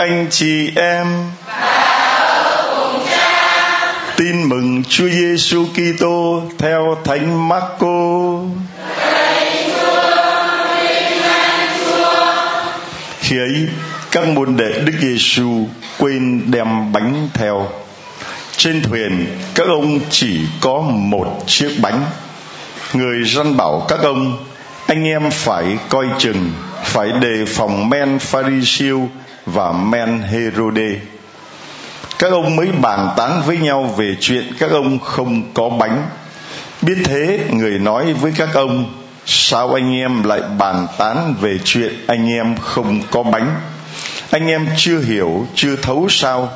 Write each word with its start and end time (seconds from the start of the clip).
Anh 0.00 0.26
chị 0.30 0.70
em. 0.76 1.06
Tin 4.16 4.48
mừng 4.48 4.82
Chúa 4.88 5.08
Giêsu 5.08 5.66
Kitô 5.74 6.42
theo 6.58 6.96
Thánh 7.04 7.48
Marco. 7.48 8.40
Khi 13.20 13.38
ấy, 13.38 13.68
các 14.10 14.28
môn 14.28 14.56
đệ 14.56 14.72
Đức 14.84 14.92
Giêsu 15.00 15.66
quên 15.98 16.50
đem 16.50 16.92
bánh 16.92 17.28
theo. 17.34 17.68
Trên 18.56 18.82
thuyền, 18.82 19.26
các 19.54 19.66
ông 19.66 20.00
chỉ 20.10 20.40
có 20.60 20.80
một 20.80 21.42
chiếc 21.46 21.70
bánh. 21.80 22.04
Người 22.92 23.24
răn 23.24 23.56
bảo 23.56 23.86
các 23.88 24.00
ông, 24.02 24.44
anh 24.86 25.04
em 25.04 25.30
phải 25.30 25.64
coi 25.88 26.06
chừng 26.18 26.52
phải 26.90 27.12
đề 27.12 27.44
phòng 27.46 27.88
men 27.88 28.18
Pharisêu 28.18 29.08
và 29.46 29.72
men 29.72 30.20
Herode. 30.20 30.96
Các 32.18 32.32
ông 32.32 32.56
mới 32.56 32.66
bàn 32.66 33.08
tán 33.16 33.42
với 33.46 33.56
nhau 33.56 33.82
về 33.96 34.16
chuyện 34.20 34.44
các 34.58 34.70
ông 34.70 34.98
không 34.98 35.42
có 35.54 35.68
bánh. 35.68 36.08
Biết 36.82 36.96
thế, 37.04 37.40
người 37.50 37.78
nói 37.78 38.12
với 38.12 38.32
các 38.36 38.48
ông, 38.54 38.94
sao 39.26 39.74
anh 39.74 39.94
em 39.94 40.22
lại 40.22 40.40
bàn 40.58 40.86
tán 40.98 41.34
về 41.40 41.58
chuyện 41.64 41.92
anh 42.06 42.28
em 42.28 42.56
không 42.56 43.02
có 43.10 43.22
bánh? 43.22 43.60
Anh 44.30 44.46
em 44.46 44.68
chưa 44.76 45.00
hiểu, 45.00 45.46
chưa 45.54 45.76
thấu 45.76 46.06
sao? 46.10 46.48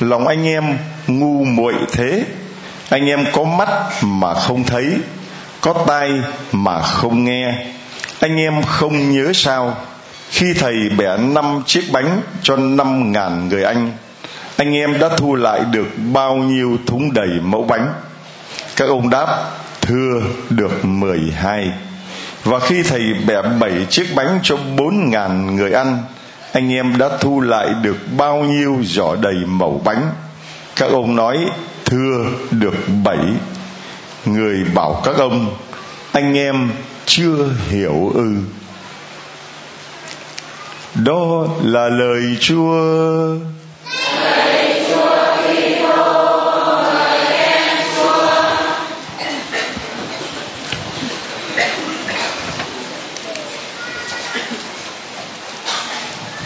Lòng 0.00 0.28
anh 0.28 0.46
em 0.46 0.78
ngu 1.06 1.44
muội 1.44 1.74
thế. 1.92 2.24
Anh 2.88 3.06
em 3.06 3.24
có 3.32 3.44
mắt 3.44 3.68
mà 4.02 4.34
không 4.34 4.64
thấy, 4.64 4.96
có 5.60 5.84
tai 5.86 6.10
mà 6.52 6.82
không 6.82 7.24
nghe 7.24 7.54
anh 8.20 8.36
em 8.36 8.62
không 8.62 9.10
nhớ 9.12 9.32
sao, 9.34 9.76
khi 10.30 10.54
thầy 10.54 10.88
bẻ 10.98 11.16
năm 11.16 11.62
chiếc 11.66 11.84
bánh 11.92 12.20
cho 12.42 12.56
năm 12.56 13.12
ngàn 13.12 13.48
người 13.48 13.64
anh 13.64 13.92
anh 14.56 14.74
em 14.74 14.98
đã 14.98 15.08
thu 15.16 15.34
lại 15.34 15.60
được 15.72 15.86
bao 16.12 16.36
nhiêu 16.36 16.78
thúng 16.86 17.12
đầy 17.12 17.28
mẫu 17.42 17.62
bánh? 17.62 17.92
Các 18.76 18.88
ông 18.88 19.10
đáp, 19.10 19.50
thưa 19.80 20.22
được 20.50 20.84
mười 20.84 21.20
hai. 21.36 21.70
Và 22.44 22.58
khi 22.58 22.82
thầy 22.82 23.14
bẻ 23.26 23.42
bảy 23.60 23.86
chiếc 23.90 24.06
bánh 24.14 24.38
cho 24.42 24.56
bốn 24.76 25.10
ngàn 25.10 25.56
người 25.56 25.72
ăn 25.72 25.98
anh 26.52 26.72
em 26.72 26.98
đã 26.98 27.08
thu 27.20 27.40
lại 27.40 27.68
được 27.82 27.96
bao 28.16 28.44
nhiêu 28.44 28.78
giỏ 28.82 29.16
đầy 29.20 29.34
mẩu 29.46 29.80
bánh? 29.84 30.10
Các 30.76 30.90
ông 30.90 31.16
nói, 31.16 31.38
thưa 31.84 32.26
được 32.50 32.74
bảy. 33.04 33.24
Người 34.24 34.64
bảo 34.74 35.00
các 35.04 35.16
ông, 35.16 35.56
anh 36.12 36.34
em 36.38 36.70
chưa 37.06 37.48
hiểu 37.70 38.12
ư. 38.14 38.34
Đó 40.94 41.46
là 41.62 41.88
lời 41.88 42.22
chúa. 42.40 43.36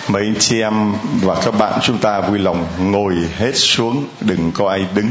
Mấy 0.08 0.22
anh 0.22 0.34
chị 0.38 0.60
em 0.60 0.94
và 1.22 1.34
các 1.44 1.50
bạn 1.50 1.80
chúng 1.82 1.98
ta 1.98 2.20
vui 2.20 2.38
lòng 2.38 2.66
ngồi 2.80 3.14
hết 3.38 3.52
xuống, 3.54 4.06
đừng 4.20 4.52
có 4.54 4.70
ai 4.70 4.86
đứng. 4.94 5.10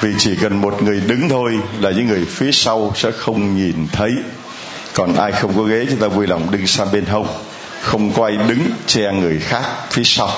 Vì 0.00 0.10
chỉ 0.18 0.36
cần 0.36 0.60
một 0.60 0.82
người 0.82 1.00
đứng 1.00 1.28
thôi 1.28 1.58
là 1.80 1.90
những 1.90 2.06
người 2.06 2.24
phía 2.24 2.52
sau 2.52 2.92
sẽ 2.96 3.10
không 3.10 3.56
nhìn 3.56 3.74
thấy 3.92 4.12
còn 4.94 5.14
ai 5.14 5.32
không 5.32 5.52
có 5.56 5.62
ghế, 5.62 5.86
chúng 5.90 5.98
ta 5.98 6.08
vui 6.08 6.26
lòng 6.26 6.50
đứng 6.50 6.66
sang 6.66 6.92
bên 6.92 7.06
hông. 7.06 7.26
Không 7.80 8.12
quay 8.12 8.36
đứng 8.36 8.60
che 8.86 9.12
người 9.12 9.38
khác 9.38 9.62
phía 9.90 10.02
sau. 10.04 10.30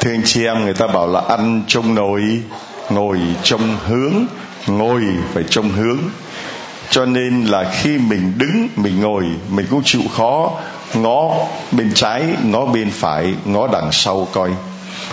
Thưa 0.00 0.10
anh 0.10 0.22
chị 0.24 0.44
em 0.44 0.64
người 0.64 0.74
ta 0.74 0.86
bảo 0.86 1.06
là 1.06 1.20
ăn 1.28 1.62
trông 1.66 1.94
nồi, 1.94 2.22
ngồi 2.90 3.20
trông 3.42 3.76
hướng, 3.86 4.26
ngồi 4.66 5.02
phải 5.34 5.42
trông 5.50 5.70
hướng. 5.70 5.98
Cho 6.90 7.04
nên 7.06 7.44
là 7.44 7.72
khi 7.72 7.98
mình 7.98 8.32
đứng, 8.38 8.68
mình 8.76 9.00
ngồi, 9.00 9.24
mình 9.50 9.66
cũng 9.70 9.82
chịu 9.84 10.02
khó. 10.16 10.50
Ngó 10.94 11.34
bên 11.72 11.90
trái, 11.94 12.24
ngó 12.44 12.66
bên 12.66 12.90
phải, 12.90 13.34
ngó 13.44 13.66
đằng 13.72 13.88
sau 13.92 14.28
coi. 14.32 14.50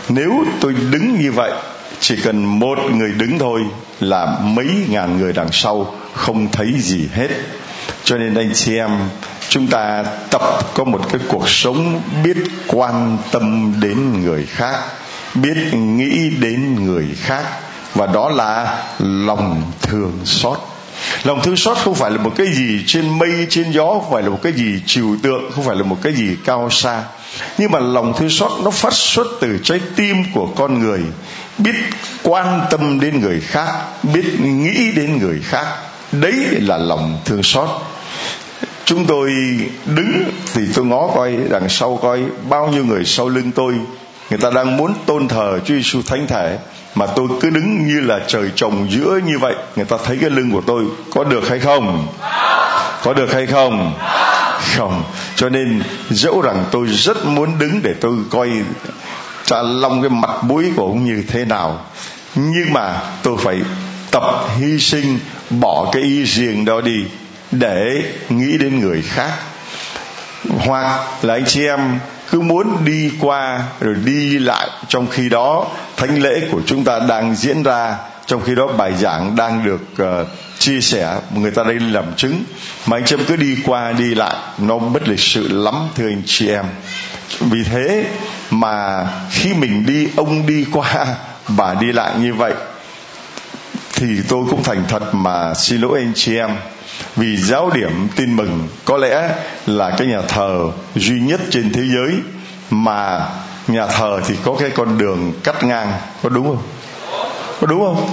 Nếu 0.10 0.32
tôi 0.60 0.76
đứng 0.92 1.22
như 1.22 1.32
vậy, 1.32 1.52
chỉ 2.00 2.16
cần 2.24 2.46
một 2.46 2.78
người 2.92 3.12
đứng 3.12 3.40
thôi 3.40 3.62
là 4.00 4.40
mấy 4.44 4.68
ngàn 4.90 5.18
người 5.18 5.34
đằng 5.34 5.52
sau 5.52 5.96
không 6.14 6.52
thấy 6.52 6.74
gì 6.80 7.10
hết 7.14 7.30
cho 8.04 8.18
nên 8.18 8.36
anh 8.36 8.52
chị 8.54 8.78
em, 8.78 8.90
chúng 9.50 9.68
ta 9.68 10.04
tập 10.30 10.42
có 10.74 10.84
một 10.84 11.02
cái 11.10 11.22
cuộc 11.28 11.50
sống 11.50 12.02
biết 12.24 12.38
quan 12.68 13.18
tâm 13.32 13.74
đến 13.80 14.22
người 14.24 14.46
khác, 14.46 14.76
biết 15.36 15.74
nghĩ 15.74 16.30
đến 16.30 16.86
người 16.86 17.08
khác, 17.22 17.44
và 17.96 18.06
đó 18.06 18.30
là 18.30 18.84
lòng 19.00 19.72
thương 19.82 20.20
xót. 20.26 20.58
Lòng 21.24 21.42
thương 21.44 21.58
xót 21.58 21.78
không 21.78 21.96
phải 21.96 22.12
là 22.12 22.18
một 22.18 22.32
cái 22.36 22.48
gì 22.48 22.84
trên 22.88 23.20
mây, 23.20 23.48
trên 23.50 23.72
gió, 23.72 23.86
không 23.86 24.12
phải 24.12 24.24
là 24.24 24.30
một 24.30 24.40
cái 24.44 24.54
gì 24.54 24.82
trừu 24.86 25.18
tượng, 25.24 25.52
không 25.52 25.66
phải 25.66 25.76
là 25.76 25.84
một 25.84 25.98
cái 26.02 26.14
gì 26.14 26.36
cao 26.46 26.70
xa. 26.70 27.04
Nhưng 27.58 27.72
mà 27.72 27.80
lòng 27.80 28.14
thương 28.18 28.30
xót 28.30 28.52
nó 28.64 28.72
phát 28.72 28.94
xuất 28.94 29.28
từ 29.42 29.60
trái 29.64 29.80
tim 29.96 30.24
của 30.34 30.48
con 30.56 30.80
người, 30.80 31.02
biết 31.58 31.76
quan 32.24 32.62
tâm 32.72 33.00
đến 33.00 33.20
người 33.20 33.40
khác, 33.40 33.68
biết 34.04 34.40
nghĩ 34.40 34.92
đến 34.92 35.18
người 35.18 35.40
khác 35.44 35.66
đấy 36.22 36.34
là 36.62 36.78
lòng 36.78 37.18
thương 37.26 37.44
xót. 37.44 37.70
Chúng 38.86 39.06
tôi 39.06 39.32
đứng 39.86 40.24
thì 40.54 40.62
tôi 40.76 40.86
ngó 40.86 41.08
coi, 41.16 41.38
đằng 41.50 41.70
sau 41.70 42.00
coi, 42.02 42.24
bao 42.50 42.68
nhiêu 42.68 42.86
người 42.86 43.06
sau 43.06 43.30
lưng 43.30 43.52
tôi, 43.56 43.74
người 44.30 44.40
ta 44.40 44.50
đang 44.56 44.78
muốn 44.78 44.94
tôn 45.06 45.28
thờ 45.28 45.60
Chúa 45.66 45.74
Giêsu 45.74 46.02
thánh 46.02 46.28
thể, 46.28 46.58
mà 46.96 47.06
tôi 47.06 47.28
cứ 47.42 47.50
đứng 47.50 47.88
như 47.88 48.00
là 48.00 48.20
trời 48.28 48.52
trồng 48.56 48.88
giữa 48.92 49.20
như 49.26 49.40
vậy. 49.40 49.56
Người 49.76 49.86
ta 49.86 49.98
thấy 50.06 50.18
cái 50.22 50.30
lưng 50.30 50.52
của 50.52 50.62
tôi 50.68 50.84
có 51.12 51.24
được 51.24 51.50
hay 51.50 51.60
không? 51.60 52.08
Có 53.04 53.14
được 53.14 53.34
hay 53.34 53.46
không? 53.46 53.94
Không. 54.78 55.04
Cho 55.36 55.50
nên 55.50 55.82
dẫu 56.10 56.42
rằng 56.42 56.66
tôi 56.72 56.88
rất 56.88 57.26
muốn 57.26 57.60
đứng 57.60 57.80
để 57.84 57.94
tôi 58.02 58.14
coi 58.30 58.50
trả 59.46 59.62
long 59.62 60.02
cái 60.02 60.10
mặt 60.10 60.44
mũi 60.44 60.66
của 60.76 60.84
ông 60.84 61.06
như 61.06 61.24
thế 61.28 61.46
nào, 61.46 61.80
nhưng 62.36 62.74
mà 62.74 63.00
tôi 63.24 63.38
phải 63.44 63.62
tập 64.14 64.24
hy 64.58 64.80
sinh 64.80 65.20
bỏ 65.50 65.90
cái 65.92 66.04
ý 66.04 66.24
riêng 66.24 66.66
đó 66.66 66.82
đi 66.82 67.06
để 67.52 68.04
nghĩ 68.30 68.58
đến 68.58 68.80
người 68.80 69.02
khác. 69.02 69.32
Hoặc 70.50 71.02
là 71.22 71.34
anh 71.34 71.46
chị 71.46 71.66
em 71.66 72.00
cứ 72.32 72.42
muốn 72.42 72.86
đi 72.86 73.12
qua 73.20 73.64
rồi 73.80 73.96
đi 74.06 74.40
lại 74.40 74.68
trong 74.88 75.08
khi 75.08 75.30
đó 75.30 75.68
thánh 75.98 76.22
lễ 76.22 76.42
của 76.52 76.62
chúng 76.66 76.84
ta 76.84 77.00
đang 77.00 77.36
diễn 77.36 77.64
ra 77.64 77.96
trong 78.26 78.42
khi 78.42 78.56
đó 78.56 78.68
bài 78.68 78.94
giảng 79.00 79.36
đang 79.36 79.66
được 79.66 79.82
uh, 80.04 80.28
chia 80.60 80.82
sẻ 80.82 81.16
người 81.36 81.52
ta 81.52 81.64
đây 81.64 81.80
làm 81.80 82.16
chứng. 82.18 82.44
Mà 82.86 82.98
anh 82.98 83.06
chị 83.06 83.16
em 83.16 83.26
cứ 83.28 83.36
đi 83.36 83.58
qua 83.66 83.92
đi 83.92 84.16
lại 84.16 84.36
nó 84.58 84.78
bất 84.78 85.08
lịch 85.08 85.20
sự 85.20 85.48
lắm 85.48 85.76
thưa 85.96 86.08
anh 86.08 86.22
chị 86.26 86.50
em. 86.50 86.66
Vì 87.40 87.64
thế 87.64 88.06
mà 88.50 89.06
khi 89.32 89.54
mình 89.54 89.86
đi 89.86 90.08
ông 90.16 90.48
đi 90.48 90.66
qua 90.72 91.06
bà 91.48 91.74
đi 91.74 91.92
lại 91.92 92.12
như 92.20 92.34
vậy 92.34 92.54
thì 94.08 94.22
tôi 94.30 94.46
cũng 94.50 94.64
thành 94.64 94.84
thật 94.88 95.14
mà 95.14 95.54
xin 95.54 95.82
lỗi 95.82 96.00
anh 96.00 96.12
chị 96.16 96.38
em. 96.38 96.50
Vì 97.16 97.38
giáo 97.38 97.70
điểm 97.74 98.08
tin 98.16 98.36
mừng 98.36 98.68
có 98.86 98.98
lẽ 98.98 99.30
là 99.66 99.96
cái 99.98 100.08
nhà 100.08 100.22
thờ 100.28 100.60
duy 100.96 101.20
nhất 101.20 101.42
trên 101.50 101.74
thế 101.74 101.82
giới, 101.96 102.16
mà 102.70 103.20
nhà 103.68 103.88
thờ 103.88 104.22
thì 104.28 104.36
có 104.44 104.56
cái 104.60 104.70
con 104.70 104.98
đường 104.98 105.34
cắt 105.44 105.64
ngang, 105.64 105.94
có 106.24 106.30
đúng 106.30 106.48
không? 106.48 106.64
Có 107.62 107.68
đúng 107.68 107.80
không? 107.86 108.10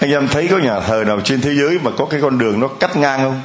Anh 0.00 0.10
em 0.10 0.28
thấy 0.28 0.48
có 0.50 0.58
nhà 0.58 0.80
thờ 0.80 1.04
nào 1.06 1.20
trên 1.20 1.40
thế 1.40 1.54
giới 1.54 1.78
mà 1.82 1.90
có 1.98 2.04
cái 2.04 2.20
con 2.20 2.38
đường 2.38 2.60
nó 2.60 2.68
cắt 2.68 2.96
ngang 2.96 3.20
không? 3.20 3.40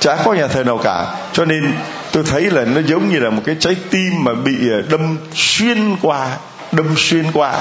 Chả 0.00 0.16
có 0.24 0.32
nhà 0.32 0.46
thờ 0.46 0.64
nào 0.64 0.78
cả. 0.78 1.06
Cho 1.32 1.44
nên 1.44 1.72
tôi 2.12 2.24
thấy 2.24 2.42
là 2.42 2.64
nó 2.64 2.80
giống 2.86 3.08
như 3.08 3.18
là 3.18 3.30
một 3.30 3.42
cái 3.46 3.56
trái 3.60 3.76
tim 3.90 4.24
mà 4.24 4.34
bị 4.34 4.70
ờ, 4.70 4.82
đâm 4.90 5.18
xuyên 5.34 5.96
qua, 6.02 6.28
đâm 6.72 6.94
xuyên 6.96 7.32
qua. 7.32 7.54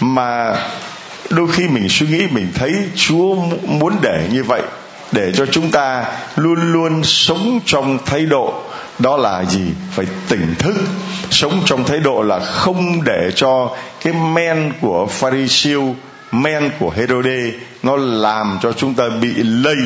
Mà 0.00 0.56
đôi 1.30 1.48
khi 1.52 1.68
mình 1.68 1.88
suy 1.88 2.06
nghĩ, 2.06 2.26
mình 2.30 2.48
thấy 2.54 2.74
chúa 2.94 3.34
muốn 3.66 3.96
để 4.02 4.28
như 4.32 4.44
vậy, 4.44 4.62
để 5.12 5.32
cho 5.32 5.46
chúng 5.46 5.70
ta 5.70 6.04
luôn 6.36 6.72
luôn 6.72 7.04
sống 7.04 7.60
trong 7.64 7.98
thái 8.06 8.26
độ, 8.26 8.62
đó 8.98 9.16
là 9.16 9.44
gì? 9.44 9.64
Phải 9.90 10.06
tỉnh 10.28 10.54
thức. 10.58 10.74
Sống 11.30 11.62
trong 11.64 11.84
thái 11.84 12.00
độ 12.00 12.22
là 12.22 12.38
không 12.38 13.04
để 13.04 13.30
cho 13.34 13.76
cái 14.04 14.12
men 14.12 14.72
của 14.80 15.06
pharisêu 15.06 15.94
men 16.32 16.70
của 16.78 16.90
herode 16.90 17.52
nó 17.82 17.96
làm 17.96 18.58
cho 18.62 18.72
chúng 18.72 18.94
ta 18.94 19.08
bị 19.20 19.34
lây. 19.34 19.76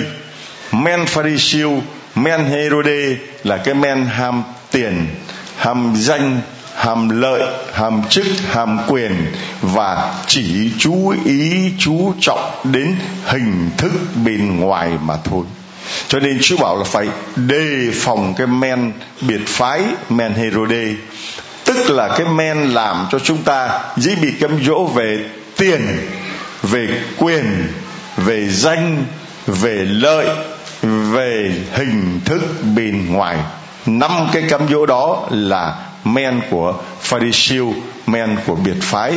Men 0.72 1.06
pharisêu 1.06 1.82
men 2.14 2.44
herode 2.44 3.16
là 3.44 3.56
cái 3.56 3.74
men 3.74 4.06
ham 4.06 4.42
tiền, 4.70 5.06
ham 5.56 5.92
danh 5.96 6.40
hàm 6.80 7.08
lợi, 7.08 7.42
hàm 7.72 8.02
chức, 8.08 8.26
hàm 8.50 8.78
quyền 8.88 9.26
và 9.62 10.14
chỉ 10.26 10.70
chú 10.78 11.14
ý, 11.24 11.72
chú 11.78 12.14
trọng 12.20 12.50
đến 12.64 12.96
hình 13.26 13.70
thức 13.76 13.92
bên 14.24 14.60
ngoài 14.60 14.90
mà 15.02 15.16
thôi. 15.24 15.44
Cho 16.08 16.18
nên 16.18 16.38
Chúa 16.42 16.56
bảo 16.56 16.76
là 16.76 16.84
phải 16.84 17.08
đề 17.36 17.90
phòng 17.94 18.34
cái 18.36 18.46
men 18.46 18.92
biệt 19.20 19.40
phái, 19.46 19.82
men 20.08 20.32
Herode. 20.32 20.94
Tức 21.64 21.90
là 21.90 22.08
cái 22.08 22.26
men 22.26 22.58
làm 22.58 23.06
cho 23.12 23.18
chúng 23.18 23.42
ta 23.42 23.80
dễ 23.96 24.14
bị 24.14 24.30
cám 24.40 24.64
dỗ 24.64 24.84
về 24.84 25.24
tiền, 25.56 25.80
về 26.62 26.88
quyền, 27.18 27.44
về 28.16 28.48
danh, 28.48 29.04
về 29.46 29.84
lợi, 29.88 30.26
về 30.82 31.54
hình 31.72 32.20
thức 32.24 32.42
bên 32.76 33.12
ngoài. 33.12 33.36
Năm 33.86 34.12
cái 34.32 34.42
cám 34.48 34.60
dỗ 34.70 34.86
đó 34.86 35.26
là 35.30 35.89
men 36.04 36.40
của 36.50 36.74
pharisêu 37.00 37.74
men 38.06 38.36
của 38.46 38.54
biệt 38.54 38.76
phái. 38.80 39.12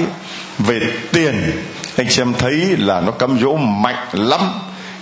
Về 0.59 0.79
tiền, 1.11 1.51
anh 1.97 2.09
xem 2.09 2.33
thấy 2.39 2.53
là 2.77 3.01
nó 3.01 3.11
cám 3.11 3.39
dỗ 3.41 3.55
mạnh 3.55 4.07
lắm. 4.13 4.41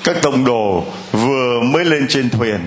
Các 0.04 0.22
tông 0.22 0.46
đồ 0.46 0.86
vừa 1.12 1.62
mới 1.62 1.86
lên 1.86 2.08
trên 2.10 2.30
thuyền 2.30 2.60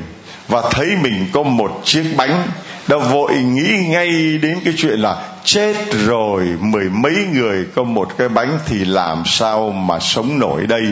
và 0.49 0.63
thấy 0.71 0.97
mình 1.03 1.27
có 1.33 1.43
một 1.43 1.81
chiếc 1.85 2.05
bánh 2.17 2.47
đã 2.89 2.97
vội 2.97 3.35
nghĩ 3.35 3.87
ngay 3.89 4.39
đến 4.43 4.59
cái 4.65 4.75
chuyện 4.77 5.01
là 5.01 5.17
chết 5.45 5.75
rồi, 6.07 6.45
mười 6.61 6.85
mấy 6.91 7.15
người 7.33 7.65
có 7.75 7.83
một 7.83 8.09
cái 8.19 8.29
bánh 8.29 8.59
thì 8.67 8.85
làm 8.85 9.23
sao 9.27 9.71
mà 9.71 9.99
sống 10.01 10.39
nổi 10.39 10.67
đây? 10.67 10.83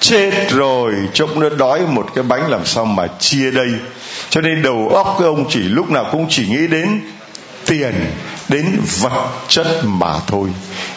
Chết 0.00 0.30
rồi, 0.50 0.94
chốc 1.12 1.36
nó 1.36 1.48
đói 1.48 1.80
một 1.86 2.06
cái 2.14 2.24
bánh 2.24 2.50
làm 2.50 2.66
sao 2.66 2.84
mà 2.84 3.06
chia 3.06 3.50
đây? 3.50 3.68
Cho 4.30 4.40
nên 4.40 4.62
đầu 4.62 4.88
óc 4.88 5.16
cái 5.18 5.26
ông 5.28 5.44
chỉ 5.50 5.60
lúc 5.60 5.90
nào 5.90 6.06
cũng 6.12 6.26
chỉ 6.28 6.46
nghĩ 6.46 6.66
đến 6.66 7.00
tiền 7.66 8.12
đến 8.48 8.80
vật 9.00 9.30
chất 9.48 9.66
mà 9.84 10.12
thôi. 10.26 10.48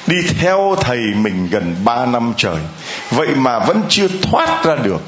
Đi 0.07 0.15
theo 0.39 0.75
thầy 0.81 0.99
mình 1.15 1.49
gần 1.51 1.75
ba 1.85 2.05
năm 2.05 2.33
trời. 2.37 2.57
Vậy 3.11 3.27
mà 3.35 3.59
vẫn 3.59 3.81
chưa 3.89 4.07
thoát 4.21 4.65
ra 4.65 4.75
được. 4.75 5.01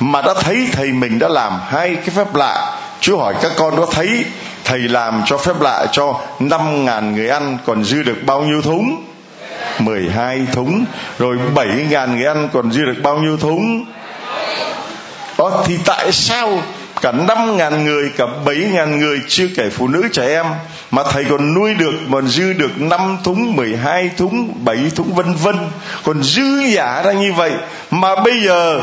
Mà 0.00 0.22
đã 0.22 0.34
thấy 0.40 0.68
thầy 0.72 0.92
mình 0.92 1.18
đã 1.18 1.28
làm 1.28 1.60
hai 1.68 1.94
cái 1.94 2.10
phép 2.10 2.34
lạ. 2.34 2.80
Chúa 3.00 3.18
hỏi 3.18 3.34
các 3.42 3.52
con 3.56 3.76
có 3.76 3.86
thấy 3.92 4.24
thầy 4.64 4.78
làm 4.78 5.22
cho 5.26 5.38
phép 5.38 5.60
lạ 5.60 5.86
cho 5.92 6.20
năm 6.38 6.84
ngàn 6.84 7.14
người 7.14 7.28
ăn 7.28 7.58
còn 7.66 7.84
dư 7.84 8.02
được 8.02 8.16
bao 8.26 8.42
nhiêu 8.42 8.62
thúng? 8.62 9.04
12 9.78 10.46
thúng. 10.52 10.84
Rồi 11.18 11.38
7 11.54 11.66
ngàn 11.90 12.16
người 12.16 12.26
ăn 12.26 12.48
còn 12.52 12.72
dư 12.72 12.84
được 12.84 13.02
bao 13.02 13.18
nhiêu 13.18 13.36
thúng? 13.36 13.84
Đó 15.38 15.64
thì 15.66 15.78
tại 15.84 16.12
sao 16.12 16.62
cả 17.00 17.12
năm 17.12 17.56
ngàn 17.56 17.84
người, 17.84 18.10
cả 18.16 18.26
bảy 18.44 18.56
ngàn 18.56 18.98
người, 18.98 19.20
chưa 19.28 19.46
kể 19.56 19.70
phụ 19.70 19.88
nữ, 19.88 20.08
trẻ 20.12 20.26
em, 20.26 20.46
mà 20.90 21.02
thầy 21.12 21.24
còn 21.24 21.54
nuôi 21.54 21.74
được, 21.74 21.92
còn 22.12 22.28
dư 22.28 22.52
được 22.52 22.80
năm 22.80 23.18
thúng, 23.24 23.56
mười 23.56 23.76
hai 23.76 24.10
thúng, 24.16 24.64
bảy 24.64 24.78
thúng, 24.96 25.14
vân 25.14 25.34
vân. 25.34 25.56
Còn 26.04 26.22
dư 26.22 26.60
giả 26.60 27.02
ra 27.02 27.12
như 27.12 27.32
vậy, 27.32 27.52
mà 27.90 28.16
bây 28.22 28.42
giờ 28.44 28.80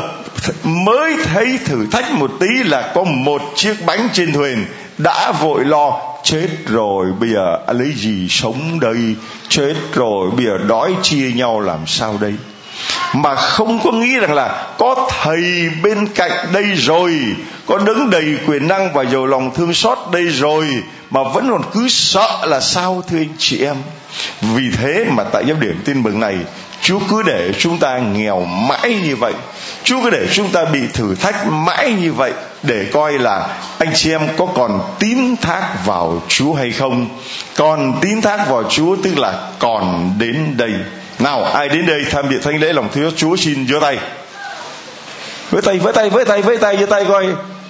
mới 0.64 1.16
thấy 1.24 1.58
thử 1.64 1.86
thách 1.92 2.12
một 2.12 2.30
tí 2.40 2.46
là 2.64 2.92
có 2.94 3.04
một 3.04 3.42
chiếc 3.54 3.74
bánh 3.86 4.08
trên 4.12 4.32
thuyền 4.32 4.66
đã 4.98 5.32
vội 5.32 5.64
lo, 5.64 6.00
chết 6.22 6.48
rồi, 6.66 7.06
bây 7.20 7.28
giờ 7.28 7.58
lấy 7.74 7.92
gì 7.96 8.26
sống 8.30 8.80
đây? 8.80 9.14
Chết 9.48 9.74
rồi, 9.92 10.30
bây 10.30 10.46
giờ 10.46 10.58
đói 10.68 10.92
chia 11.02 11.32
nhau 11.32 11.60
làm 11.60 11.86
sao 11.86 12.18
đây? 12.20 12.34
Mà 13.12 13.34
không 13.34 13.80
có 13.84 13.92
nghĩ 13.92 14.18
rằng 14.18 14.34
là 14.34 14.66
có 14.78 15.08
thầy 15.22 15.70
bên 15.82 16.06
cạnh 16.06 16.46
đây 16.52 16.64
rồi, 16.74 17.20
có 17.66 17.78
đứng 17.78 18.10
đầy 18.10 18.36
quyền 18.46 18.68
năng 18.68 18.92
và 18.92 19.02
giàu 19.02 19.26
lòng 19.26 19.54
thương 19.54 19.74
xót 19.74 19.98
đây 20.12 20.24
rồi, 20.28 20.66
mà 21.10 21.22
vẫn 21.22 21.50
còn 21.50 21.62
cứ 21.72 21.88
sợ 21.88 22.46
là 22.46 22.60
sao, 22.60 23.02
thưa 23.08 23.18
anh 23.18 23.34
chị 23.38 23.64
em? 23.64 23.76
Vì 24.40 24.70
thế 24.70 25.04
mà 25.08 25.24
tại 25.24 25.44
giáo 25.46 25.56
điểm 25.60 25.82
tin 25.84 26.02
mừng 26.02 26.20
này, 26.20 26.36
Chúa 26.82 26.98
cứ 27.10 27.22
để 27.22 27.52
chúng 27.58 27.78
ta 27.78 27.98
nghèo 27.98 28.40
mãi 28.40 29.00
như 29.04 29.16
vậy. 29.16 29.32
Chúa 29.84 30.02
cứ 30.02 30.10
để 30.10 30.26
chúng 30.32 30.48
ta 30.48 30.64
bị 30.64 30.80
thử 30.92 31.14
thách 31.14 31.46
mãi 31.46 31.94
như 32.00 32.12
vậy 32.12 32.32
Để 32.62 32.86
coi 32.92 33.18
là 33.18 33.48
anh 33.78 33.92
chị 33.94 34.10
em 34.10 34.28
có 34.36 34.46
còn 34.54 34.80
tín 34.98 35.36
thác 35.36 35.68
vào 35.84 36.22
Chúa 36.28 36.54
hay 36.54 36.70
không? 36.70 37.08
Còn 37.56 37.98
tín 38.00 38.22
thác 38.22 38.48
vào 38.48 38.62
Chúa 38.70 38.96
tức 39.02 39.18
là 39.18 39.48
còn 39.58 40.14
đến 40.18 40.54
đây 40.56 40.72
nào, 41.18 41.44
ai 41.44 41.68
đến 41.68 41.86
đây 41.86 42.04
tham 42.10 42.30
dự 42.30 42.38
thánh 42.38 42.60
lễ 42.60 42.72
lòng 42.72 42.88
thiếu 42.92 43.10
Chúa 43.16 43.36
xin 43.36 43.66
giơ 43.68 43.80
tay. 43.80 43.98
Với 45.50 45.62
tay 45.62 45.78
với 45.78 45.92
tay 45.92 46.10
với 46.10 46.24
tay 46.24 46.42
với 46.42 46.56
tay, 46.56 46.76
giơ 46.76 46.86
tay 46.86 47.04
coi. 47.04 47.26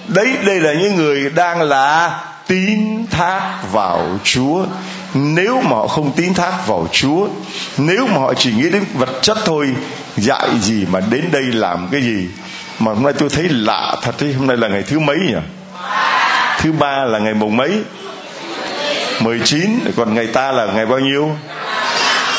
Đấy, 0.07 0.27
đây 0.45 0.59
là 0.59 0.73
những 0.73 0.95
người 0.95 1.29
đang 1.29 1.61
là 1.61 2.19
tín 2.47 3.05
thác 3.11 3.59
vào 3.71 4.19
Chúa. 4.23 4.65
Nếu 5.13 5.61
mà 5.61 5.69
họ 5.69 5.87
không 5.87 6.11
tín 6.15 6.33
thác 6.33 6.67
vào 6.67 6.87
Chúa, 6.91 7.27
nếu 7.77 8.07
mà 8.07 8.19
họ 8.19 8.33
chỉ 8.33 8.51
nghĩ 8.51 8.69
đến 8.69 8.85
vật 8.93 9.09
chất 9.21 9.37
thôi, 9.45 9.73
dạy 10.17 10.49
gì 10.61 10.85
mà 10.91 10.99
đến 10.99 11.23
đây 11.31 11.43
làm 11.43 11.87
cái 11.91 12.01
gì? 12.01 12.27
Mà 12.79 12.93
hôm 12.93 13.03
nay 13.03 13.13
tôi 13.19 13.29
thấy 13.29 13.49
lạ 13.49 13.95
thật 14.01 14.15
đấy 14.19 14.33
hôm 14.33 14.47
nay 14.47 14.57
là 14.57 14.67
ngày 14.67 14.83
thứ 14.83 14.99
mấy 14.99 15.17
nhỉ? 15.17 15.33
Thứ 16.59 16.71
ba 16.71 17.05
là 17.05 17.19
ngày 17.19 17.33
mùng 17.33 17.57
mấy? 17.57 17.71
19 19.19 19.79
còn 19.95 20.13
ngày 20.13 20.27
ta 20.27 20.51
là 20.51 20.65
ngày 20.65 20.85
bao 20.85 20.99
nhiêu? 20.99 21.29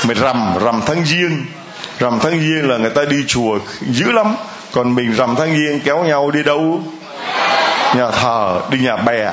Mày 0.05 0.15
rằm 0.15 0.55
rằm 0.65 0.81
tháng 0.87 1.05
giêng. 1.05 1.45
Rằm 1.99 2.19
tháng 2.23 2.41
giêng 2.41 2.71
là 2.71 2.77
người 2.77 2.91
ta 2.91 3.03
đi 3.05 3.17
chùa 3.29 3.59
dữ 3.81 4.13
lắm. 4.13 4.37
Còn 4.73 4.95
mình 4.95 5.13
rằm 5.13 5.35
tháng 5.37 5.57
giêng 5.57 5.81
kéo 5.81 6.05
nhau 6.05 6.31
đi 6.31 6.43
đâu? 6.43 6.81
Nhà 7.97 8.11
thờ 8.11 8.61
đi 8.71 8.79
nhà 8.79 8.97
bè. 8.97 9.31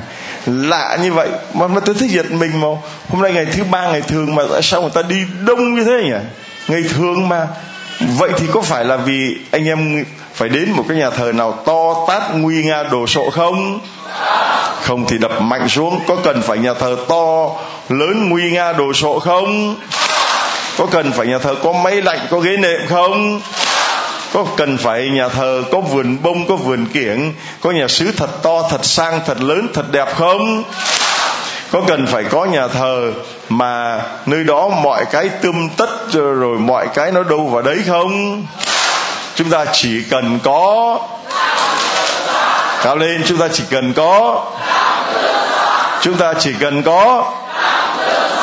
Lạ 0.46 0.98
như 1.02 1.12
vậy. 1.12 1.28
Mà, 1.54 1.66
mà 1.66 1.80
tôi 1.80 1.94
thấy 1.98 2.08
giật 2.08 2.32
mình 2.32 2.60
mà. 2.60 2.68
Hôm 3.08 3.22
nay 3.22 3.32
ngày 3.32 3.46
thứ 3.46 3.64
ba 3.64 3.88
ngày 3.90 4.00
thường 4.00 4.34
mà 4.34 4.42
tại 4.52 4.62
sao 4.62 4.82
người 4.82 4.90
ta 4.94 5.02
đi 5.02 5.16
đông 5.46 5.74
như 5.74 5.84
thế 5.84 6.02
nhỉ? 6.04 6.26
Ngày 6.68 6.82
thường 6.94 7.28
mà. 7.28 7.46
Vậy 8.00 8.30
thì 8.38 8.46
có 8.52 8.60
phải 8.60 8.84
là 8.84 8.96
vì 8.96 9.36
anh 9.50 9.68
em 9.68 10.04
phải 10.34 10.48
đến 10.48 10.70
một 10.70 10.84
cái 10.88 10.96
nhà 10.96 11.10
thờ 11.10 11.32
nào 11.32 11.52
to 11.52 12.06
tát 12.08 12.22
nguy 12.34 12.64
nga 12.64 12.82
đồ 12.82 13.06
sộ 13.06 13.30
không? 13.30 13.80
Không 14.88 15.06
thì 15.08 15.18
đập 15.18 15.40
mạnh 15.40 15.68
xuống. 15.68 16.00
Có 16.06 16.16
cần 16.24 16.42
phải 16.42 16.58
nhà 16.58 16.74
thờ 16.74 16.96
to, 17.08 17.50
lớn, 17.88 18.28
nguy 18.28 18.50
nga, 18.50 18.72
đồ 18.72 18.92
sộ 18.92 19.18
không? 19.18 19.76
Có 20.78 20.86
cần 20.90 21.12
phải 21.12 21.26
nhà 21.26 21.38
thờ 21.38 21.54
có 21.62 21.72
máy 21.72 22.02
lạnh, 22.02 22.18
có 22.30 22.38
ghế 22.38 22.56
nệm 22.56 22.80
không? 22.88 23.40
Có 24.32 24.44
cần 24.56 24.78
phải 24.78 25.08
nhà 25.08 25.28
thờ 25.28 25.62
có 25.72 25.80
vườn 25.80 26.16
bông, 26.22 26.46
có 26.46 26.56
vườn 26.56 26.86
kiểng? 26.86 27.34
Có 27.60 27.70
nhà 27.70 27.88
sứ 27.88 28.12
thật 28.12 28.42
to, 28.42 28.62
thật 28.70 28.84
sang, 28.84 29.20
thật 29.26 29.40
lớn, 29.40 29.68
thật 29.74 29.92
đẹp 29.92 30.08
không? 30.16 30.62
Có 31.70 31.80
cần 31.88 32.06
phải 32.06 32.24
có 32.24 32.44
nhà 32.44 32.68
thờ 32.68 33.12
mà 33.48 34.02
nơi 34.26 34.44
đó 34.44 34.68
mọi 34.68 35.04
cái 35.04 35.28
tươm 35.28 35.68
tất 35.76 36.12
rồi 36.12 36.58
mọi 36.58 36.88
cái 36.94 37.12
nó 37.12 37.22
đâu 37.22 37.46
vào 37.46 37.62
đấy 37.62 37.78
không? 37.88 38.42
Chúng 39.34 39.50
ta 39.50 39.64
chỉ 39.72 40.02
cần 40.10 40.38
có. 40.44 40.98
Cao 42.84 42.96
lên, 42.96 43.22
chúng 43.26 43.38
ta 43.38 43.48
chỉ 43.52 43.64
cần 43.70 43.92
có 43.92 44.44
chúng 46.00 46.16
ta 46.16 46.32
chỉ 46.40 46.52
cần 46.60 46.82
có 46.82 47.32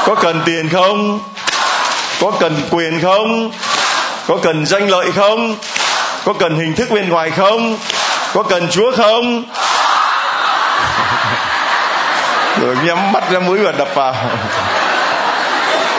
có 0.06 0.16
cần 0.16 0.42
tiền 0.46 0.70
không? 0.70 1.20
Có 2.22 2.32
cần 2.40 2.62
quyền 2.72 3.02
không? 3.02 3.52
Có 4.28 4.38
cần 4.44 4.66
danh 4.66 4.90
lợi 4.90 5.12
không? 5.12 5.56
Có 6.26 6.34
cần 6.34 6.56
hình 6.56 6.76
thức 6.76 6.92
bên 6.92 7.10
ngoài 7.10 7.32
không? 7.32 7.78
Có 8.34 8.44
cần 8.44 8.68
chúa 8.72 8.92
không? 8.98 9.44
Rồi 12.62 12.76
nhắm 12.84 13.12
mắt 13.12 13.32
ra 13.32 13.40
mũi 13.40 13.58
và 13.58 13.72
đập 13.72 13.88
vào. 13.94 14.16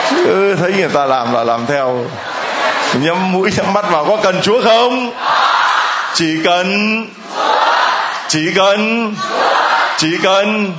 Cứ 0.09 0.55
thấy 0.59 0.73
người 0.73 0.89
ta 0.89 1.05
làm 1.05 1.33
là 1.33 1.43
làm 1.43 1.65
theo. 1.65 2.05
Nhắm 2.93 3.31
mũi, 3.31 3.51
nhắm 3.57 3.73
mắt 3.73 3.85
vào 3.89 4.05
có 4.05 4.17
cần 4.23 4.41
chúa 4.41 4.61
không? 4.63 5.11
Chỉ 6.13 6.37
cần 6.43 7.05
chỉ 8.27 8.53
cần 8.55 9.13
chỉ 9.97 10.17
cần 10.23 10.73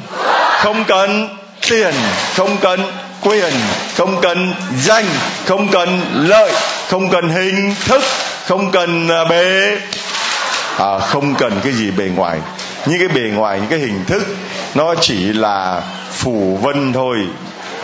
không 0.62 0.84
cần 0.84 1.28
tiền 1.70 1.94
không 2.34 2.56
cần 2.60 2.80
quyền 3.22 3.52
không 3.96 4.20
cần 4.20 4.54
danh 4.80 5.04
không 5.46 5.68
cần 5.68 6.00
lợi 6.14 6.52
không 6.88 7.10
cần 7.10 7.28
hình 7.28 7.74
thức 7.86 8.02
không 8.48 8.70
cần 8.70 9.08
à, 9.08 9.24
bề. 9.24 9.76
À, 10.78 10.98
không 10.98 11.34
cần 11.34 11.60
cái 11.64 11.72
gì 11.72 11.90
bề 11.90 12.04
ngoài. 12.16 12.38
Những 12.86 12.98
cái 12.98 13.08
bề 13.08 13.20
ngoài 13.20 13.58
những 13.60 13.68
cái 13.70 13.78
hình 13.78 14.04
thức 14.04 14.22
nó 14.74 14.94
chỉ 15.00 15.32
là 15.32 15.82
phủ 16.12 16.58
vân 16.62 16.92
thôi. 16.92 17.16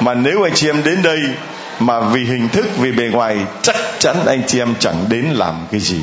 Mà 0.00 0.14
nếu 0.14 0.43
anh 0.43 0.54
chị 0.54 0.69
em 0.69 0.83
đến 0.85 1.02
đây 1.02 1.21
mà 1.78 2.00
vì 2.00 2.25
hình 2.25 2.49
thức, 2.49 2.66
vì 2.78 2.93
bề 2.93 3.04
ngoài, 3.04 3.37
chắc 3.62 3.76
chắn 3.99 4.16
anh 4.26 4.43
chị 4.47 4.59
em 4.59 4.75
chẳng 4.78 5.04
đến 5.09 5.25
làm 5.25 5.66
cái 5.73 5.81
gì. 5.81 6.00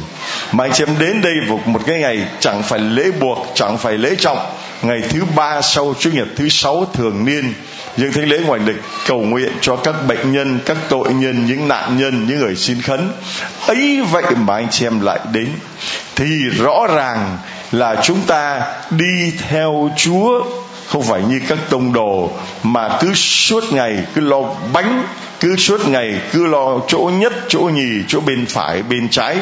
Mà 0.52 0.64
anh 0.64 0.72
chị 0.72 0.84
em 0.88 1.00
đến 1.00 1.22
đây 1.22 1.34
một 1.48 1.68
một 1.68 1.80
cái 1.86 2.00
ngày 2.00 2.28
chẳng 2.40 2.64
phải 2.64 2.80
lễ 2.80 3.12
buộc, 3.20 3.48
chẳng 3.56 3.78
phải 3.78 3.98
lễ 3.98 4.16
trọng. 4.20 4.40
Ngày 4.82 5.02
thứ 5.10 5.24
ba 5.36 5.62
sau, 5.62 5.94
chủ 6.00 6.10
nhật 6.14 6.28
thứ 6.36 6.50
sáu 6.50 6.88
thường 6.94 7.26
niên 7.26 7.54
dương 7.98 8.12
thánh 8.12 8.30
lễ 8.30 8.40
ngoài 8.40 8.60
lịch, 8.66 8.82
cầu 9.08 9.20
nguyện 9.20 9.52
cho 9.62 9.76
các 9.76 9.96
bệnh 10.08 10.32
nhân, 10.32 10.60
các 10.66 10.78
tội 10.90 11.14
nhân, 11.14 11.46
những 11.46 11.68
nạn 11.68 11.98
nhân, 11.98 12.26
những 12.28 12.40
người 12.40 12.56
xin 12.56 12.82
khấn. 12.82 13.12
Ấy 13.68 14.02
vậy 14.12 14.24
mà 14.38 14.56
anh 14.56 14.70
chị 14.70 14.86
em 14.86 15.02
lại 15.02 15.20
đến. 15.32 15.50
Thì 16.16 16.26
rõ 16.58 16.88
ràng 16.96 17.38
là 17.72 17.96
chúng 18.04 18.22
ta 18.22 18.62
đi 18.90 19.34
theo 19.50 19.92
chúa 19.98 20.44
không 20.92 21.04
phải 21.04 21.22
như 21.30 21.40
các 21.48 21.58
tông 21.70 21.94
đồ 21.94 22.32
mà 22.64 22.98
cứ 23.02 23.14
suốt 23.14 23.74
ngày, 23.74 23.98
cứ 24.16 24.22
lo 24.22 24.42
bánh, 24.74 25.04
cứ 25.40 25.56
suốt 25.56 25.88
ngày, 25.88 26.22
cứ 26.32 26.46
lo 26.46 26.80
chỗ 26.88 27.12
nhất, 27.14 27.34
chỗ 27.48 27.60
nhì, 27.60 28.04
chỗ 28.08 28.20
bên 28.20 28.46
phải, 28.46 28.84
bên 28.84 29.10
trái. 29.10 29.38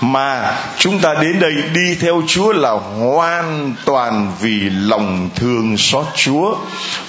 Mà 0.00 0.56
chúng 0.78 0.98
ta 0.98 1.14
đến 1.22 1.40
đây 1.40 1.52
đi 1.74 1.94
theo 2.00 2.22
chúa 2.26 2.52
là 2.52 2.70
hoàn 2.70 3.74
toàn 3.84 4.32
vì 4.40 4.60
lòng 4.70 5.30
thương 5.36 5.76
xót 5.76 6.06
chúa. 6.14 6.56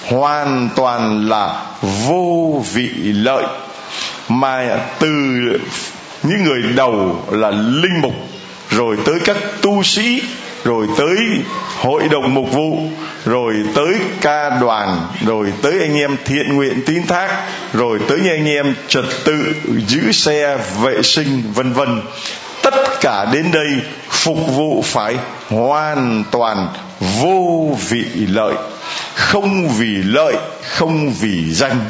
Hoàn 0.06 0.68
toàn 0.76 1.28
là 1.28 1.62
vô 2.06 2.64
vị 2.72 2.90
lợi. 3.02 3.44
Mà 4.28 4.78
từ 4.98 5.08
những 6.22 6.44
người 6.44 6.62
đầu 6.76 7.24
là 7.30 7.50
linh 7.50 8.00
mục, 8.00 8.14
rồi 8.70 8.96
tới 9.04 9.20
các 9.24 9.36
tu 9.62 9.82
sĩ 9.82 10.22
rồi 10.64 10.86
tới 10.98 11.16
hội 11.76 12.08
đồng 12.08 12.34
mục 12.34 12.52
vụ, 12.52 12.78
rồi 13.24 13.54
tới 13.74 13.94
ca 14.20 14.58
đoàn, 14.60 15.06
rồi 15.26 15.52
tới 15.62 15.80
anh 15.80 15.96
em 15.98 16.16
thiện 16.24 16.56
nguyện 16.56 16.82
tín 16.86 17.06
thác, 17.06 17.28
rồi 17.72 17.98
tới 18.08 18.18
anh 18.30 18.48
em 18.48 18.74
trật 18.88 19.04
tự, 19.24 19.54
giữ 19.86 20.12
xe 20.12 20.58
vệ 20.82 21.02
sinh, 21.02 21.42
vân 21.54 21.72
vân. 21.72 22.02
Tất 22.62 22.74
cả 23.00 23.24
đến 23.32 23.50
đây 23.52 23.80
phục 24.10 24.38
vụ 24.56 24.84
phải 24.86 25.16
hoàn 25.48 26.24
toàn 26.30 26.68
vô 27.22 27.78
vị 27.88 28.04
lợi. 28.14 28.54
Không 29.14 29.68
vì 29.68 29.96
lợi, 30.04 30.34
không 30.62 31.10
vì 31.20 31.54
danh 31.54 31.80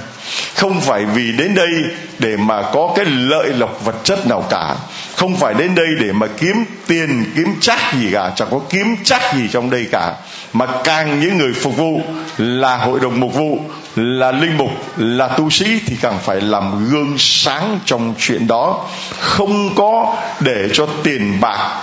không 0.55 0.81
phải 0.81 1.05
vì 1.05 1.33
đến 1.33 1.55
đây 1.55 1.71
để 2.19 2.37
mà 2.37 2.63
có 2.73 2.93
cái 2.97 3.05
lợi 3.05 3.49
lộc 3.49 3.85
vật 3.85 3.97
chất 4.05 4.27
nào 4.27 4.45
cả. 4.51 4.75
Không 5.17 5.37
phải 5.37 5.55
đến 5.55 5.75
đây 5.75 5.87
để 6.01 6.13
mà 6.13 6.27
kiếm 6.27 6.65
tiền, 6.87 7.25
kiếm 7.37 7.55
chắc 7.61 7.79
gì 7.95 8.09
cả, 8.13 8.33
chẳng 8.37 8.49
có 8.51 8.61
kiếm 8.71 8.97
chắc 9.05 9.23
gì 9.35 9.49
trong 9.53 9.71
đây 9.71 9.87
cả. 9.93 10.15
Mà 10.53 10.67
càng 10.85 11.21
những 11.21 11.39
người 11.39 11.53
phục 11.53 11.77
vụ 11.77 12.01
là 12.39 12.77
hội 12.77 13.01
đồng 13.01 13.21
mục 13.21 13.35
vụ, 13.35 13.59
là 13.97 14.33
linh 14.33 14.57
mục, 14.57 14.71
là 14.97 15.29
tu 15.29 15.51
sĩ 15.51 15.81
thì 15.87 15.97
càng 16.01 16.19
phải 16.23 16.41
làm 16.41 16.89
gương 16.91 17.15
sáng 17.19 17.79
trong 17.85 18.15
chuyện 18.19 18.47
đó. 18.47 18.89
Không 19.21 19.75
có 19.75 20.17
để 20.41 20.69
cho 20.73 20.87
tiền 21.03 21.41
bạc 21.41 21.83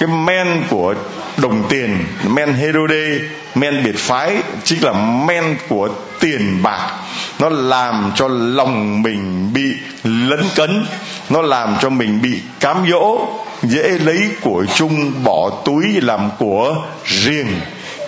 cái 0.00 0.08
men 0.08 0.64
của 0.70 0.94
đồng 1.36 1.66
tiền, 1.68 2.04
men 2.28 2.54
Herode, 2.54 3.18
men 3.54 3.84
biệt 3.84 3.98
phái 3.98 4.36
chính 4.64 4.84
là 4.84 4.92
men 5.26 5.56
của 5.68 5.88
tiền 6.20 6.62
bạc. 6.62 6.90
Nó 7.38 7.48
làm 7.48 8.12
cho 8.16 8.28
lòng 8.28 9.02
mình 9.02 9.52
bị 9.52 9.72
lấn 10.04 10.40
cấn, 10.54 10.86
nó 11.30 11.42
làm 11.42 11.76
cho 11.80 11.90
mình 11.90 12.22
bị 12.22 12.40
cám 12.60 12.86
dỗ, 12.90 13.28
dễ 13.62 13.88
lấy 13.88 14.28
của 14.40 14.64
chung 14.74 15.24
bỏ 15.24 15.50
túi 15.64 15.84
làm 16.00 16.30
của 16.38 16.76
riêng. 17.04 17.60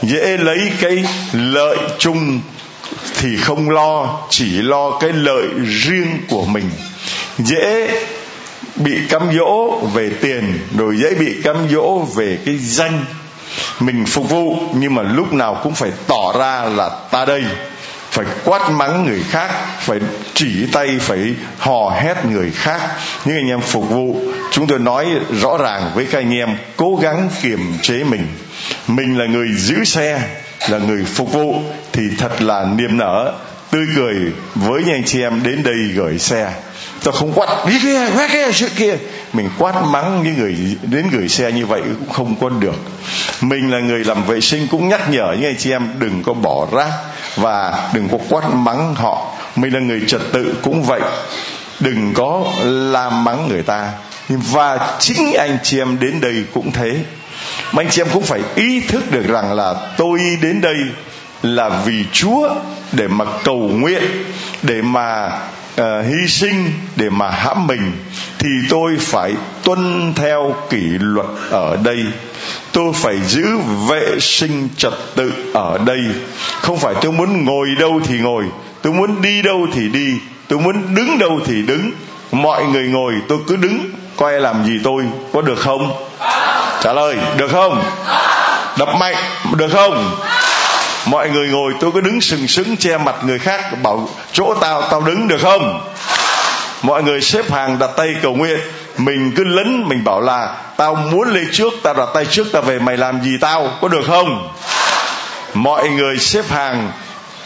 Dễ 0.02 0.36
lấy 0.36 0.72
cái 0.80 1.04
lợi 1.32 1.78
chung 1.98 2.40
thì 3.20 3.36
không 3.36 3.70
lo, 3.70 4.20
chỉ 4.30 4.50
lo 4.62 4.90
cái 5.00 5.10
lợi 5.12 5.46
riêng 5.64 6.18
của 6.28 6.44
mình. 6.44 6.70
Dễ 7.38 7.88
bị 8.76 8.98
cám 9.08 9.22
dỗ 9.36 9.78
về 9.94 10.10
tiền, 10.20 10.58
rồi 10.78 10.96
dễ 10.96 11.14
bị 11.14 11.42
cám 11.44 11.56
dỗ 11.70 11.98
về 11.98 12.38
cái 12.46 12.58
danh 12.58 13.04
mình 13.80 14.04
phục 14.06 14.30
vụ. 14.30 14.56
Nhưng 14.74 14.94
mà 14.94 15.02
lúc 15.02 15.32
nào 15.32 15.60
cũng 15.62 15.74
phải 15.74 15.90
tỏ 16.06 16.32
ra 16.38 16.64
là 16.64 16.90
ta 17.10 17.24
đây, 17.24 17.44
phải 18.10 18.26
quát 18.44 18.70
mắng 18.70 19.04
người 19.04 19.22
khác, 19.30 19.50
phải 19.80 19.98
chỉ 20.34 20.66
tay, 20.72 20.98
phải 21.00 21.34
hò 21.58 21.90
hét 21.90 22.24
người 22.24 22.50
khác. 22.50 22.80
Những 23.24 23.36
anh 23.36 23.48
em 23.48 23.60
phục 23.60 23.90
vụ, 23.90 24.16
chúng 24.50 24.66
tôi 24.66 24.78
nói 24.78 25.06
rõ 25.40 25.56
ràng 25.56 25.90
với 25.94 26.04
các 26.04 26.18
anh 26.18 26.34
em, 26.34 26.56
cố 26.76 26.98
gắng 27.02 27.28
kiềm 27.42 27.60
chế 27.82 28.04
mình. 28.04 28.26
Mình 28.86 29.18
là 29.18 29.26
người 29.26 29.48
giữ 29.52 29.84
xe, 29.84 30.20
là 30.68 30.78
người 30.78 31.04
phục 31.04 31.32
vụ, 31.32 31.62
thì 31.92 32.02
thật 32.18 32.42
là 32.42 32.66
niềm 32.76 32.98
nở, 32.98 33.34
tươi 33.70 33.86
cười 33.96 34.14
với 34.54 34.82
những 34.84 34.94
anh 34.94 35.04
chị 35.04 35.22
em 35.22 35.42
đến 35.42 35.62
đây 35.62 35.76
gửi 35.94 36.18
xe 36.18 36.52
ta 37.04 37.12
không 37.12 37.32
quát 37.34 37.66
đi 37.66 37.78
kia 37.82 38.06
quét 38.16 38.30
kia 38.32 38.52
chuyện 38.52 38.70
kia? 38.76 38.96
Mình 39.32 39.50
quát 39.58 39.82
mắng 39.82 40.22
những 40.22 40.38
người 40.38 40.56
đến 40.82 41.10
gửi 41.10 41.28
xe 41.28 41.52
như 41.52 41.66
vậy 41.66 41.82
cũng 41.98 42.12
không 42.12 42.34
có 42.40 42.48
được. 42.48 42.74
Mình 43.40 43.70
là 43.70 43.78
người 43.78 44.04
làm 44.04 44.24
vệ 44.24 44.40
sinh 44.40 44.66
cũng 44.70 44.88
nhắc 44.88 45.10
nhở 45.10 45.32
những 45.32 45.50
anh 45.50 45.56
chị 45.58 45.70
em 45.70 45.88
đừng 45.98 46.22
có 46.22 46.32
bỏ 46.32 46.66
rác 46.72 46.90
và 47.36 47.90
đừng 47.94 48.08
có 48.08 48.18
quát 48.28 48.54
mắng 48.54 48.94
họ. 48.94 49.26
Mình 49.56 49.74
là 49.74 49.80
người 49.80 50.02
trật 50.06 50.20
tự 50.32 50.54
cũng 50.62 50.82
vậy. 50.82 51.00
Đừng 51.80 52.12
có 52.14 52.44
làm 52.64 53.24
mắng 53.24 53.48
người 53.48 53.62
ta. 53.62 53.90
Và 54.28 54.96
chính 54.98 55.32
anh 55.32 55.58
chị 55.62 55.78
em 55.78 55.98
đến 56.00 56.20
đây 56.20 56.44
cũng 56.54 56.72
thế. 56.72 56.96
Mà 57.72 57.82
anh 57.82 57.90
chị 57.90 58.02
em 58.02 58.08
cũng 58.12 58.22
phải 58.22 58.40
ý 58.54 58.80
thức 58.80 59.10
được 59.10 59.26
rằng 59.28 59.52
là 59.52 59.74
tôi 59.96 60.20
đến 60.42 60.60
đây 60.60 60.76
là 61.42 61.68
vì 61.68 62.04
Chúa 62.12 62.48
để 62.92 63.08
mà 63.08 63.24
cầu 63.44 63.58
nguyện, 63.58 64.02
để 64.62 64.82
mà 64.82 65.30
uh, 65.80 66.06
hy 66.06 66.28
sinh 66.28 66.72
để 66.96 67.10
mà 67.10 67.30
hãm 67.30 67.66
mình 67.66 67.92
thì 68.38 68.48
tôi 68.68 68.96
phải 69.00 69.34
tuân 69.64 70.12
theo 70.16 70.54
kỷ 70.70 70.82
luật 71.00 71.26
ở 71.50 71.76
đây. 71.84 72.04
Tôi 72.72 72.92
phải 72.94 73.20
giữ 73.26 73.46
vệ 73.88 74.20
sinh 74.20 74.68
trật 74.76 74.92
tự 75.14 75.32
ở 75.54 75.78
đây. 75.78 76.00
Không 76.60 76.78
phải 76.78 76.94
tôi 77.02 77.12
muốn 77.12 77.44
ngồi 77.44 77.68
đâu 77.80 78.00
thì 78.04 78.18
ngồi 78.18 78.44
tôi 78.82 78.92
muốn 78.92 79.22
đi 79.22 79.42
đâu 79.42 79.66
thì 79.74 79.88
đi 79.88 80.18
tôi 80.48 80.58
muốn 80.58 80.94
đứng 80.94 81.18
đâu 81.18 81.40
thì 81.46 81.62
đứng. 81.62 81.90
Mọi 82.32 82.64
người 82.64 82.88
ngồi 82.88 83.14
tôi 83.28 83.38
cứ 83.48 83.56
đứng 83.56 83.90
coi 84.16 84.40
làm 84.40 84.64
gì 84.64 84.80
tôi 84.84 85.04
có 85.32 85.42
được 85.42 85.58
không? 85.58 85.92
Trả 86.82 86.92
lời 86.92 87.16
được 87.36 87.48
không? 87.52 87.82
Đập 88.78 88.88
mạnh 88.98 89.16
được 89.56 89.68
không? 89.72 90.16
Mọi 91.06 91.30
người 91.30 91.48
ngồi, 91.48 91.74
tôi 91.80 91.90
cứ 91.94 92.00
đứng 92.00 92.20
sừng 92.20 92.48
sững 92.48 92.76
che 92.76 92.98
mặt 92.98 93.14
người 93.24 93.38
khác, 93.38 93.82
bảo, 93.82 94.08
chỗ 94.32 94.54
tao 94.60 94.82
tao 94.82 95.00
đứng 95.00 95.28
được 95.28 95.40
không? 95.42 95.80
Mọi 96.82 97.02
người 97.02 97.20
xếp 97.20 97.50
hàng 97.50 97.78
đặt 97.78 97.90
tay 97.96 98.14
cầu 98.22 98.34
nguyện. 98.34 98.60
Mình 98.98 99.32
cứ 99.36 99.44
lấn, 99.44 99.88
mình 99.88 100.04
bảo 100.04 100.20
là, 100.20 100.56
tao 100.76 100.94
muốn 100.94 101.28
lên 101.28 101.48
trước, 101.52 101.72
tao 101.82 101.94
đặt 101.94 102.08
tay 102.14 102.24
trước, 102.24 102.46
tao 102.52 102.62
về 102.62 102.78
mày 102.78 102.96
làm 102.96 103.22
gì 103.22 103.36
tao, 103.40 103.78
có 103.80 103.88
được 103.88 104.04
không? 104.06 104.48
Mọi 105.54 105.88
người 105.88 106.18
xếp 106.18 106.44
hàng, 106.48 106.92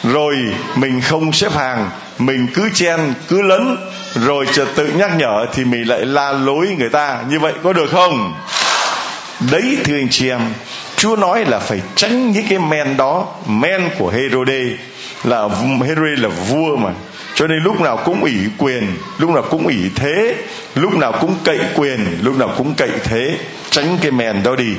rồi 0.05 0.37
mình 0.75 1.01
không 1.01 1.33
xếp 1.33 1.53
hàng. 1.53 1.91
Mình 2.19 2.47
cứ 2.55 2.71
chen, 2.75 3.15
cứ 3.29 3.43
lấn, 3.43 3.77
rồi 4.15 4.47
trật 4.53 4.69
tự 4.75 4.87
nhắc 4.87 5.11
nhở 5.17 5.47
thì 5.53 5.65
mình 5.65 5.89
lại 5.89 6.01
la 6.01 6.33
lối 6.33 6.77
người 6.79 6.91
ta. 6.91 7.19
Như 7.29 7.39
vậy 7.39 7.53
có 7.65 7.73
được 7.73 7.91
không? 7.93 8.35
Đấy, 9.41 9.79
thưa 9.85 9.95
anh 9.95 10.09
chị 10.11 10.31
em 10.31 10.41
Chúa 10.97 11.17
nói 11.17 11.45
là 11.45 11.59
phải 11.59 11.81
tránh 11.95 12.31
những 12.31 12.47
cái 12.49 12.59
men 12.59 12.97
đó, 12.97 13.27
men 13.47 13.89
của 13.99 14.11
Herode, 14.11 14.63
là 15.25 15.49
Herode 15.87 16.17
là 16.17 16.29
vua 16.29 16.77
mà. 16.77 16.91
Cho 17.35 17.47
nên 17.47 17.59
lúc 17.63 17.81
nào 17.81 17.97
cũng 18.05 18.21
ủy 18.21 18.35
quyền, 18.59 18.97
lúc 19.19 19.31
nào 19.31 19.43
cũng 19.51 19.65
ủy 19.65 19.77
thế, 19.95 20.35
lúc 20.75 20.95
nào 20.95 21.13
cũng 21.21 21.35
cậy 21.45 21.59
quyền, 21.75 22.19
lúc 22.23 22.37
nào 22.37 22.55
cũng 22.59 22.75
cậy 22.75 22.91
thế. 23.05 23.39
Tránh 23.71 23.99
cái 24.01 24.11
men 24.11 24.43
đó 24.43 24.57
đi. 24.57 24.75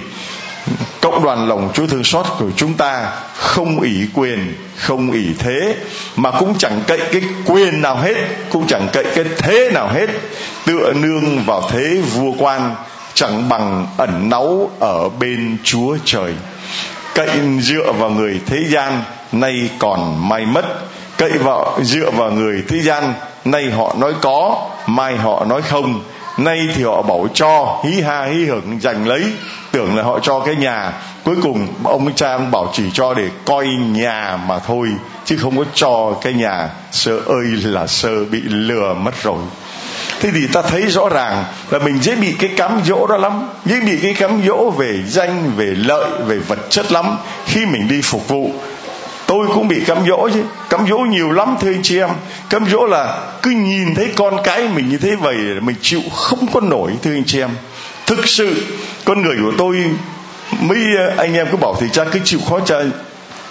Cộng 1.02 1.24
đoàn 1.24 1.48
lòng 1.48 1.72
chúa 1.74 1.88
thương 1.88 2.04
xót 2.04 2.26
của 2.40 2.52
chúng 2.56 2.74
ta 2.74 3.12
không 3.36 3.80
ủy 3.80 4.08
quyền, 4.14 4.54
không 4.76 5.12
ủy 5.12 5.26
thế, 5.40 5.76
mà 6.16 6.32
cũng 6.32 6.56
chẳng 6.58 6.82
cậy 6.88 7.00
cái 7.12 7.22
quyền 7.46 7.82
nào 7.82 7.96
hết, 7.96 8.16
cũng 8.50 8.68
chẳng 8.68 8.88
cậy 8.94 9.04
cái 9.16 9.26
thế 9.38 9.70
nào 9.74 9.88
hết. 9.88 10.10
Tựa 10.66 10.94
nương 10.94 11.44
vào 11.46 11.70
thế 11.72 12.02
vua 12.14 12.32
quan 12.38 12.76
chẳng 13.18 13.50
bằng 13.50 13.88
ẩn 13.98 14.30
náu 14.30 14.70
ở 14.80 15.10
bên 15.10 15.58
chúa 15.64 15.98
trời. 16.06 16.34
Cậy 17.16 17.30
dựa 17.60 17.92
vào 17.92 18.10
người 18.10 18.42
thế 18.46 18.58
gian, 18.70 19.04
nay 19.32 19.70
còn 19.80 20.30
may 20.30 20.46
mất. 20.46 20.66
Cậy 21.18 21.32
vào, 21.32 21.80
dựa 21.84 22.12
vào 22.12 22.32
người 22.32 22.64
thế 22.68 22.80
gian, 22.82 23.14
nay 23.46 23.72
họ 23.72 23.96
nói 24.00 24.14
có, 24.22 24.70
mai 24.88 25.18
họ 25.18 25.46
nói 25.46 25.62
không. 25.62 26.02
Nay 26.38 26.68
thì 26.76 26.84
họ 26.84 27.02
bảo 27.02 27.28
cho, 27.34 27.82
hí 27.84 28.02
ha, 28.02 28.26
hí 28.26 28.46
hưởng 28.46 28.80
giành 28.82 29.08
lấy. 29.08 29.24
Tưởng 29.72 29.96
là 29.96 30.04
họ 30.04 30.20
cho 30.20 30.40
cái 30.40 30.56
nhà. 30.56 30.94
Cuối 31.24 31.36
cùng, 31.44 31.68
ông 31.84 32.14
cha 32.16 32.32
ông 32.32 32.52
bảo 32.52 32.70
chỉ 32.74 32.84
cho 32.94 33.14
để 33.14 33.30
coi 33.46 33.68
nhà 33.68 34.40
mà 34.48 34.60
thôi, 34.60 34.90
chứ 35.26 35.38
không 35.38 35.58
có 35.58 35.64
cho 35.74 36.14
cái 36.22 36.34
nhà. 36.34 36.70
Sơ 36.92 37.20
ơi 37.26 37.46
là 37.64 37.88
sơ 37.88 38.26
bị 38.26 38.42
lừa 38.42 38.94
mất 38.94 39.24
rồi 39.24 39.40
thế 40.20 40.32
thì 40.34 40.48
ta 40.48 40.62
thấy 40.62 40.82
rõ 40.82 41.10
ràng 41.10 41.46
là 41.70 41.80
mình 41.80 42.00
dễ 42.02 42.16
bị 42.16 42.36
cái 42.40 42.50
cám 42.58 42.82
dỗ 42.86 43.08
đó 43.08 43.18
lắm, 43.18 43.42
dễ 43.66 43.80
bị 43.80 43.98
cái 44.02 44.14
cám 44.14 44.42
dỗ 44.48 44.70
về 44.70 45.04
danh, 45.08 45.52
về 45.58 45.66
lợi, 45.66 46.10
về 46.28 46.38
vật 46.38 46.60
chất 46.70 46.92
lắm 46.92 47.18
khi 47.46 47.66
mình 47.66 47.88
đi 47.88 48.02
phục 48.04 48.28
vụ. 48.28 48.52
Tôi 49.28 49.48
cũng 49.54 49.68
bị 49.68 49.80
cám 49.86 49.98
dỗ 50.08 50.30
chứ. 50.34 50.44
Cám 50.70 50.88
dỗ 50.88 50.98
nhiều 50.98 51.32
lắm 51.32 51.56
thưa 51.62 51.72
anh 51.72 51.84
chị 51.84 52.00
em. 52.00 52.10
Cám 52.50 52.66
dỗ 52.70 52.86
là 52.86 53.20
cứ 53.42 53.52
nhìn 53.52 53.96
thấy 53.96 54.12
con 54.16 54.38
cái 54.44 54.68
mình 54.68 54.90
như 54.90 54.98
thế 54.98 55.16
vậy 55.16 55.36
mình 55.62 55.76
chịu 55.82 56.02
không 56.16 56.48
có 56.54 56.62
nổi 56.62 56.92
thưa 57.04 57.14
anh 57.14 57.24
chị 57.26 57.40
em. 57.40 57.50
Thực 58.06 58.28
sự, 58.28 58.64
con 59.06 59.22
người 59.22 59.36
của 59.42 59.54
tôi, 59.58 59.84
mấy 60.60 60.78
anh 61.18 61.34
em 61.34 61.48
cứ 61.52 61.58
bảo 61.58 61.76
thì 61.80 61.88
cha 61.94 62.04
cứ 62.12 62.20
chịu 62.24 62.40
khó 62.50 62.60
cha 62.60 62.76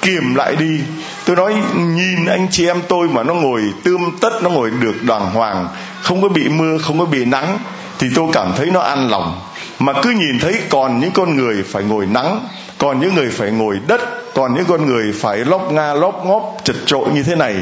kiềm 0.02 0.34
lại 0.34 0.56
đi 0.56 0.80
tôi 1.26 1.36
nói, 1.36 1.54
nhìn 1.74 2.26
anh 2.26 2.48
chị 2.50 2.66
em 2.66 2.82
tôi 2.88 3.08
mà 3.08 3.22
nó 3.22 3.34
ngồi 3.34 3.62
tươm 3.84 4.00
tất, 4.20 4.42
nó 4.42 4.50
ngồi 4.50 4.70
được 4.70 5.02
đàng 5.02 5.30
hoàng, 5.30 5.68
không 6.02 6.22
có 6.22 6.28
bị 6.28 6.48
mưa, 6.48 6.78
không 6.78 6.98
có 6.98 7.04
bị 7.04 7.24
nắng, 7.24 7.58
thì 7.98 8.06
tôi 8.14 8.26
cảm 8.32 8.52
thấy 8.56 8.66
nó 8.66 8.80
an 8.80 9.10
lòng. 9.10 9.40
Mà 9.78 9.92
cứ 10.02 10.10
nhìn 10.10 10.38
thấy 10.40 10.54
còn 10.68 11.00
những 11.00 11.10
con 11.10 11.36
người 11.36 11.62
phải 11.62 11.82
ngồi 11.82 12.06
nắng, 12.06 12.40
còn 12.78 13.00
những 13.00 13.14
người 13.14 13.30
phải 13.30 13.50
ngồi 13.50 13.80
đất, 13.86 14.00
còn 14.34 14.54
những 14.54 14.64
con 14.64 14.86
người 14.86 15.12
phải 15.12 15.38
lóc 15.38 15.72
nga 15.72 15.94
lóc 15.94 16.26
ngóp, 16.26 16.56
chật 16.64 16.76
trội 16.86 17.08
như 17.14 17.22
thế 17.22 17.34
này, 17.34 17.54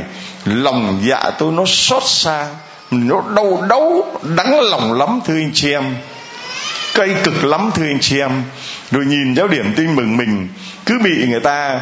lòng 0.44 1.00
dạ 1.04 1.30
tôi 1.38 1.52
nó 1.52 1.62
xót 1.66 2.02
xa, 2.06 2.47
nó 2.90 3.23
đau 3.37 3.64
đau 3.68 4.04
đắng 4.37 4.61
lòng 4.61 4.92
lắm, 4.92 5.21
thưa 5.26 5.35
anh 5.35 5.50
chị 5.54 5.73
em. 5.73 5.85
Cây 6.94 7.14
cực 7.25 7.44
lắm, 7.44 7.71
thưa 7.75 7.85
anh 7.85 8.00
chị 8.00 8.18
em. 8.18 8.42
Rồi 8.90 9.04
nhìn 9.04 9.35
giáo 9.35 9.49
điểm 9.49 9.73
tin 9.76 9.94
mừng 9.94 10.16
mình, 10.16 10.49
cứ 10.87 10.99
bị 11.04 11.26
người 11.28 11.40
ta 11.40 11.80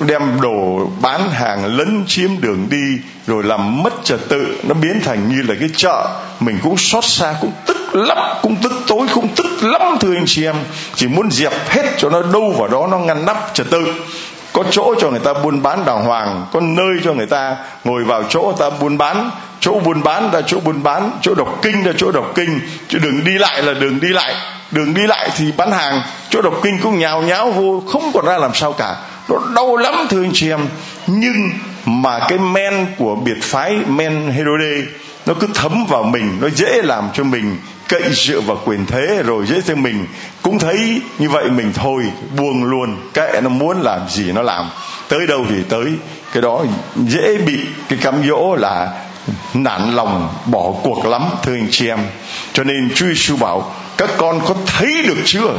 đem 0.00 0.40
đồ 0.40 0.90
bán 1.02 1.30
hàng 1.30 1.76
lấn 1.76 2.04
chiếm 2.06 2.40
đường 2.40 2.66
đi, 2.70 2.98
rồi 3.26 3.44
làm 3.44 3.82
mất 3.82 3.92
trật 4.04 4.28
tự. 4.28 4.56
Nó 4.68 4.74
biến 4.74 5.00
thành 5.04 5.28
như 5.28 5.42
là 5.42 5.54
cái 5.60 5.68
chợ. 5.76 6.06
Mình 6.40 6.58
cũng 6.62 6.76
xót 6.76 7.04
xa, 7.04 7.34
cũng 7.40 7.52
tức 7.66 7.76
lắm, 7.92 8.18
cũng 8.42 8.56
tức 8.62 8.72
tối, 8.86 9.06
cũng 9.14 9.28
tức 9.36 9.62
lắm, 9.62 9.82
thưa 10.00 10.14
anh 10.14 10.24
chị 10.26 10.44
em. 10.44 10.56
Chỉ 10.94 11.06
muốn 11.06 11.30
dẹp 11.30 11.52
hết 11.68 11.84
cho 11.98 12.10
nó 12.10 12.22
đâu 12.22 12.54
vào 12.58 12.68
đó, 12.68 12.88
nó 12.90 12.98
ngăn 12.98 13.26
nắp 13.26 13.54
trật 13.54 13.70
tự. 13.70 13.94
Có 14.52 14.64
chỗ 14.70 14.94
cho 15.00 15.10
người 15.10 15.20
ta 15.20 15.34
buôn 15.34 15.62
bán 15.62 15.84
đàng 15.84 16.04
hoàng, 16.04 16.46
có 16.52 16.60
nơi 16.60 16.94
cho 17.04 17.12
người 17.12 17.26
ta 17.26 17.56
ngồi 17.84 18.04
vào 18.04 18.22
chỗ 18.28 18.42
người 18.42 18.70
ta 18.70 18.76
buôn 18.80 18.98
bán. 18.98 19.30
Chỗ 19.60 19.80
buôn 19.84 20.02
bán 20.02 20.30
ra, 20.32 20.40
chỗ 20.46 20.60
buôn 20.60 20.82
bán, 20.82 21.10
chỗ 21.22 21.34
đọc 21.34 21.58
kinh 21.62 21.82
ra, 21.82 21.92
chỗ 21.96 22.12
đọc 22.12 22.32
kinh. 22.34 22.60
Chứ 22.88 22.98
đường 22.98 23.24
đi 23.24 23.32
lại 23.38 23.62
là 23.62 23.74
đường 23.74 24.00
đi 24.00 24.08
lại. 24.08 24.34
Đường 24.70 24.94
đi 24.94 25.02
lại 25.06 25.30
thì 25.36 25.52
bán 25.56 25.72
hàng, 25.72 26.02
chỗ 26.30 26.42
đọc 26.42 26.54
kinh 26.62 26.78
cũng 26.82 26.98
nhào 26.98 27.22
nháo 27.22 27.50
vô, 27.50 27.82
không 27.92 28.10
còn 28.14 28.26
ra 28.26 28.38
làm 28.38 28.54
sao 28.54 28.72
cả 28.72 28.96
nó 29.28 29.36
đau 29.54 29.76
lắm, 29.76 29.94
thưa 30.10 30.22
anh 30.22 30.30
chị 30.34 30.50
em. 30.50 30.60
Nhưng 31.06 31.50
mà 31.84 32.18
cái 32.28 32.38
men 32.38 32.86
của 32.98 33.14
biệt 33.14 33.42
phái, 33.42 33.76
men 33.88 34.30
Herode, 34.30 34.82
nó 35.26 35.34
cứ 35.34 35.46
thấm 35.54 35.86
vào 35.88 36.02
mình, 36.02 36.38
nó 36.40 36.48
dễ 36.48 36.82
làm 36.82 37.08
cho 37.14 37.24
mình 37.24 37.56
cậy 37.88 38.02
dựa 38.12 38.40
vào 38.40 38.60
quyền 38.64 38.86
thế, 38.86 39.22
rồi 39.26 39.46
dễ 39.46 39.60
cho 39.66 39.74
mình. 39.74 40.06
Cũng 40.42 40.58
thấy 40.58 41.00
như 41.18 41.28
vậy 41.28 41.50
mình 41.50 41.72
thôi, 41.74 42.02
buông 42.36 42.64
luôn. 42.64 42.96
Kệ 43.14 43.40
nó 43.42 43.48
muốn 43.48 43.82
làm 43.82 44.00
gì 44.08 44.32
nó 44.32 44.42
làm. 44.42 44.70
Tới 45.08 45.26
đâu 45.26 45.46
thì 45.48 45.56
tới. 45.68 45.84
Cái 46.32 46.42
đó 46.42 46.64
dễ 46.96 47.36
bị 47.38 47.58
cái 47.88 47.98
cám 48.02 48.14
dỗ 48.28 48.54
là 48.54 48.88
nản 49.54 49.92
lòng, 49.92 50.28
bỏ 50.46 50.72
cuộc 50.82 51.06
lắm, 51.06 51.22
thưa 51.42 51.54
anh 51.54 51.68
chị 51.70 51.88
em. 51.88 51.98
Cho 52.52 52.64
nên 52.64 52.90
Chúa 52.94 53.06
Giêsu 53.06 53.36
bảo, 53.36 53.74
các 53.96 54.10
con 54.16 54.40
có 54.44 54.54
thấy 54.66 55.02
được 55.06 55.18
chưa? 55.24 55.54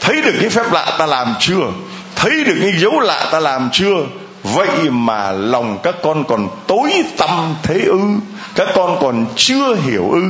Thấy 0.00 0.22
được 0.22 0.34
cái 0.40 0.50
phép 0.50 0.72
lạ 0.72 0.96
ta 0.98 1.06
làm 1.06 1.34
chưa? 1.40 1.72
Thấy 2.16 2.44
được 2.44 2.54
những 2.60 2.78
dấu 2.78 3.00
lạ 3.00 3.28
ta 3.32 3.40
làm 3.40 3.68
chưa? 3.72 3.96
Vậy 4.42 4.90
mà 4.90 5.32
lòng 5.32 5.78
các 5.82 5.94
con 6.02 6.24
còn 6.24 6.48
tối 6.66 6.92
tăm 7.16 7.54
thế 7.62 7.80
ư? 7.80 7.98
Các 8.54 8.68
con 8.74 8.98
còn 9.00 9.26
chưa 9.36 9.74
hiểu 9.74 10.10
ư? 10.10 10.22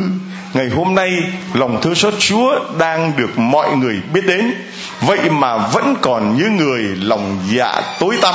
Ngày 0.54 0.68
hôm 0.68 0.94
nay, 0.94 1.10
lòng 1.54 1.80
thương 1.82 1.94
xót 1.94 2.14
chúa 2.18 2.50
đang 2.78 3.12
được 3.16 3.38
mọi 3.38 3.76
người 3.76 4.00
biết 4.12 4.26
đến. 4.26 4.54
Vậy 5.00 5.30
mà 5.30 5.56
vẫn 5.56 5.94
còn 6.02 6.36
những 6.38 6.56
người 6.56 6.82
lòng 6.82 7.38
dạ 7.54 7.82
tối 7.98 8.16
tăm, 8.22 8.34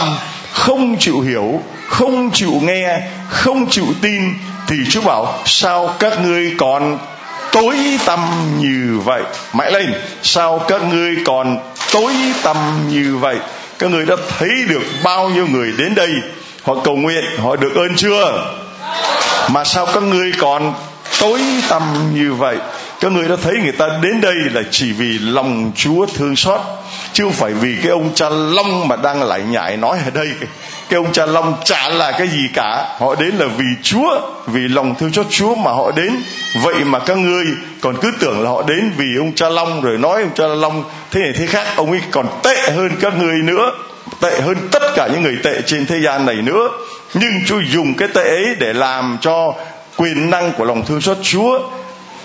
không 0.52 0.98
chịu 1.00 1.22
hiểu, 1.22 1.62
không 1.88 2.32
chịu 2.32 2.54
nghe, 2.62 3.02
không 3.30 3.70
chịu 3.70 3.86
tin. 4.02 4.22
Thì 4.68 4.76
chúa 4.90 5.02
bảo, 5.02 5.40
sao 5.46 5.96
các 6.00 6.22
ngươi 6.22 6.56
còn 6.58 6.98
tối 7.52 7.76
tăm 8.06 8.20
như 8.60 9.00
vậy? 9.04 9.22
Mãi 9.54 9.72
lên, 9.72 9.94
sao 10.24 10.60
các 10.68 10.84
ngươi 10.84 11.16
còn 11.26 11.58
tối 11.92 12.14
tăm 12.44 12.58
như 12.90 13.18
vậy. 13.18 13.38
Các 13.80 13.92
người 13.92 14.06
đã 14.06 14.16
thấy 14.38 14.50
được 14.70 14.82
bao 15.04 15.30
nhiêu 15.30 15.48
người 15.48 15.74
đến 15.78 15.96
đây? 15.96 16.10
Họ 16.64 16.76
cầu 16.84 16.96
nguyện, 16.96 17.24
họ 17.44 17.56
được 17.56 17.76
ơn 17.76 17.96
chưa? 17.96 18.54
Mà 19.50 19.64
sao 19.64 19.86
các 19.86 20.04
ngươi 20.04 20.32
còn 20.40 20.74
tối 21.20 21.42
tăm 21.70 21.84
như 22.14 22.34
vậy? 22.34 22.58
Các 23.00 23.12
người 23.12 23.28
đã 23.28 23.36
thấy 23.44 23.54
người 23.64 23.72
ta 23.72 23.88
đến 24.02 24.22
đây 24.22 24.36
là 24.54 24.62
chỉ 24.72 24.92
vì 24.92 25.20
lòng 25.20 25.72
chúa 25.76 26.06
thương 26.06 26.36
xót, 26.36 26.62
chứ 27.14 27.24
không 27.24 27.34
phải 27.34 27.54
vì 27.54 27.76
cái 27.84 27.92
ông 27.92 28.10
cha 28.16 28.30
long 28.30 28.88
mà 28.88 28.96
đang 28.96 29.24
lại 29.24 29.42
nhại 29.42 29.78
nói 29.78 29.98
ở 30.06 30.12
đây 30.14 30.30
cái 30.92 30.98
ông 30.98 31.14
cha 31.14 31.26
long 31.26 31.56
chả 31.66 31.90
là 31.90 32.12
cái 32.12 32.28
gì 32.28 32.50
cả. 32.54 32.86
Họ 33.00 33.16
đến 33.16 33.36
là 33.38 33.46
vì 33.58 33.66
chúa, 33.84 34.22
vì 34.48 34.60
lòng 34.68 34.96
thương 34.96 35.14
xót 35.14 35.26
chúa 35.30 35.56
mà 35.56 35.72
họ 35.72 35.92
đến. 35.92 36.24
Vậy 36.64 36.76
mà 36.84 37.00
các 37.00 37.18
ngươi 37.18 37.46
còn 37.82 37.96
cứ 38.02 38.12
tưởng 38.20 38.44
là 38.44 38.50
họ 38.50 38.64
đến 38.68 38.92
vì 38.98 39.06
ông 39.18 39.32
cha 39.36 39.50
long, 39.50 39.82
rồi 39.82 39.98
nói 39.98 40.22
ông 40.22 40.32
cha 40.36 40.48
long 40.48 40.84
thế 41.12 41.22
này 41.22 41.32
thế 41.36 41.46
khác. 41.48 41.68
Ông 41.76 41.92
ấy 41.92 42.02
còn 42.12 42.28
tệ 42.44 42.72
hơn 42.72 42.92
các 43.02 43.18
ngươi 43.18 43.36
nữa, 43.36 43.72
tệ 44.20 44.42
hơn 44.42 44.58
tất 44.72 44.82
cả 44.96 45.08
những 45.08 45.24
người 45.24 45.38
tệ 45.44 45.62
trên 45.66 45.86
thế 45.86 46.00
gian 46.00 46.26
này 46.26 46.36
nữa. 46.36 46.70
Nhưng 47.14 47.32
chúa 47.46 47.60
dùng 47.74 47.94
cái 47.94 48.08
tệ 48.08 48.24
ấy 48.24 48.56
để 48.60 48.74
làm 48.74 49.18
cho 49.22 49.54
quyền 49.98 50.30
năng 50.30 50.52
của 50.52 50.66
lòng 50.66 50.86
thương 50.86 51.02
xót 51.02 51.18
chúa 51.24 51.60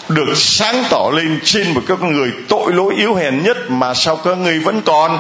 được 0.09 0.35
sáng 0.35 0.85
tỏ 0.91 1.11
lên 1.15 1.41
trên 1.45 1.75
một 1.75 1.81
các 1.89 2.03
người 2.03 2.33
tội 2.49 2.73
lỗi 2.73 2.95
yếu 2.97 3.15
hèn 3.15 3.43
nhất 3.43 3.57
mà 3.69 3.95
sao 3.95 4.17
các 4.17 4.39
ngươi 4.39 4.59
vẫn 4.59 4.81
còn 4.85 5.19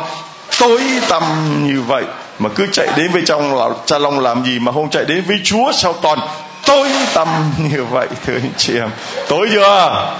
tối 0.60 0.80
tăm 1.08 1.22
như 1.66 1.82
vậy 1.82 2.04
mà 2.38 2.48
cứ 2.54 2.66
chạy 2.72 2.88
đến 2.96 3.12
với 3.12 3.22
trong 3.26 3.56
là 3.58 3.68
cha 3.86 3.98
long 3.98 4.20
làm 4.20 4.44
gì 4.44 4.58
mà 4.58 4.72
không 4.72 4.90
chạy 4.90 5.04
đến 5.04 5.24
với 5.28 5.36
chúa 5.44 5.72
sao 5.72 5.94
còn 6.02 6.18
tối 6.66 6.88
tâm 7.14 7.28
như 7.72 7.84
vậy, 7.84 8.08
thưa 8.26 8.34
anh 8.34 8.50
chị 8.56 8.78
em. 8.78 8.90
Tối 9.28 9.48
chưa? 9.52 10.12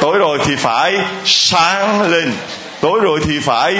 Tối 0.00 0.18
rồi 0.18 0.38
thì 0.44 0.56
phải 0.56 0.94
sáng 1.24 2.10
lên. 2.10 2.32
Tối 2.80 3.00
rồi 3.00 3.20
thì 3.24 3.38
phải 3.38 3.76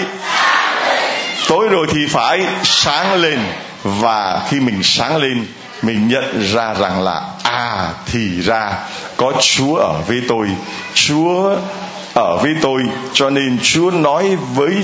tối 1.48 1.68
rồi 1.68 1.86
thì 1.90 2.00
phải 2.10 2.46
sáng 2.62 3.14
lên. 3.14 3.38
Và 3.84 4.40
khi 4.48 4.60
mình 4.60 4.82
sáng 4.82 5.16
lên, 5.16 5.46
mình 5.82 6.08
nhận 6.08 6.42
ra 6.54 6.74
rằng 6.74 7.02
là 7.02 7.20
à 7.42 7.88
thì 8.06 8.40
ra, 8.40 8.72
có 9.16 9.32
chúa 9.40 9.74
ở 9.74 9.94
với 10.06 10.22
tôi. 10.28 10.48
Chúa 10.94 11.56
ở 12.14 12.36
với 12.36 12.54
tôi, 12.62 12.82
cho 13.12 13.30
nên 13.30 13.58
chúa 13.62 13.90
nói 13.90 14.36
với 14.54 14.74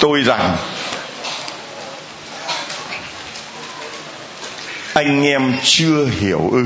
tôi 0.00 0.22
rằng 0.22 0.56
anh 4.94 5.26
em 5.26 5.54
chưa 5.62 6.06
hiểu 6.20 6.50
ư. 6.52 6.64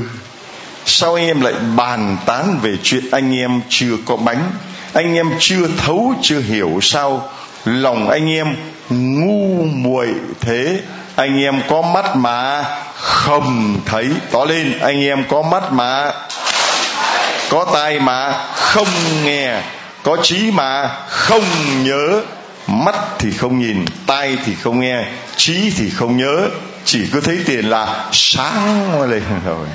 Sao 0.85 1.15
anh 1.15 1.27
em 1.27 1.41
lại 1.41 1.53
bàn 1.75 2.17
tán 2.25 2.59
về 2.61 2.77
chuyện 2.83 3.03
anh 3.11 3.35
em 3.35 3.61
chưa 3.69 3.93
có 4.05 4.15
bánh? 4.15 4.51
Anh 4.93 5.15
em 5.15 5.31
chưa 5.39 5.67
thấu, 5.77 6.13
chưa 6.21 6.39
hiểu 6.39 6.79
sao 6.81 7.29
lòng 7.65 8.09
anh 8.09 8.29
em 8.29 8.55
ngu 8.89 9.65
muội 9.65 10.07
thế? 10.41 10.79
Anh 11.15 11.41
em 11.41 11.61
có 11.69 11.81
mắt 11.81 12.15
mà 12.15 12.63
không 12.95 13.81
thấy. 13.85 14.09
Tỏ 14.31 14.45
lên, 14.45 14.79
anh 14.79 15.03
em 15.03 15.23
có 15.29 15.41
mắt 15.41 15.71
mà, 15.71 16.11
có 17.49 17.65
tai 17.73 17.99
mà 17.99 18.31
không 18.55 18.87
nghe, 19.23 19.61
có 20.03 20.17
trí 20.23 20.51
mà 20.51 20.89
không 21.09 21.43
nhớ. 21.83 22.21
Mắt 22.67 22.95
thì 23.19 23.31
không 23.31 23.59
nhìn, 23.59 23.85
tai 24.05 24.37
thì 24.45 24.55
không 24.55 24.79
nghe, 24.79 25.05
trí 25.35 25.71
thì 25.77 25.89
không 25.89 26.17
nhớ 26.17 26.49
chỉ 26.87 26.99
cứ 27.11 27.21
thấy 27.21 27.37
tiền 27.45 27.69
là 27.69 28.09
sáng 28.11 29.01
lên 29.01 29.23
rồi 29.45 29.67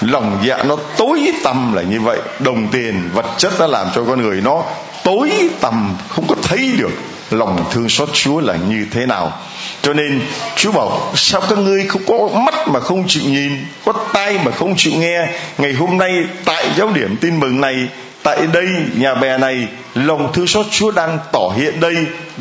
lòng 0.00 0.38
dạ 0.44 0.62
nó 0.62 0.76
tối 0.96 1.32
tăm 1.44 1.72
là 1.72 1.82
như 1.82 2.00
vậy 2.00 2.18
đồng 2.38 2.68
tiền 2.68 3.10
vật 3.14 3.26
chất 3.38 3.52
đã 3.58 3.66
làm 3.66 3.86
cho 3.94 4.04
con 4.04 4.22
người 4.22 4.40
nó 4.40 4.62
tối 5.04 5.30
tăm 5.60 5.96
không 6.08 6.26
có 6.28 6.34
thấy 6.42 6.72
được 6.78 6.92
lòng 7.30 7.64
thương 7.70 7.88
xót 7.88 8.08
Chúa 8.12 8.40
là 8.40 8.56
như 8.68 8.86
thế 8.90 9.06
nào. 9.06 9.32
Cho 9.82 9.92
nên 9.92 10.20
Chúa 10.56 10.72
bảo 10.72 11.12
sao 11.14 11.40
các 11.40 11.58
ngươi 11.58 11.86
không 11.86 12.02
có 12.06 12.28
mắt 12.40 12.68
mà 12.68 12.80
không 12.80 13.04
chịu 13.08 13.22
nhìn, 13.26 13.52
có 13.84 13.92
tai 14.12 14.38
mà 14.44 14.50
không 14.50 14.74
chịu 14.76 14.92
nghe. 14.98 15.26
Ngày 15.58 15.72
hôm 15.72 15.98
nay 15.98 16.24
tại 16.44 16.66
giáo 16.76 16.90
điểm 16.94 17.16
tin 17.20 17.40
mừng 17.40 17.60
này, 17.60 17.88
tại 18.22 18.46
đây 18.52 18.66
nhà 18.96 19.14
bè 19.14 19.38
này, 19.38 19.66
lòng 19.94 20.32
thương 20.32 20.46
xót 20.46 20.66
Chúa 20.70 20.90
đang 20.90 21.18
tỏ 21.32 21.52
hiện 21.56 21.80
đây. 21.80 21.94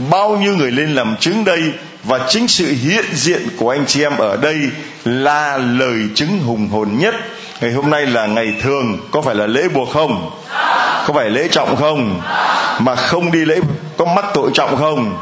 Bao 0.10 0.38
nhiêu 0.38 0.56
người 0.56 0.72
lên 0.72 0.96
làm 0.96 1.16
chứng 1.20 1.46
đây 1.46 1.62
và 2.04 2.20
chính 2.30 2.48
sự 2.48 2.66
hiện 2.84 3.06
diện 3.14 3.48
của 3.58 3.70
anh 3.70 3.86
chị 3.86 4.04
em 4.04 4.18
ở 4.18 4.38
đây 4.38 4.58
là 5.06 5.58
lời 5.58 6.00
chứng 6.16 6.40
hùng 6.40 6.70
hồn 6.70 6.90
nhất. 6.98 7.16
Ngày 7.62 7.72
hôm 7.72 7.90
nay 7.90 8.06
là 8.06 8.26
ngày 8.26 8.54
thường, 8.62 8.98
có 9.12 9.22
phải 9.22 9.36
là 9.36 9.48
lễ 9.48 9.68
buộc 9.74 9.94
không? 9.94 10.32
Có 11.08 11.14
phải 11.14 11.30
lễ 11.30 11.48
trọng 11.48 11.76
không? 11.76 12.22
Mà 12.80 12.96
không 12.96 13.32
đi 13.32 13.46
lễ, 13.46 13.60
có 13.98 14.06
mắc 14.06 14.26
tội 14.34 14.52
trọng 14.54 14.78
không? 14.78 15.18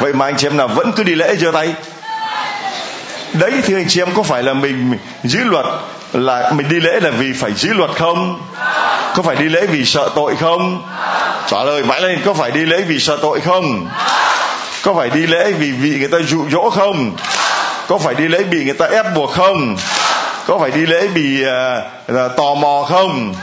Vậy 0.00 0.12
mà 0.12 0.24
anh 0.24 0.36
chị 0.36 0.46
em 0.46 0.56
nào 0.56 0.68
vẫn 0.68 0.92
cứ 0.92 1.02
đi 1.02 1.14
lễ 1.14 1.36
giơ 1.36 1.50
tay. 1.52 1.74
Đấy 3.32 3.52
thì 3.64 3.74
anh 3.74 3.88
chị 3.88 4.00
em 4.00 4.14
có 4.14 4.22
phải 4.22 4.42
là 4.42 4.54
mình 4.54 4.98
giữ 5.24 5.40
luật 5.44 5.66
là 6.12 6.52
mình 6.52 6.68
đi 6.68 6.80
lễ 6.80 7.00
là 7.02 7.10
vì 7.10 7.32
phải 7.32 7.52
giữ 7.52 7.72
luật 7.72 7.90
không? 7.98 8.40
Có 9.14 9.22
phải 9.22 9.36
đi 9.36 9.44
lễ 9.44 9.66
vì 9.66 9.84
sợ 9.84 10.10
tội 10.14 10.36
không? 10.36 10.82
Trả 11.46 11.64
lời 11.64 11.84
mãi 11.84 12.00
lên, 12.00 12.18
có 12.24 12.34
phải 12.34 12.50
đi 12.50 12.60
lễ 12.60 12.82
vì 12.88 12.98
sợ 12.98 13.18
tội 13.22 13.40
không? 13.40 13.88
Có 14.86 14.94
phải 14.94 15.10
đi 15.10 15.26
lễ 15.26 15.52
vì 15.52 15.72
bị 15.72 15.98
người 15.98 16.08
ta 16.08 16.18
dụ 16.28 16.48
dỗ 16.50 16.70
không? 16.70 17.16
Có 17.88 17.98
phải 17.98 18.14
đi 18.14 18.28
lễ 18.28 18.44
bị 18.44 18.64
người 18.64 18.74
ta 18.74 18.86
ép 18.86 19.14
buộc 19.14 19.30
không? 19.30 19.76
Có 20.46 20.58
phải 20.58 20.70
đi 20.70 20.86
lễ 20.86 21.06
vì 21.06 21.44
uh, 22.12 22.16
tò 22.36 22.54
mò 22.54 22.86
không? 22.88 23.34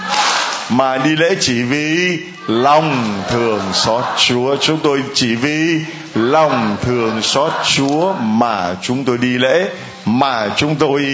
Mà 0.70 0.98
đi 0.98 1.16
lễ 1.16 1.36
chỉ 1.40 1.64
vì 1.64 2.20
lòng 2.48 3.22
thường 3.30 3.62
xót 3.74 4.04
Chúa. 4.18 4.56
Chúng 4.56 4.80
tôi 4.84 5.04
chỉ 5.14 5.36
vì 5.36 5.80
lòng 6.16 6.78
thường 6.82 7.22
xót 7.22 7.52
Chúa 7.64 8.14
mà 8.14 8.76
chúng 8.82 9.04
tôi 9.04 9.18
đi 9.18 9.38
lễ 9.38 9.70
mà 10.06 10.50
chúng 10.56 10.76
tôi 10.76 11.06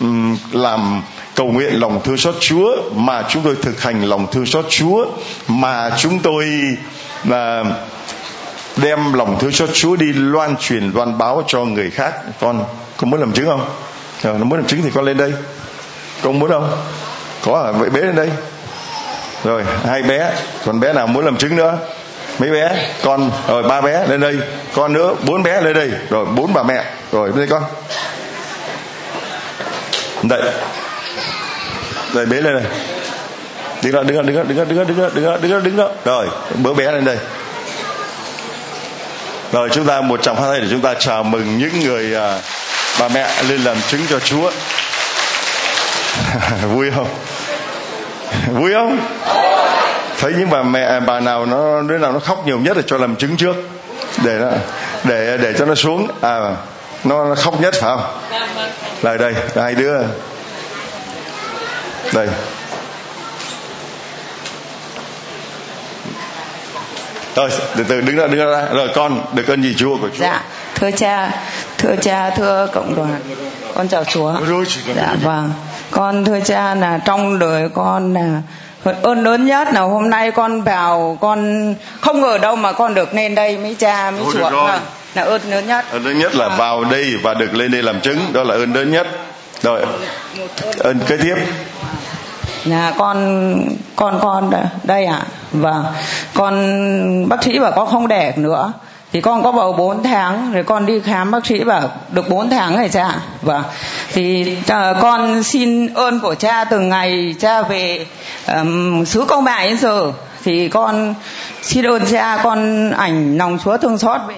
uh, 0.00 0.06
làm 0.52 1.02
cầu 1.34 1.46
nguyện 1.46 1.80
lòng 1.80 2.00
thương 2.04 2.16
xót 2.16 2.34
Chúa 2.40 2.76
mà 2.94 3.22
chúng 3.28 3.42
tôi 3.42 3.56
thực 3.62 3.82
hành 3.82 4.02
lòng 4.02 4.26
thương 4.32 4.46
xót 4.46 4.64
Chúa 4.68 5.06
mà 5.48 5.90
chúng 5.98 6.18
tôi 6.18 6.46
uh, 7.28 7.66
đem 8.82 9.12
lòng 9.12 9.38
thương 9.40 9.52
xót 9.52 9.68
Chúa 9.72 9.96
đi 9.96 10.12
loan 10.12 10.56
truyền 10.56 10.90
loan 10.94 11.18
báo 11.18 11.42
cho 11.46 11.64
người 11.64 11.90
khác. 11.90 12.12
Con 12.40 12.64
con 12.96 13.10
muốn 13.10 13.20
làm 13.20 13.32
chứng 13.32 13.46
không? 13.46 13.68
Rồi, 14.22 14.38
nó 14.38 14.44
muốn 14.44 14.58
làm 14.58 14.68
chứng 14.68 14.82
thì 14.82 14.90
con 14.94 15.04
lên 15.04 15.16
đây. 15.16 15.32
Con 16.22 16.38
muốn 16.38 16.50
không? 16.50 16.76
Có 17.44 17.62
à 17.62 17.72
vậy 17.72 17.90
bé 17.90 18.00
lên 18.00 18.16
đây. 18.16 18.30
Rồi 19.44 19.64
hai 19.86 20.02
bé. 20.02 20.32
Còn 20.66 20.80
bé 20.80 20.92
nào 20.92 21.06
muốn 21.06 21.24
làm 21.24 21.36
chứng 21.36 21.56
nữa? 21.56 21.78
Mấy 22.38 22.50
bé? 22.50 22.92
Con 23.04 23.30
rồi 23.48 23.62
ba 23.62 23.80
bé 23.80 24.06
lên 24.06 24.20
đây. 24.20 24.36
Con 24.74 24.92
nữa 24.92 25.14
bốn 25.26 25.42
bé 25.42 25.60
lên 25.60 25.74
đây. 25.74 25.90
Rồi 26.10 26.26
bốn 26.26 26.52
bà 26.52 26.62
mẹ. 26.62 26.84
Rồi 27.12 27.28
lên 27.28 27.38
đây 27.38 27.46
con. 27.46 27.62
Đây. 30.22 30.42
Đây 32.14 32.26
bé 32.26 32.36
lên 32.36 32.54
đây. 32.54 32.64
Đứng 33.82 33.92
đó 33.92 34.02
đứng 34.02 34.16
đó 34.16 34.22
đứng 34.22 34.36
đó 34.36 34.42
đứng 34.44 34.58
đó 34.58 34.64
đứng 34.64 34.78
đó 34.78 34.84
đứng 34.84 34.96
đó 34.98 35.08
đứng 35.14 35.24
đó 35.24 35.36
đứng 35.36 35.52
đó 35.52 35.60
đứng 35.60 35.76
đó 35.76 35.88
rồi 36.04 36.28
bữa 36.62 36.74
bé 36.74 36.92
lên 36.92 37.04
đây 37.04 37.16
rồi 39.52 39.68
chúng 39.72 39.86
ta 39.86 40.00
một 40.00 40.22
tràng 40.22 40.36
phát 40.36 40.48
tay 40.50 40.60
để 40.60 40.66
chúng 40.70 40.80
ta 40.80 40.94
chào 40.94 41.22
mừng 41.22 41.58
những 41.58 41.80
người 41.80 42.14
à, 42.14 42.38
bà 43.00 43.08
mẹ 43.08 43.28
lên 43.48 43.60
làm 43.60 43.76
chứng 43.88 44.00
cho 44.10 44.20
Chúa. 44.20 44.50
Vui 46.74 46.90
không? 46.90 47.08
Vui 48.52 48.72
không? 48.72 48.98
Thấy 50.18 50.32
những 50.38 50.50
bà 50.50 50.62
mẹ 50.62 50.82
à, 50.82 51.00
bà 51.00 51.20
nào 51.20 51.46
nó 51.46 51.82
đứa 51.82 51.98
nào 51.98 52.12
nó 52.12 52.18
khóc 52.18 52.46
nhiều 52.46 52.58
nhất 52.58 52.76
là 52.76 52.82
cho 52.86 52.96
làm 52.96 53.16
chứng 53.16 53.36
trước. 53.36 53.56
Để 54.24 54.38
nó 54.38 54.50
để 55.04 55.38
để 55.42 55.52
cho 55.58 55.64
nó 55.64 55.74
xuống. 55.74 56.08
À 56.20 56.40
nó, 57.04 57.24
nó 57.24 57.34
khóc 57.34 57.60
nhất 57.60 57.74
phải 57.80 57.96
không? 57.96 58.02
Lại 59.02 59.18
đây 59.18 59.34
hai 59.56 59.74
đứa. 59.74 59.98
Đây. 62.14 62.28
Rồi 67.34 67.50
từ 67.76 67.84
từ 67.88 68.00
đứng 68.00 68.16
ra 68.16 68.26
đứng 68.26 68.50
ra. 68.50 68.64
Rồi 68.72 68.88
con 68.94 69.20
được 69.34 69.48
ơn 69.48 69.62
gì 69.62 69.74
chúa 69.78 69.96
của 69.96 70.08
chúa. 70.08 70.22
Dạ 70.22 70.42
thưa 70.74 70.90
cha 70.90 71.30
thưa 71.78 71.96
cha 72.02 72.30
thưa 72.30 72.68
cộng 72.72 72.94
đoàn 72.94 73.20
con 73.74 73.88
chào 73.88 74.04
chúa. 74.04 74.34
Dạ 74.96 75.16
vâng. 75.22 75.52
Con 75.90 76.24
thưa 76.24 76.40
cha 76.40 76.74
là 76.74 77.00
trong 77.04 77.38
đời 77.38 77.68
con 77.74 78.14
là 78.14 78.42
ơn 79.02 79.24
lớn 79.24 79.46
nhất 79.46 79.68
là 79.72 79.80
hôm 79.80 80.10
nay 80.10 80.30
con 80.30 80.62
vào 80.62 81.18
con 81.20 81.74
không 82.00 82.20
ngờ 82.20 82.38
đâu 82.38 82.56
mà 82.56 82.72
con 82.72 82.94
được 82.94 83.14
lên 83.14 83.34
đây 83.34 83.58
mấy 83.58 83.76
cha 83.78 84.10
mấy 84.10 84.24
chúa. 84.32 84.50
rồi. 84.50 84.50
vâng 84.50 84.80
là 85.14 85.22
ơn 85.22 85.40
lớn 85.50 85.66
nhất. 85.66 85.84
Ơn 85.92 86.04
lớn 86.04 86.18
nhất 86.18 86.34
là 86.34 86.48
vào 86.48 86.84
đây 86.84 87.16
và 87.22 87.34
được 87.34 87.54
lên 87.54 87.70
đây 87.70 87.82
làm 87.82 88.00
chứng. 88.00 88.18
Đó 88.32 88.42
là 88.42 88.54
ơn 88.54 88.72
lớn 88.72 88.92
nhất. 88.92 89.06
Rồi 89.62 89.82
ơn 90.78 90.98
kế 91.08 91.16
tiếp 91.16 91.34
nhà 92.64 92.92
con 92.98 93.58
con 93.96 94.18
con 94.22 94.50
đây- 94.84 95.04
ạ. 95.04 95.14
À 95.14 95.26
vâng. 95.52 95.84
Con 96.34 97.28
bác 97.28 97.42
sĩ 97.44 97.58
bảo 97.58 97.72
con 97.76 97.86
không 97.86 98.08
đẻ 98.08 98.32
nữa. 98.36 98.72
Thì 99.12 99.20
con 99.20 99.42
có 99.42 99.52
bầu 99.52 99.72
4 99.72 100.02
tháng 100.02 100.52
rồi 100.52 100.62
con 100.64 100.86
đi 100.86 101.00
khám 101.00 101.30
bác 101.30 101.46
sĩ 101.46 101.64
bảo 101.64 101.88
được 102.10 102.28
4 102.28 102.50
tháng 102.50 102.76
rồi 102.76 102.88
cha. 102.88 103.14
Vâng. 103.42 103.62
Thì 104.12 104.56
uh, 104.60 104.96
con 105.00 105.42
xin 105.42 105.94
ơn 105.94 106.20
của 106.20 106.34
cha 106.34 106.64
từ 106.64 106.80
ngày 106.80 107.34
cha 107.40 107.62
về 107.62 108.06
um, 108.54 109.04
xứ 109.04 109.24
công 109.28 109.44
bài 109.44 109.68
đến 109.68 109.78
giờ 109.78 110.12
thì 110.44 110.68
con 110.68 111.14
xin 111.62 111.86
ơn 111.86 112.02
cha 112.12 112.40
con 112.44 112.90
ảnh 112.90 113.38
lòng 113.38 113.58
chúa 113.64 113.76
thương 113.76 113.98
xót 113.98 114.20
về 114.28 114.34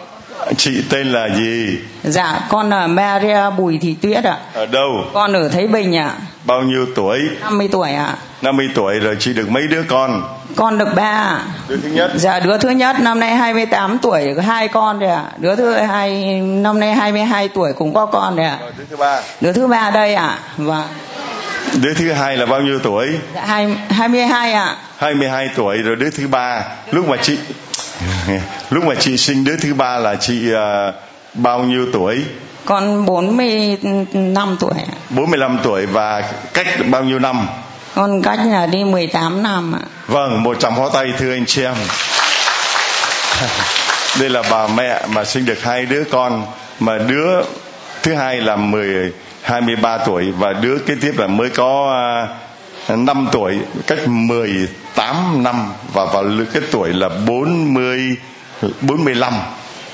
chị 0.56 0.82
tên 0.90 1.06
là 1.12 1.28
gì? 1.36 1.78
Dạ 2.04 2.40
con 2.48 2.70
là 2.70 2.86
Maria 2.86 3.50
Bùi 3.58 3.78
Thị 3.78 3.96
Tuyết 4.02 4.24
ạ. 4.24 4.38
Ở 4.54 4.66
đâu? 4.66 5.04
Con 5.12 5.32
ở 5.32 5.48
Thái 5.48 5.66
Bình 5.66 5.96
ạ. 5.96 6.14
Bao 6.44 6.62
nhiêu 6.62 6.86
tuổi? 6.94 7.20
50 7.40 7.68
tuổi 7.72 7.90
ạ. 7.92 8.14
50 8.42 8.68
tuổi 8.74 8.98
rồi 9.00 9.16
chị 9.20 9.32
được 9.32 9.50
mấy 9.50 9.66
đứa 9.66 9.82
con? 9.88 10.22
Con 10.56 10.78
được 10.78 10.88
ba 10.96 11.02
ạ. 11.02 11.44
Đứa 11.68 11.76
thứ 11.76 11.88
nhất. 11.88 12.10
Dạ 12.16 12.40
đứa 12.40 12.58
thứ 12.58 12.70
nhất 12.70 12.96
năm 13.00 13.20
nay 13.20 13.34
28 13.34 13.98
tuổi 13.98 14.34
hai 14.46 14.68
con 14.68 14.98
rồi 14.98 15.10
ạ. 15.10 15.24
Đứa 15.38 15.56
thứ 15.56 15.72
hai 15.72 16.40
năm 16.40 16.80
nay 16.80 16.94
22 16.94 17.48
tuổi 17.48 17.72
cũng 17.72 17.94
có 17.94 18.06
con 18.06 18.36
rồi 18.36 18.46
ạ. 18.46 18.58
rồi 18.60 18.72
đứa 18.78 18.84
thứ 18.90 18.96
ba. 18.96 19.20
Đứa 19.40 19.52
thứ 19.52 19.66
ba 19.66 19.90
đây 19.90 20.14
ạ. 20.14 20.38
Vâng. 20.56 20.84
đứa 21.82 21.94
thứ 21.94 22.12
hai 22.12 22.36
là 22.36 22.46
bao 22.46 22.60
nhiêu 22.60 22.78
tuổi? 22.78 23.08
Dạ 23.34 23.44
hai 23.46 23.76
22 23.90 24.52
ạ. 24.52 24.76
22 24.98 25.48
tuổi 25.56 25.78
rồi 25.78 25.96
đứa 25.96 26.10
thứ 26.10 26.28
ba. 26.28 26.62
Lúc 26.90 27.08
mà 27.08 27.16
chị 27.16 27.38
lúc 28.70 28.84
mà 28.84 28.94
chị 28.94 29.16
sinh 29.16 29.44
đứa 29.44 29.56
thứ 29.56 29.74
ba 29.74 29.98
là 29.98 30.16
chị 30.16 30.52
à, 30.54 30.92
bao 31.34 31.64
nhiêu 31.64 31.86
tuổi 31.92 32.24
Con 32.64 33.06
45 33.06 34.56
tuổi 34.60 34.72
ạ. 34.76 34.94
45 35.10 35.58
tuổi 35.62 35.86
và 35.86 36.32
cách 36.54 36.66
bao 36.90 37.04
nhiêu 37.04 37.18
năm 37.18 37.46
Con 37.94 38.22
cách 38.22 38.38
là 38.46 38.66
đi 38.66 38.84
18 38.84 39.42
năm 39.42 39.74
ạ. 39.74 39.82
Vâng, 40.06 40.42
một 40.42 40.60
tràng 40.60 40.76
pháo 40.76 40.90
tay 40.90 41.12
thưa 41.18 41.32
anh 41.32 41.46
chị 41.46 41.62
em. 41.62 41.74
Đây 44.20 44.30
là 44.30 44.42
bà 44.50 44.66
mẹ 44.66 45.02
mà 45.08 45.24
sinh 45.24 45.46
được 45.46 45.62
hai 45.62 45.86
đứa 45.86 46.04
con 46.04 46.46
mà 46.80 46.98
đứa 46.98 47.42
thứ 48.02 48.14
hai 48.14 48.40
là 48.40 48.56
10 48.56 49.12
23 49.42 49.98
tuổi 49.98 50.30
và 50.38 50.52
đứa 50.52 50.78
kế 50.78 50.94
tiếp 51.00 51.12
là 51.18 51.26
mới 51.26 51.50
có 51.50 51.92
à, 52.88 52.96
5 52.96 53.28
tuổi, 53.32 53.58
cách 53.86 53.98
8 54.94 55.42
năm 55.42 55.72
và 55.92 56.04
vào 56.04 56.24
cái 56.52 56.62
tuổi 56.70 56.92
là 56.92 57.08
40 57.26 58.16
45 58.80 59.32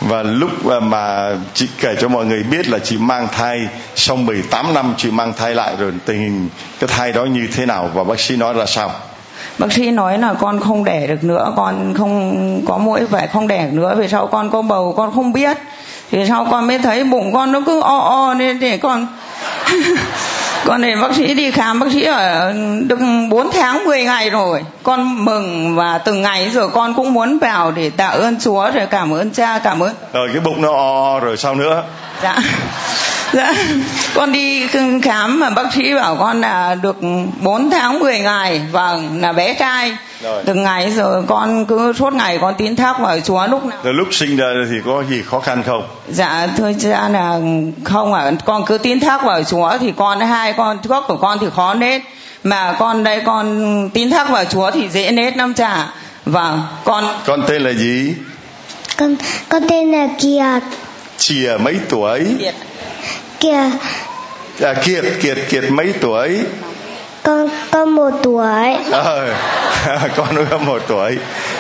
và 0.01 0.23
lúc 0.23 0.71
à, 0.71 0.81
mà 0.81 1.31
chị 1.55 1.69
kể 1.81 1.97
cho 2.01 2.09
mọi 2.09 2.27
người 2.27 2.43
biết 2.43 2.69
là 2.69 2.79
chị 2.79 2.97
mang 2.97 3.29
thai 3.33 3.69
sau 3.95 4.17
18 4.17 4.75
năm 4.75 4.95
chị 4.97 5.11
mang 5.11 5.33
thai 5.33 5.55
lại 5.55 5.75
rồi 5.79 5.93
tình 6.05 6.19
hình 6.19 6.49
cái 6.81 6.89
thai 6.89 7.13
đó 7.13 7.25
như 7.25 7.49
thế 7.57 7.67
nào 7.67 7.91
và 7.95 8.05
bác 8.05 8.21
sĩ 8.21 8.37
nói 8.37 8.55
là 8.55 8.67
sao 8.67 8.91
Bác 9.59 9.73
sĩ 9.73 9.91
nói 9.91 10.19
là 10.19 10.35
con 10.35 10.61
không 10.61 10.85
đẻ 10.85 11.07
được 11.07 11.25
nữa, 11.25 11.53
con 11.57 11.95
không 11.99 12.63
có 12.67 12.79
mũi 12.79 13.05
vậy 13.05 13.29
không 13.33 13.49
đẻ 13.49 13.63
được 13.63 13.73
nữa. 13.73 13.95
Vì 13.99 14.09
sau 14.09 14.27
con 14.27 14.51
có 14.51 14.63
bầu 14.63 14.95
con 14.97 15.15
không 15.15 15.33
biết. 15.33 15.57
Thì 16.11 16.19
sau 16.29 16.47
con 16.51 16.67
mới 16.67 16.79
thấy 16.79 17.05
bụng 17.05 17.33
con 17.33 17.53
nó 17.53 17.61
cứ 17.67 17.81
o 17.81 17.99
o 17.99 18.35
nên 18.35 18.61
để 18.61 18.79
con 18.79 19.07
con 20.65 20.83
để 20.83 20.97
bác 21.03 21.15
sĩ 21.15 21.35
đi 21.35 21.51
khám 21.51 21.81
bác 21.81 21.93
sĩ 21.93 22.05
ở 22.05 22.53
được 22.87 22.99
4 23.31 23.51
tháng 23.53 23.85
10 23.85 24.05
ngày 24.05 24.31
rồi 24.31 24.65
con 24.83 25.25
mừng 25.25 25.77
và 25.77 25.99
từng 25.99 26.23
ngày 26.23 26.51
rồi 26.51 26.69
con 26.69 26.95
cũng 26.95 27.15
muốn 27.15 27.39
vào 27.39 27.71
để 27.73 27.91
tạ 27.91 28.07
ơn 28.07 28.41
Chúa 28.41 28.71
rồi 28.71 28.87
cảm 28.91 29.13
ơn 29.13 29.31
cha 29.31 29.59
cảm 29.59 29.83
ơn. 29.83 29.95
Rồi 30.13 30.29
cái 30.33 30.41
bụng 30.41 30.63
nó 30.63 30.73
o 30.73 31.21
rồi 31.21 31.37
sao 31.37 31.55
nữa? 31.55 31.83
Dạ 32.23 32.37
dạ. 33.33 33.55
Con 34.15 34.33
đi 34.33 34.67
khám 35.03 35.41
mà 35.41 35.51
bác 35.51 35.73
sĩ 35.75 35.95
bảo 35.95 36.17
con 36.17 36.41
là 36.41 36.75
được 36.75 36.97
4 37.41 37.71
tháng 37.71 37.99
10 37.99 38.19
ngày. 38.19 38.61
Vâng 38.73 39.21
là 39.21 39.33
bé 39.33 39.55
trai. 39.55 39.97
Rồi. 40.23 40.43
từng 40.47 40.63
ngày 40.63 40.91
rồi 40.91 41.23
con 41.29 41.67
cứ 41.67 41.93
suốt 41.93 42.13
ngày 42.13 42.39
con 42.41 42.55
tín 42.59 42.77
thác 42.77 42.99
vào 43.01 43.21
Chúa 43.21 43.47
lúc 43.47 43.65
nào. 43.65 43.79
Rồi 43.83 43.95
lúc 43.95 44.09
sinh 44.11 44.37
ra 44.37 44.47
thì 44.71 44.77
có 44.87 45.05
gì 45.11 45.23
khó 45.23 45.41
khăn 45.41 45.63
không? 45.67 45.89
Dạ 46.09 46.49
thưa 46.57 46.73
cha 46.83 47.09
là 47.09 47.41
không 47.85 48.15
ạ. 48.15 48.33
Con 48.45 48.65
cứ 48.67 48.79
tín 48.79 49.01
thác 49.01 49.25
vào 49.25 49.45
Chúa 49.45 49.79
thì 49.81 49.93
con 49.97 50.21
hai 50.21 50.53
con 50.53 50.79
thuốc 50.83 51.05
của 51.09 51.17
con 51.17 51.39
thì 51.39 51.47
khó 51.57 51.75
nết. 51.75 52.03
Mà 52.45 52.77
con 52.79 53.05
đây 53.05 53.23
con 53.27 53.91
tín 53.95 54.11
thác 54.11 54.31
vào 54.31 54.45
Chúa 54.45 54.71
thì 54.71 54.89
dễ 54.89 55.11
nết 55.11 55.37
lắm 55.37 55.55
cha. 55.55 55.87
Vâng 56.25 56.63
con 56.85 57.05
con 57.27 57.43
tên 57.49 57.63
là 57.63 57.73
gì? 57.73 58.15
Con 58.97 59.17
con 59.49 59.63
tên 59.69 59.93
là 59.93 60.09
Kiệt. 60.19 60.79
Chìa 61.19 61.57
mấy 61.61 61.77
tuổi? 61.89 62.27
Kiệt 62.39 62.55
à, 64.61 64.75
kiệt 64.75 65.05
kiệt 65.23 65.39
kiệt 65.49 65.65
mấy 65.71 65.95
tuổi? 66.01 66.45
Con 67.23 67.49
con 67.71 67.91
một 67.91 68.11
tuổi. 68.23 68.77
Ờ 68.91 69.29
con 70.17 70.35
nuôi 70.35 70.45
có 70.51 70.59
một 70.59 70.83
tuổi. 70.87 71.19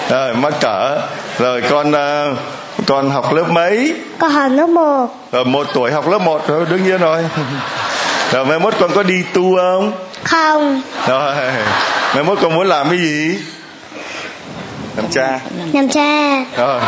Rồi 0.09 0.35
mắc 0.35 0.55
cỡ. 0.61 1.01
Rồi 1.39 1.63
con 1.71 1.93
ờ, 1.93 2.35
con 2.87 3.11
học 3.11 3.33
lớp 3.33 3.51
mấy? 3.51 3.95
Con 4.19 4.31
học 4.31 4.51
lớp 4.55 4.67
một. 4.67 5.07
Rồi 5.33 5.45
một 5.45 5.67
tuổi 5.75 5.93
học 5.93 6.09
lớp 6.09 6.19
một 6.19 6.49
rồi 6.49 6.67
đương 6.71 6.85
nhiên 6.85 6.99
rồi. 6.99 7.25
Rồi 8.33 8.45
mai 8.45 8.59
mốt 8.59 8.75
con 8.81 8.91
có 8.95 9.03
đi 9.03 9.23
tu 9.35 9.57
không? 9.57 9.93
Không. 10.25 10.83
Rồi 11.07 11.35
mai 12.15 12.25
mốt 12.25 12.39
con 12.43 12.55
muốn 12.55 12.67
làm 12.67 12.89
cái 12.89 12.99
gì? 12.99 13.39
Làm 14.97 15.07
cha. 15.11 15.41
Làm 15.73 15.89
cha. 15.89 16.45
Rồi 16.57 16.81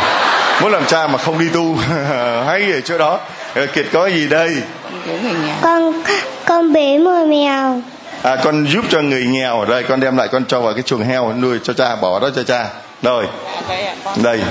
muốn 0.61 0.71
làm 0.71 0.85
cha 0.85 1.07
mà 1.07 1.17
không 1.17 1.39
đi 1.39 1.49
tu. 1.49 1.75
Hay 2.47 2.71
ở 2.71 2.81
chỗ 2.81 2.97
đó. 2.97 3.19
Rồi 3.55 3.67
kiệt 3.67 3.85
có 3.93 4.07
gì 4.07 4.27
đây 4.27 4.55
con 5.61 6.03
con 6.45 6.73
bế 6.73 6.97
một 6.97 7.25
mèo. 7.27 7.81
À 8.23 8.35
con 8.43 8.65
giúp 8.67 8.85
cho 8.89 9.01
người 9.01 9.25
nghèo 9.25 9.65
đây 9.65 9.83
con 9.83 9.99
đem 9.99 10.17
lại 10.17 10.27
con 10.27 10.45
cho 10.45 10.61
vào 10.61 10.73
cái 10.73 10.83
chuồng 10.83 11.01
heo 11.01 11.33
nuôi 11.33 11.59
cho 11.63 11.73
cha 11.73 11.95
bỏ 11.95 12.19
đó 12.19 12.29
cho 12.35 12.43
cha. 12.43 12.67
Rồi. 13.01 13.27
Đây. 14.23 14.41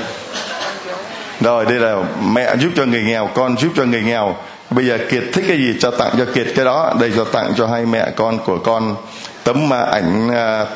Rồi 1.41 1.65
đây 1.65 1.79
là 1.79 1.97
mẹ 2.33 2.57
giúp 2.57 2.71
cho 2.77 2.85
người 2.85 3.03
nghèo 3.03 3.31
con 3.35 3.59
giúp 3.59 3.73
cho 3.77 3.85
người 3.85 4.03
nghèo. 4.03 4.37
Bây 4.71 4.87
giờ 4.87 4.99
kiệt 5.11 5.23
thích 5.33 5.45
cái 5.49 5.57
gì 5.57 5.75
cho 5.81 5.91
tặng 5.91 6.13
cho 6.19 6.25
kiệt 6.35 6.47
cái 6.57 6.65
đó. 6.65 6.95
Đây 7.01 7.13
cho 7.17 7.25
tặng 7.25 7.53
cho 7.57 7.67
hai 7.67 7.87
mẹ 7.87 8.11
con 8.17 8.39
của 8.39 8.59
con. 8.59 8.97
Tấm 9.45 9.73
ảnh 9.73 10.31
à, 10.35 10.67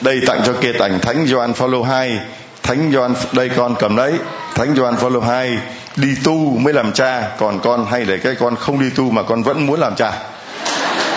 đây 0.00 0.20
tặng 0.26 0.40
cho 0.46 0.52
kiệt 0.52 0.76
ảnh 0.78 1.00
thánh 1.00 1.26
Gioan 1.26 1.52
Phaolô 1.52 1.82
2 1.82 2.18
thánh 2.66 2.92
Gioan 2.92 3.14
đây 3.32 3.50
con 3.56 3.74
cầm 3.78 3.96
đấy 3.96 4.12
thánh 4.54 4.76
Gioan 4.76 4.96
Phaolô 4.96 5.20
2 5.20 5.58
đi 5.96 6.08
tu 6.24 6.58
mới 6.58 6.74
làm 6.74 6.92
cha. 6.92 7.22
Còn 7.38 7.60
con 7.60 7.86
hay 7.90 8.04
để 8.04 8.18
cái 8.18 8.34
con 8.40 8.56
không 8.56 8.80
đi 8.80 8.86
tu 8.96 9.10
mà 9.10 9.22
con 9.22 9.42
vẫn 9.42 9.66
muốn 9.66 9.80
làm 9.80 9.96
cha. 9.96 10.12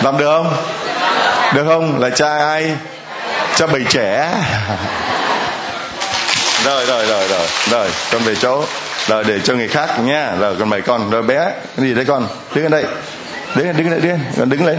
Làm 0.02 0.18
được 0.18 0.26
không? 0.26 0.52
Được 1.54 1.64
không? 1.66 2.00
Là 2.00 2.10
cha 2.10 2.38
ai? 2.38 2.76
Cha 3.54 3.66
bầy 3.66 3.84
trẻ. 3.88 4.34
Rồi 6.64 6.86
rồi 6.86 7.06
rồi 7.06 7.28
rồi. 7.28 7.46
Rồi 7.70 7.88
con 8.12 8.22
về 8.22 8.34
chỗ. 8.34 8.64
Rồi 9.06 9.24
để 9.24 9.40
cho 9.44 9.54
người 9.54 9.68
khác 9.68 10.00
nha 10.00 10.32
rồi 10.40 10.56
con 10.58 10.68
mời 10.68 10.82
con. 10.82 11.10
Rồi 11.10 11.22
bé 11.22 11.52
cái 11.76 11.86
gì 11.86 11.94
đấy 11.94 12.04
con? 12.04 12.26
Đứng 12.54 12.64
ở 12.64 12.68
đây. 12.68 12.84
Đứng 13.54 13.76
đứng 13.76 13.90
đây 13.90 14.00
đứng. 14.00 14.18
Con 14.38 14.50
đứng 14.50 14.66
lên. 14.66 14.78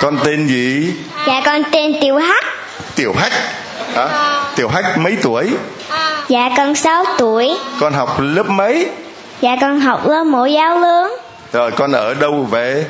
Con 0.00 0.18
tên 0.24 0.46
gì? 0.46 0.92
Dạ 1.26 1.42
con 1.44 1.62
tên 1.72 2.00
Tiểu 2.00 2.18
Hắc. 2.18 2.44
Tiểu 2.96 3.14
hách 3.18 3.32
Hả? 3.94 4.08
tiểu 4.56 4.68
hách 4.68 4.98
mấy 4.98 5.16
tuổi? 5.22 5.50
Dạ 6.28 6.50
con 6.56 6.74
6 6.74 7.04
tuổi. 7.18 7.58
Con 7.80 7.92
học 7.92 8.20
lớp 8.20 8.46
mấy? 8.48 8.88
Dạ 9.40 9.56
con 9.60 9.80
học 9.80 10.08
lớp 10.08 10.24
mẫu 10.24 10.46
giáo 10.46 10.78
lớn. 10.78 11.12
Rồi 11.52 11.70
con 11.70 11.92
ở 11.92 12.14
đâu 12.14 12.46
về? 12.50 12.84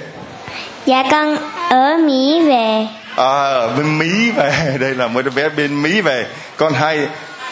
Dạ 0.86 1.04
con 1.10 1.36
ở 1.68 1.96
Mỹ 1.96 2.42
về. 2.46 2.86
À 3.16 3.48
ở 3.48 3.70
bên 3.76 3.98
mỹ 3.98 4.30
về. 4.30 4.76
Đây 4.80 4.94
là 4.94 5.06
một 5.06 5.22
đứa 5.22 5.30
bé 5.30 5.48
bên 5.48 5.82
mỹ 5.82 6.00
về. 6.00 6.26
Con 6.56 6.72
hai 6.72 7.06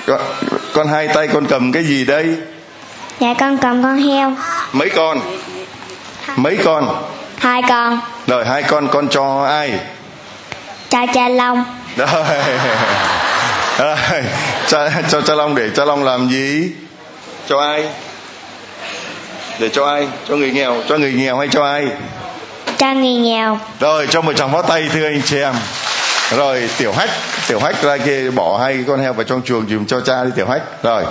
con, 0.06 0.20
con 0.74 0.88
hai 0.88 1.08
tay 1.08 1.28
con 1.28 1.46
cầm 1.46 1.72
cái 1.72 1.84
gì 1.84 2.04
đây? 2.04 2.36
Dạ 3.20 3.34
con 3.38 3.58
cầm 3.58 3.82
con 3.82 3.96
heo. 3.96 4.32
Mấy 4.72 4.90
con? 4.90 5.20
Mấy 6.36 6.58
con? 6.64 7.02
Hai 7.38 7.62
con. 7.68 8.00
Rồi 8.26 8.44
hai 8.46 8.62
con 8.62 8.88
con 8.88 9.08
cho 9.08 9.44
ai? 9.48 9.72
Cha 10.88 11.06
cha 11.14 11.28
Long. 11.28 11.64
Rồi 11.96 12.08
rồi 13.84 13.96
cho 14.68 14.88
cho 15.10 15.20
cho 15.20 15.34
long 15.34 15.54
để 15.54 15.70
cho 15.74 15.84
long 15.84 16.04
làm 16.04 16.28
gì? 16.28 16.70
Cho 17.48 17.60
ai? 17.60 17.84
Để 19.58 19.68
cho 19.68 19.86
ai? 19.86 20.08
Cho 20.28 20.36
người 20.36 20.50
nghèo. 20.50 20.82
Cho 20.88 20.98
người 20.98 21.12
nghèo 21.12 21.38
hay 21.38 21.48
cho 21.48 21.64
ai? 21.64 21.86
Cho 22.78 22.92
người 22.92 23.14
nghèo. 23.14 23.58
Rồi 23.80 24.06
cho 24.10 24.20
một 24.20 24.32
tràng 24.36 24.52
pháo 24.52 24.62
tay 24.62 24.88
thưa 24.92 25.04
anh 25.04 25.22
chị 25.24 25.38
em. 25.38 25.54
Rồi 26.36 26.68
tiểu 26.78 26.92
hách 26.92 27.10
tiểu 27.48 27.60
hách 27.60 27.82
ra 27.82 27.96
kia 27.96 28.30
bỏ 28.30 28.58
hai 28.58 28.84
con 28.86 29.00
heo 29.00 29.12
vào 29.12 29.24
trong 29.24 29.42
chuồng 29.42 29.68
dùm 29.68 29.86
cho 29.86 30.00
cha 30.00 30.24
đi 30.24 30.30
tiểu 30.36 30.46
hách. 30.46 30.82
Rồi. 30.82 31.04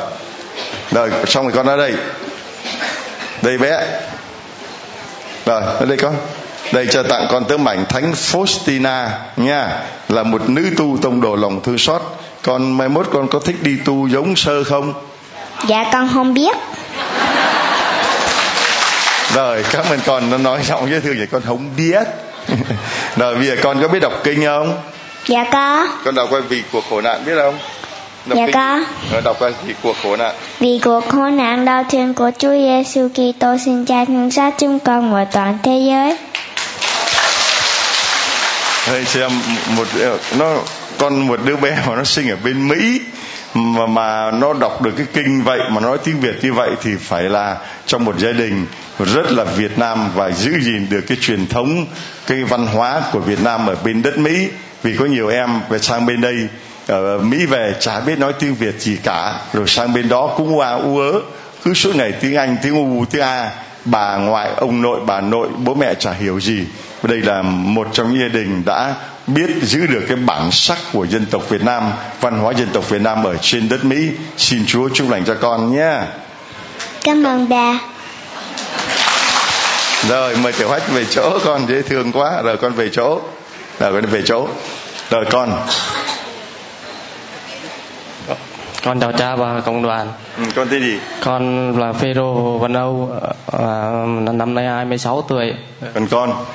Rồi 0.92 1.10
xong 1.28 1.44
rồi 1.44 1.54
con 1.56 1.68
ra 1.68 1.76
đây. 1.76 1.94
Đây 3.42 3.58
bé. 3.58 3.82
Rồi 5.46 5.62
ở 5.62 5.86
đây 5.86 5.98
con. 5.98 6.16
Đây 6.74 6.88
cho 6.92 7.04
tặng 7.04 7.28
con 7.32 7.46
tấm 7.46 7.70
ảnh 7.70 7.86
thánh 7.86 8.14
Faustina 8.14 9.08
nha. 9.38 9.70
Là 10.10 10.24
một 10.24 10.50
nữ 10.50 10.70
tu 10.78 10.98
tông 11.02 11.22
đồ 11.22 11.36
lòng 11.36 11.64
thương 11.64 11.78
xót 11.78 12.02
con 12.50 12.78
mai 12.78 12.90
mốt 12.90 13.10
con 13.14 13.28
có 13.28 13.40
thích 13.40 13.56
đi 13.62 13.78
tu 13.86 14.08
giống 14.08 14.36
sơ 14.36 14.64
không? 14.64 14.94
Dạ 15.68 15.86
con 15.94 16.10
không 16.14 16.34
biết. 16.34 16.58
Rồi 19.34 19.64
cảm 19.72 19.86
ơn 19.90 20.00
con 20.06 20.30
nó 20.30 20.38
nói 20.38 20.60
giọng 20.64 20.90
dễ 20.90 21.00
thương 21.00 21.18
vậy 21.18 21.28
con 21.32 21.42
không 21.46 21.70
biết. 21.78 22.04
Rồi 23.18 23.36
bây 23.36 23.48
giờ 23.48 23.56
con 23.62 23.82
có 23.82 23.88
biết 23.88 24.00
đọc 24.00 24.14
kinh 24.24 24.46
không? 24.46 24.82
Dạ 25.28 25.46
có. 25.52 25.88
Con 26.06 26.16
đọc 26.16 26.28
qua 26.32 26.40
vì 26.50 26.64
cuộc 26.72 26.84
khổ 26.90 27.02
nạn 27.02 27.26
biết 27.26 27.34
không? 27.36 27.58
Đọc 28.26 28.38
Dạ 28.38 28.46
kinh. 28.46 28.54
có. 28.54 28.80
Rồi 29.12 29.22
đọc 29.22 29.36
qua 29.40 29.52
vì 29.66 29.74
cuộc 29.84 29.96
khổ 30.04 30.16
nạn. 30.16 30.36
Vì 30.60 30.80
cuộc 30.84 31.10
khổ 31.10 31.30
nạn 31.30 31.66
đau 31.66 31.84
thương 31.92 32.14
của 32.14 32.32
Chúa 32.38 32.54
Giêsu 32.54 33.10
Kitô 33.10 33.58
xin 33.66 33.86
cha 33.86 34.06
thương 34.06 34.32
xót 34.32 34.54
chúng 34.58 34.80
con 34.80 35.14
và 35.14 35.26
toàn 35.26 35.58
thế 35.64 35.82
giới. 35.88 36.18
Đây 38.88 39.06
xem 39.06 39.32
một 39.78 39.88
nó 40.38 40.56
con 41.00 41.28
một 41.28 41.40
đứa 41.46 41.56
bé 41.56 41.84
mà 41.88 41.96
nó 41.96 42.04
sinh 42.04 42.30
ở 42.30 42.38
bên 42.44 42.68
Mỹ, 42.68 43.02
mà 43.54 43.86
mà 43.86 44.32
nó 44.32 44.54
đọc 44.54 44.82
được 44.82 44.92
cái 44.98 45.06
kinh 45.14 45.44
vậy, 45.44 45.60
mà 45.70 45.82
nói 45.82 45.98
tiếng 46.04 46.20
Việt 46.20 46.44
như 46.44 46.54
vậy 46.54 46.70
thì 46.82 46.92
phải 47.00 47.24
là 47.24 47.58
trong 47.86 48.06
một 48.06 48.20
gia 48.20 48.32
đình 48.32 48.66
rất 49.00 49.32
là 49.32 49.44
Việt 49.44 49.80
Nam 49.80 50.10
và 50.16 50.32
giữ 50.32 50.52
gìn 50.62 50.88
được 50.90 51.02
cái 51.08 51.18
truyền 51.22 51.48
thống, 51.48 51.86
cái 52.28 52.44
văn 52.44 52.68
hóa 52.68 53.02
của 53.12 53.20
Việt 53.20 53.44
Nam 53.44 53.68
ở 53.68 53.76
bên 53.84 54.02
đất 54.02 54.18
Mỹ. 54.18 54.48
Vì 54.84 54.98
có 54.98 55.06
nhiều 55.06 55.30
em 55.30 55.50
về 55.70 55.80
sang 55.80 56.06
bên 56.06 56.22
đây 56.22 56.48
ở 56.88 57.18
Mỹ 57.18 57.46
về 57.46 57.74
chả 57.80 58.00
biết 58.00 58.20
nói 58.20 58.34
tiếng 58.40 58.56
Việt 58.56 58.80
gì 58.80 58.98
cả, 59.04 59.40
rồi 59.54 59.68
sang 59.68 59.94
bên 59.94 60.10
đó 60.10 60.34
cũng 60.38 60.56
ua 60.56 60.80
u 60.84 61.00
ớ 61.00 61.22
cứ 61.64 61.74
suốt 61.74 61.96
ngày 61.96 62.12
tiếng 62.12 62.36
Anh, 62.36 62.58
tiếng 62.64 62.76
U, 62.76 63.06
tiếng 63.06 63.22
A. 63.22 63.52
Bà 63.86 64.18
ngoại, 64.18 64.52
ông 64.56 64.82
nội, 64.82 65.00
bà 65.06 65.22
nội, 65.22 65.48
bố 65.58 65.74
mẹ 65.74 65.94
chả 65.94 66.12
hiểu 66.12 66.40
gì 66.40 66.66
đây 67.04 67.22
là 67.22 67.42
một 67.42 67.88
trong 67.94 68.14
những 68.14 68.22
gia 68.22 68.28
đình 68.28 68.64
đã 68.66 68.96
biết 69.28 69.50
giữ 69.62 69.88
được 69.88 70.02
cái 70.08 70.18
bản 70.18 70.52
sắc 70.52 70.78
của 70.94 71.08
dân 71.08 71.26
tộc 71.26 71.50
Việt 71.50 71.64
Nam 71.64 71.92
văn 72.22 72.40
hóa 72.40 72.54
dân 72.54 72.68
tộc 72.74 72.90
Việt 72.90 73.02
Nam 73.02 73.24
ở 73.24 73.38
trên 73.42 73.70
đất 73.70 73.86
Mỹ. 73.86 74.10
Xin 74.38 74.66
Chúa 74.68 74.90
chúc 74.90 75.10
lành 75.10 75.26
cho 75.26 75.36
con 75.42 75.76
nhé. 75.76 76.02
Cảm 77.04 77.24
ơn 77.24 77.50
ba 77.50 77.80
rồi 80.08 80.36
mời 80.36 80.54
tiểu 80.54 80.70
hách 80.70 80.92
về 80.92 81.06
chỗ 81.06 81.40
con 81.46 81.68
dễ 81.68 81.82
thương 81.82 82.12
quá. 82.12 82.42
Rồi 82.42 82.58
con 82.58 82.74
về 82.74 82.90
chỗ. 82.90 83.20
Rồi 83.80 83.94
con 83.94 84.06
về 84.06 84.22
chỗ. 84.26 84.48
Rồi 85.10 85.26
con. 85.32 85.62
Con 88.84 89.00
chào 89.00 89.12
cha 89.12 89.36
và 89.36 89.62
cộng 89.66 89.84
đoàn. 89.84 90.08
Ừ, 90.38 90.44
con 90.56 90.68
tên 90.72 90.82
gì? 90.82 91.00
Con 91.24 91.72
là 91.80 91.94
Phêrô 91.94 92.58
Văn 92.58 92.74
Âu 92.74 93.12
à, 93.52 93.92
năm 94.34 94.54
nay 94.54 94.66
26 94.66 95.22
tuổi. 95.22 95.54
Còn 95.94 96.08
con 96.08 96.46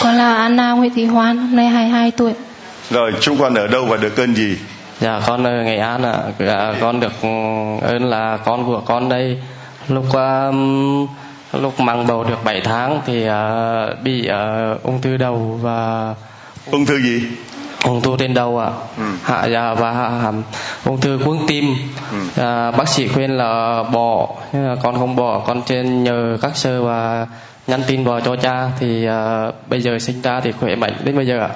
Con 0.00 0.14
là 0.16 0.34
Anna 0.34 0.72
Nguyễn 0.72 0.94
Thị 0.94 1.04
Hoan, 1.04 1.36
năm 1.36 1.56
nay 1.56 1.66
22 1.66 2.10
tuổi. 2.10 2.32
rồi 2.90 3.12
chúng 3.20 3.38
con 3.38 3.54
ở 3.54 3.66
đâu 3.66 3.84
và 3.84 3.96
được 3.96 4.16
cơn 4.16 4.34
gì 4.34 4.58
dạ 5.00 5.20
con 5.26 5.44
ở 5.44 5.62
Nghệ 5.64 5.76
An 5.76 6.02
ạ 6.02 6.16
dạ, 6.38 6.74
con 6.80 7.00
được 7.00 7.12
ơn 7.82 8.04
là 8.04 8.36
con 8.44 8.64
của 8.66 8.80
con 8.86 9.08
đây 9.08 9.38
lúc 9.88 10.04
um, 10.12 11.06
lúc 11.52 11.80
mang 11.80 12.06
bầu 12.06 12.24
được 12.24 12.44
7 12.44 12.60
tháng 12.60 13.00
thì 13.06 13.28
uh, 13.28 14.02
bị 14.02 14.28
uh, 14.30 14.82
ung 14.82 15.00
thư 15.00 15.16
đầu 15.16 15.58
và 15.62 16.14
ung 16.70 16.86
thư 16.86 16.98
gì 17.00 17.22
ung 17.84 18.00
thư 18.02 18.10
trên 18.18 18.34
đầu 18.34 18.58
ạ 18.58 18.70
Ừ. 18.98 19.02
hạ 19.22 19.46
dạ, 19.46 19.74
và 19.74 19.92
hạ, 19.92 20.32
ung 20.84 21.00
thư 21.00 21.18
cuống 21.24 21.46
tim 21.46 21.64
Ừ. 22.12 22.42
à, 22.42 22.70
bác 22.70 22.88
sĩ 22.88 23.08
khuyên 23.08 23.30
là 23.36 23.82
bỏ 23.92 24.28
nhưng 24.52 24.68
mà 24.68 24.74
con 24.82 24.98
không 24.98 25.16
bỏ 25.16 25.38
con 25.46 25.62
trên 25.62 26.04
nhờ 26.04 26.38
các 26.42 26.56
sơ 26.56 26.82
và 26.82 27.26
nhắn 27.68 27.82
tin 27.86 28.04
vào 28.04 28.20
cho 28.20 28.36
cha 28.36 28.68
thì 28.80 29.06
à, 29.06 29.50
bây 29.66 29.80
giờ 29.80 29.98
sinh 29.98 30.22
ra 30.22 30.40
thì 30.40 30.52
khỏe 30.52 30.74
mạnh 30.74 30.92
đến 31.04 31.16
bây 31.16 31.26
giờ 31.26 31.40
ạ. 31.40 31.50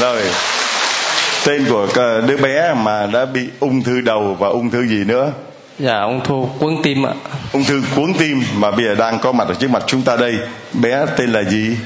Rồi. 0.00 0.22
Tên 1.46 1.64
của 1.70 1.88
ờ, 1.94 2.20
đứa 2.20 2.36
bé 2.36 2.74
mà 2.74 3.06
đã 3.12 3.24
bị 3.24 3.48
ung 3.60 3.82
thư 3.82 4.00
đầu 4.00 4.36
và 4.38 4.48
ung 4.48 4.70
thư 4.70 4.86
gì 4.86 5.04
nữa? 5.04 5.32
Dạ 5.78 6.00
ung 6.00 6.20
thư 6.24 6.34
cuống 6.58 6.82
tim 6.82 7.06
ạ. 7.06 7.12
Ung 7.52 7.64
thư 7.64 7.82
cuống 7.96 8.14
tim 8.14 8.42
mà 8.56 8.70
bây 8.70 8.84
giờ 8.84 8.94
đang 8.94 9.18
có 9.18 9.32
mặt 9.32 9.48
ở 9.48 9.54
trước 9.54 9.70
mặt 9.70 9.82
chúng 9.86 10.02
ta 10.02 10.16
đây. 10.16 10.34
Bé 10.72 11.06
tên 11.16 11.32
là 11.32 11.42
gì? 11.42 11.76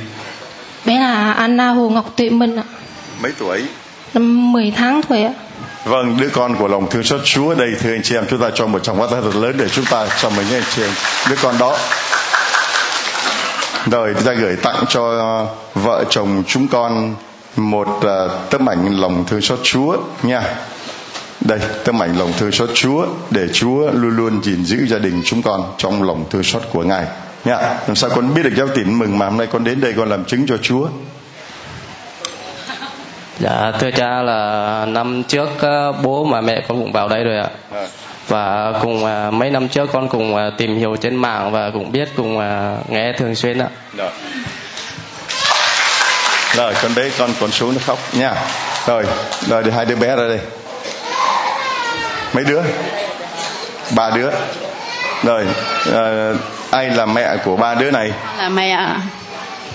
Bé 0.87 1.01
là 1.01 1.33
Anna 1.33 1.71
Hồ 1.71 1.89
Ngọc 1.89 2.17
Tuệ 2.17 2.31
Minh 2.31 2.57
ạ, 2.57 2.65
mấy 3.23 3.33
tuổi? 3.39 3.63
Năm 4.15 4.53
10 4.53 4.73
tháng 4.77 5.01
tuổi 5.09 5.23
ạ 5.23 5.33
vâng 5.85 6.17
đứa 6.21 6.29
con 6.29 6.57
của 6.57 6.69
lòng 6.69 6.91
thương 6.91 7.03
xót 7.03 7.21
chúa 7.25 7.55
đây 7.55 7.71
thưa 7.81 7.93
anh 7.93 8.03
chị 8.03 8.15
em. 8.15 8.25
Chúng 8.31 8.41
ta 8.41 8.51
cho 8.55 8.67
một 8.67 8.83
tràng 8.83 8.99
phát 8.99 9.07
tay 9.11 9.21
thật 9.23 9.37
lớn 9.37 9.55
để 9.59 9.69
chúng 9.69 9.85
ta 9.85 10.07
cho 10.23 10.31
mừng 10.31 10.47
anh 10.53 10.63
chị 10.77 10.83
em 10.83 10.91
đứa 11.31 11.37
con 11.43 11.59
đó. 11.59 11.77
Rồi 13.91 14.15
ta 14.25 14.33
gửi 14.33 14.57
tặng 14.57 14.85
cho 14.89 15.11
ờ, 15.11 15.47
vợ 15.75 16.05
chồng 16.11 16.43
chúng 16.47 16.69
con 16.69 17.15
một 17.57 17.89
uh, 17.89 18.51
tấm 18.51 18.69
ảnh 18.69 19.01
lòng 19.01 19.25
thương 19.27 19.41
xót 19.41 19.59
chúa 19.63 19.97
nha. 20.23 20.43
Đây 21.41 21.59
tấm 21.85 22.03
ảnh 22.03 22.19
lòng 22.19 22.33
thương 22.39 22.53
xót 22.53 22.71
chúa 22.75 23.07
để 23.31 23.49
chúa 23.53 23.91
luôn 23.91 24.17
luôn 24.17 24.43
gìn 24.43 24.65
giữ 24.65 24.87
gia 24.87 24.99
đình 24.99 25.23
chúng 25.25 25.43
con 25.43 25.75
trong 25.79 26.03
lòng 26.03 26.25
thương 26.31 26.43
xót 26.43 26.63
của 26.73 26.83
ngài 26.83 27.07
nha. 27.45 27.57
Làm 27.87 27.97
sao 27.97 28.11
con 28.11 28.35
biết 28.35 28.43
được 28.43 28.53
giáo 28.57 28.69
tin 28.75 28.99
mừng 28.99 29.19
mà 29.19 29.27
hôm 29.27 29.37
nay 29.37 29.47
con 29.53 29.65
đến 29.65 29.81
đây 29.81 29.95
con 29.97 30.09
làm 30.11 30.25
chứng 30.25 30.47
cho 30.47 30.57
chúa? 30.57 30.89
Dạ 33.41 33.73
thưa 33.79 33.91
cha 33.91 34.23
là 34.23 34.85
năm 34.89 35.23
trước 35.29 35.63
á, 35.63 35.93
bố 36.03 36.25
và 36.25 36.41
mẹ 36.41 36.61
con 36.69 36.79
cũng 36.79 36.93
vào 36.93 37.09
đây 37.09 37.25
rồi 37.25 37.37
ạ. 37.37 37.49
Và 38.29 38.73
cùng 38.83 39.05
à, 39.05 39.31
mấy 39.31 39.51
năm 39.51 39.69
trước 39.69 39.91
con 39.93 40.09
cùng 40.09 40.37
à, 40.37 40.51
tìm 40.59 40.79
hiểu 40.79 40.97
trên 40.97 41.17
mạng 41.17 41.53
và 41.53 41.71
cũng 41.71 41.93
biết 41.93 42.09
cùng 42.17 42.39
à, 42.39 42.77
nghe 42.89 43.13
thường 43.13 43.35
xuyên 43.35 43.59
ạ. 43.59 43.69
Rồi. 43.97 44.11
Rồi 46.57 46.75
con 46.83 46.95
đấy 46.95 47.13
con 47.19 47.31
con 47.41 47.51
xuống 47.51 47.75
nó 47.75 47.81
khóc 47.87 47.99
nha. 48.13 48.35
Rồi 48.87 49.05
rồi 49.49 49.63
để 49.63 49.71
hai 49.71 49.85
đứa 49.85 49.97
bé 49.97 50.09
ra 50.09 50.29
đây. 50.29 50.41
Mấy 52.33 52.45
đứa? 52.45 52.63
Ba 53.97 54.11
đứa. 54.11 54.31
Rồi 55.23 55.47
ờ, 55.93 56.35
ai 56.71 56.91
là 56.91 57.07
mẹ 57.07 57.37
của 57.45 57.57
ba 57.57 57.75
đứa 57.75 57.91
này? 57.91 58.11
Là 58.39 58.49
mẹ 58.49 58.71
ạ. 58.71 59.01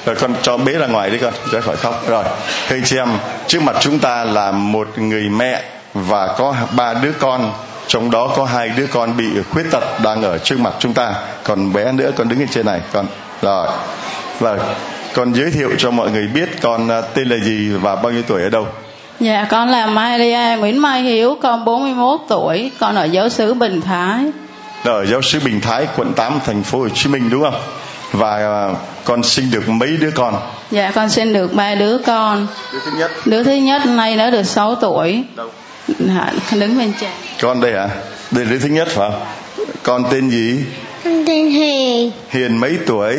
Rồi 0.06 0.16
con 0.16 0.34
cho 0.42 0.58
bế 0.58 0.72
ra 0.72 0.88
ngoài 0.88 1.10
đi 1.10 1.18
con 1.18 1.34
cho 1.52 1.62
khỏi 1.62 1.76
khóc. 1.76 2.04
Rồi 2.08 2.24
thưa 2.68 2.76
anh 2.76 2.84
chị 2.86 2.98
em 2.98 3.10
trước 3.48 3.62
mặt 3.62 3.76
chúng 3.80 4.00
ta 4.00 4.24
là 4.24 4.52
một 4.52 4.88
người 4.98 5.30
mẹ 5.30 5.64
và 5.94 6.28
có 6.38 6.56
ba 6.76 6.94
đứa 6.94 7.12
con 7.20 7.54
trong 7.88 8.12
đó 8.12 8.34
có 8.36 8.46
hai 8.46 8.70
đứa 8.70 8.88
con 8.88 9.18
bị 9.18 9.26
khuyết 9.52 9.66
tật 9.72 9.84
đang 10.04 10.22
ở 10.22 10.38
trước 10.38 10.60
mặt 10.60 10.74
chúng 10.80 10.94
ta. 10.94 11.14
Còn 11.44 11.74
bé 11.74 11.92
nữa 11.92 12.12
con 12.16 12.30
đứng 12.30 12.40
ở 12.40 12.46
trên 12.52 12.66
này 12.66 12.82
con. 12.94 13.06
Rồi 13.42 13.68
rồi 14.40 14.58
con 15.14 15.34
giới 15.34 15.52
thiệu 15.52 15.70
cho 15.78 15.92
mọi 15.92 16.12
người 16.12 16.28
biết 16.28 16.62
con 16.62 16.88
à, 16.92 17.02
tên 17.02 17.30
là 17.30 17.38
gì 17.38 17.70
và 17.82 17.96
bao 17.96 18.12
nhiêu 18.12 18.24
tuổi 18.28 18.42
ở 18.42 18.50
đâu. 18.50 18.68
Dạ 19.20 19.48
con 19.50 19.70
là 19.70 19.88
Maria 19.88 20.58
Nguyễn 20.60 20.78
Mai 20.78 21.02
Hiếu, 21.02 21.38
con 21.42 21.66
41 21.66 22.20
tuổi, 22.30 22.72
con 22.80 22.96
ở 22.96 23.04
giáo 23.04 23.30
xứ 23.30 23.54
Bình 23.54 23.82
Thái. 23.82 24.26
ở 24.84 25.06
giáo 25.06 25.22
sứ 25.22 25.40
Bình 25.40 25.62
Thái 25.62 25.88
quận 25.98 26.14
8 26.14 26.40
thành 26.46 26.64
phố 26.64 26.80
Hồ 26.80 26.90
Chí 26.90 27.10
Minh 27.10 27.30
đúng 27.30 27.44
không 27.44 27.62
và 28.12 28.36
à, 28.36 28.70
con 29.04 29.24
sinh 29.24 29.52
được 29.52 29.70
mấy 29.70 29.98
đứa 29.98 30.12
con? 30.12 30.36
Dạ 30.72 30.92
con 30.96 31.10
sinh 31.10 31.34
được 31.34 31.54
ba 31.54 31.76
đứa 31.76 31.98
con. 31.98 32.48
đứa 32.74 32.80
thứ 32.86 32.92
nhất. 32.98 33.12
Đứa 33.26 33.44
thứ 33.44 33.52
nhất 33.52 33.82
nay 33.86 34.16
nó 34.16 34.30
được 34.30 34.44
6 34.44 34.76
tuổi. 34.76 35.24
đâu? 35.36 35.50
Dạ, 36.00 36.32
đứng 36.52 36.78
bên 36.78 36.94
trên. 37.02 37.10
Con 37.42 37.62
đây 37.62 37.72
hả? 37.74 37.90
Đây 38.32 38.46
là 38.46 38.52
đứa 38.52 38.60
thứ 38.60 38.68
nhất 38.68 38.88
phải 38.88 39.10
không? 39.12 39.22
Con 39.84 40.04
tên 40.12 40.30
gì? 40.30 40.64
Con 41.04 41.26
tên 41.28 41.50
Hiền, 41.50 42.12
hiền 42.30 42.58
mấy 42.58 42.78
tuổi? 42.88 43.18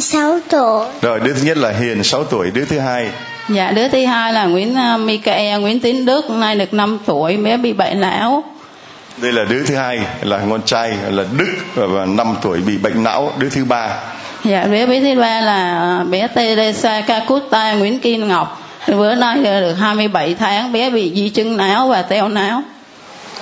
6 0.00 0.38
tuổi. 0.50 0.86
rồi 1.02 1.20
đứa 1.20 1.32
thứ 1.34 1.40
nhất 1.42 1.56
là 1.56 1.70
hiền 1.70 2.04
6 2.04 2.24
tuổi. 2.24 2.50
Đứa 2.50 2.64
thứ 2.64 2.78
hai? 2.78 3.10
Dạ 3.48 3.70
đứa 3.70 3.88
thứ 3.88 4.06
hai 4.06 4.32
là 4.32 4.44
nguyễn 4.44 4.74
à, 4.76 4.96
Michael 4.96 5.60
Nguyễn 5.60 5.80
Tiến 5.80 6.04
Đức 6.06 6.30
nay 6.30 6.56
được 6.56 6.74
5 6.74 6.98
tuổi 7.06 7.36
bé 7.36 7.56
bị 7.56 7.72
bệnh 7.72 8.00
não 8.00 8.44
đây 9.22 9.32
là 9.32 9.44
đứa 9.44 9.64
thứ 9.64 9.74
hai 9.74 10.00
là 10.22 10.40
con 10.50 10.62
trai 10.62 10.96
là 11.10 11.24
đức 11.38 11.54
và 11.74 12.04
5 12.04 12.36
tuổi 12.42 12.60
bị 12.60 12.78
bệnh 12.78 13.04
não 13.04 13.32
đứa 13.38 13.48
thứ 13.48 13.64
ba. 13.64 13.88
Dạ 14.44 14.64
bé 14.64 14.86
bé 14.86 15.00
thứ 15.00 15.20
ba 15.20 15.40
là 15.40 16.04
bé 16.10 16.28
Teresa 16.28 17.00
Calcutta 17.00 17.72
Nguyễn 17.72 17.98
Kim 17.98 18.28
Ngọc. 18.28 18.62
Bữa 18.88 19.14
nay 19.14 19.36
được 19.42 19.74
27 19.74 20.34
tháng 20.34 20.72
bé 20.72 20.90
bị 20.90 21.12
di 21.14 21.28
chứng 21.28 21.56
não 21.56 21.88
và 21.88 22.02
teo 22.02 22.28
não. 22.28 22.62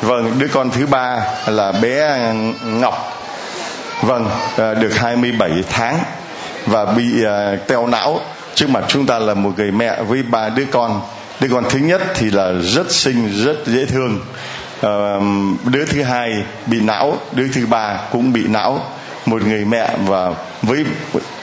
Vâng 0.00 0.32
đứa 0.38 0.48
con 0.48 0.70
thứ 0.70 0.86
ba 0.86 1.20
là 1.46 1.72
bé 1.72 2.18
ngọc. 2.64 3.22
Vâng 4.02 4.28
à, 4.58 4.74
được 4.74 4.96
27 4.96 5.50
tháng 5.70 5.98
và 6.66 6.84
bị 6.84 7.24
à, 7.24 7.56
teo 7.66 7.86
não. 7.86 8.20
Trước 8.54 8.70
mặt 8.70 8.84
chúng 8.88 9.06
ta 9.06 9.18
là 9.18 9.34
một 9.34 9.52
người 9.56 9.70
mẹ 9.70 10.02
với 10.02 10.22
ba 10.22 10.48
đứa 10.48 10.64
con. 10.70 11.00
Đứa 11.40 11.48
con 11.52 11.64
thứ 11.70 11.78
nhất 11.78 12.02
thì 12.14 12.30
là 12.30 12.52
rất 12.52 12.92
xinh 12.92 13.44
rất 13.44 13.56
dễ 13.66 13.86
thương 13.86 14.20
đứa 15.64 15.84
thứ 15.86 16.02
hai 16.02 16.44
bị 16.66 16.80
não, 16.80 17.16
đứa 17.32 17.48
thứ 17.48 17.66
ba 17.66 18.00
cũng 18.12 18.32
bị 18.32 18.46
não. 18.46 18.80
Một 19.26 19.42
người 19.42 19.64
mẹ 19.64 19.90
và 20.06 20.32
với 20.62 20.84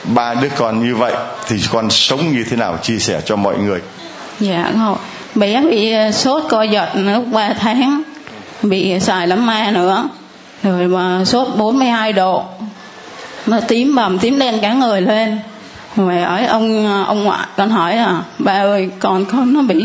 ba 0.04 0.34
đứa 0.34 0.48
con 0.56 0.84
như 0.84 0.96
vậy 0.96 1.12
thì 1.46 1.56
con 1.72 1.90
sống 1.90 2.32
như 2.32 2.44
thế 2.50 2.56
nào? 2.56 2.78
Chia 2.82 2.98
sẻ 2.98 3.20
cho 3.24 3.36
mọi 3.36 3.58
người. 3.58 3.80
Dạ 4.40 4.72
không 4.78 4.96
bé 5.34 5.62
bị 5.62 5.92
ờ, 5.92 6.10
sốt 6.10 6.42
co 6.48 6.62
giật 6.62 6.88
lúc 6.94 7.24
3 7.32 7.54
tháng. 7.60 8.02
Bị 8.62 9.00
xài 9.00 9.26
lắm 9.26 9.46
ma 9.46 9.70
nữa. 9.70 10.08
Rồi 10.62 10.88
mà 10.88 11.24
sốt 11.24 11.48
42 11.56 12.12
độ. 12.12 12.44
Nó 13.46 13.60
tím 13.68 13.94
bầm, 13.94 14.18
tím 14.18 14.38
đen 14.38 14.58
cả 14.62 14.72
người 14.72 15.00
lên. 15.00 15.38
Rồi 15.96 16.22
ở 16.22 16.46
ông 16.48 16.86
ờ, 16.86 17.04
ông 17.04 17.24
ngoại 17.24 17.46
con 17.56 17.70
hỏi 17.70 17.96
là, 17.96 18.22
ba 18.38 18.52
ơi, 18.52 18.90
con 19.00 19.24
con 19.24 19.52
nó 19.52 19.62
bị 19.62 19.84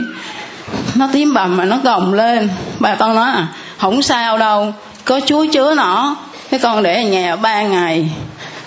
nó 0.95 1.07
tím 1.13 1.33
bầm 1.33 1.57
mà 1.57 1.65
nó 1.65 1.77
gồng 1.83 2.13
lên. 2.13 2.49
Bà 2.79 2.95
con 2.95 3.15
nói 3.15 3.31
à 3.31 3.47
không 3.77 4.01
sao 4.01 4.37
đâu 4.37 4.73
có 5.05 5.19
chúa 5.25 5.45
chứa 5.45 5.75
nó. 5.75 6.15
Cái 6.51 6.59
con 6.59 6.83
để 6.83 7.03
ở 7.03 7.09
nhà 7.09 7.35
ba 7.35 7.61
ngày. 7.61 8.09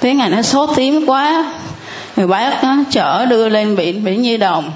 Thế 0.01 0.15
ngày 0.15 0.31
nó 0.31 0.43
sốt 0.43 0.71
tím 0.77 1.07
quá. 1.07 1.45
Người 2.17 2.27
bác 2.27 2.65
nó 2.65 2.77
chở 2.91 3.27
đưa 3.27 3.49
lên 3.49 3.77
biển 3.77 4.05
biển 4.05 4.23
nhi 4.23 4.37
đồng. 4.37 4.73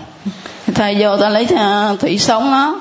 Thầy 0.74 0.96
vô 1.00 1.16
ta 1.16 1.28
lấy 1.28 1.46
à, 1.56 1.90
thủy 2.00 2.18
sống 2.18 2.50
nó. 2.50 2.80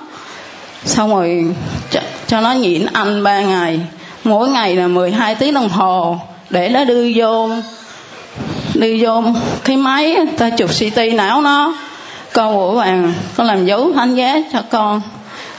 Xong 0.85 1.15
rồi 1.15 1.45
cho, 1.91 1.99
cho 2.27 2.41
nó 2.41 2.51
nhịn 2.51 2.85
ăn 2.85 3.23
ba 3.23 3.41
ngày. 3.41 3.79
Mỗi 4.23 4.49
ngày 4.49 4.75
là 4.75 4.87
12 4.87 5.35
tiếng 5.35 5.53
đồng 5.53 5.69
hồ 5.69 6.17
để 6.49 6.69
nó 6.69 6.83
đưa 6.83 7.07
vô. 7.15 7.49
Đưa 8.73 8.95
vô 8.99 9.23
cái 9.63 9.77
máy 9.77 10.17
ta 10.37 10.49
chụp 10.49 10.69
CT 10.79 10.99
não 11.13 11.41
nó 11.41 11.73
con 12.35 12.55
của 12.55 12.75
bạn 12.75 13.13
con 13.35 13.47
làm 13.47 13.65
dấu 13.65 13.91
thánh 13.95 14.15
giá 14.15 14.37
cho 14.53 14.61
con. 14.69 15.01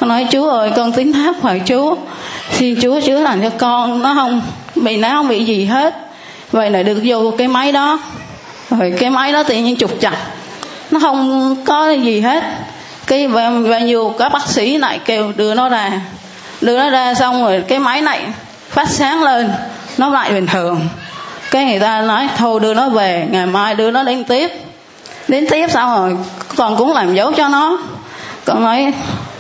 Con 0.01 0.09
nói 0.09 0.27
chúa 0.33 0.51
ơi 0.51 0.71
con 0.77 0.93
tín 0.93 1.12
thác 1.12 1.43
hỏi 1.43 1.61
chúa. 1.67 1.97
Xin 2.53 2.81
chúa 2.81 3.01
chữa 3.01 3.21
lành 3.21 3.43
cho 3.43 3.51
con. 3.59 4.03
Nó 4.03 4.15
không 4.15 4.41
bị 4.75 4.97
não 4.97 5.15
không 5.15 5.29
bị 5.29 5.45
gì 5.45 5.65
hết. 5.65 5.95
Vậy 6.53 6.71
là 6.71 6.83
được 6.83 7.01
vô 7.05 7.33
cái 7.39 7.49
máy 7.49 7.73
đó. 7.73 7.99
Rồi 8.71 8.95
cái 8.99 9.11
máy 9.11 9.33
đó 9.33 9.43
tự 9.43 9.55
nhiên 9.55 9.77
trục 9.77 10.01
chặt 10.01 10.17
nó 10.91 11.01
không 11.01 11.57
có 11.65 11.91
gì 11.91 12.21
hết. 12.21 12.45
Cái 13.07 13.27
và, 13.27 13.51
và 13.51 13.79
nhiều 13.79 14.15
các 14.19 14.33
bác 14.33 14.49
sĩ 14.49 14.79
lại 14.79 15.01
kêu 15.05 15.33
đưa 15.37 15.55
nó 15.55 15.69
ra. 15.69 16.01
Đưa 16.61 16.79
nó 16.79 16.91
ra 16.91 17.15
xong 17.15 17.45
rồi 17.45 17.65
cái 17.69 17.79
máy 17.79 18.01
này 18.01 18.21
phát 18.69 18.89
sáng 18.89 19.23
lên. 19.23 19.51
Nó 19.99 20.09
lại 20.09 20.33
bình 20.33 20.47
thường. 20.47 20.81
Cái 21.51 21.65
người 21.65 21.81
ta 21.81 22.01
nói 22.01 22.29
thôi 22.37 22.61
đưa 22.61 22.75
nó 22.75 22.89
về 22.89 23.27
ngày 23.31 23.47
mai 23.47 23.75
đưa 23.75 23.91
nó 23.91 24.03
đến 24.03 24.25
tiếp 24.25 24.65
đến 25.29 25.47
tiếp 25.51 25.67
sau 25.71 26.01
rồi, 26.01 26.17
con 26.57 26.77
cũng 26.77 26.93
làm 26.93 27.15
dấu 27.15 27.33
cho 27.33 27.49
nó. 27.49 27.79
Con 28.45 28.62
nói, 28.62 28.93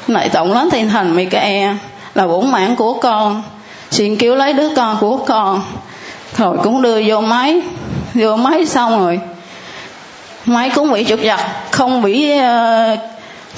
lại 0.06 0.28
tổng 0.28 0.52
lớn 0.52 0.68
thiên 0.70 0.88
thần 0.88 1.16
Michael 1.16 1.76
là 2.14 2.26
bổn 2.26 2.50
mạng 2.50 2.76
của 2.76 2.94
con. 2.94 3.42
Xin 3.90 4.16
cứu 4.16 4.34
lấy 4.34 4.52
đứa 4.52 4.74
con 4.74 4.96
của 5.00 5.16
con. 5.16 5.62
Rồi 6.36 6.56
cũng 6.62 6.82
đưa 6.82 7.02
vô 7.06 7.20
máy. 7.20 7.60
Vô 8.14 8.36
máy 8.36 8.66
xong 8.66 8.98
rồi, 8.98 9.20
máy 10.46 10.70
cũng 10.74 10.92
bị 10.92 11.04
trục 11.04 11.20
giật 11.20 11.40
không 11.70 12.02
bị 12.02 12.38
ờ, 12.38 12.96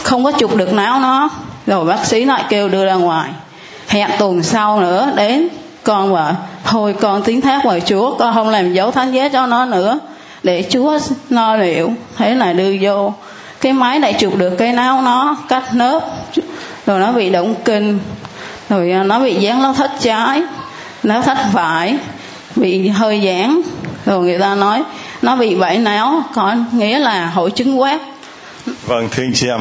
không 0.02 0.24
có 0.24 0.32
chụp 0.32 0.56
được 0.56 0.72
não 0.72 1.00
nó. 1.00 1.28
Rồi 1.66 1.84
bác 1.84 2.04
sĩ 2.04 2.24
lại 2.24 2.44
kêu 2.48 2.68
đưa 2.68 2.84
ra 2.84 2.94
ngoài. 2.94 3.30
Hẹn 3.88 4.10
tuần 4.18 4.42
sau 4.42 4.80
nữa 4.80 5.08
đến, 5.16 5.48
con 5.84 6.12
vợ 6.12 6.32
thôi 6.64 6.94
con 7.00 7.22
tiếng 7.22 7.40
thác 7.40 7.64
vào 7.64 7.78
chúa, 7.80 8.14
con 8.14 8.34
không 8.34 8.48
làm 8.48 8.72
dấu 8.72 8.90
thánh 8.90 9.12
giá 9.12 9.28
cho 9.28 9.46
nó 9.46 9.64
nữa 9.64 9.98
để 10.42 10.64
chúa 10.70 10.98
lo 11.30 11.56
liệu. 11.56 11.92
Thế 12.16 12.34
là 12.34 12.52
đưa 12.52 12.76
vô. 12.80 13.14
Cái 13.60 13.72
máy 13.72 14.00
lại 14.00 14.14
chụp 14.18 14.36
được 14.36 14.50
cái 14.58 14.72
não 14.72 15.02
nó, 15.02 15.36
cắt 15.48 15.74
nớp. 15.74 16.04
Rồi 16.86 17.00
nó 17.00 17.12
bị 17.12 17.30
động 17.30 17.54
kinh. 17.64 17.98
Rồi 18.68 18.90
à, 18.90 19.02
nó 19.02 19.20
bị 19.20 19.34
dán 19.34 19.62
nó 19.62 19.72
thất 19.72 19.90
trái. 20.00 20.42
Nó 21.02 21.20
thất 21.20 21.38
phải 21.52 21.96
bị 22.56 22.88
hơi 22.88 23.20
giãn 23.24 23.60
rồi 24.06 24.24
người 24.24 24.38
ta 24.38 24.54
nói, 24.54 24.82
nó 25.22 25.36
bị 25.36 25.54
vảy 25.54 25.78
não 25.78 26.22
có 26.34 26.54
nghĩa 26.72 26.98
là 26.98 27.26
hội 27.26 27.50
chứng 27.50 27.80
quát 27.80 27.98
vâng 28.86 29.08
thưa 29.10 29.22
anh 29.22 29.32
chị 29.34 29.48
em, 29.48 29.60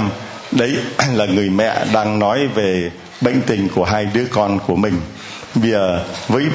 đấy 0.52 0.76
là 1.16 1.26
người 1.26 1.50
mẹ 1.50 1.86
đang 1.94 2.20
nói 2.20 2.48
về 2.48 2.92
bệnh 3.22 3.42
tình 3.42 3.70
của 3.76 3.84
hai 3.84 4.06
đứa 4.14 4.26
con 4.32 4.60
của 4.68 4.76
mình 4.76 4.94
bây 5.62 5.72
giờ 5.72 6.04
với 6.28 6.46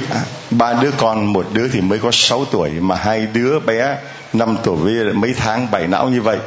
ba 0.51 0.73
đứa 0.73 0.91
con 0.97 1.33
một 1.33 1.47
đứa 1.53 1.69
thì 1.69 1.81
mới 1.81 1.99
có 1.99 2.11
6 2.13 2.45
tuổi 2.45 2.71
mà 2.71 2.95
hai 2.95 3.27
đứa 3.35 3.59
bé 3.59 3.97
5 4.33 4.57
tuổi 4.65 4.77
với 4.77 5.13
mấy 5.15 5.35
tháng 5.37 5.71
bảy 5.71 5.87
não 5.87 6.09
như 6.09 6.23
vậy 6.23 6.39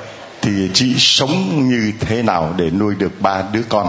thì 0.42 0.52
chị 0.74 0.96
sống 0.98 1.70
như 1.70 1.92
thế 2.00 2.22
nào 2.22 2.54
để 2.58 2.70
nuôi 2.70 2.96
được 2.96 3.22
ba 3.22 3.44
đứa 3.54 3.64
con? 3.70 3.88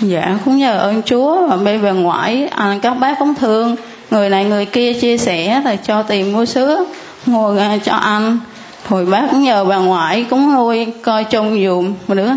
Dạ 0.00 0.38
cũng 0.44 0.58
nhờ 0.58 0.78
ơn 0.78 1.02
chúa 1.02 1.46
và 1.46 1.56
bây 1.56 1.78
về 1.78 1.92
ngoại 1.92 2.48
à, 2.48 2.78
các 2.82 2.94
bác 2.94 3.18
cũng 3.18 3.34
thương. 3.34 3.76
Người 4.10 4.30
này 4.30 4.44
người 4.44 4.66
kia 4.66 4.92
chia 4.92 5.18
sẻ 5.18 5.62
rồi 5.64 5.78
cho 5.86 6.02
tiền 6.02 6.32
mua 6.32 6.44
sữa 6.44 6.84
mua 7.26 7.56
cho 7.84 7.92
ăn. 7.92 8.38
Rồi 8.88 9.06
bác 9.06 9.26
cũng 9.30 9.42
nhờ 9.42 9.64
bà 9.64 9.76
ngoại 9.76 10.26
cũng 10.30 10.54
nuôi 10.54 10.86
coi 11.02 11.24
trông 11.24 11.64
dùm 11.64 11.94
một 12.08 12.14
đứa 12.14 12.30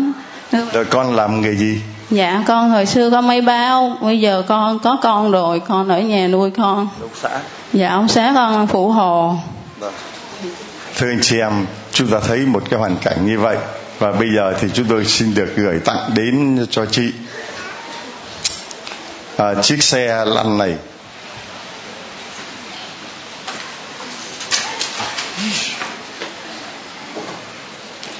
rồi 0.72 0.84
con 0.84 1.16
làm 1.16 1.40
nghề 1.40 1.54
gì 1.54 1.80
dạ 2.10 2.44
con 2.46 2.70
hồi 2.70 2.86
xưa 2.86 3.10
có 3.10 3.20
mấy 3.20 3.40
bao 3.40 3.96
bây 4.00 4.20
giờ 4.20 4.42
con 4.48 4.78
có 4.78 4.98
con 5.02 5.30
rồi 5.30 5.60
con 5.68 5.88
ở 5.88 6.00
nhà 6.00 6.28
nuôi 6.28 6.50
con. 6.50 6.88
Ông 7.00 7.10
xã? 7.14 7.40
Dạ 7.72 7.88
ông 7.88 8.08
xã 8.08 8.32
con 8.34 8.66
phụ 8.66 8.90
hồ. 8.90 9.36
Thưa 10.96 11.08
anh 11.08 11.20
chị 11.22 11.38
em 11.38 11.66
chúng 11.92 12.08
ta 12.08 12.20
thấy 12.20 12.38
một 12.38 12.62
cái 12.70 12.80
hoàn 12.80 12.96
cảnh 12.96 13.26
như 13.26 13.38
vậy 13.38 13.56
và 13.98 14.12
bây 14.12 14.28
giờ 14.36 14.54
thì 14.60 14.68
chúng 14.74 14.86
tôi 14.88 15.04
xin 15.04 15.34
được 15.34 15.52
gửi 15.56 15.78
tặng 15.78 16.10
đến 16.14 16.66
cho 16.70 16.86
chị 16.86 17.12
à, 19.36 19.54
chiếc 19.62 19.82
xe 19.82 20.24
lăn 20.24 20.58
này. 20.58 20.76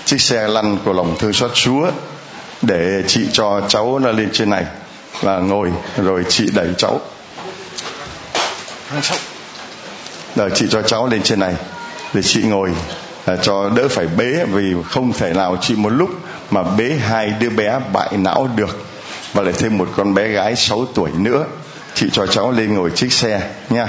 Chiếc 0.05 0.20
xe 0.20 0.48
lăn 0.48 0.79
của 0.85 0.92
lòng 0.92 1.16
thương 1.18 1.33
xót 1.33 1.51
Chúa 1.55 1.90
để 2.62 3.03
chị 3.07 3.21
cho 3.33 3.61
cháu 3.68 3.99
nó 3.99 4.12
lên 4.12 4.28
trên 4.32 4.51
này 4.51 4.64
và 5.20 5.39
ngồi 5.39 5.72
rồi 5.97 6.24
chị 6.28 6.51
đẩy 6.55 6.68
cháu. 6.78 7.01
Rồi 10.37 10.51
chị 10.55 10.66
cho 10.70 10.82
cháu 10.82 11.07
lên 11.07 11.22
trên 11.22 11.41
này 11.41 11.55
để 12.14 12.22
chị 12.22 12.43
ngồi 12.43 12.70
à, 13.24 13.37
cho 13.43 13.70
đỡ 13.76 13.89
phải 13.89 14.07
bế 14.07 14.45
vì 14.53 14.74
không 14.91 15.12
thể 15.12 15.32
nào 15.32 15.57
chị 15.61 15.74
một 15.76 15.89
lúc 15.89 16.11
mà 16.51 16.62
bế 16.62 16.85
hai 16.85 17.30
đứa 17.41 17.51
bé 17.51 17.80
bại 17.93 18.16
não 18.16 18.49
được. 18.57 18.87
Và 19.32 19.43
lại 19.43 19.53
thêm 19.59 19.78
một 19.78 19.89
con 19.97 20.14
bé 20.14 20.28
gái 20.28 20.57
6 20.57 20.87
tuổi 20.95 21.11
nữa 21.16 21.45
chị 21.95 22.07
cho 22.12 22.26
cháu 22.26 22.53
lên 22.53 22.74
ngồi 22.74 22.91
chiếc 22.91 23.12
xe 23.12 23.41
nha. 23.70 23.87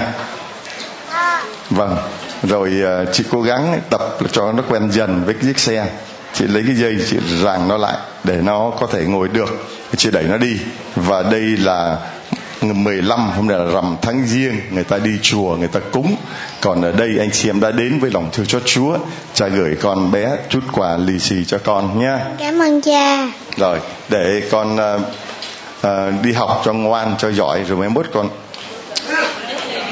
Vâng 1.70 1.96
rồi 2.42 2.72
à, 2.86 3.04
chị 3.12 3.24
cố 3.30 3.42
gắng 3.42 3.80
tập 3.90 4.18
cho 4.32 4.52
nó 4.52 4.62
quen 4.68 4.90
dần 4.92 5.24
với 5.24 5.34
chiếc 5.42 5.58
xe 5.58 5.86
chị 6.32 6.44
lấy 6.44 6.62
cái 6.66 6.76
dây 6.76 6.96
chị 7.10 7.16
ràng 7.42 7.68
nó 7.68 7.76
lại 7.76 7.96
để 8.24 8.36
nó 8.42 8.72
có 8.80 8.86
thể 8.86 9.04
ngồi 9.04 9.28
được. 9.28 9.68
Chị 9.96 10.10
đẩy 10.10 10.24
nó 10.24 10.36
đi. 10.36 10.56
Và 10.96 11.22
đây 11.22 11.40
là 11.40 11.98
15 12.60 13.30
hôm 13.30 13.46
nay 13.46 13.58
là 13.58 13.64
rằm 13.64 13.96
tháng 14.02 14.26
riêng 14.26 14.60
người 14.70 14.84
ta 14.84 14.98
đi 14.98 15.10
chùa 15.22 15.56
người 15.56 15.68
ta 15.68 15.80
cúng. 15.92 16.16
Còn 16.60 16.82
ở 16.82 16.92
đây 16.92 17.08
anh 17.18 17.30
chị 17.30 17.48
em 17.48 17.60
đã 17.60 17.70
đến 17.70 17.98
với 18.00 18.10
lòng 18.10 18.28
thương 18.32 18.46
cho 18.46 18.60
Chúa. 18.64 18.98
Cha 19.34 19.48
gửi 19.48 19.76
con 19.82 20.10
bé 20.10 20.36
chút 20.48 20.60
quà 20.72 20.96
lì 20.96 21.18
xì 21.18 21.44
cho 21.44 21.58
con 21.58 21.98
nha. 22.00 22.18
Cảm 22.38 22.58
ơn 22.58 22.80
cha. 22.80 23.28
rồi 23.56 23.78
để 24.08 24.42
con 24.50 24.76
uh, 24.76 25.00
uh, 25.86 26.22
đi 26.24 26.32
học 26.32 26.62
cho 26.64 26.72
ngoan 26.72 27.14
cho 27.18 27.30
giỏi. 27.30 27.64
Rồi 27.68 27.78
mai 27.78 27.88
mốt 27.88 28.06
con 28.12 28.28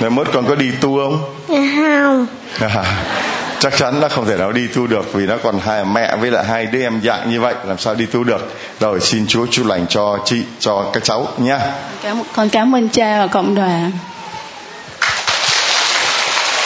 mai 0.01 0.11
mốt 0.11 0.29
con 0.33 0.47
có 0.49 0.55
đi 0.55 0.71
tu 0.81 0.99
không? 0.99 1.35
Không. 1.49 2.27
à, 2.61 3.28
chắc 3.61 3.77
chắn 3.77 4.01
nó 4.01 4.09
không 4.09 4.27
thể 4.27 4.37
nào 4.37 4.53
đi 4.53 4.67
tu 4.67 4.87
được 4.87 5.13
vì 5.13 5.27
nó 5.27 5.37
còn 5.43 5.61
hai 5.61 5.85
mẹ 5.85 6.17
với 6.17 6.31
lại 6.31 6.45
hai 6.45 6.67
đứa 6.67 6.83
em 6.83 7.01
dạng 7.05 7.31
như 7.31 7.41
vậy 7.41 7.55
làm 7.65 7.79
sao 7.79 7.95
đi 7.95 8.07
tu 8.07 8.25
được? 8.25 8.55
Rồi 8.81 9.01
xin 9.01 9.27
chúa 9.27 9.47
chúc 9.51 9.67
lành 9.67 9.87
cho 9.89 10.19
chị 10.25 10.43
cho 10.59 10.91
các 10.93 11.05
cháu 11.05 11.29
nha 11.39 11.61
cảm 12.03 12.23
con 12.37 12.49
cảm 12.49 12.75
ơn 12.75 12.89
cha 12.89 13.19
và 13.19 13.27
cộng 13.27 13.55
đoàn. 13.55 13.93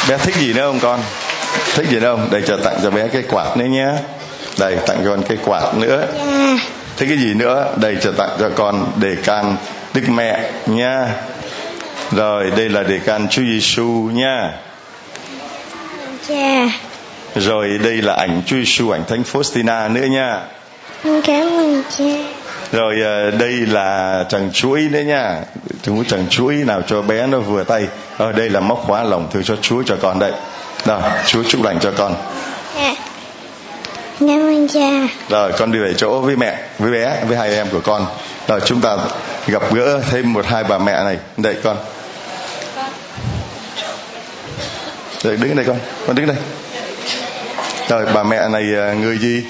Bé 0.09 0.19
thích 0.19 0.35
gì 0.35 0.53
nữa 0.53 0.67
không 0.67 0.81
con? 0.81 1.01
Thích 1.75 1.87
gì 1.91 2.01
nữa 2.01 2.17
không? 2.17 2.29
Đây 2.31 2.43
cho 2.47 2.57
tặng 2.57 2.79
cho 2.83 2.91
bé 2.91 3.09
cái 3.09 3.23
quạt 3.29 3.57
nữa 3.57 3.65
nhé 3.65 3.89
đây 4.59 4.77
tặng 4.87 5.01
cho 5.05 5.11
con 5.11 5.23
cái 5.23 5.39
quạt 5.45 5.75
nữa. 5.75 6.07
Thích 6.97 7.07
cái 7.09 7.19
gì 7.19 7.35
nữa? 7.35 7.75
Đây 7.77 7.97
cho 8.03 8.13
tặng 8.13 8.31
cho 8.41 8.51
con 8.57 8.93
đề 8.97 9.17
can 9.25 9.57
đức 9.95 10.03
mẹ 10.09 10.51
nha 10.67 11.09
rồi 12.13 12.51
đây 12.57 12.69
là 12.69 12.83
đề 12.83 12.99
can 12.99 13.29
chúa 13.29 13.43
giêsu 13.43 14.11
nha 14.13 14.53
cha. 16.29 16.69
Rồi 17.35 17.79
đây 17.85 18.03
là 18.03 18.15
ảnh 18.15 18.43
chúa 18.47 18.57
giêsu 18.57 18.91
ảnh 18.91 19.05
thánh 19.09 19.23
faustina 19.33 19.93
nữa 19.93 20.07
nha. 20.07 20.41
Cảm 21.05 21.47
ơn 21.59 21.83
cha. 21.99 22.05
Rồi 22.73 22.95
à, 23.05 23.31
đây 23.39 23.53
là 23.53 24.25
tràng 24.29 24.51
chuỗi 24.53 24.81
nữa 24.81 25.01
nha. 25.01 25.41
Chúng 25.83 26.05
tràng 26.05 26.27
chuỗi 26.31 26.55
nào 26.55 26.83
cho 26.87 27.03
bé 27.03 27.27
nó 27.27 27.39
vừa 27.39 27.65
tay. 27.65 27.87
Rồi 28.19 28.33
đây 28.33 28.51
là 28.51 28.61
móc 28.61 28.83
khóa 28.87 29.03
lòng 29.03 29.29
thương 29.33 29.45
cho 29.45 29.57
chúa 29.57 29.83
cho 29.83 29.97
con 30.03 30.19
đây 30.19 30.33
rồi 30.85 31.01
chúa 31.27 31.43
chúc 31.49 31.63
lành 31.63 31.79
cho 31.81 31.93
con. 31.97 32.15
Dạ. 32.77 32.95
cảm 34.21 34.29
ơn 34.29 34.69
cha. 34.69 35.09
Rồi 35.29 35.53
con 35.53 35.73
đi 35.73 35.79
về 35.79 35.95
chỗ 35.97 36.21
với 36.21 36.37
mẹ 36.37 36.59
với 36.79 36.91
bé 36.91 37.17
với 37.29 37.37
hai 37.37 37.55
em 37.55 37.67
của 37.73 37.81
con. 37.81 38.07
Rồi 38.49 38.61
chúng 38.65 38.81
ta 38.81 38.97
gặp 39.47 39.63
gỡ 39.75 40.01
thêm 40.11 40.33
một 40.33 40.47
hai 40.47 40.65
bà 40.65 40.79
mẹ 40.79 41.05
này. 41.05 41.19
Đây 41.37 41.57
con 41.65 41.77
rồi 45.23 45.37
đứng 45.37 45.57
đây 45.57 45.65
con 45.65 45.77
con 46.07 46.17
đứng 46.17 46.27
đây 46.27 46.37
rồi 47.89 48.07
bà 48.15 48.23
mẹ 48.23 48.49
này 48.49 48.63
à, 48.79 48.93
người 48.93 49.19
gì 49.19 49.45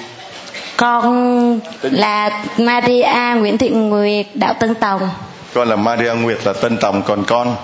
con 0.77 1.59
là 1.81 2.43
Maria 2.57 3.35
Nguyễn 3.39 3.57
Thị 3.57 3.69
Nguyệt 3.69 4.25
đạo 4.33 4.53
Tân 4.59 4.75
Tòng 4.75 5.09
con 5.53 5.69
là 5.69 5.75
Maria 5.75 6.13
Nguyệt 6.13 6.37
là 6.45 6.53
Tân 6.53 6.77
Tòng 6.77 7.01
còn 7.03 7.23
con 7.25 7.55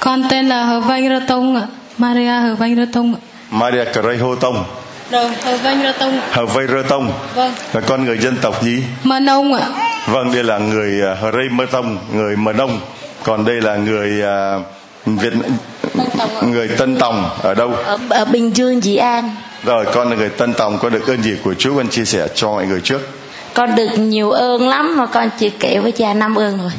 Con 0.00 0.22
tên 0.30 0.48
là 0.48 0.62
Hờ 0.64 0.80
Vanh 0.80 1.08
Rơ 1.08 1.20
Tông 1.28 1.56
ạ. 1.56 1.62
Maria 1.98 2.30
Hờ 2.40 2.54
Vanh 2.54 2.76
Rơ 2.76 2.84
Tông 2.92 3.14
ạ. 3.14 3.20
Maria 3.50 3.84
Cray 3.92 4.16
Hô 4.16 4.34
Tông 4.36 4.64
Rồi, 5.10 5.28
Hờ 5.44 5.56
Vanh 5.56 5.82
Rơ 5.82 5.92
Tông. 5.92 6.20
Hờ 6.30 6.46
Vây 6.46 6.66
Rơ 6.66 6.82
Tông 6.88 7.12
Vâng. 7.34 7.52
là 7.72 7.80
con 7.80 8.04
người 8.04 8.18
dân 8.18 8.36
tộc 8.42 8.62
gì 8.62 8.82
Mơ 9.04 9.20
Nông 9.20 9.54
ạ. 9.54 9.66
vâng 10.06 10.32
đây 10.34 10.44
là 10.44 10.58
người 10.58 11.02
à, 11.06 11.14
Hờ 11.20 11.30
Rây 11.32 11.48
Mơ 11.50 11.66
Tông 11.72 11.98
người 12.12 12.36
Mờ 12.36 12.52
Nông 12.52 12.80
còn 13.22 13.44
đây 13.44 13.60
là 13.60 13.76
người 13.76 14.22
à, 14.22 14.58
Việt 15.06 15.32
người 16.42 16.68
Tân 16.68 16.96
Tòng 16.96 17.30
ở 17.42 17.54
đâu? 17.54 17.70
Ở, 17.84 17.98
ở 18.10 18.24
Bình 18.24 18.56
Dương 18.56 18.84
Dĩ 18.84 18.96
An. 18.96 19.30
Rồi 19.64 19.84
con 19.94 20.10
là 20.10 20.16
người 20.16 20.28
Tân 20.28 20.54
Tòng 20.54 20.78
có 20.78 20.88
được 20.88 21.06
ơn 21.06 21.22
gì 21.22 21.36
của 21.44 21.54
Chúa? 21.54 21.76
Con 21.76 21.88
chia 21.88 22.04
sẻ 22.04 22.28
cho 22.34 22.50
mọi 22.50 22.66
người 22.66 22.80
trước. 22.80 23.00
Con 23.54 23.74
được 23.74 23.98
nhiều 23.98 24.30
ơn 24.30 24.68
lắm 24.68 24.96
mà 24.96 25.06
con 25.06 25.30
chỉ 25.38 25.50
kể 25.50 25.78
với 25.78 25.92
cha 25.92 26.14
năm 26.14 26.34
ơn 26.34 26.58
rồi 26.58 26.70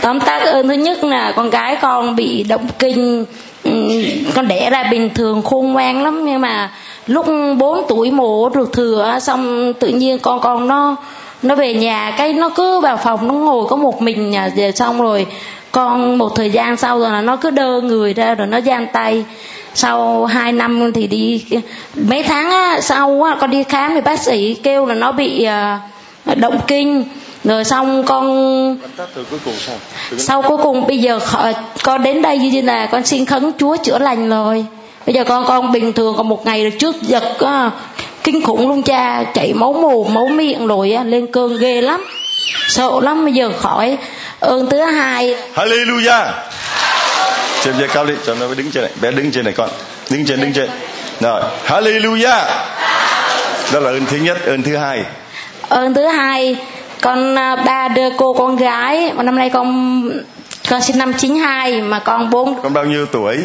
tóm 0.00 0.20
tắt 0.20 0.38
ơn 0.38 0.68
thứ 0.68 0.74
nhất 0.74 1.04
là 1.04 1.32
con 1.36 1.50
gái 1.50 1.76
con 1.82 2.16
bị 2.16 2.42
động 2.42 2.68
kinh. 2.78 3.24
Ừm, 3.64 4.02
con 4.34 4.48
đẻ 4.48 4.70
ra 4.70 4.88
bình 4.90 5.10
thường 5.14 5.42
khôn 5.42 5.72
ngoan 5.72 6.02
lắm 6.02 6.24
nhưng 6.24 6.40
mà 6.40 6.70
lúc 7.06 7.26
4 7.58 7.86
tuổi 7.88 8.10
mổ 8.10 8.50
ruột 8.54 8.72
thừa 8.72 9.18
xong 9.22 9.72
tự 9.80 9.88
nhiên 9.88 10.18
con 10.18 10.40
con 10.40 10.68
nó 10.68 10.96
nó 11.42 11.54
về 11.54 11.74
nhà 11.74 12.14
cái 12.18 12.32
nó 12.32 12.48
cứ 12.48 12.80
vào 12.80 12.96
phòng 12.96 13.28
nó 13.28 13.34
ngồi 13.34 13.66
có 13.68 13.76
một 13.76 14.02
mình 14.02 14.30
nhà 14.30 14.50
về 14.56 14.72
xong 14.72 15.02
rồi 15.02 15.26
con 15.74 16.18
một 16.18 16.36
thời 16.36 16.50
gian 16.50 16.76
sau 16.76 16.98
rồi 16.98 17.10
là 17.10 17.20
nó 17.20 17.36
cứ 17.36 17.50
đơ 17.50 17.80
người 17.80 18.14
ra 18.14 18.34
rồi 18.34 18.46
nó 18.46 18.60
giang 18.60 18.86
tay. 18.92 19.24
Sau 19.74 20.24
2 20.24 20.52
năm 20.52 20.92
thì 20.94 21.06
đi 21.06 21.44
mấy 21.94 22.22
tháng 22.22 22.50
á, 22.50 22.80
sau 22.80 23.22
á, 23.22 23.36
con 23.40 23.50
đi 23.50 23.62
khám 23.62 23.94
thì 23.94 24.00
bác 24.00 24.20
sĩ 24.20 24.54
kêu 24.54 24.86
là 24.86 24.94
nó 24.94 25.12
bị 25.12 25.44
à, 25.44 25.80
động 26.36 26.58
kinh. 26.66 27.04
Rồi 27.44 27.64
xong 27.64 28.04
con 28.04 28.76
sau 30.18 30.42
cuối 30.42 30.58
cùng 30.62 30.86
bây 30.86 30.98
giờ 30.98 31.20
con 31.82 32.02
đến 32.02 32.22
đây 32.22 32.38
như 32.38 32.60
là 32.60 32.86
con 32.86 33.04
xin 33.04 33.24
khấn 33.24 33.52
Chúa 33.58 33.76
chữa 33.76 33.98
lành 33.98 34.28
rồi. 34.28 34.66
Bây 35.06 35.14
giờ 35.14 35.24
con 35.24 35.44
con 35.44 35.72
bình 35.72 35.92
thường 35.92 36.14
còn 36.16 36.28
một 36.28 36.46
ngày 36.46 36.70
trước 36.70 37.02
giật 37.02 37.38
á, 37.40 37.70
kinh 38.24 38.42
khủng 38.42 38.68
luôn 38.68 38.82
cha 38.82 39.24
chảy 39.34 39.52
máu 39.54 39.72
mồm 39.72 40.14
máu 40.14 40.26
miệng 40.26 40.66
rồi 40.66 40.92
á, 40.92 41.04
lên 41.04 41.26
cơn 41.26 41.58
ghê 41.58 41.80
lắm 41.80 42.04
sợ 42.68 42.90
lắm 43.02 43.24
bây 43.24 43.34
giờ 43.34 43.52
khỏi. 43.58 43.98
Ơn 44.40 44.70
thứ 44.70 44.80
hai. 44.80 45.34
Hallelujah. 45.54 46.30
Chêm 47.62 47.74
giơ 47.78 47.86
cao 47.94 48.04
lên 48.04 48.16
cho 48.26 48.34
nó 48.34 48.46
đứng 48.54 48.70
trên 48.70 48.82
này. 48.82 48.92
Bé 49.00 49.10
đứng 49.10 49.30
trên 49.30 49.44
này 49.44 49.54
con. 49.56 49.68
Đứng 50.10 50.26
trên 50.26 50.40
đứng 50.40 50.52
trên. 50.52 50.70
Rồi 51.20 51.42
Hallelujah. 51.66 52.44
Đó 53.72 53.80
là 53.80 53.90
ơn 53.90 54.06
thứ 54.06 54.16
nhất 54.16 54.46
ơn 54.46 54.62
thứ 54.62 54.76
hai. 54.76 55.04
Ơn 55.68 55.94
thứ 55.94 56.06
hai 56.06 56.56
con 57.00 57.38
à, 57.38 57.56
ba 57.56 57.88
đưa 57.88 58.10
cô 58.16 58.32
con 58.32 58.56
gái 58.56 59.12
mà 59.14 59.22
năm 59.22 59.36
nay 59.36 59.50
con 59.50 60.02
con 60.70 60.82
sinh 60.82 60.98
năm 60.98 61.12
92 61.14 61.82
mà 61.82 61.98
con 61.98 62.30
bốn 62.30 62.62
con 62.62 62.72
bao 62.72 62.84
nhiêu 62.84 63.06
tuổi? 63.06 63.38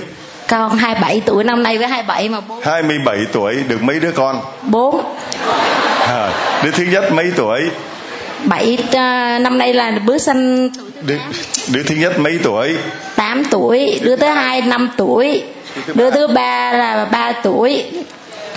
Con 0.47 0.77
27 0.77 1.21
tuổi 1.25 1.43
năm 1.43 1.63
nay 1.63 1.77
với 1.77 1.87
27 1.87 2.29
mà 2.29 2.39
bốn. 2.39 2.61
27 2.63 3.17
tuổi 3.31 3.55
được 3.67 3.81
mấy 3.81 3.99
đứa 3.99 4.11
con? 4.11 4.41
Bốn. 4.61 5.15
À, 6.07 6.29
đứa 6.63 6.71
thứ 6.71 6.83
nhất 6.83 7.13
mấy 7.13 7.31
tuổi 7.35 7.61
bảy 8.43 8.77
à, 8.91 9.39
năm 9.39 9.57
nay 9.57 9.73
là 9.73 9.91
bước 10.05 10.17
sinh 10.17 10.69
đứa, 11.01 11.17
đứa 11.67 11.83
thứ 11.83 11.95
nhất 11.95 12.19
mấy 12.19 12.39
tuổi? 12.43 12.77
8 13.15 13.43
tuổi 13.45 13.99
đứa 14.03 14.15
thứ 14.15 14.27
hai 14.27 14.61
5 14.61 14.89
tuổi 14.97 15.43
đứa 15.93 16.11
thứ 16.11 16.27
ba 16.27 16.73
là 16.73 17.05
3 17.05 17.31
tuổi. 17.31 17.83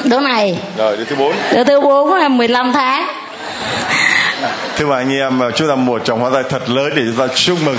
Đứa 0.05 0.21
này. 0.21 0.59
Rồi 0.77 0.97
đứa 0.97 1.05
thứ 1.05 1.17
bốn? 1.17 1.35
Đứa 1.53 1.65
thứ 1.65 1.81
bốn 1.81 2.15
là 2.15 2.29
15 2.29 2.73
tháng. 2.73 3.07
Thưa 4.77 4.87
bà 4.87 4.97
anh 4.97 5.13
em 5.13 5.41
chúng 5.57 5.69
ta 5.69 5.75
một 5.75 6.03
trong 6.05 6.21
hóa 6.21 6.31
tay 6.35 6.43
thật 6.49 6.71
lớn 6.71 6.93
để 6.97 7.03
chúng 7.07 7.29
ta 7.29 7.35
chúc 7.35 7.59
mừng. 7.65 7.79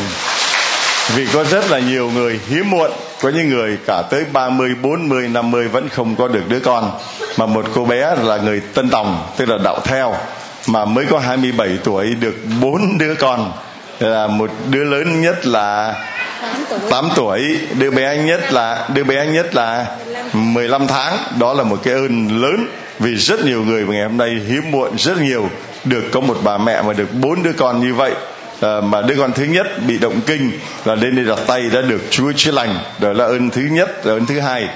Vì 1.15 1.27
có 1.33 1.43
rất 1.43 1.71
là 1.71 1.79
nhiều 1.79 2.09
người 2.09 2.39
hiếm 2.49 2.69
muộn 2.69 2.91
có 3.21 3.29
những 3.29 3.49
người 3.49 3.77
cả 3.87 4.01
tới 4.09 4.25
30, 4.33 4.75
40, 4.81 5.27
50 5.27 5.67
vẫn 5.67 5.89
không 5.89 6.15
có 6.15 6.27
được 6.27 6.49
đứa 6.49 6.59
con 6.59 6.91
mà 7.37 7.45
một 7.45 7.65
cô 7.75 7.85
bé 7.85 8.15
là 8.23 8.37
người 8.37 8.61
tân 8.73 8.89
tòng 8.89 9.25
tức 9.37 9.49
là 9.49 9.57
đạo 9.63 9.79
theo 9.83 10.15
mà 10.67 10.85
mới 10.85 11.05
có 11.05 11.19
27 11.19 11.77
tuổi 11.83 12.15
được 12.15 12.35
bốn 12.61 12.97
đứa 12.97 13.15
con. 13.15 13.51
Là 13.99 14.27
một 14.27 14.51
đứa 14.69 14.83
lớn 14.83 15.21
nhất 15.21 15.45
là 15.45 15.95
8 16.89 17.09
tuổi 17.15 17.59
đứa 17.79 17.91
bé 17.91 18.17
nhất 18.17 18.53
là 18.53 18.87
đứa 18.93 19.03
bé 19.03 19.25
nhất 19.25 19.55
là 19.55 19.87
15 20.33 20.87
tháng. 20.87 21.17
Đó 21.39 21.53
là 21.53 21.63
một 21.63 21.79
cái 21.83 21.93
ơn 21.93 22.41
lớn 22.41 22.67
vì 22.99 23.15
rất 23.15 23.45
nhiều 23.45 23.63
người 23.63 23.85
ngày 23.85 24.03
hôm 24.03 24.17
nay 24.17 24.29
hiếm 24.47 24.71
muộn 24.71 24.97
rất 24.97 25.17
nhiều 25.17 25.49
được 25.83 26.03
có 26.11 26.19
một 26.19 26.37
bà 26.43 26.57
mẹ 26.57 26.81
mà 26.81 26.93
được 26.93 27.13
bốn 27.13 27.43
đứa 27.43 27.53
con 27.53 27.81
như 27.81 27.93
vậy. 27.93 28.11
À, 28.61 28.81
mà 28.81 29.01
đứa 29.01 29.15
con 29.17 29.33
thứ 29.33 29.43
nhất 29.43 29.67
bị 29.87 29.97
động 29.97 30.21
kinh 30.25 30.51
là 30.85 30.95
lên 30.95 31.15
đây 31.15 31.25
đặt 31.25 31.39
tay 31.47 31.69
đã 31.73 31.81
được 31.81 32.01
Chúa 32.09 32.31
chữa 32.35 32.51
lành. 32.51 32.75
Đó 32.99 33.13
là 33.13 33.25
ơn 33.25 33.49
thứ 33.49 33.61
nhất 33.61 34.05
là 34.05 34.13
ơn 34.13 34.25
thứ 34.25 34.39
hai 34.39 34.69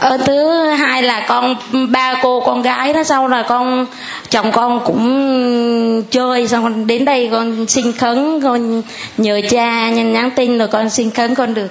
ơn 0.00 0.20
thứ 0.26 0.68
hai 0.70 1.02
là 1.02 1.24
con 1.28 1.56
ba 1.88 2.14
cô 2.22 2.40
con 2.40 2.62
gái 2.62 2.92
đó 2.92 3.02
sau 3.04 3.28
là 3.28 3.42
con 3.42 3.86
chồng 4.30 4.52
con 4.52 4.80
cũng 4.84 6.02
chơi 6.10 6.48
xong 6.48 6.86
đến 6.86 7.04
đây 7.04 7.28
con 7.32 7.66
xin 7.66 7.92
khấn 7.92 8.40
con 8.42 8.82
nhờ 9.16 9.40
cha 9.50 9.90
nhắn 9.90 10.12
nhắn 10.12 10.30
tin 10.30 10.58
rồi 10.58 10.68
con 10.68 10.90
xin 10.90 11.10
khấn 11.10 11.34
con 11.34 11.54
được 11.54 11.70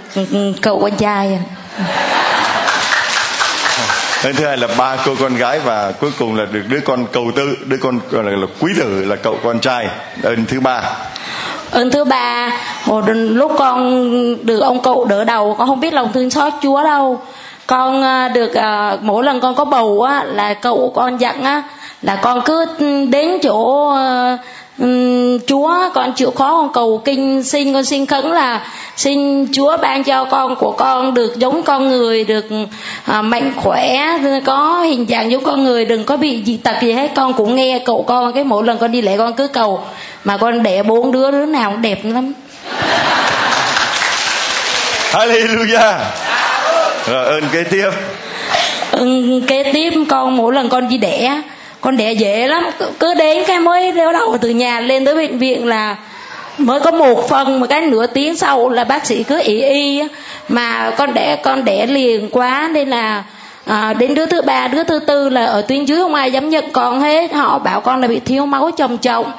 cậu 0.62 0.80
con 0.80 0.92
trai 0.92 1.40
ơn 4.24 4.36
thứ 4.36 4.46
hai 4.46 4.58
là 4.58 4.68
ba 4.78 4.98
cô 5.06 5.16
con 5.20 5.36
gái 5.36 5.60
và 5.60 5.92
cuối 5.92 6.12
cùng 6.20 6.36
là 6.36 6.46
được 6.46 6.62
đứa 6.70 6.80
con 6.80 7.06
cầu 7.12 7.32
tư 7.36 7.58
đứa 7.66 7.78
con 7.78 8.00
gọi 8.12 8.24
là, 8.24 8.32
là 8.32 8.48
quý 8.60 8.72
tử 8.78 9.06
là 9.06 9.16
cậu 9.16 9.38
con 9.44 9.60
trai 9.60 9.88
ơn 10.24 10.46
thứ 10.46 10.60
ba. 10.60 10.82
Ơn 11.72 11.92
thứ 11.92 12.04
ba 12.04 12.52
hồi 12.84 13.04
lúc 13.16 13.52
con 13.58 14.46
được 14.46 14.60
ông 14.60 14.82
cậu 14.82 15.06
đỡ 15.06 15.24
đầu 15.24 15.56
con 15.58 15.68
không 15.68 15.80
biết 15.80 15.94
lòng 15.94 16.12
thương 16.14 16.30
xót 16.30 16.54
chúa 16.62 16.84
đâu 16.84 17.22
con 17.70 18.04
à, 18.04 18.28
được 18.28 18.54
à, 18.54 18.98
mỗi 19.02 19.24
lần 19.24 19.40
con 19.40 19.56
có 19.56 19.66
bầu 19.66 20.02
á 20.02 20.24
là 20.24 20.54
cậu 20.54 20.92
con 20.96 21.18
dặn 21.18 21.44
á 21.44 21.64
là 22.02 22.16
con 22.16 22.42
cứ 22.46 22.66
đến 23.10 23.30
chỗ 23.44 23.90
à, 23.96 24.38
chúa 25.48 25.74
con 25.94 26.14
chịu 26.14 26.32
khó 26.32 26.58
con 26.58 26.74
cầu 26.74 27.02
kinh 27.06 27.44
xin 27.44 27.74
con 27.74 27.84
xin 27.84 28.06
khấn 28.06 28.32
là 28.32 28.62
xin 28.96 29.48
chúa 29.54 29.78
ban 29.78 30.04
cho 30.04 30.26
con 30.26 30.56
của 30.56 30.72
con 30.72 31.14
được 31.14 31.36
giống 31.36 31.64
con 31.64 31.90
người 31.90 32.24
được 32.24 32.46
à, 33.06 33.22
mạnh 33.22 33.52
khỏe 33.56 34.18
có 34.46 34.82
hình 34.82 35.06
dạng 35.10 35.32
giống 35.32 35.44
con 35.44 35.64
người 35.64 35.86
đừng 35.86 36.04
có 36.04 36.18
bị 36.18 36.44
dị 36.46 36.58
tật 36.58 36.76
gì 36.82 36.92
hết. 36.92 37.12
Con 37.16 37.34
cũng 37.34 37.56
nghe 37.56 37.80
cậu 37.86 38.04
con 38.08 38.34
cái 38.34 38.44
mỗi 38.44 38.64
lần 38.64 38.78
con 38.78 38.92
đi 38.92 39.02
lễ 39.02 39.18
con 39.18 39.34
cứ 39.34 39.48
cầu 39.48 39.84
mà 40.24 40.38
con 40.38 40.64
đẻ 40.64 40.84
bốn 40.84 41.12
đứa 41.12 41.32
đứa 41.32 41.46
nào 41.46 41.72
cũng 41.72 41.82
đẹp 41.82 42.00
lắm. 42.04 42.34
Hallelujah 45.12 46.29
rồi 47.08 47.26
ơn 47.26 47.44
kế 47.52 47.64
tiếp. 47.64 47.90
Ừ, 48.92 49.42
kế 49.48 49.72
tiếp 49.74 49.94
con 50.10 50.38
mỗi 50.38 50.54
lần 50.54 50.70
con 50.70 50.90
đi 50.90 50.98
đẻ 50.98 51.42
con 51.82 51.98
đẻ 51.98 52.12
dễ 52.12 52.48
lắm. 52.48 52.64
Cứ, 52.80 52.86
cứ 53.00 53.14
đến 53.14 53.44
cái 53.48 53.60
mới 53.60 53.92
đeo 53.92 54.14
đầu 54.14 54.38
từ 54.42 54.50
nhà 54.50 54.80
lên 54.80 55.06
tới 55.06 55.16
bệnh 55.16 55.38
viện 55.38 55.68
là 55.68 55.96
mới 56.58 56.80
có 56.80 56.92
một 56.92 57.30
phần 57.30 57.60
một 57.60 57.66
cái 57.70 57.82
nửa 57.82 58.08
tiếng 58.08 58.36
sau 58.36 58.70
là 58.70 58.84
bác 58.84 59.06
sĩ 59.06 59.24
cứ 59.24 59.40
ý 59.44 59.62
y. 59.62 60.02
Mà 60.50 60.92
con 60.98 61.14
đẻ 61.14 61.36
con 61.36 61.66
đẻ 61.66 61.86
liền 61.86 62.30
quá 62.32 62.70
nên 62.74 62.90
là 62.90 63.24
à, 63.66 63.94
đến 63.94 64.16
đứa 64.16 64.26
thứ 64.26 64.42
ba 64.42 64.68
đứa 64.68 64.84
thứ 64.84 65.00
tư 65.00 65.30
là 65.30 65.46
ở 65.46 65.62
tuyến 65.62 65.86
dưới 65.86 66.00
không 66.00 66.16
ai 66.16 66.32
dám 66.32 66.50
nhận 66.50 66.72
con 66.72 67.02
hết. 67.02 67.34
Họ 67.34 67.60
bảo 67.60 67.82
con 67.82 68.02
là 68.02 68.08
bị 68.08 68.20
thiếu 68.20 68.46
máu 68.46 68.72
trầm 68.78 68.98
trọng 68.98 69.32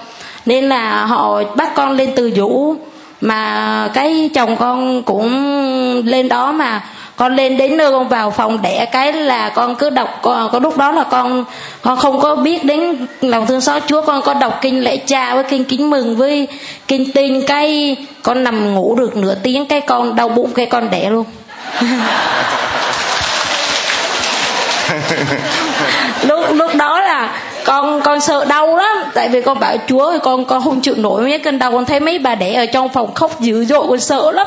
nên 0.46 0.68
là 0.68 1.04
họ 1.04 1.42
bắt 1.56 1.74
con 1.74 1.96
lên 1.96 2.11
từ 2.16 2.32
vũ. 2.36 2.74
Mà 3.20 3.88
cái 3.94 4.30
chồng 4.34 4.56
con 4.56 5.02
cũng 5.02 6.02
lên 6.06 6.28
đó 6.28 6.52
mà 6.52 6.82
con 7.20 7.36
lên 7.36 7.56
đến 7.56 7.76
nơi 7.76 7.90
con 7.90 8.08
vào 8.08 8.30
phòng 8.30 8.62
đẻ 8.62 8.86
cái 8.92 9.12
là 9.12 9.48
con 9.48 9.74
cứ 9.74 9.90
đọc 9.90 10.18
có 10.22 10.50
lúc 10.62 10.76
đó 10.76 10.92
là 10.92 11.04
con 11.04 11.44
con 11.82 11.96
không 11.96 12.20
có 12.20 12.34
biết 12.34 12.64
đến 12.64 13.06
lòng 13.20 13.46
thương 13.46 13.60
xót 13.60 13.82
chúa 13.86 14.02
con 14.02 14.22
có 14.22 14.34
đọc 14.34 14.58
kinh 14.60 14.84
lễ 14.84 14.96
cha 14.96 15.34
với 15.34 15.44
kinh 15.44 15.64
kính 15.64 15.90
mừng 15.90 16.16
với 16.16 16.48
kinh 16.88 17.12
tinh 17.12 17.42
cái 17.46 17.96
con 18.22 18.44
nằm 18.44 18.74
ngủ 18.74 18.94
được 18.94 19.16
nửa 19.16 19.34
tiếng 19.34 19.66
cái 19.66 19.80
con 19.80 20.16
đau 20.16 20.28
bụng 20.28 20.52
cái 20.54 20.66
con 20.66 20.90
đẻ 20.90 21.10
luôn. 21.10 21.24
Lúc 26.22 26.40
lúc 26.54 26.74
đó 26.74 27.00
là 27.00 27.32
con 27.64 28.00
con 28.02 28.20
sợ 28.20 28.44
đau 28.44 28.76
lắm 28.76 28.96
tại 29.14 29.28
vì 29.28 29.42
con 29.42 29.60
bảo 29.60 29.76
chúa 29.88 30.06
ơi 30.06 30.18
con 30.18 30.44
con 30.44 30.64
không 30.64 30.80
chịu 30.80 30.94
nổi 30.96 31.22
mấy 31.22 31.38
cơn 31.38 31.58
đau. 31.58 31.72
Con 31.72 31.84
thấy 31.84 32.00
mấy 32.00 32.18
bà 32.18 32.34
đẻ 32.34 32.54
ở 32.54 32.66
trong 32.66 32.88
phòng 32.88 33.14
khóc 33.14 33.40
dữ 33.40 33.64
dội 33.64 33.86
con 33.88 34.00
sợ 34.00 34.32
lắm 34.32 34.46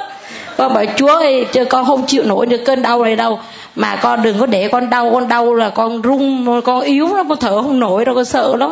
con 0.57 0.73
bảo 0.73 0.85
chúa 0.97 1.07
ơi 1.07 1.45
chứ 1.51 1.65
con 1.65 1.85
không 1.85 2.05
chịu 2.05 2.23
nổi 2.23 2.45
được 2.45 2.61
cơn 2.65 2.81
đau 2.81 3.03
này 3.03 3.15
đâu. 3.15 3.39
Mà 3.75 3.95
con 3.95 4.23
đừng 4.23 4.39
có 4.39 4.45
để 4.45 4.67
con 4.67 4.89
đau 4.89 5.11
con 5.13 5.27
đau 5.27 5.53
là 5.53 5.69
con 5.69 6.01
rung 6.03 6.61
con 6.61 6.81
yếu 6.81 7.15
lắm 7.15 7.29
con 7.29 7.37
thở 7.39 7.61
không 7.61 7.79
nổi 7.79 8.05
đâu 8.05 8.15
con 8.15 8.25
sợ 8.25 8.55
lắm 8.55 8.71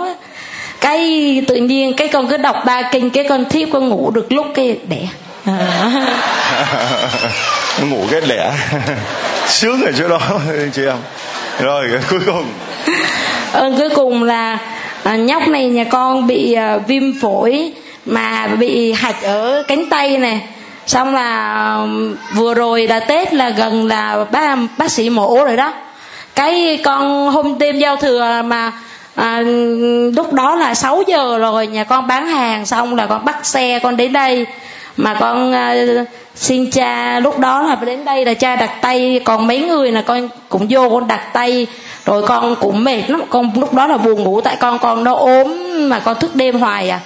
cái 0.81 1.43
tự 1.47 1.55
nhiên 1.55 1.93
cái 1.93 2.07
con 2.07 2.27
cứ 2.27 2.37
đọc 2.37 2.55
ba 2.65 2.81
kinh 2.91 3.09
cái 3.09 3.23
con 3.29 3.45
thiếp 3.49 3.69
con 3.71 3.89
ngủ 3.89 4.11
được 4.11 4.31
lúc 4.31 4.45
cái 4.55 4.77
đẻ. 4.89 5.07
À. 5.45 5.91
ngủ 7.89 8.05
cái 8.11 8.21
đẻ. 8.21 8.51
Sướng 9.47 9.83
ở 9.85 9.91
chỗ 9.97 10.07
đó 10.07 10.19
chị 10.73 10.81
em. 10.85 10.97
Rồi 11.59 11.89
cuối 12.09 12.19
cùng. 12.25 12.45
Ờ, 13.51 13.71
cuối 13.77 13.89
cùng 13.89 14.23
là 14.23 14.57
à, 15.03 15.15
nhóc 15.15 15.47
này 15.47 15.69
nhà 15.69 15.83
con 15.83 16.27
bị 16.27 16.53
à, 16.53 16.77
viêm 16.77 17.03
phổi 17.21 17.71
mà 18.05 18.47
bị 18.47 18.93
hạch 18.93 19.23
ở 19.23 19.63
cánh 19.67 19.89
tay 19.89 20.17
này 20.17 20.41
xong 20.87 21.13
là 21.13 21.77
vừa 22.33 22.53
rồi 22.53 22.87
là 22.87 22.99
tết 22.99 23.33
là 23.33 23.49
gần 23.49 23.87
là 23.87 24.25
bác 24.31 24.57
bác 24.77 24.91
sĩ 24.91 25.09
mổ 25.09 25.43
rồi 25.45 25.57
đó. 25.57 25.73
Cái 26.35 26.79
con 26.83 27.31
hôm 27.31 27.57
đêm 27.59 27.79
giao 27.79 27.95
thừa 27.95 28.41
mà 28.45 28.71
à, 29.15 29.41
lúc 30.15 30.33
đó 30.33 30.55
là 30.55 30.73
6 30.73 31.03
giờ 31.07 31.37
rồi 31.37 31.67
nhà 31.67 31.83
con 31.83 32.07
bán 32.07 32.27
hàng 32.27 32.65
xong 32.65 32.95
là 32.95 33.05
con 33.05 33.25
bắt 33.25 33.45
xe 33.45 33.79
con 33.83 33.97
đến 33.97 34.13
đây. 34.13 34.45
Mà 34.97 35.13
con 35.19 35.53
à, 35.53 35.75
xin 36.35 36.71
cha 36.71 37.19
lúc 37.19 37.39
đó 37.39 37.61
là 37.61 37.75
đến 37.75 38.05
đây 38.05 38.25
là 38.25 38.33
cha 38.33 38.55
đặt 38.55 38.81
tay 38.81 39.21
còn 39.25 39.47
mấy 39.47 39.59
người 39.59 39.91
là 39.91 40.01
con 40.01 40.29
cũng 40.49 40.67
vô 40.69 40.89
con 40.89 41.07
đặt 41.07 41.33
tay. 41.33 41.67
Rồi 42.05 42.23
con 42.27 42.55
cũng 42.55 42.83
mệt 42.83 43.09
lắm 43.09 43.21
con 43.29 43.51
lúc 43.55 43.73
đó 43.73 43.87
là 43.87 43.97
buồn 43.97 44.23
ngủ 44.23 44.41
tại 44.41 44.55
con 44.59 44.79
con 44.79 45.03
nó 45.03 45.13
ốm 45.13 45.57
mà 45.89 45.99
con 45.99 46.19
thức 46.19 46.35
đêm 46.35 46.59
hoài 46.59 46.89
à 46.89 46.99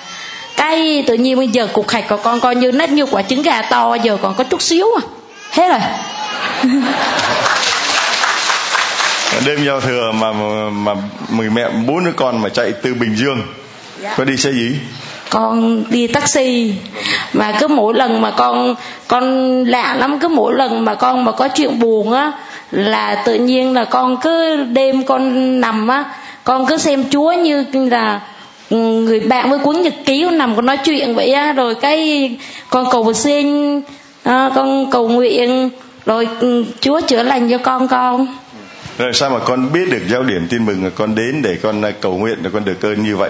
cái 0.68 1.04
tự 1.08 1.14
nhiên 1.14 1.38
bây 1.38 1.48
giờ 1.48 1.68
cục 1.74 1.90
hạch 1.90 2.10
của 2.10 2.18
con 2.18 2.40
coi 2.40 2.56
như 2.56 2.72
nét 2.72 2.90
như 2.90 3.06
quả 3.06 3.22
trứng 3.22 3.42
gà 3.42 3.62
to 3.62 3.96
giờ 3.96 4.18
còn 4.22 4.34
có 4.34 4.44
chút 4.44 4.62
xíu 4.62 4.88
à. 4.98 5.02
Hết 5.52 5.70
rồi. 5.70 5.80
Đêm 9.46 9.66
giao 9.66 9.82
thừa 9.82 10.12
mà 10.12 10.32
mà 10.72 10.94
mười 11.30 11.50
mẹ 11.50 11.70
bốn 11.88 12.06
đứa 12.06 12.12
con 12.12 12.42
mà 12.42 12.50
chạy 12.50 12.72
từ 12.82 12.94
bình 12.94 13.16
dương 13.16 13.42
dạ. 14.02 14.14
có 14.18 14.24
đi 14.24 14.38
xe 14.38 14.52
gì? 14.52 14.76
Con 15.30 15.84
đi 15.90 16.08
taxi 16.08 16.74
mà 17.34 17.52
cứ 17.60 17.68
mỗi 17.68 17.94
lần 17.94 18.22
mà 18.22 18.32
con 18.32 18.76
con 19.08 19.64
lạ 19.64 19.96
lắm 19.96 20.20
cứ 20.20 20.28
mỗi 20.28 20.54
lần 20.54 20.86
mà 20.86 20.96
con 20.96 21.26
mà 21.26 21.32
có 21.32 21.48
chuyện 21.48 21.80
buồn 21.80 22.14
á 22.14 22.32
là 22.72 23.24
tự 23.26 23.34
nhiên 23.34 23.74
là 23.74 23.86
con 23.86 24.18
cứ 24.22 24.64
đêm 24.64 25.06
con 25.06 25.62
nằm 25.62 25.88
á 25.88 26.04
con 26.44 26.66
cứ 26.66 26.78
xem 26.78 27.04
chúa 27.10 27.32
như 27.32 27.66
là 27.74 28.22
người 28.70 29.20
bạn 29.20 29.50
với 29.50 29.60
cuốn 29.60 29.82
nhật 29.82 29.94
ký 30.06 30.24
con 30.26 30.38
nằm 30.38 30.56
con 30.56 30.66
nói 30.66 30.78
chuyện 30.78 31.16
vậy 31.16 31.32
á 31.32 31.54
rồi 31.54 31.76
cái 31.76 32.32
con 32.70 32.86
cầu 32.92 33.14
xin 33.14 33.82
à, 34.24 34.50
con 34.56 34.92
cầu 34.92 35.08
nguyện 35.08 35.70
rồi 36.06 36.28
ừ, 36.40 36.66
chúa 36.82 37.02
chữa 37.02 37.24
lành 37.24 37.50
cho 37.50 37.58
con 37.58 37.88
con. 37.88 38.28
Rồi 38.98 39.14
sao 39.14 39.30
mà 39.30 39.40
con 39.40 39.74
biết 39.74 39.90
được 39.92 40.02
giáo 40.10 40.24
điểm 40.24 40.48
tin 40.50 40.66
mừng 40.66 40.84
là 40.84 40.90
con 40.90 41.16
đến 41.16 41.42
để 41.42 41.58
con 41.64 41.82
à, 41.82 41.92
cầu 41.92 42.18
nguyện 42.18 42.38
để 42.42 42.50
con 42.54 42.66
được 42.66 42.80
cơn 42.80 43.04
như 43.04 43.18
vậy? 43.18 43.30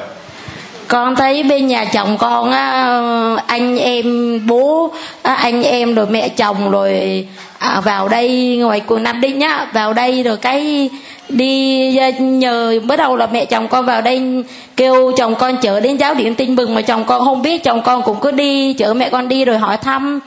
Con 0.87 1.15
thấy 1.15 1.43
bên 1.43 1.67
nhà 1.67 1.85
chồng 1.85 2.17
con 2.17 2.51
á 2.51 3.01
anh 3.47 3.77
em 3.77 4.39
bố 4.47 4.93
anh 5.21 5.63
em 5.63 5.95
rồi 5.95 6.05
mẹ 6.05 6.29
chồng 6.29 6.71
rồi 6.71 7.27
à, 7.59 7.81
vào 7.81 8.07
đây 8.07 8.57
ngoài 8.57 8.81
quận 8.87 9.03
nam 9.03 9.21
đinh 9.21 9.39
nhá 9.39 9.67
vào 9.73 9.93
đây 9.93 10.23
rồi 10.23 10.37
cái 10.37 10.89
đi 11.29 11.97
à, 11.97 12.09
nhờ 12.09 12.79
bắt 12.87 12.95
đầu 12.95 13.15
là 13.15 13.27
mẹ 13.31 13.45
chồng 13.45 13.67
con 13.67 13.85
vào 13.85 14.01
đây 14.01 14.43
kêu 14.75 15.11
chồng 15.17 15.35
con 15.35 15.57
chở 15.57 15.79
đến 15.79 15.97
giáo 15.97 16.13
điểm 16.13 16.35
tin 16.35 16.55
mừng 16.55 16.75
mà 16.75 16.81
chồng 16.81 17.03
con 17.07 17.25
không 17.25 17.41
biết 17.41 17.63
chồng 17.63 17.81
con 17.81 18.01
cũng 18.01 18.17
cứ 18.21 18.31
đi 18.31 18.73
chở 18.73 18.93
mẹ 18.93 19.09
con 19.09 19.27
đi 19.27 19.45
rồi 19.45 19.57
hỏi 19.57 19.77
thăm. 19.77 20.19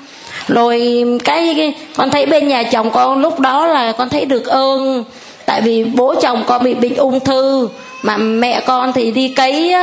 Rồi 0.49 1.05
cái, 1.25 1.55
cái 1.57 1.75
con 1.97 2.11
thấy 2.11 2.27
bên 2.27 2.49
nhà 2.49 2.63
chồng 2.63 2.91
con 2.91 3.21
lúc 3.21 3.41
đó 3.41 3.67
là 3.67 3.93
con 3.93 4.09
thấy 4.09 4.25
được 4.25 4.47
ơn 4.47 5.05
tại 5.47 5.61
vì 5.61 5.85
bố 5.85 6.15
chồng 6.23 6.43
con 6.47 6.65
bị 6.65 6.75
bệnh 6.75 6.97
ung 6.97 7.21
thư 7.21 7.69
mà 8.03 8.17
mẹ 8.17 8.61
con 8.67 8.93
thì 8.93 9.11
đi 9.11 9.29
cấy 9.29 9.75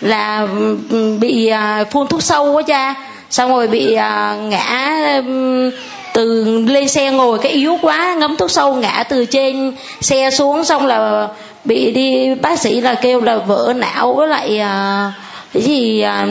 là 0.00 0.46
ừ, 0.90 1.18
bị 1.20 1.46
à, 1.46 1.84
phun 1.90 2.06
thuốc 2.06 2.22
sâu 2.22 2.52
quá 2.52 2.62
cha 2.62 2.94
xong 3.30 3.50
rồi 3.50 3.68
bị 3.68 3.94
à, 3.94 4.36
ngã 4.40 5.02
ừ, 5.26 5.70
từ 6.12 6.44
lên 6.68 6.88
xe 6.88 7.10
ngồi 7.10 7.38
cái 7.38 7.52
yếu 7.52 7.78
quá 7.82 8.14
ngấm 8.18 8.36
thuốc 8.36 8.50
sâu 8.50 8.74
ngã 8.74 9.04
từ 9.08 9.24
trên 9.24 9.72
xe 10.00 10.30
xuống 10.30 10.64
xong 10.64 10.86
là 10.86 11.28
bị 11.64 11.90
đi 11.90 12.34
bác 12.34 12.58
sĩ 12.58 12.80
là 12.80 12.94
kêu 12.94 13.20
là 13.20 13.36
vỡ 13.36 13.72
não 13.76 14.14
với 14.14 14.28
lại 14.28 14.58
à, 14.58 15.12
cái 15.54 15.62
gì 15.62 16.00
à, 16.00 16.26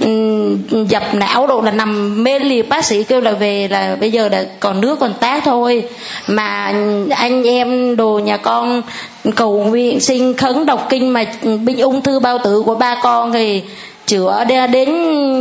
ừ, 0.00 0.56
dập 0.88 1.14
não 1.14 1.46
độ 1.46 1.60
là 1.60 1.70
nằm 1.70 2.24
mê 2.24 2.38
liệt. 2.38 2.68
Bác 2.68 2.84
sĩ 2.84 3.04
kêu 3.04 3.20
là 3.20 3.32
về 3.32 3.68
là 3.70 3.96
bây 4.00 4.12
giờ 4.12 4.28
là 4.28 4.44
còn 4.60 4.80
nước 4.80 4.98
còn 5.00 5.14
tác 5.20 5.42
thôi. 5.44 5.84
Mà 6.26 6.74
anh 7.10 7.42
em 7.44 7.96
đồ 7.96 8.18
nhà 8.18 8.36
con 8.36 8.82
cầu 9.36 9.64
nguyện 9.64 10.00
xin 10.00 10.34
khấn 10.34 10.66
đọc 10.66 10.86
kinh 10.88 11.12
mà 11.12 11.24
bệnh 11.42 11.78
ung 11.78 12.02
thư 12.02 12.18
bao 12.18 12.38
tử 12.44 12.62
của 12.66 12.74
ba 12.74 13.00
con 13.02 13.32
thì 13.32 13.62
chữa 14.06 14.44
đến 14.72 14.88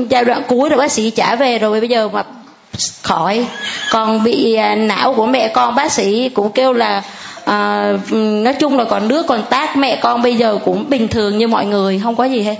giai 0.09 0.26
đoạn 0.26 0.41
cuối 0.47 0.70
rồi 0.70 0.78
bác 0.78 0.91
sĩ 0.91 1.09
trả 1.09 1.36
về 1.36 1.59
rồi. 1.59 1.80
Bây 1.80 1.89
giờ 1.89 2.09
mà 2.13 2.24
khỏi 3.01 3.45
còn 3.91 4.23
bị 4.23 4.55
à, 4.55 4.76
não 4.76 5.13
của 5.13 5.26
mẹ 5.26 5.47
con 5.47 5.76
bác 5.76 5.91
sĩ 5.91 6.30
cũng 6.30 6.51
kêu 6.51 6.73
là 6.73 7.01
à, 7.45 7.91
nói 8.11 8.53
chung 8.59 8.78
là 8.78 8.84
còn 8.84 9.07
nước 9.07 9.26
còn 9.28 9.43
tác 9.49 9.78
mẹ 9.78 9.95
con 9.95 10.21
bây 10.21 10.36
giờ 10.36 10.57
cũng 10.65 10.89
bình 10.89 11.07
thường 11.07 11.38
như 11.38 11.47
mọi 11.47 11.65
người 11.65 12.01
không 12.03 12.15
có 12.15 12.23
gì 12.23 12.41
hết 12.41 12.55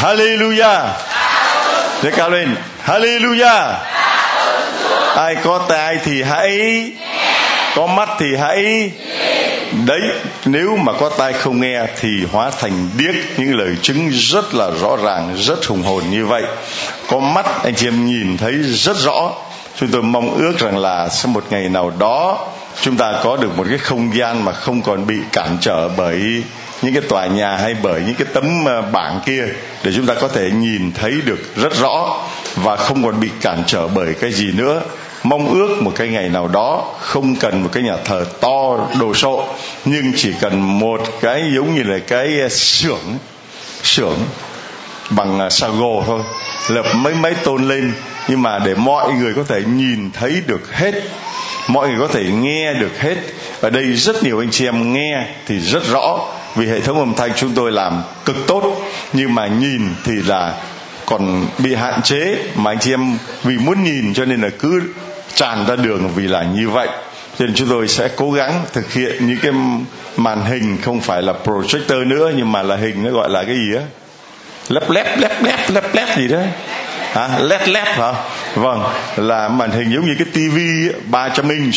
Hallelujah. 0.00 0.86
Để 2.02 2.10
cao 2.16 2.30
lên. 2.30 2.56
Hallelujah. 2.86 3.72
Ai 5.16 5.36
có 5.44 5.60
tai 5.68 5.98
thì 6.04 6.22
hãy 6.22 6.90
có 7.74 7.86
mắt 7.86 8.08
thì 8.18 8.26
hãy 8.40 8.90
đấy, 9.86 10.00
nếu 10.44 10.76
mà 10.76 10.92
có 10.92 11.08
tai 11.08 11.32
không 11.32 11.60
nghe 11.60 11.86
thì 12.00 12.08
hóa 12.32 12.50
thành 12.50 12.88
điếc, 12.98 13.14
những 13.36 13.56
lời 13.56 13.76
chứng 13.82 14.08
rất 14.10 14.54
là 14.54 14.70
rõ 14.80 14.96
ràng, 14.96 15.36
rất 15.36 15.66
hùng 15.66 15.82
hồn 15.82 16.02
như 16.10 16.26
vậy. 16.26 16.42
Có 17.08 17.18
mắt, 17.18 17.46
anh 17.64 17.74
chị 17.74 17.86
em 17.86 18.06
nhìn 18.06 18.36
thấy 18.36 18.52
rất 18.62 18.96
rõ. 18.96 19.32
Chúng 19.76 19.88
tôi 19.88 20.02
mong 20.02 20.34
ước 20.34 20.58
rằng 20.58 20.78
là 20.78 21.08
sau 21.08 21.32
một 21.32 21.44
ngày 21.50 21.68
nào 21.68 21.92
đó, 21.98 22.48
chúng 22.80 22.96
ta 22.96 23.20
có 23.24 23.36
được 23.36 23.56
một 23.56 23.66
cái 23.68 23.78
không 23.78 24.16
gian 24.16 24.44
mà 24.44 24.52
không 24.52 24.82
còn 24.82 25.06
bị 25.06 25.16
cản 25.32 25.56
trở 25.60 25.88
bởi 25.88 26.42
những 26.82 26.94
cái 26.94 27.02
tòa 27.08 27.26
nhà 27.26 27.56
hay 27.56 27.74
bởi 27.82 28.02
những 28.06 28.14
cái 28.14 28.26
tấm 28.34 28.64
ờ, 28.64 28.82
bảng 28.82 29.20
kia, 29.26 29.44
để 29.84 29.92
chúng 29.96 30.06
ta 30.06 30.14
có 30.14 30.28
thể 30.28 30.50
nhìn 30.50 30.92
thấy 30.92 31.12
được 31.24 31.56
rất 31.56 31.76
rõ 31.80 32.24
và 32.56 32.76
không 32.76 33.04
còn 33.04 33.20
bị 33.20 33.28
cản 33.40 33.62
trở 33.66 33.88
bởi 33.88 34.14
cái 34.20 34.32
gì 34.32 34.52
nữa 34.52 34.82
mong 35.24 35.54
ước 35.54 35.82
một 35.82 35.92
cái 35.96 36.08
ngày 36.08 36.28
nào 36.28 36.48
đó 36.48 36.94
không 37.00 37.36
cần 37.36 37.62
một 37.62 37.68
cái 37.72 37.82
nhà 37.82 37.96
thờ 38.04 38.26
to 38.40 38.88
đồ 39.00 39.14
sộ, 39.14 39.44
nhưng 39.84 40.12
chỉ 40.16 40.32
cần 40.40 40.78
một 40.78 41.00
cái 41.20 41.52
giống 41.54 41.74
như 41.74 41.82
là 41.82 41.98
cái 41.98 42.40
à, 42.40 42.48
xưởng 42.48 43.18
xưởng 43.82 44.18
bằng 45.10 45.40
à, 45.40 45.50
sago 45.50 46.02
thôi, 46.06 46.20
lập 46.68 46.86
mấy 46.94 47.14
mấy 47.14 47.34
tôn 47.34 47.68
lên. 47.68 47.92
Nhưng 48.28 48.42
mà 48.42 48.58
để 48.58 48.74
mọi 48.74 49.12
người 49.12 49.34
có 49.34 49.42
thể 49.48 49.62
nhìn 49.66 50.10
thấy 50.10 50.42
được 50.46 50.74
hết, 50.74 50.94
mọi 51.68 51.88
người 51.88 51.98
có 51.98 52.08
thể 52.08 52.24
nghe 52.24 52.74
được 52.74 52.98
hết. 52.98 53.16
Ở 53.60 53.70
đây 53.70 53.92
rất 53.92 54.22
nhiều 54.22 54.38
anh 54.38 54.50
chị 54.50 54.64
em 54.64 54.92
nghe 54.92 55.26
thì 55.46 55.58
rất 55.58 55.86
rõ, 55.92 56.20
vì 56.54 56.66
hệ 56.66 56.80
thống 56.80 56.98
âm 56.98 57.14
thanh 57.14 57.30
chúng 57.36 57.54
tôi 57.54 57.72
làm 57.72 58.02
cực 58.24 58.36
tốt. 58.46 58.82
Nhưng 59.12 59.34
mà 59.34 59.46
nhìn 59.46 59.82
thì 60.04 60.12
là 60.12 60.54
còn 61.06 61.46
bị 61.58 61.74
hạn 61.74 62.02
chế, 62.02 62.36
mà 62.54 62.70
anh 62.70 62.78
chị 62.78 62.92
em 62.92 63.18
vì 63.42 63.58
muốn 63.58 63.84
nhìn 63.84 64.14
cho 64.14 64.24
nên 64.24 64.40
là 64.40 64.48
cứ 64.58 64.82
tràn 65.34 65.66
ra 65.66 65.76
đường 65.76 66.08
vì 66.14 66.28
là 66.28 66.42
như 66.42 66.70
vậy. 66.70 66.88
Cho 67.38 67.46
nên 67.46 67.54
chúng 67.54 67.68
tôi 67.68 67.88
sẽ 67.88 68.08
cố 68.16 68.32
gắng 68.32 68.62
thực 68.72 68.92
hiện 68.92 69.26
những 69.26 69.38
cái 69.42 69.52
màn 70.16 70.44
hình 70.44 70.78
không 70.82 71.00
phải 71.00 71.22
là 71.22 71.34
projector 71.44 72.08
nữa 72.08 72.32
nhưng 72.36 72.52
mà 72.52 72.62
là 72.62 72.76
hình 72.76 73.04
nó 73.04 73.10
gọi 73.10 73.30
là 73.30 73.44
cái 73.44 73.54
gì 73.54 73.76
á? 73.76 73.82
Lấp 74.68 74.90
lép 74.90 75.18
lép 75.18 75.42
lép 75.42 75.70
lép 75.70 75.94
lép 75.94 76.16
gì 76.16 76.28
đấy. 76.28 76.46
À, 77.14 77.38
led 77.38 77.68
led 77.68 77.86
hả? 77.86 78.12
Vâng 78.54 78.82
là 79.16 79.48
màn 79.48 79.70
hình 79.70 79.92
giống 79.92 80.06
như 80.06 80.14
cái 80.18 80.26
tivi 80.32 80.92
300 81.10 81.48
inch. 81.48 81.74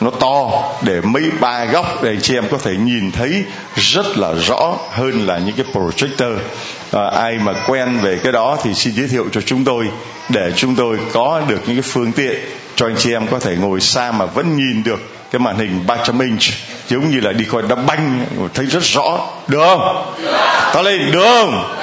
Nó 0.00 0.10
to 0.10 0.50
để 0.82 1.00
mấy 1.00 1.22
ba 1.40 1.64
góc 1.64 2.02
để 2.02 2.16
chị 2.22 2.34
em 2.34 2.44
có 2.50 2.58
thể 2.58 2.76
nhìn 2.76 3.12
thấy 3.12 3.44
rất 3.76 4.18
là 4.18 4.34
rõ 4.34 4.76
hơn 4.90 5.26
là 5.26 5.38
những 5.38 5.56
cái 5.56 5.66
projector. 5.72 6.36
À, 6.92 7.10
ai 7.18 7.38
mà 7.38 7.52
quen 7.68 7.98
về 8.02 8.18
cái 8.22 8.32
đó 8.32 8.58
thì 8.62 8.74
xin 8.74 8.94
giới 8.94 9.08
thiệu 9.08 9.26
cho 9.32 9.40
chúng 9.40 9.64
tôi 9.64 9.88
để 10.28 10.52
chúng 10.56 10.74
tôi 10.74 10.98
có 11.12 11.42
được 11.48 11.60
những 11.66 11.76
cái 11.76 11.82
phương 11.82 12.12
tiện 12.12 12.40
cho 12.76 12.86
anh 12.86 12.94
chị 12.98 13.12
em 13.12 13.26
có 13.26 13.38
thể 13.38 13.56
ngồi 13.56 13.80
xa 13.80 14.12
mà 14.12 14.24
vẫn 14.24 14.56
nhìn 14.56 14.82
được 14.82 15.00
cái 15.30 15.38
màn 15.38 15.58
hình 15.58 15.86
300 15.86 16.18
inch 16.18 16.42
giống 16.88 17.10
như 17.10 17.20
là 17.20 17.32
đi 17.32 17.44
coi 17.44 17.62
đá 17.62 17.76
banh 17.76 18.26
thấy 18.54 18.66
rất 18.66 18.82
rõ. 18.82 19.26
Được 19.48 19.58
không? 19.60 20.14
Ta 20.74 20.82
lên 20.82 21.10
được 21.12 21.24
không? 21.24 21.74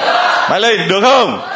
Mày 0.49 0.59
lên 0.59 0.87
được 0.87 1.01
không? 1.01 1.47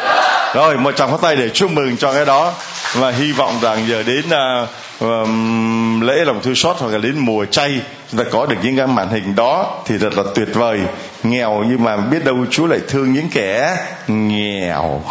Rồi 0.54 0.76
một 0.76 0.96
tràng 0.96 1.10
phát 1.10 1.20
tay 1.22 1.36
để 1.36 1.48
chúc 1.48 1.70
mừng 1.70 1.96
cho 1.96 2.12
cái 2.12 2.24
đó. 2.24 2.52
Và 2.94 3.10
hy 3.10 3.32
vọng 3.32 3.58
rằng 3.62 3.86
giờ 3.88 4.02
đến 4.02 4.24
uh, 4.26 4.68
um, 5.00 6.00
lễ 6.00 6.24
lòng 6.24 6.42
thư 6.42 6.54
xót 6.54 6.76
hoặc 6.78 6.92
là 6.92 6.98
đến 6.98 7.18
mùa 7.18 7.44
chay 7.44 7.80
chúng 8.10 8.24
ta 8.24 8.30
có 8.30 8.46
được 8.46 8.56
những 8.62 8.76
cái 8.76 8.86
màn 8.86 9.08
hình 9.08 9.34
đó 9.36 9.80
thì 9.86 9.98
thật 9.98 10.16
là 10.16 10.22
tuyệt 10.34 10.48
vời. 10.54 10.80
Nghèo 11.22 11.64
nhưng 11.68 11.84
mà 11.84 11.96
biết 11.96 12.24
đâu 12.24 12.36
Chúa 12.50 12.66
lại 12.66 12.78
thương 12.88 13.12
những 13.12 13.28
kẻ 13.32 13.76
nghèo 14.08 15.02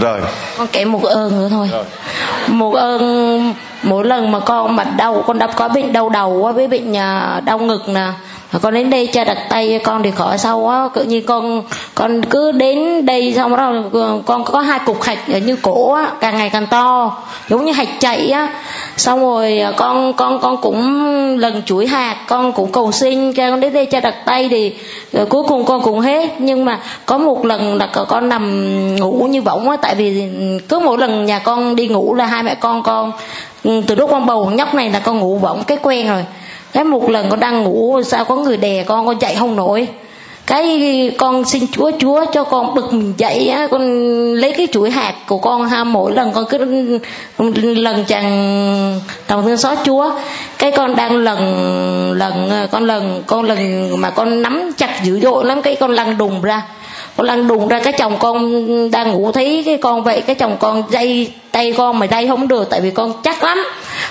rồi 0.00 0.20
con 0.58 0.66
kể 0.72 0.84
một 0.84 1.04
ơn 1.04 1.38
nữa 1.38 1.48
thôi 1.50 1.68
rồi. 1.72 1.84
một 2.48 2.74
ơn 2.74 3.54
mỗi 3.82 4.04
lần 4.04 4.32
mà 4.32 4.40
con 4.40 4.76
mặt 4.76 4.86
đau 4.96 5.24
con 5.26 5.38
đã 5.38 5.46
có 5.46 5.68
bệnh 5.68 5.92
đau 5.92 6.08
đầu 6.08 6.52
với 6.54 6.68
bệnh 6.68 6.96
à, 6.96 7.40
đau 7.44 7.58
ngực 7.58 7.88
nè 7.88 8.12
con 8.58 8.74
đến 8.74 8.90
đây 8.90 9.06
cha 9.06 9.24
đặt 9.24 9.38
tay 9.48 9.68
cho 9.72 9.90
con 9.90 10.02
thì 10.02 10.10
khỏi 10.10 10.38
sau 10.38 10.68
á 10.68 10.88
tự 10.94 11.04
nhiên 11.04 11.26
con 11.26 11.62
con 11.94 12.22
cứ 12.22 12.52
đến 12.52 13.06
đây 13.06 13.32
xong 13.36 13.56
đó, 13.56 13.72
con 14.26 14.44
có 14.44 14.60
hai 14.60 14.78
cục 14.86 15.02
hạch 15.02 15.18
ở 15.32 15.38
như 15.38 15.56
cổ 15.62 15.92
á, 15.92 16.10
càng 16.20 16.36
ngày 16.36 16.50
càng 16.50 16.66
to, 16.66 17.16
giống 17.48 17.64
như 17.64 17.72
hạch 17.72 17.88
chạy 18.00 18.30
á. 18.30 18.48
Xong 18.96 19.20
rồi 19.20 19.58
à, 19.58 19.72
con 19.76 20.12
con 20.12 20.38
con 20.40 20.56
cũng 20.56 21.08
lần 21.38 21.62
chuỗi 21.62 21.86
hạt, 21.86 22.16
con 22.28 22.52
cũng 22.52 22.72
cầu 22.72 22.92
xin 22.92 23.32
cha 23.32 23.50
con 23.50 23.60
đến 23.60 23.72
đây 23.72 23.86
cha 23.86 24.00
đặt 24.00 24.14
tay 24.26 24.48
thì 24.48 24.74
rồi 25.12 25.26
cuối 25.26 25.42
cùng 25.48 25.64
con 25.64 25.82
cũng 25.82 26.00
hết. 26.00 26.30
Nhưng 26.38 26.64
mà 26.64 26.78
có 27.06 27.18
một 27.18 27.44
lần 27.44 27.78
là 27.78 27.86
con 27.86 28.28
nằm 28.28 28.96
ngủ 28.96 29.26
như 29.30 29.42
võng 29.42 29.70
á, 29.70 29.76
tại 29.76 29.94
vì 29.94 30.30
cứ 30.68 30.78
mỗi 30.78 30.98
lần 30.98 31.26
nhà 31.26 31.38
con 31.38 31.76
đi 31.76 31.88
ngủ 31.88 32.14
là 32.14 32.26
hai 32.26 32.42
mẹ 32.42 32.54
con 32.54 32.82
con 32.82 33.12
ừ, 33.64 33.82
từ 33.86 33.94
lúc 33.94 34.10
con 34.10 34.26
bầu 34.26 34.50
nhóc 34.50 34.74
này 34.74 34.90
là 34.90 34.98
con 34.98 35.18
ngủ 35.18 35.38
võng 35.38 35.64
cái 35.64 35.78
quen 35.82 36.08
rồi 36.08 36.24
cái 36.72 36.84
một 36.84 37.10
lần 37.10 37.30
con 37.30 37.40
đang 37.40 37.62
ngủ, 37.62 38.02
sao 38.02 38.24
có 38.24 38.36
người 38.36 38.56
đè 38.56 38.84
con 38.84 39.06
con 39.06 39.18
chạy 39.18 39.34
không 39.34 39.56
nổi. 39.56 39.88
Cái 40.46 41.10
con 41.18 41.44
xin 41.44 41.66
chúa 41.72 41.90
chúa 41.98 42.24
cho 42.32 42.44
con 42.44 42.74
bực 42.74 42.92
mình 42.92 43.14
dậy 43.16 43.48
á, 43.48 43.66
con 43.70 43.82
lấy 44.34 44.52
cái 44.52 44.68
chuỗi 44.72 44.90
hạt 44.90 45.14
của 45.28 45.38
con 45.38 45.68
ha, 45.68 45.84
mỗi 45.84 46.12
lần 46.12 46.32
con 46.32 46.44
cứ 46.50 46.98
lần 47.74 48.04
chàng 48.04 49.00
lòng 49.28 49.42
thương 49.42 49.56
xót 49.56 49.78
chúa. 49.84 50.10
Cái 50.58 50.72
con 50.72 50.96
đang 50.96 51.16
lần 51.16 52.12
lần, 52.12 52.50
con 52.70 52.86
lần 52.86 53.22
con 53.26 53.46
lần 53.46 53.90
mà 54.00 54.10
con 54.10 54.42
nắm 54.42 54.70
chặt 54.76 55.04
dữ 55.04 55.20
dội 55.20 55.44
lắm, 55.44 55.62
cái 55.62 55.76
con 55.80 55.90
lăn 55.90 56.18
đùng 56.18 56.42
ra 56.42 56.62
con 57.16 57.26
lăn 57.26 57.48
đùng 57.48 57.68
ra 57.68 57.80
cái 57.80 57.92
chồng 57.92 58.16
con 58.18 58.90
đang 58.90 59.12
ngủ 59.12 59.32
thấy 59.32 59.62
cái 59.66 59.76
con 59.76 60.04
vậy 60.04 60.20
cái 60.20 60.36
chồng 60.36 60.56
con 60.60 60.82
dây 60.90 61.32
tay 61.52 61.72
con 61.72 61.98
mà 61.98 62.06
dây 62.06 62.28
không 62.28 62.48
được 62.48 62.70
tại 62.70 62.80
vì 62.80 62.90
con 62.90 63.12
chắc 63.22 63.44
lắm. 63.44 63.58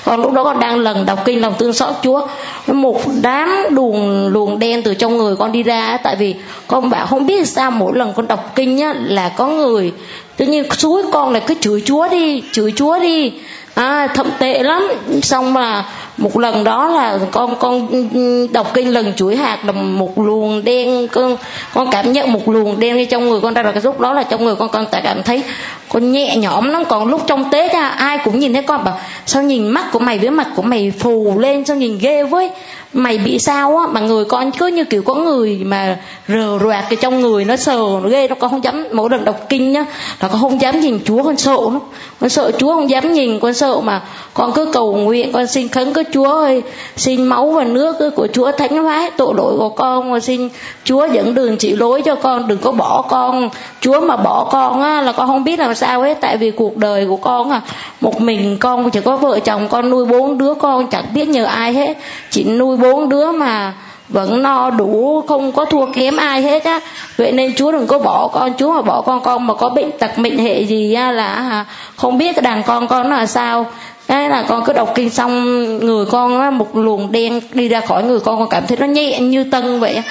Còn 0.05 0.21
lúc 0.21 0.31
đó 0.31 0.43
con 0.43 0.59
đang 0.59 0.79
lần 0.79 1.05
đọc 1.05 1.19
kinh 1.25 1.41
lòng 1.41 1.53
thương 1.59 1.73
xót 1.73 1.93
chúa. 2.03 2.27
Một 2.67 3.01
đám 3.21 3.49
luồng 3.69 4.27
luồng 4.27 4.59
đen 4.59 4.81
từ 4.81 4.93
trong 4.93 5.17
người 5.17 5.35
con 5.35 5.51
đi 5.51 5.63
ra 5.63 5.97
tại 6.03 6.15
vì 6.15 6.35
con 6.67 6.89
bảo 6.89 7.05
không 7.05 7.25
biết 7.25 7.47
sao 7.47 7.71
mỗi 7.71 7.91
lần 7.95 8.13
con 8.13 8.27
đọc 8.27 8.51
kinh 8.55 8.75
nhá 8.75 8.93
là 9.03 9.29
có 9.29 9.47
người 9.47 9.91
tự 10.37 10.45
nhiên 10.45 10.63
suối 10.77 11.03
con 11.11 11.33
là 11.33 11.39
cứ 11.39 11.55
chửi 11.61 11.81
chúa 11.85 12.07
đi 12.07 12.43
chửi 12.51 12.73
chúa 12.75 12.99
đi. 12.99 13.33
À, 13.73 14.07
thậm 14.07 14.27
tệ 14.39 14.63
lắm. 14.63 14.87
Xong 15.21 15.53
mà 15.53 15.85
một 16.21 16.37
lần 16.37 16.63
đó 16.63 16.87
là 16.87 17.19
con 17.31 17.55
con 17.59 17.87
ừ, 18.13 18.47
đọc 18.53 18.73
kinh 18.73 18.93
lần 18.93 19.13
chuỗi 19.13 19.35
hạt 19.35 19.65
là 19.65 19.71
một 19.71 20.19
luồng 20.19 20.63
đen, 20.63 21.07
con 21.07 21.37
con 21.73 21.87
cảm 21.91 22.11
nhận 22.11 22.31
một 22.31 22.49
luồng 22.49 22.79
đen 22.79 22.97
như 22.97 23.05
trong 23.05 23.29
người 23.29 23.41
con 23.41 23.53
ra. 23.53 23.63
Là 23.63 23.71
cái 23.71 23.81
lúc 23.83 23.99
đó 23.99 24.13
là 24.13 24.23
trong 24.23 24.45
người 24.45 24.55
con 24.55 24.69
con 24.69 24.85
tại 24.91 25.01
cảm 25.03 25.23
thấy 25.23 25.43
con 25.89 26.11
nhẹ 26.11 26.35
nhõm 26.35 26.69
lắm. 26.69 26.83
Còn 26.89 27.07
lúc 27.07 27.21
trong 27.27 27.51
tết 27.51 27.73
ra 27.73 27.87
ai 27.87 28.17
cũng 28.23 28.39
nhìn 28.39 28.53
thấy 28.53 28.63
con 28.63 28.83
bảo, 28.83 28.99
sao 29.25 29.43
nhìn 29.43 29.67
mắt 29.67 29.85
của 29.91 29.99
mày 29.99 30.19
với 30.19 30.29
mặt 30.29 30.47
của 30.55 30.61
mày 30.61 30.91
phù 30.99 31.39
lên, 31.39 31.65
sao 31.65 31.75
nhìn 31.75 31.97
ghê 32.01 32.23
với? 32.23 32.49
Mày 32.93 33.17
bị 33.17 33.39
sao 33.39 33.77
á? 33.77 33.87
Mà 33.91 33.99
người 33.99 34.25
con 34.25 34.51
cứ 34.51 34.67
như 34.67 34.83
kiểu 34.83 35.03
có 35.03 35.15
người 35.15 35.61
mà 35.63 35.97
rờ 36.27 36.59
roạt 36.59 36.85
cái 36.89 36.97
trong 37.01 37.21
người, 37.21 37.45
nó 37.45 37.55
sờ, 37.55 37.77
nó 38.03 38.09
ghê, 38.09 38.27
nó 38.27 38.35
con 38.35 38.51
không 38.51 38.63
dám, 38.63 38.87
mỗi 38.91 39.09
lần 39.09 39.25
đọc 39.25 39.49
kinh 39.49 39.71
nhá 39.71 39.85
là 40.21 40.27
con 40.27 40.41
không 40.41 40.61
dám 40.61 40.79
nhìn 40.79 40.99
chúa, 41.05 41.23
con 41.23 41.37
sợ 41.37 41.57
lắm. 41.63 41.79
Con 42.19 42.29
sợ 42.29 42.51
chúa 42.57 42.73
không 42.73 42.89
dám 42.89 43.13
nhìn, 43.13 43.39
con 43.39 43.53
sợ 43.53 43.79
mà 43.81 44.01
con 44.33 44.51
cứ 44.51 44.65
cầu 44.73 44.95
nguyện, 44.95 45.31
con 45.31 45.47
xin 45.47 45.67
khấn, 45.67 45.93
cứ 45.93 46.03
chúa 46.13 46.31
ơi, 46.33 46.63
xin 46.95 47.23
máu 47.23 47.51
và 47.51 47.63
nước 47.63 47.95
của 48.15 48.27
chúa 48.33 48.51
thánh 48.51 48.83
hóa 48.83 49.11
tội 49.17 49.33
lỗi 49.37 49.53
của 49.57 49.69
con. 49.69 50.13
Và 50.13 50.19
xin 50.19 50.49
chúa 50.83 51.07
dẫn 51.11 51.35
đường 51.35 51.57
chỉ 51.57 51.75
lối 51.75 52.01
cho 52.01 52.15
con, 52.15 52.47
đừng 52.47 52.57
có 52.57 52.71
bỏ 52.71 53.01
con. 53.09 53.49
Chúa 53.81 54.01
mà 54.01 54.17
bỏ 54.17 54.47
con 54.51 54.81
á, 54.81 55.01
là 55.01 55.11
con 55.11 55.27
không 55.27 55.43
biết 55.43 55.59
làm 55.59 55.75
sao 55.75 56.01
hết. 56.01 56.17
Tại 56.21 56.37
vì 56.37 56.51
cuộc 56.51 56.77
đời 56.77 57.05
của 57.05 57.17
con 57.17 57.51
à 57.51 57.61
một 58.01 58.21
mình 58.21 58.57
con 58.59 58.89
chỉ 58.89 59.01
có 59.01 59.17
vợ 59.17 59.39
chồng, 59.39 59.67
con 59.69 59.89
nuôi 59.89 60.05
bốn 60.05 60.37
đứa, 60.37 60.53
con 60.53 60.87
chẳng 60.87 61.05
biết 61.13 61.29
nhờ 61.29 61.45
ai 61.45 61.73
hết. 61.73 61.97
Chỉ 62.29 62.43
nuôi 62.43 62.77
bốn 62.77 63.09
đứa 63.09 63.31
mà 63.31 63.73
vẫn 64.09 64.43
no 64.43 64.69
đủ, 64.69 65.23
không 65.27 65.51
có 65.51 65.65
thua 65.65 65.85
kém 65.85 66.17
ai 66.17 66.41
hết 66.41 66.63
á. 66.63 66.79
Vậy 67.17 67.31
nên 67.31 67.55
chúa 67.55 67.71
đừng 67.71 67.87
có 67.87 67.99
bỏ 67.99 68.27
con. 68.27 68.53
Chúa 68.57 68.71
mà 68.71 68.81
bỏ 68.81 69.01
con 69.01 69.21
con 69.21 69.47
mà 69.47 69.53
có 69.53 69.69
bệnh 69.69 69.91
tật, 69.91 70.19
mệnh 70.19 70.37
hệ 70.37 70.61
gì 70.61 70.93
á 70.93 71.11
là 71.11 71.33
à, 71.33 71.65
không 71.95 72.17
biết 72.17 72.35
cái 72.35 72.41
đàn 72.41 72.63
con 72.63 72.87
con 72.87 73.09
là 73.09 73.25
sao 73.25 73.65
thế 74.07 74.29
là 74.29 74.45
con 74.47 74.63
cứ 74.65 74.73
đọc 74.73 74.91
kinh 74.95 75.09
xong, 75.09 75.65
người 75.79 76.05
con 76.05 76.41
á, 76.41 76.49
một 76.49 76.75
luồng 76.75 77.11
đen 77.11 77.41
đi 77.53 77.67
ra 77.67 77.81
khỏi 77.81 78.03
người 78.03 78.19
con 78.19 78.39
con 78.39 78.49
cảm 78.49 78.67
thấy 78.67 78.77
nó 78.77 78.85
nhẹ 78.85 79.19
như 79.19 79.43
tân 79.43 79.79
vậy 79.79 80.01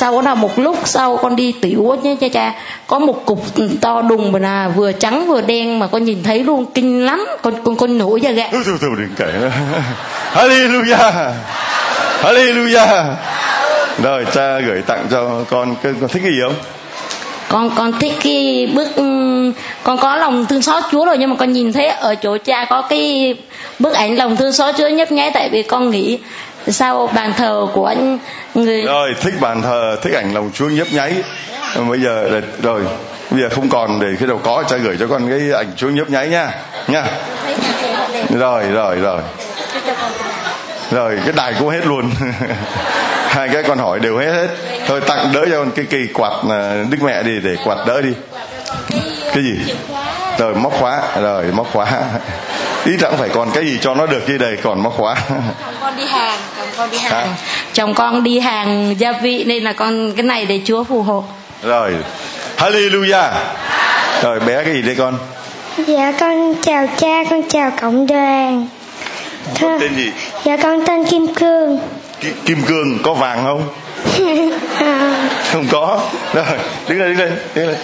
sau 0.00 0.12
đó 0.12 0.22
là 0.22 0.34
một 0.34 0.58
lúc 0.58 0.76
sau 0.84 1.16
con 1.16 1.36
đi 1.36 1.54
tiểu 1.60 1.96
nhé, 2.02 2.16
cha 2.20 2.28
cha. 2.32 2.52
Có 2.86 2.98
một 2.98 3.26
cục 3.26 3.44
to 3.80 4.02
đùng 4.02 4.32
mà 4.32 4.38
là 4.38 4.68
vừa 4.68 4.92
trắng 4.92 5.26
vừa 5.26 5.40
đen 5.40 5.78
mà 5.78 5.86
con 5.86 6.04
nhìn 6.04 6.22
thấy 6.22 6.44
luôn, 6.44 6.66
kinh 6.74 7.04
lắm. 7.04 7.26
Con 7.42 7.54
con 7.64 7.76
con 7.76 7.98
nổi 7.98 8.20
da 8.20 8.30
gà. 8.30 8.48
Thôi 8.52 8.62
thôi, 8.80 8.90
đừng 8.98 9.14
kể 9.16 9.32
hallelujah. 10.34 11.32
Hallelujah. 12.22 13.14
Rồi, 14.02 14.26
cha 14.32 14.58
gửi 14.58 14.82
tặng 14.82 15.06
cho 15.10 15.44
con 15.50 15.74
con 15.82 16.08
thích 16.08 16.22
cái 16.22 16.32
gì 16.32 16.38
không? 16.44 16.54
Con 17.50 17.70
con 17.76 17.92
thích 18.00 18.12
cái 18.24 18.68
bức 18.74 18.88
con 19.82 19.98
có 19.98 20.16
lòng 20.16 20.46
thương 20.46 20.62
xót 20.62 20.82
Chúa 20.90 21.04
rồi, 21.04 21.18
nhưng 21.18 21.30
mà 21.30 21.36
con 21.36 21.52
nhìn 21.52 21.72
thấy 21.72 21.86
ở 21.86 22.14
chỗ 22.14 22.36
cha 22.44 22.66
có 22.70 22.82
cái 22.82 23.34
bức 23.78 23.94
ảnh 23.94 24.16
lòng 24.16 24.36
thương 24.36 24.52
xót 24.52 24.74
Chúa 24.78 24.88
nhấp 24.88 25.12
nháy, 25.12 25.30
tại 25.34 25.48
vì 25.52 25.62
con 25.62 25.90
nghĩ 25.90 26.18
sao 26.68 27.10
bàn 27.14 27.32
thờ 27.36 27.66
của 27.72 27.86
anh 27.86 28.18
người 28.54 28.82
rồi, 28.82 29.14
thích 29.20 29.34
bàn 29.40 29.62
thờ, 29.62 29.96
thích 30.02 30.14
ảnh 30.14 30.34
lòng 30.34 30.50
Chúa 30.54 30.68
nhấp 30.68 30.86
nháy. 30.92 31.14
Bây 31.88 32.00
giờ, 32.00 32.40
rồi 32.62 32.82
bây 33.30 33.42
giờ 33.42 33.48
không 33.50 33.68
còn 33.68 34.00
để 34.00 34.08
khi 34.18 34.26
nào 34.26 34.40
có, 34.42 34.64
cha 34.68 34.76
gửi 34.76 34.96
cho 35.00 35.06
con 35.06 35.30
cái 35.30 35.40
ảnh 35.52 35.72
Chúa 35.76 35.88
nhấp 35.88 36.10
nháy 36.10 36.28
nha 36.28 36.50
nha. 36.88 37.04
Rồi 38.38 38.62
rồi 38.62 38.96
rồi. 38.96 39.20
Rồi, 40.90 41.18
cái 41.24 41.32
đài 41.36 41.54
cũng 41.58 41.68
hết 41.68 41.86
luôn. 41.86 42.10
hai 43.30 43.48
cái 43.48 43.62
con 43.62 43.78
hỏi 43.78 44.00
đều 44.00 44.18
hết 44.18 44.32
hết. 44.32 44.48
Thôi 44.86 45.00
tặng 45.00 45.32
đỡ 45.32 45.44
cho 45.50 45.58
con 45.58 45.70
cái 45.70 45.84
kỳ 45.90 46.06
quạt 46.14 46.32
à, 46.50 46.84
đức 46.90 46.98
mẹ 47.02 47.22
đi 47.22 47.40
để 47.42 47.56
quạt 47.64 47.76
đỡ 47.86 48.00
đi. 48.00 48.10
Cái 49.34 49.42
gì? 49.42 49.74
Rồi 50.38 50.54
móc 50.54 50.72
khóa. 50.80 51.02
Rồi 51.20 51.44
móc 51.52 51.72
khóa. 51.72 51.86
Ý 52.84 52.92
chẳng 53.00 53.16
phải 53.16 53.28
còn 53.28 53.50
cái 53.50 53.64
gì 53.64 53.78
cho 53.80 53.94
nó 53.94 54.06
được 54.06 54.28
như 54.28 54.38
đây 54.38 54.56
còn 54.62 54.82
móc 54.82 54.96
khóa. 54.96 55.14
Chồng 55.28 55.74
con 55.80 55.96
đi 55.96 56.04
hàng 56.04 56.38
chồng 56.58 56.68
con 56.76 56.90
đi 56.90 56.98
hàng. 56.98 57.12
Hả? 57.12 57.26
chồng 57.72 57.94
con 57.94 58.24
đi 58.24 58.38
hàng 58.38 58.94
gia 58.98 59.12
vị 59.12 59.44
nên 59.44 59.64
là 59.64 59.72
con 59.72 60.12
cái 60.16 60.22
này 60.22 60.46
để 60.46 60.60
chúa 60.64 60.84
phù 60.84 61.02
hộ. 61.02 61.24
Rồi 61.62 61.92
hallelujah. 62.56 63.30
Rồi 64.22 64.40
bé 64.40 64.64
cái 64.64 64.74
gì 64.74 64.82
đây 64.82 64.94
con? 64.94 65.18
Dạ 65.86 66.12
con 66.20 66.54
chào 66.62 66.86
cha 66.98 67.24
con 67.30 67.42
chào 67.48 67.72
cộng 67.80 68.06
đoàn. 68.06 68.68
Thưa, 69.54 69.78
tên 69.80 69.94
gì? 69.96 70.12
Dạ 70.44 70.56
con 70.56 70.86
tên 70.86 71.04
kim 71.04 71.34
cương 71.34 71.78
kim, 72.20 72.34
kim 72.46 72.62
cương 72.62 72.98
có 73.02 73.14
vàng 73.14 73.44
không? 73.44 73.68
Không 75.52 75.66
có. 75.70 76.00
Rồi 76.34 76.44
đứng 76.88 76.98
lên 76.98 77.08
đứng 77.08 77.18
lên 77.18 77.38
đứng 77.54 77.66
lên. 77.68 77.76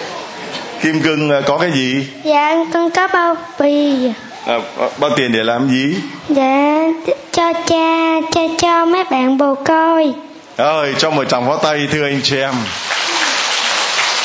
Kim 0.81 1.01
cương 1.01 1.29
à, 1.31 1.41
có 1.45 1.57
cái 1.57 1.71
gì? 1.71 2.07
Dạ 2.23 2.55
con 2.73 2.91
có 2.91 3.07
bao 3.07 3.35
bì. 3.59 4.11
À, 4.45 4.59
bao 4.99 5.09
tiền 5.15 5.31
để 5.31 5.43
làm 5.43 5.69
gì? 5.69 5.95
Dạ 6.29 6.83
cho 7.31 7.53
cha 7.53 8.21
cha 8.33 8.41
cho 8.59 8.85
mấy 8.85 9.03
bạn 9.03 9.37
bồ 9.37 9.55
coi. 9.55 10.13
Ơi 10.57 10.93
cho 10.97 11.11
một 11.11 11.23
chồng 11.29 11.47
pháo 11.47 11.57
tay 11.57 11.87
thưa 11.91 12.03
anh 12.03 12.19
chị 12.23 12.37
em. 12.37 12.53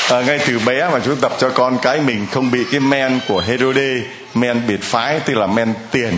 À, 0.09 0.21
ngay 0.21 0.39
từ 0.47 0.59
bé 0.65 0.89
mà 0.89 0.99
chúng 1.05 1.15
tập 1.15 1.31
cho 1.39 1.49
con 1.49 1.77
cái 1.81 1.99
mình 1.99 2.27
không 2.31 2.51
bị 2.51 2.59
cái 2.71 2.79
men 2.79 3.19
của 3.27 3.43
Herode 3.47 4.01
men 4.33 4.61
biệt 4.67 4.81
phái 4.81 5.19
tức 5.19 5.33
là 5.33 5.47
men 5.47 5.73
tiền 5.91 6.13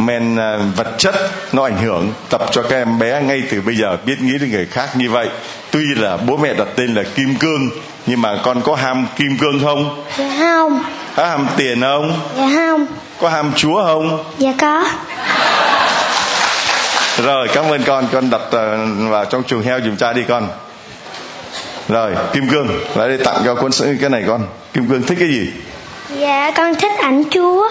men 0.00 0.36
à, 0.36 0.58
vật 0.76 0.94
chất 0.98 1.14
nó 1.52 1.64
ảnh 1.64 1.78
hưởng 1.78 2.12
tập 2.30 2.42
cho 2.50 2.62
các 2.62 2.76
em 2.76 2.98
bé 2.98 3.22
ngay 3.22 3.42
từ 3.50 3.60
bây 3.60 3.76
giờ 3.76 3.96
biết 4.06 4.20
nghĩ 4.20 4.38
đến 4.38 4.50
người 4.50 4.66
khác 4.66 4.88
như 4.96 5.10
vậy. 5.10 5.28
Tuy 5.70 5.84
là 5.96 6.16
bố 6.16 6.36
mẹ 6.36 6.54
đặt 6.54 6.68
tên 6.76 6.94
là 6.94 7.02
kim 7.14 7.34
cương 7.34 7.70
nhưng 8.06 8.22
mà 8.22 8.36
con 8.42 8.62
có 8.62 8.74
ham 8.74 9.06
kim 9.16 9.38
cương 9.38 9.60
không? 9.64 10.04
Dạ 10.18 10.36
không. 10.38 10.84
Có 11.16 11.26
ham 11.26 11.46
tiền 11.56 11.80
không? 11.80 12.20
Dạ 12.36 12.48
không. 12.54 12.86
Có 13.20 13.28
ham 13.28 13.52
chúa 13.56 13.84
không? 13.84 14.24
Dạ 14.38 14.52
có. 14.60 14.84
Rồi 17.24 17.48
cảm 17.54 17.64
ơn 17.70 17.82
con. 17.86 18.08
Con 18.12 18.30
đặt 18.30 18.40
ờ, 18.50 18.86
vào 19.08 19.24
trong 19.24 19.44
chuồng 19.44 19.62
heo 19.62 19.80
giùm 19.80 19.96
cha 19.96 20.12
đi 20.12 20.22
con. 20.28 20.48
Rồi 21.88 22.12
kim 22.32 22.48
cương 22.48 22.68
lại 22.94 23.08
đây 23.08 23.18
tặng 23.24 23.42
cho 23.44 23.54
con 23.54 23.70
cái 24.00 24.10
này 24.10 24.24
con. 24.26 24.46
Kim 24.74 24.88
cương 24.88 25.02
thích 25.02 25.16
cái 25.20 25.28
gì 25.28 25.50
dạ 26.16 26.50
con 26.56 26.74
thích 26.74 26.92
ảnh 27.00 27.24
chúa. 27.30 27.68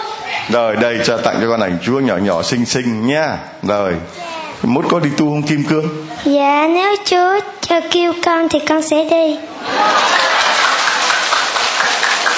Rồi 0.48 0.76
đây 0.76 0.98
cho 1.04 1.16
tặng 1.16 1.36
cho 1.40 1.48
con 1.50 1.60
ảnh 1.60 1.78
chúa 1.82 2.00
nhỏ 2.00 2.16
nhỏ 2.16 2.42
xinh 2.42 2.66
xinh 2.66 3.06
nha. 3.06 3.38
Rồi 3.62 3.94
mốt 4.62 4.84
có 4.90 5.00
đi 5.00 5.10
tu 5.16 5.26
không 5.26 5.42
kim 5.42 5.64
cương? 5.64 6.06
Dạ 6.24 6.66
nếu 6.74 6.96
chúa 7.04 7.40
cho 7.60 7.80
kêu 7.90 8.12
con 8.24 8.48
thì 8.48 8.58
con 8.68 8.82
sẽ 8.82 9.04
đi. 9.04 9.36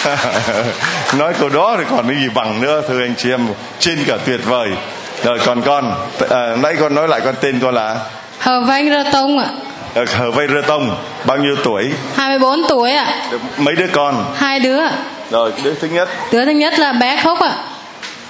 Nói 1.19 1.35
câu 1.41 1.49
đó 1.49 1.77
thì 1.79 1.85
còn 1.91 2.09
cái 2.09 2.17
gì 2.17 2.29
bằng 2.35 2.61
nữa 2.61 2.83
thưa 2.89 3.01
anh 3.03 3.15
chị 3.19 3.31
em. 3.31 3.47
Trên 3.79 4.05
cả 4.07 4.17
tuyệt 4.27 4.41
vời. 4.45 4.69
Rồi 5.25 5.39
còn 5.47 5.63
con. 5.63 5.95
À, 6.31 6.57
nãy 6.63 6.77
con 6.81 6.95
nói 6.95 7.09
lại 7.09 7.21
con 7.25 7.35
tên 7.41 7.61
con 7.61 7.75
là? 7.75 7.97
Hờ 8.39 8.61
Vanh 8.61 8.91
Rơ 8.91 9.11
Tông 9.13 9.39
ạ. 9.39 9.49
Ờ, 9.95 10.05
Hờ 10.19 10.31
Vây 10.31 10.49
Rơ 10.49 10.61
Tông. 10.67 10.97
Bao 11.25 11.37
nhiêu 11.39 11.57
tuổi? 11.65 11.93
24 12.15 12.69
tuổi 12.69 12.93
ạ. 12.93 13.15
Mấy 13.57 13.75
đứa 13.75 13.87
con? 13.93 14.35
Hai 14.37 14.61
đứa 14.61 14.81
ạ. 14.81 14.93
Rồi 15.31 15.53
đứa 15.65 15.75
thứ 15.75 15.89
nhất 15.89 16.09
Đứa 16.33 16.45
thứ 16.45 16.51
nhất 16.51 16.79
là 16.79 16.93
bé 16.93 17.21
Khúc 17.25 17.39
ạ. 17.41 17.53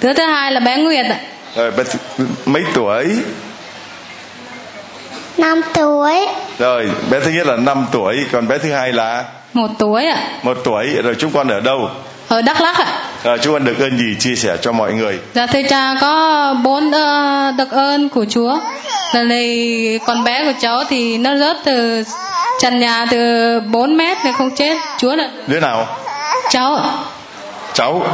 Đứa 0.01 0.13
thứ 0.13 0.25
hai 0.25 0.53
là 0.53 0.61
bé 0.61 0.77
Nguyệt 0.77 1.07
ạ. 1.07 1.17
rồi 1.57 1.71
bé 1.71 1.85
thứ- 1.85 2.25
mấy 2.47 2.63
tuổi 2.75 3.07
năm 5.39 5.61
tuổi 5.75 6.27
rồi 6.59 6.91
bé 7.11 7.21
thứ 7.21 7.31
nhất 7.31 7.47
là 7.47 7.57
5 7.57 7.87
tuổi 7.93 8.17
còn 8.33 8.49
bé 8.49 8.59
thứ 8.59 8.73
hai 8.73 8.93
là 8.93 9.25
Một 9.55 9.71
tuổi 9.79 10.05
ạ. 10.05 10.23
một 10.43 10.57
tuổi 10.65 10.87
rồi 11.05 11.15
chúng 11.19 11.31
con 11.33 11.49
ở 11.49 11.61
đâu 11.61 11.89
Ở 12.29 12.43
Đắk 12.43 12.61
Lắk 12.61 12.77
ạ. 12.79 12.87
rồi 13.25 13.39
chúng 13.43 13.53
con 13.53 13.65
được 13.65 13.79
ơn 13.79 13.99
gì 13.99 14.17
chia 14.21 14.35
sẻ 14.35 14.57
cho 14.63 14.73
mọi 14.73 14.93
người 14.93 15.19
Dạ 15.35 15.47
thưa 15.47 15.61
cha 15.71 15.95
có 16.01 16.55
bốn 16.65 16.91
ờ, 16.91 17.53
đặc 17.59 17.69
ơn 17.71 18.09
của 18.09 18.25
Chúa. 18.31 18.59
Lần 19.15 19.29
này 19.29 20.01
con 20.07 20.25
bé 20.25 20.45
của 20.45 20.59
cháu 20.61 20.85
thì 20.89 21.19
nó 21.19 21.37
rớt 21.37 21.57
từ 21.65 22.05
trần 22.61 22.81
nhà 22.81 23.07
từ 23.11 23.61
4 23.61 23.97
mét 23.97 24.17
thì 24.23 24.31
không 24.39 24.51
chết. 24.57 24.77
Chúa 24.99 25.15
là 25.17 25.29
đứa 25.47 25.61
nào 25.61 25.87
cháu 26.51 26.81
cháu 27.75 28.07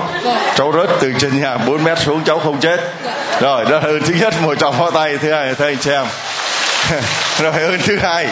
cháu 0.57 0.72
rớt 0.72 0.97
từ 1.01 1.12
trên 1.18 1.41
nhà 1.41 1.57
4 1.57 1.84
mét 1.84 1.99
xuống 1.99 2.20
cháu 2.24 2.39
không 2.39 2.61
chết. 2.61 2.80
Rồi 3.41 3.64
đó 3.64 3.70
là 3.70 3.80
ơn 3.80 4.03
thứ 4.03 4.14
nhất 4.20 4.34
một 4.43 4.55
trọng 4.59 4.78
pháo 4.78 4.91
tay 4.91 5.18
thứ 5.18 5.32
hai 5.32 5.55
anh 5.59 5.76
chị 5.80 5.91
em 5.91 6.07
rồi 7.39 7.53
ơn 7.53 7.78
thứ 7.84 7.97
hai. 7.97 8.28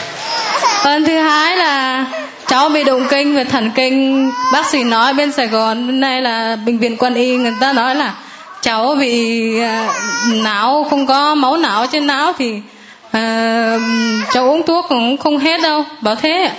Ơn 0.85 1.05
thứ 1.05 1.19
hai 1.19 1.57
là 1.57 2.05
cháu 2.47 2.69
bị 2.69 2.85
động 2.85 3.07
kinh 3.11 3.37
về 3.37 3.45
thần 3.45 3.71
kinh. 3.75 4.31
Bác 4.53 4.67
sĩ 4.67 4.85
nói 4.85 5.13
bên 5.13 5.33
Sài 5.33 5.47
Gòn 5.47 5.87
bên 5.87 6.01
này 6.01 6.23
là 6.23 6.57
bệnh 6.67 6.79
viện 6.79 6.97
quân 6.97 7.15
y 7.15 7.37
người 7.37 7.53
ta 7.61 7.73
nói 7.73 7.95
là 7.95 8.15
cháu 8.61 8.95
bị 8.95 9.61
à, 9.61 9.89
não 10.27 10.87
không 10.91 11.07
có 11.07 11.35
máu 11.35 11.57
não 11.57 11.87
trên 11.87 12.07
não 12.07 12.33
thì 12.39 12.61
à, 13.13 13.79
cháu 14.33 14.51
uống 14.51 14.67
thuốc 14.67 14.87
cũng 14.89 15.17
không 15.17 15.39
hết 15.39 15.61
đâu. 15.63 15.85
Bảo 16.01 16.15
thế 16.15 16.43
ạ. 16.43 16.53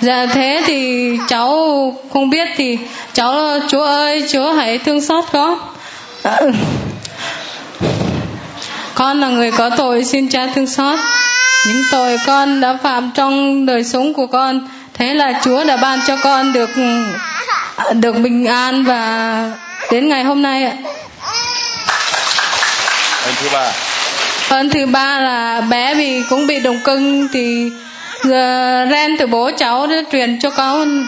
Dạ 0.00 0.26
thế 0.26 0.62
thì 0.66 1.10
cháu 1.28 1.48
không 2.12 2.30
biết 2.30 2.48
thì 2.56 2.78
cháu 3.12 3.58
Chúa 3.68 3.84
ơi 3.84 4.24
Chúa 4.32 4.52
hãy 4.52 4.78
thương 4.78 5.00
xót 5.00 5.24
con. 5.32 5.58
Con 8.94 9.20
là 9.20 9.28
người 9.28 9.50
có 9.50 9.70
tội 9.70 10.04
xin 10.04 10.28
cha 10.28 10.46
thương 10.54 10.66
xót. 10.66 10.98
Những 11.66 11.82
tội 11.92 12.18
con 12.26 12.60
đã 12.60 12.78
phạm 12.82 13.10
trong 13.14 13.66
đời 13.66 13.84
sống 13.84 14.14
của 14.14 14.26
con 14.26 14.68
thế 14.94 15.14
là 15.14 15.40
Chúa 15.44 15.64
đã 15.64 15.76
ban 15.76 16.00
cho 16.06 16.16
con 16.16 16.52
được 16.52 16.70
được 17.92 18.12
bình 18.12 18.46
an 18.46 18.84
và 18.84 19.50
đến 19.90 20.08
ngày 20.08 20.24
hôm 20.24 20.42
nay 20.42 20.64
ạ. 20.64 20.72
Ơn 23.24 23.34
thứ 23.40 23.48
ba. 23.52 23.72
Ơn 24.48 24.70
thứ 24.70 24.86
ba 24.86 25.20
là 25.20 25.60
bé 25.60 25.94
bị 25.94 26.22
cũng 26.30 26.46
bị 26.46 26.60
động 26.60 26.78
cưng 26.84 27.28
thì 27.32 27.70
ren 28.90 29.16
từ 29.18 29.26
bố 29.26 29.50
cháu 29.56 29.86
đã 29.86 29.96
truyền 30.12 30.38
cho 30.40 30.50
con. 30.50 31.06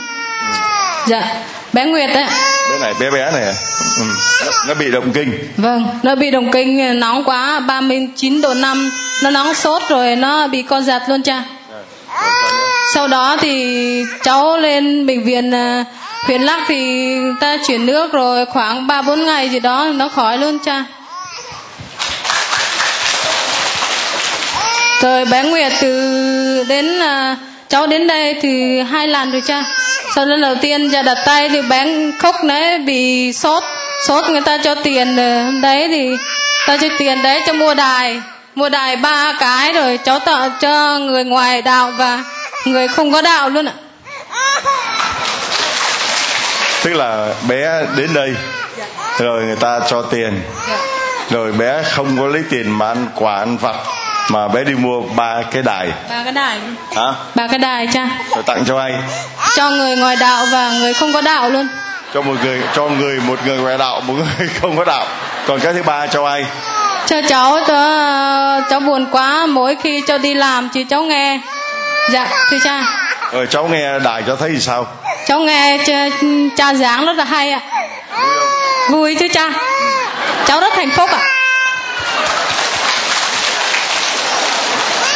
Dạ 1.07 1.37
bé 1.73 1.85
Nguyệt 1.85 2.11
ạ. 2.11 2.29
Bé 2.71 2.79
này 2.79 2.93
bé 3.01 3.11
bé 3.11 3.31
này 3.31 3.43
à? 3.43 3.55
ừ. 3.99 4.05
nó 4.69 4.75
bị 4.75 4.91
động 4.91 5.13
kinh. 5.13 5.39
Vâng, 5.57 5.87
nó 6.03 6.15
bị 6.15 6.31
đồng 6.31 6.51
kinh 6.53 7.01
nóng 7.01 7.25
quá 7.25 7.61
39 7.61 8.41
độ 8.41 8.55
5 8.55 8.91
Nó 9.23 9.31
nóng 9.31 9.55
sốt 9.55 9.83
rồi 9.89 10.17
nó 10.17 10.47
bị 10.47 10.63
co 10.63 10.81
giật 10.81 11.03
luôn 11.09 11.23
cha. 11.23 11.45
Sau 12.95 13.09
đó 13.09 13.37
thì 13.41 14.05
cháu 14.23 14.57
lên 14.57 15.07
bệnh 15.07 15.25
viện 15.25 15.55
à, 15.55 15.85
huyện 16.27 16.43
Lắc 16.43 16.61
thì 16.69 17.17
ta 17.41 17.57
chuyển 17.67 17.87
nước 17.87 18.13
rồi 18.13 18.47
khoảng 18.47 18.87
3-4 18.87 19.25
ngày 19.25 19.49
gì 19.49 19.61
đó 19.61 19.87
nó 19.95 20.09
khỏi 20.09 20.39
luôn 20.39 20.59
cha 20.65 20.85
Rồi 25.03 25.25
bé 25.25 25.43
Nguyệt 25.43 25.73
từ 25.81 26.65
đến 26.69 27.01
à, 27.01 27.37
cháu 27.69 27.87
đến 27.87 28.07
đây 28.07 28.35
thì 28.43 28.81
hai 28.81 29.09
lần 29.09 29.33
rồi 29.33 29.43
cha 29.47 29.65
sau 30.15 30.27
lần 30.27 30.41
đầu 30.41 30.55
tiên 30.55 30.91
cha 30.93 31.03
đặt 31.03 31.19
tay 31.27 31.49
thì 31.49 31.63
bé 31.63 31.87
khóc 32.19 32.35
đấy 32.45 32.79
bị 32.79 33.33
sốt. 33.33 33.63
Sốt 34.09 34.31
người 34.31 34.41
ta 34.41 34.59
cho 34.65 34.75
tiền 34.75 35.17
ờ, 35.17 35.51
đấy 35.63 35.89
thì 35.89 36.17
ta 36.67 36.77
cho 36.77 36.89
tiền 36.99 37.23
đấy 37.23 37.41
cho 37.47 37.53
mua 37.53 37.75
đài. 37.75 38.21
Mua 38.55 38.69
đài 38.69 38.97
ba 38.97 39.33
cái 39.41 39.73
rồi 39.73 39.99
cháu 40.05 40.19
tạo 40.19 40.51
cho 40.61 40.99
người 40.99 41.25
ngoài 41.25 41.63
đạo 41.63 41.93
và 41.97 42.25
người 42.65 42.89
không 42.89 43.13
có 43.13 43.23
đạo 43.23 43.49
luôn 43.49 43.69
ạ. 43.69 43.73
Tức 46.85 46.93
là 46.93 47.35
bé 47.49 47.83
đến 47.97 48.15
đây 48.15 48.35
rồi 49.19 49.45
người 49.45 49.57
ta 49.57 49.81
cho 49.91 50.03
tiền. 50.03 50.43
Rồi 51.31 51.53
bé 51.53 51.83
không 51.83 52.17
có 52.21 52.27
lấy 52.27 52.43
tiền 52.51 52.71
mà 52.71 52.89
ăn 52.89 53.07
quà 53.15 53.37
ăn 53.37 53.57
vặt 53.57 53.77
mà 54.29 54.49
bé 54.49 54.65
đi 54.65 54.73
mua 54.73 55.01
ba 55.01 55.43
cái 55.53 55.63
đài. 55.63 55.89
Ba 56.11 56.23
cái 56.25 56.33
đài. 56.33 56.59
Hả? 56.97 57.13
Ba 57.35 57.47
cái 57.47 57.59
đài 57.59 57.87
cha. 57.93 58.09
Rồi 58.35 58.43
tặng 58.43 58.65
cho 58.67 58.79
ai? 58.79 58.93
Cho 59.57 59.71
người 59.71 59.97
ngoài 59.97 60.17
đạo 60.17 60.47
và 60.53 60.73
người 60.73 60.95
không 60.95 61.13
có 61.13 61.21
đạo 61.21 61.51
luôn. 61.51 61.69
Cho 62.15 62.23
một 62.23 62.35
người 62.45 62.63
cho 62.75 62.89
người 62.89 63.21
một 63.21 63.39
người 63.47 63.59
ngoại 63.59 63.79
đạo 63.79 64.01
một 64.01 64.15
người 64.15 64.49
không 64.61 64.77
có 64.77 64.85
đạo. 64.85 65.07
Còn 65.47 65.61
cái 65.61 65.73
thứ 65.73 65.83
ba 65.83 66.07
cho 66.07 66.27
ai? 66.27 66.47
Cho 67.07 67.21
cháu 67.29 67.59
cho 67.67 68.61
cháu 68.71 68.81
buồn 68.81 69.07
quá 69.11 69.47
mỗi 69.47 69.77
khi 69.83 70.03
cho 70.07 70.19
đi 70.19 70.35
làm 70.35 70.69
thì 70.75 70.85
cháu 70.85 71.03
nghe. 71.03 71.41
Dạ 72.13 72.29
thưa 72.51 72.59
cha. 72.65 72.83
Rồi 73.33 73.47
cháu 73.51 73.69
nghe 73.69 73.99
đài 73.99 74.23
cho 74.27 74.37
thấy 74.37 74.51
thì 74.53 74.61
sao? 74.61 74.87
Cháu 75.27 75.39
nghe 75.39 75.79
cha, 75.87 76.09
cha 76.57 76.75
giảng 76.75 77.07
rất 77.07 77.17
là 77.17 77.25
hay 77.25 77.51
ạ. 77.51 77.61
Vui 78.91 79.15
chứ 79.15 79.29
cha. 79.33 79.53
Cháu 80.47 80.61
rất 80.61 80.75
hạnh 80.75 80.91
phúc 80.91 81.11
ạ 81.11 81.21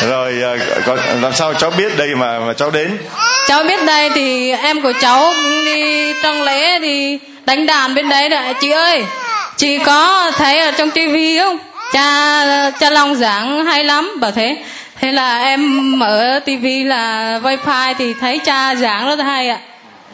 rồi 0.09 0.43
à, 0.43 0.57
còn 0.87 0.99
làm 1.21 1.33
sao 1.33 1.55
cháu 1.55 1.71
biết 1.71 1.99
đây 1.99 2.15
mà 2.15 2.39
mà 2.39 2.53
cháu 2.53 2.71
đến? 2.71 2.99
Cháu 3.49 3.63
biết 3.63 3.85
đây 3.85 4.11
thì 4.15 4.53
em 4.53 4.83
của 4.83 4.93
cháu 5.01 5.33
cũng 5.37 5.65
đi 5.65 6.13
trong 6.23 6.43
lễ 6.43 6.79
thì 6.81 7.19
đánh 7.45 7.67
đàn 7.67 7.95
bên 7.95 8.09
đấy 8.09 8.29
đấy. 8.29 8.55
Chị 8.61 8.71
ơi 8.71 9.05
chị 9.57 9.79
có 9.79 10.31
thấy 10.37 10.61
ở 10.61 10.71
trong 10.71 10.91
tivi 10.91 11.39
không? 11.39 11.59
Cha 11.93 12.71
cha 12.81 12.91
long 12.91 13.15
giảng 13.15 13.65
hay 13.65 13.85
lắm 13.85 14.21
bảo 14.21 14.31
thế. 14.31 14.57
Thế 15.01 15.13
là 15.13 15.39
em 15.39 15.99
mở 15.99 16.41
tivi 16.45 16.85
là 16.85 17.39
wifi 17.43 17.95
thì 17.99 18.15
thấy 18.21 18.41
cha 18.45 18.75
giảng 18.75 19.07
rất 19.07 19.25
hay 19.25 19.49
ạ. 19.49 19.59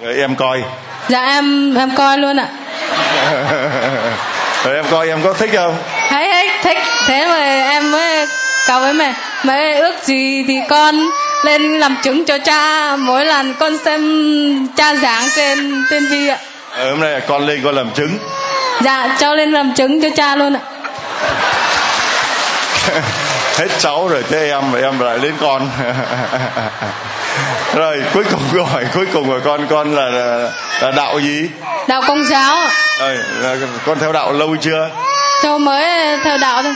Rồi 0.03 0.17
em 0.17 0.35
coi. 0.35 0.63
Dạ 1.09 1.25
em 1.25 1.75
em 1.75 1.91
coi 1.97 2.19
luôn 2.19 2.37
ạ. 2.37 2.49
Rồi 4.65 4.75
em 4.75 4.85
coi 4.91 5.09
em 5.09 5.23
có 5.25 5.33
thích 5.33 5.51
không? 5.55 5.77
Thấy 6.09 6.29
thấy 6.33 6.51
thích. 6.63 6.79
Thế 7.07 7.27
mà 7.27 7.71
em 7.71 7.93
mới 7.93 8.27
cầu 8.67 8.81
với 8.81 8.93
mẹ 8.93 9.15
mẹ 9.45 9.75
ước 9.81 9.95
gì 10.03 10.45
thì 10.49 10.55
con 10.69 11.11
lên 11.45 11.79
làm 11.81 11.97
chứng 12.03 12.25
cho 12.25 12.39
cha. 12.39 12.97
Mỗi 12.97 13.25
lần 13.25 13.55
con 13.55 13.79
xem 13.85 14.69
cha 14.77 14.95
giảng 14.95 15.29
trên 15.37 15.85
trên 15.91 16.07
vi 16.07 16.29
ạ. 16.29 16.39
Ờ, 16.71 16.91
hôm 16.91 17.01
nay 17.01 17.13
là 17.13 17.21
con 17.21 17.47
lên 17.47 17.61
con 17.65 17.75
làm 17.75 17.91
chứng. 17.91 18.19
Dạ 18.83 19.17
cho 19.19 19.35
lên 19.35 19.53
làm 19.53 19.75
chứng 19.75 20.01
cho 20.03 20.09
cha 20.17 20.37
luôn 20.37 20.57
ạ. 20.57 20.61
Hết 23.59 23.69
cháu 23.79 24.09
rồi 24.09 24.23
tới 24.31 24.51
em 24.51 24.63
và 24.71 24.81
em 24.81 24.99
lại 24.99 25.19
đến 25.19 25.35
con. 25.41 25.71
Rồi 27.75 28.03
cuối 28.15 28.25
cùng 28.31 28.65
hỏi 28.65 28.85
cuối 28.95 29.07
cùng 29.13 29.29
của 29.29 29.41
con 29.45 29.67
con 29.71 29.95
là, 29.95 30.05
là, 30.05 30.51
là 30.81 30.91
đạo 30.91 31.19
gì? 31.19 31.49
Đạo 31.89 32.03
công 32.09 32.25
giáo 32.25 32.57
rồi 33.01 33.19
con 33.87 33.99
theo 33.99 34.13
đạo 34.13 34.33
lâu 34.33 34.57
chưa? 34.61 34.91
Cháu 35.43 35.59
mới 35.59 36.19
theo 36.25 36.39
đạo 36.39 36.63
thôi 36.63 36.75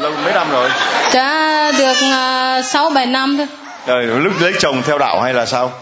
lâu 0.00 0.12
mấy 0.24 0.32
năm 0.32 0.50
rồi? 0.52 0.70
Cha 1.12 1.72
được 1.72 1.96
à, 2.10 2.62
sáu 2.62 2.90
bảy 2.90 3.06
năm 3.06 3.36
thôi. 3.36 3.46
Rồi 3.86 4.20
lúc 4.20 4.32
lấy 4.40 4.52
chồng 4.60 4.82
theo 4.86 4.98
đạo 4.98 5.20
hay 5.20 5.34
là 5.34 5.46
sao? 5.46 5.72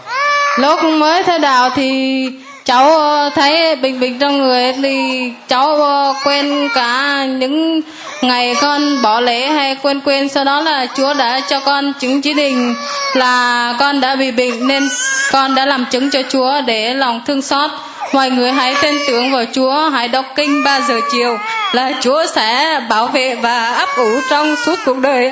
Lúc 0.59 0.83
mới 0.83 1.23
theo 1.23 1.39
đạo 1.39 1.69
thì 1.75 2.29
cháu 2.65 2.99
thấy 3.35 3.75
bình 3.75 3.99
bình 3.99 4.19
trong 4.19 4.37
người 4.37 4.73
thì 4.73 5.31
cháu 5.47 5.77
quên 6.23 6.69
cả 6.75 7.25
những 7.25 7.81
ngày 8.21 8.55
con 8.61 9.01
bỏ 9.01 9.19
lễ 9.19 9.47
hay 9.47 9.75
quên 9.81 10.01
quên. 10.01 10.29
Sau 10.29 10.43
đó 10.43 10.61
là 10.61 10.85
Chúa 10.95 11.13
đã 11.13 11.39
cho 11.49 11.59
con 11.59 11.93
chứng 11.99 12.21
chỉ 12.21 12.33
định 12.33 12.75
là 13.13 13.73
con 13.79 14.01
đã 14.01 14.15
bị 14.15 14.31
bệnh 14.31 14.67
nên 14.67 14.89
con 15.31 15.55
đã 15.55 15.65
làm 15.65 15.85
chứng 15.91 16.09
cho 16.09 16.19
Chúa 16.29 16.61
để 16.61 16.93
lòng 16.93 17.21
thương 17.27 17.41
xót 17.41 17.71
mọi 18.13 18.29
người 18.29 18.51
hãy 18.51 18.75
tin 18.81 18.97
tưởng 19.07 19.31
vào 19.31 19.43
Chúa 19.53 19.89
hãy 19.89 20.07
đọc 20.07 20.25
kinh 20.35 20.63
3 20.63 20.81
giờ 20.81 20.99
chiều 21.09 21.37
là 21.71 21.91
Chúa 22.01 22.25
sẽ 22.35 22.79
bảo 22.89 23.07
vệ 23.07 23.35
và 23.35 23.71
ấp 23.71 23.89
ủ 23.97 24.19
trong 24.29 24.55
suốt 24.65 24.75
cuộc 24.85 24.97
đời 24.97 25.31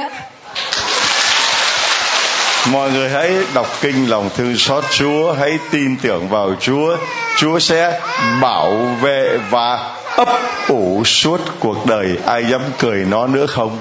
mọi 2.72 2.92
người 2.92 3.10
hãy 3.10 3.32
đọc 3.54 3.68
kinh 3.82 4.10
lòng 4.10 4.30
thương 4.38 4.58
xót 4.58 4.84
Chúa 4.92 5.34
hãy 5.34 5.60
tin 5.72 5.98
tưởng 5.98 6.30
vào 6.30 6.56
Chúa. 6.60 6.98
Chúa 7.38 7.60
sẽ 7.60 8.00
bảo 8.42 8.72
vệ 9.02 9.38
và 9.50 9.80
ấp 10.16 10.28
ủ 10.68 11.04
suốt 11.06 11.42
cuộc 11.60 11.86
đời. 11.86 12.18
Ai 12.26 12.46
dám 12.46 12.62
cười 12.80 13.06
nó 13.06 13.28
nữa 13.28 13.46
không? 13.46 13.80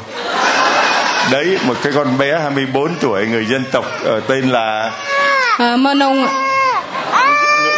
Đấy 1.30 1.58
một 1.64 1.74
cái 1.82 1.92
con 1.96 2.18
bé 2.18 2.38
24 2.42 2.94
tuổi 3.00 3.26
người 3.26 3.46
dân 3.46 3.64
tộc 3.72 3.84
uh, 4.16 4.26
tên 4.28 4.48
là 4.48 4.90
à, 5.58 5.76
Mơ 5.76 5.94
Nông 5.94 6.26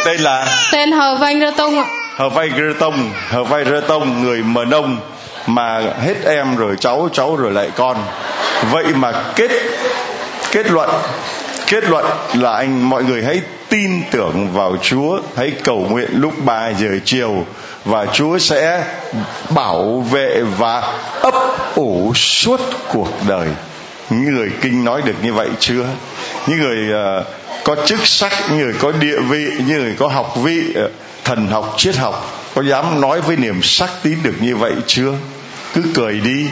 tên 0.05 0.21
là 0.21 0.47
tên 0.73 0.93
Hờ 0.93 1.15
Vanh 1.15 1.41
Rơ 1.41 1.51
Tông 1.57 1.85
Hờ 2.17 2.29
Vai 2.29 2.51
Rơ 2.51 2.73
Tông 2.79 3.11
Hờ 3.29 3.45
Vai 3.45 3.65
Rơ 3.65 3.81
Tông 3.81 4.23
người 4.23 4.43
Mơ 4.43 4.65
Nông. 4.65 4.99
Mà 5.47 5.81
hết 5.81 6.15
em 6.25 6.57
rồi 6.57 6.77
cháu 6.81 7.09
cháu 7.13 7.37
rồi 7.37 7.53
lại 7.53 7.71
con. 7.77 7.97
Vậy 8.71 8.85
mà 8.95 9.13
kết 9.37 9.51
kết 10.53 10.71
luận 10.71 10.91
kết 11.67 11.85
luận 11.85 12.05
là 12.35 12.53
anh 12.53 12.91
mọi 12.91 13.05
người 13.05 13.25
hãy 13.25 13.41
tin 13.69 14.03
tưởng 14.11 14.49
vào 14.53 14.77
Chúa. 14.83 15.19
Hãy 15.37 15.53
cầu 15.65 15.87
nguyện 15.91 16.11
lúc 16.13 16.33
3 16.45 16.69
giờ 16.69 16.89
chiều. 17.05 17.47
Và 17.85 18.07
Chúa 18.07 18.39
sẽ 18.39 18.85
bảo 19.51 20.07
vệ 20.11 20.43
và 20.59 20.81
ấp 21.21 21.35
ủ 21.75 22.13
suốt 22.15 22.61
cuộc 22.89 23.09
đời 23.29 23.49
những 24.11 24.37
người 24.37 24.51
kinh 24.61 24.85
nói 24.85 25.03
được 25.03 25.15
như 25.23 25.33
vậy 25.33 25.49
chưa? 25.61 25.87
Những 26.47 26.59
người 26.59 26.79
uh, 27.21 27.27
có 27.65 27.77
chức 27.87 28.07
sắc 28.07 28.33
những 28.49 28.59
người 28.59 28.73
có 28.79 28.93
địa 28.93 29.21
vị 29.21 29.51
những 29.59 29.79
người 29.79 29.95
có 29.99 30.09
học 30.09 30.35
vị 30.43 30.63
uh, 30.85 30.91
thần 31.25 31.49
học 31.49 31.75
triết 31.77 31.97
học 31.97 32.45
có 32.55 32.63
dám 32.63 33.01
nói 33.01 33.21
với 33.21 33.37
niềm 33.37 33.63
sắc 33.63 33.91
tín 34.03 34.19
được 34.23 34.35
như 34.41 34.57
vậy 34.57 34.73
chưa? 34.87 35.13
Cứ 35.75 35.83
cười 35.95 36.21
đi. 36.21 36.47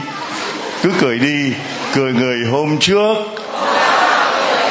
Cứ 0.82 0.90
cười 1.00 1.18
đi. 1.18 1.52
Cười 1.94 2.12
người 2.12 2.46
hôm 2.50 2.78
trước. 2.78 3.14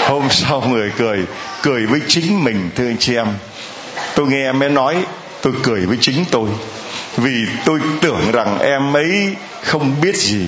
Hôm 0.07 0.27
sau 0.29 0.63
người 0.69 0.91
cười. 0.97 1.19
Cười 1.61 1.85
với 1.85 2.01
chính 2.07 2.43
mình 2.43 2.69
thưa 2.75 2.87
anh 2.87 2.97
chị 2.97 3.15
em. 3.15 3.27
Tôi 4.15 4.27
nghe 4.27 4.43
em 4.43 4.63
ấy 4.63 4.69
nói 4.69 4.95
tôi 5.41 5.53
cười 5.63 5.85
với 5.85 5.97
chính 6.01 6.25
tôi. 6.31 6.49
Vì 7.17 7.45
tôi 7.65 7.79
tưởng 8.01 8.31
rằng 8.31 8.59
em 8.59 8.93
ấy 8.93 9.35
không 9.63 9.95
biết 10.01 10.15
gì 10.15 10.45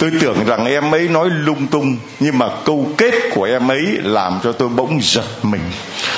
tôi 0.00 0.10
tưởng 0.20 0.44
rằng 0.46 0.64
em 0.64 0.94
ấy 0.94 1.08
nói 1.08 1.30
lung 1.30 1.66
tung, 1.66 1.96
nhưng 2.20 2.38
mà 2.38 2.46
câu 2.64 2.86
kết 2.96 3.14
của 3.34 3.44
em 3.44 3.70
ấy 3.70 3.98
làm 4.02 4.38
cho 4.42 4.52
tôi 4.52 4.68
bỗng 4.68 4.98
giật 5.02 5.24
mình. 5.42 5.60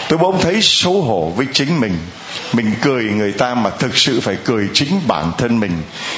Tôi 0.09 0.18
bỗng 0.18 0.41
thấy 0.41 0.59
xấu 0.62 1.03
hổ 1.03 1.33
với 1.37 1.47
chính 1.53 1.80
mình 1.80 1.93
mình 2.55 2.73
cười 2.83 3.05
người 3.05 3.33
ta 3.33 3.55
mà 3.55 3.71
thực 3.71 3.97
sự 3.97 4.21
phải 4.21 4.37
cười 4.45 4.69
chính 4.75 5.01
bản 5.07 5.33
thân 5.39 5.61
mình. 5.61 5.73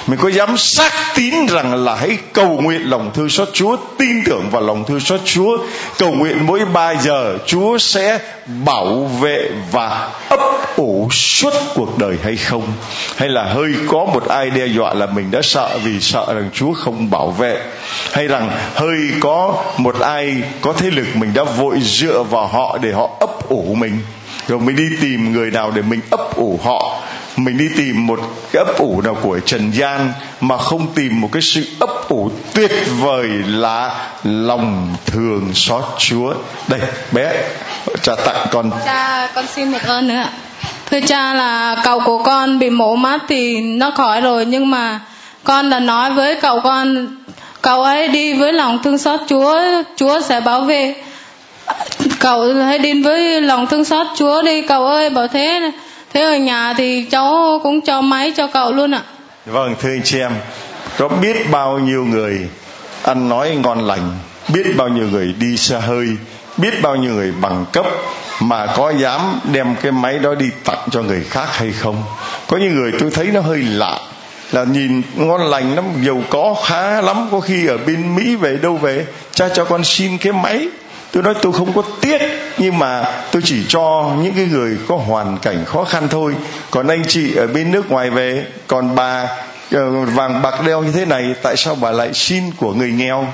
Mình 0.06 0.18
có 0.18 0.28
dám 0.28 0.56
xác 0.56 0.92
tín 1.14 1.46
rằng 1.46 1.84
là 1.84 1.94
hãy 1.94 2.18
cầu 2.32 2.60
nguyện 2.60 2.90
lòng 2.90 3.10
thương 3.14 3.28
xót 3.28 3.48
Chúa, 3.52 3.76
tin 3.98 4.24
tưởng 4.24 4.50
vào 4.50 4.62
lòng 4.62 4.84
thương 4.84 5.00
xót 5.00 5.20
Chúa. 5.24 5.58
Cầu 5.98 6.12
nguyện 6.12 6.46
mỗi 6.46 6.64
ba 6.64 6.94
giờ, 6.94 7.38
Chúa 7.46 7.78
sẽ 7.78 8.18
bảo 8.64 9.10
vệ 9.20 9.50
và 9.72 10.10
ấp 10.28 10.40
ủ 10.76 11.08
suốt 11.10 11.52
cuộc 11.74 11.98
đời 11.98 12.16
hay 12.22 12.36
không? 12.36 12.72
Hay 13.16 13.28
là 13.28 13.44
hơi 13.44 13.72
có 13.88 14.04
một 14.04 14.28
ai 14.28 14.50
đe 14.50 14.66
dọa 14.66 14.94
là 14.94 15.06
mình 15.06 15.30
đã 15.30 15.42
sợ 15.42 15.78
vì 15.84 16.00
sợ 16.00 16.34
rằng 16.34 16.50
Chúa 16.54 16.72
không 16.72 17.10
bảo 17.10 17.30
vệ? 17.30 17.60
Hay 18.12 18.26
rằng 18.26 18.50
hơi 18.74 18.98
có 19.20 19.64
một 19.76 20.00
ai 20.00 20.42
có 20.60 20.72
thế 20.72 20.90
lực 20.90 21.06
mình 21.14 21.34
đã 21.34 21.44
vội 21.44 21.80
dựa 21.80 22.22
vào 22.22 22.46
họ 22.46 22.78
để 22.82 22.92
họ 22.92 23.10
ấp 23.20 23.48
ủ 23.48 23.74
mình? 23.74 23.98
Rồi 24.48 24.60
mình 24.60 24.76
đi 24.76 24.88
tìm 25.00 25.32
người 25.32 25.50
nào 25.50 25.70
để 25.70 25.82
mình 25.82 26.00
ấp 26.10 26.36
ủ 26.36 26.60
họ. 26.64 27.02
Mình 27.36 27.58
đi 27.58 27.68
tìm 27.76 28.06
một 28.06 28.20
cái 28.52 28.64
ấp 28.64 28.78
ủ 28.78 29.00
nào 29.04 29.16
của 29.22 29.38
trần 29.40 29.70
gian 29.70 30.12
mà 30.40 30.58
không 30.58 30.86
tìm 30.94 31.20
một 31.20 31.28
cái 31.32 31.42
sự 31.42 31.66
ấp 31.80 32.08
ủ 32.08 32.30
tuyệt 32.54 32.72
vời 33.00 33.28
là 33.46 34.06
lòng 34.24 34.94
thường 35.06 35.50
xót 35.54 35.84
chúa. 35.98 36.34
Đây, 36.68 36.80
bé, 37.12 37.32
cha 38.02 38.14
tặng 38.14 38.46
con. 38.50 38.70
Cha, 38.84 39.28
con 39.34 39.46
xin 39.46 39.72
một 39.72 39.78
ơn 39.86 40.08
nữa. 40.08 40.24
Thưa 40.90 41.00
cha 41.00 41.34
là 41.34 41.76
cậu 41.84 42.00
của 42.00 42.22
con 42.22 42.58
bị 42.58 42.70
mổ 42.70 42.96
mắt 42.96 43.20
thì 43.28 43.60
nó 43.60 43.90
khỏi 43.90 44.20
rồi, 44.20 44.44
nhưng 44.44 44.70
mà 44.70 45.00
con 45.44 45.70
đã 45.70 45.78
nói 45.78 46.10
với 46.10 46.36
cậu 46.40 46.60
con, 46.60 47.06
cậu 47.62 47.82
ấy 47.82 48.08
đi 48.08 48.34
với 48.34 48.52
lòng 48.52 48.78
thương 48.82 48.98
xót 48.98 49.20
chúa 49.28 49.60
chúa 49.96 50.20
sẽ 50.20 50.40
bảo 50.40 50.60
vệ 50.60 50.94
cậu 52.20 52.54
hãy 52.54 52.78
đến 52.78 53.02
với 53.02 53.40
lòng 53.40 53.66
thương 53.66 53.84
xót 53.84 54.06
chúa 54.16 54.42
đi. 54.42 54.62
Cậu 54.62 54.86
ơi, 54.86 55.10
bảo 55.10 55.28
thế 55.28 55.72
thế 56.12 56.22
ở 56.22 56.36
nhà 56.36 56.74
thì 56.76 57.06
cháu 57.10 57.60
cũng 57.62 57.80
cho 57.80 58.00
máy 58.00 58.32
cho 58.36 58.46
cậu 58.46 58.72
luôn 58.72 58.94
ạ. 58.94 59.02
Vâng 59.46 59.74
thưa 59.80 59.90
anh 59.90 60.02
chị 60.04 60.18
em 60.18 60.32
có 60.98 61.08
biết 61.08 61.50
bao 61.50 61.78
nhiêu 61.78 62.04
người 62.04 62.48
ăn 63.02 63.28
nói 63.28 63.58
ngon 63.62 63.86
lành, 63.86 64.18
biết 64.48 64.62
bao 64.76 64.88
nhiêu 64.88 65.08
người 65.10 65.34
đi 65.38 65.56
xa 65.56 65.78
hơi, 65.78 66.06
biết 66.56 66.82
bao 66.82 66.96
nhiêu 66.96 67.12
người 67.12 67.32
bằng 67.40 67.64
cấp 67.72 67.86
mà 68.40 68.66
có 68.66 68.90
dám 68.90 69.40
đem 69.52 69.76
cái 69.82 69.92
máy 69.92 70.18
đó 70.18 70.34
đi 70.34 70.46
tặng 70.64 70.88
cho 70.90 71.02
người 71.02 71.24
khác 71.30 71.46
hay 71.56 71.72
không? 71.72 72.02
Có 72.46 72.56
những 72.56 72.74
người 72.74 72.92
tôi 72.98 73.10
thấy 73.10 73.26
nó 73.26 73.40
hơi 73.40 73.58
lạ, 73.58 73.98
là 74.52 74.64
nhìn 74.64 75.02
ngon 75.16 75.40
lành 75.50 75.74
lắm, 75.74 75.84
giàu 76.06 76.22
có 76.30 76.56
khá 76.66 77.00
lắm. 77.00 77.28
Có 77.30 77.40
khi 77.40 77.66
ở 77.66 77.78
bên 77.86 78.16
mỹ 78.16 78.36
về, 78.36 78.56
đâu 78.62 78.76
về, 78.76 79.06
cha 79.32 79.48
cho 79.48 79.64
con 79.64 79.84
xin 79.84 80.18
cái 80.18 80.32
máy 80.32 80.68
tôi 81.14 81.22
nói 81.22 81.34
tôi 81.42 81.52
không 81.52 81.72
có 81.72 81.82
tiếc, 82.00 82.18
nhưng 82.58 82.78
mà 82.78 83.04
tôi 83.32 83.42
chỉ 83.44 83.64
cho 83.68 84.12
những 84.22 84.34
cái 84.34 84.44
người 84.44 84.76
có 84.88 84.96
hoàn 84.96 85.38
cảnh 85.38 85.64
khó 85.64 85.84
khăn 85.84 86.08
thôi. 86.10 86.34
Còn 86.70 86.88
anh 86.88 87.02
chị 87.08 87.36
ở 87.36 87.46
bên 87.46 87.72
nước 87.72 87.90
ngoài 87.90 88.10
về, 88.10 88.44
còn 88.66 88.94
bà 88.94 89.28
ờ, 89.72 89.90
vàng 89.90 90.42
bạc 90.42 90.54
đeo 90.66 90.82
như 90.82 90.92
thế 90.92 91.04
này, 91.04 91.34
tại 91.42 91.56
sao 91.56 91.74
bà 91.74 91.90
lại 91.90 92.14
xin 92.14 92.44
của 92.56 92.72
người 92.72 92.90
nghèo? 92.90 93.26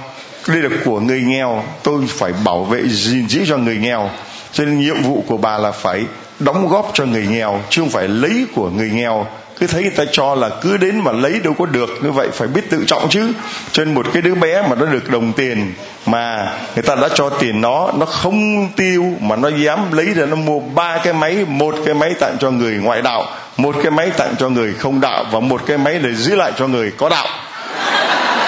Đây 0.48 0.58
là 0.62 0.68
của 0.84 1.00
người 1.00 1.20
nghèo, 1.20 1.64
tôi 1.82 2.04
phải 2.08 2.32
bảo 2.44 2.64
vệ, 2.64 2.82
gìn 2.88 3.28
giữ 3.28 3.44
cho 3.48 3.56
người 3.56 3.76
nghèo. 3.76 4.10
Cho 4.52 4.64
nên 4.64 4.80
nhiệm 4.80 5.02
vụ 5.02 5.24
của 5.26 5.36
bà 5.36 5.58
là 5.58 5.70
phải 5.70 6.04
đóng 6.38 6.68
góp 6.68 6.90
cho 6.94 7.04
người 7.04 7.26
nghèo, 7.26 7.60
chứ 7.70 7.82
không 7.82 7.90
phải 7.90 8.08
lấy 8.08 8.46
của 8.54 8.70
người 8.70 8.90
nghèo 8.90 9.26
cứ 9.60 9.66
thấy 9.66 9.82
người 9.82 9.90
ta 9.90 10.04
cho 10.12 10.34
là 10.34 10.48
cứ 10.60 10.76
đến 10.76 11.00
mà 11.04 11.12
lấy 11.12 11.40
đâu 11.44 11.54
có 11.58 11.66
được 11.66 11.90
như 12.02 12.10
vậy 12.10 12.28
phải 12.32 12.48
biết 12.48 12.70
tự 12.70 12.84
trọng 12.86 13.08
chứ. 13.10 13.32
Cho 13.72 13.84
nên 13.84 13.94
một 13.94 14.06
cái 14.12 14.22
đứa 14.22 14.34
bé 14.34 14.62
mà 14.62 14.76
nó 14.76 14.86
được 14.86 15.10
đồng 15.10 15.32
tiền 15.32 15.72
mà 16.06 16.52
người 16.74 16.82
ta 16.82 16.94
đã 16.94 17.08
cho 17.14 17.30
tiền 17.30 17.60
nó 17.60 17.90
nó 17.98 18.06
không 18.06 18.68
tiêu 18.76 19.04
mà 19.20 19.36
nó 19.36 19.48
dám 19.48 19.92
lấy 19.92 20.06
ra 20.14 20.26
nó 20.26 20.36
mua 20.36 20.60
ba 20.60 20.98
cái 21.04 21.12
máy 21.12 21.44
một 21.48 21.74
cái 21.84 21.94
máy 21.94 22.14
tặng 22.20 22.36
cho 22.40 22.50
người 22.50 22.74
ngoại 22.74 23.02
đạo 23.02 23.26
một 23.56 23.76
cái 23.82 23.90
máy 23.90 24.10
tặng 24.16 24.34
cho 24.38 24.48
người 24.48 24.74
không 24.78 25.00
đạo 25.00 25.24
và 25.30 25.40
một 25.40 25.60
cái 25.66 25.78
máy 25.78 25.98
để 26.02 26.14
giữ 26.14 26.34
lại 26.34 26.52
cho 26.58 26.66
người 26.66 26.92
có 26.96 27.08
đạo. 27.08 27.26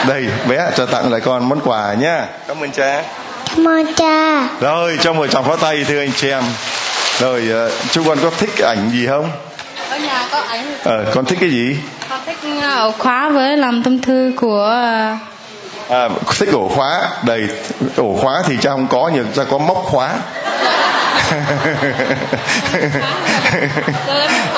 Đây 0.08 0.26
bé 0.48 0.70
cho 0.76 0.86
tặng 0.86 1.12
lại 1.12 1.20
con 1.20 1.48
món 1.48 1.60
quà 1.60 1.94
nhá. 1.94 2.26
Cảm 2.48 2.60
ơn 2.60 2.72
cha. 2.72 3.02
Cảm 3.48 3.68
ơn 3.68 3.94
cha. 3.94 4.48
Rồi 4.60 4.98
cho 5.00 5.12
một 5.12 5.26
tràng 5.26 5.44
pháo 5.44 5.56
tay 5.56 5.84
thưa 5.88 5.98
anh 5.98 6.12
chị 6.16 6.30
em. 6.30 6.44
Rồi 7.18 7.42
ờ, 7.52 7.70
chú 7.90 8.02
con 8.06 8.18
có 8.22 8.30
thích 8.38 8.58
ảnh 8.62 8.90
gì 8.92 9.06
không 9.06 9.30
ở 9.92 9.98
nhà 9.98 10.28
có 10.32 10.38
ảnh 10.38 10.64
ờ 10.84 11.04
con 11.14 11.24
thích 11.24 11.38
cái 11.40 11.50
gì? 11.50 11.76
Con 12.10 12.20
thích 12.26 12.36
ổ 12.78 12.90
khóa 12.90 13.28
với 13.28 13.56
làm 13.56 13.82
tâm 13.82 14.00
thư 14.00 14.32
của 14.36 14.70
à, 15.88 16.08
thích 16.38 16.48
ổ 16.52 16.68
khóa. 16.68 17.08
Đầy 17.26 17.48
ổ 17.96 18.16
khóa 18.20 18.42
thì 18.46 18.56
cha 18.60 18.70
không 18.70 18.86
có 18.86 19.10
nhưng 19.14 19.26
cha 19.34 19.44
có 19.50 19.58
móc 19.58 19.76
khóa. 19.76 20.14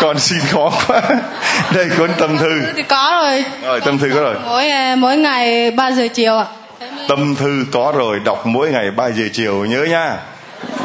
Con 0.01 0.19
xin 0.19 0.39
khó 0.51 0.73
quá. 0.87 1.03
Đây 1.75 1.89
cuốn 1.99 2.11
tâm 2.19 2.39
thư. 2.39 2.63
thì 2.77 2.83
có 2.83 3.21
rồi. 3.23 3.45
Rồi 3.63 3.81
tâm 3.81 3.99
thư 3.99 4.11
có 4.15 4.21
rồi. 4.21 4.35
Mỗi 4.47 4.71
mỗi 4.97 5.17
ngày 5.17 5.71
3 5.71 5.91
giờ 5.91 6.09
chiều 6.15 6.39
ạ. 6.39 6.45
Tâm 7.09 7.35
thư 7.37 7.65
có 7.73 7.93
rồi. 7.97 8.21
Đọc 8.25 8.47
mỗi 8.47 8.71
ngày 8.71 8.91
3 8.97 9.07
giờ 9.07 9.25
chiều 9.33 9.65
nhớ 9.65 9.85
nha 9.85 10.17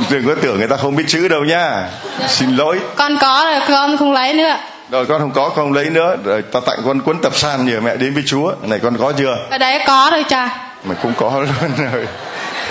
đừng 0.09 0.27
có 0.27 0.35
tưởng 0.41 0.57
người 0.57 0.67
ta 0.67 0.75
không 0.77 0.95
biết 0.95 1.03
chữ 1.07 1.27
đâu 1.27 1.43
nha. 1.43 1.87
Xin 2.27 2.55
lỗi. 2.55 2.79
Con 2.95 3.17
có 3.21 3.47
rồi 3.51 3.59
con 3.67 3.97
không 3.97 4.11
lấy 4.11 4.33
nữa. 4.33 4.57
Rồi 4.91 5.05
con 5.05 5.19
không 5.19 5.31
có 5.31 5.41
con 5.41 5.55
không 5.55 5.73
lấy 5.73 5.89
nữa. 5.89 6.15
Rồi 6.23 6.41
ta 6.41 6.59
tặng 6.65 6.79
con 6.85 7.01
cuốn 7.01 7.21
tập 7.21 7.35
san 7.35 7.65
nhờ 7.65 7.79
mẹ 7.79 7.95
đến 7.95 8.13
với 8.13 8.23
chúa. 8.27 8.53
Này 8.63 8.79
con 8.83 8.97
có 8.97 9.13
chưa? 9.17 9.37
Cái 9.49 9.59
đấy 9.59 9.83
có 9.87 10.09
rồi 10.11 10.23
cha. 10.29 10.49
Mày 10.83 10.97
cũng 11.03 11.13
có 11.17 11.29
luôn 11.39 11.89
rồi. 11.91 12.07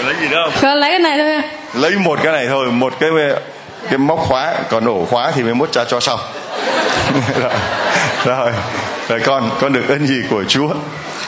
Lấy 0.04 0.14
gì 0.20 0.28
đâu? 0.28 0.50
Con 0.62 0.78
lấy 0.78 0.90
cái 0.90 0.98
này 0.98 1.18
thôi. 1.18 1.42
Lấy 1.74 1.90
một 1.90 2.18
cái 2.22 2.32
này 2.32 2.46
thôi 2.48 2.66
một 2.66 2.92
cái 3.00 3.10
cái 3.88 3.98
móc 3.98 4.18
khóa. 4.18 4.54
Còn 4.70 4.84
ổ 4.84 5.04
khóa 5.10 5.30
thì 5.34 5.42
mới 5.42 5.54
mốt 5.54 5.72
cha 5.72 5.84
cho 5.84 6.00
sau 6.00 6.18
rồi. 7.40 7.50
rồi 8.24 8.52
rồi 9.08 9.20
con 9.20 9.50
con 9.60 9.72
được 9.72 9.88
ơn 9.88 10.06
gì 10.06 10.22
của 10.30 10.44
chúa 10.48 10.68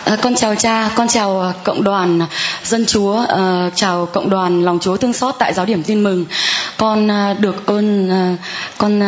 À, 0.04 0.16
con 0.22 0.34
chào 0.34 0.54
cha, 0.54 0.90
con 0.94 1.08
chào 1.08 1.44
uh, 1.50 1.64
cộng 1.64 1.84
đoàn 1.84 2.20
dân 2.64 2.86
Chúa, 2.86 3.24
chào 3.74 4.06
cộng 4.06 4.30
đoàn 4.30 4.64
lòng 4.64 4.78
Chúa 4.80 4.96
thương 4.96 5.12
xót 5.12 5.34
tại 5.38 5.52
giáo 5.52 5.66
điểm 5.66 5.82
tin 5.82 6.02
mừng. 6.02 6.26
con 6.80 7.10
à, 7.10 7.34
được 7.38 7.66
ơn 7.66 8.10
con 8.78 9.00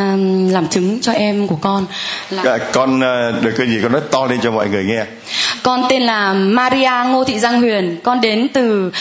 làm 0.53 0.69
chứng 0.69 1.01
cho 1.01 1.13
em 1.13 1.47
của 1.47 1.57
con. 1.61 1.87
Là 2.31 2.43
à, 2.53 2.59
con 2.73 3.01
được 3.43 3.55
cái 3.59 3.67
gì 3.67 3.79
con 3.83 3.93
nói 3.93 4.01
to 4.11 4.27
lên 4.27 4.41
cho 4.43 4.51
mọi 4.51 4.69
người 4.69 4.85
nghe. 4.85 5.05
Con 5.63 5.83
tên 5.89 6.03
là 6.03 6.33
Maria 6.33 6.91
Ngô 7.07 7.25
Thị 7.25 7.39
Giang 7.39 7.61
Huyền. 7.61 8.01
Con 8.05 8.21
đến 8.21 8.49
từ 8.53 8.93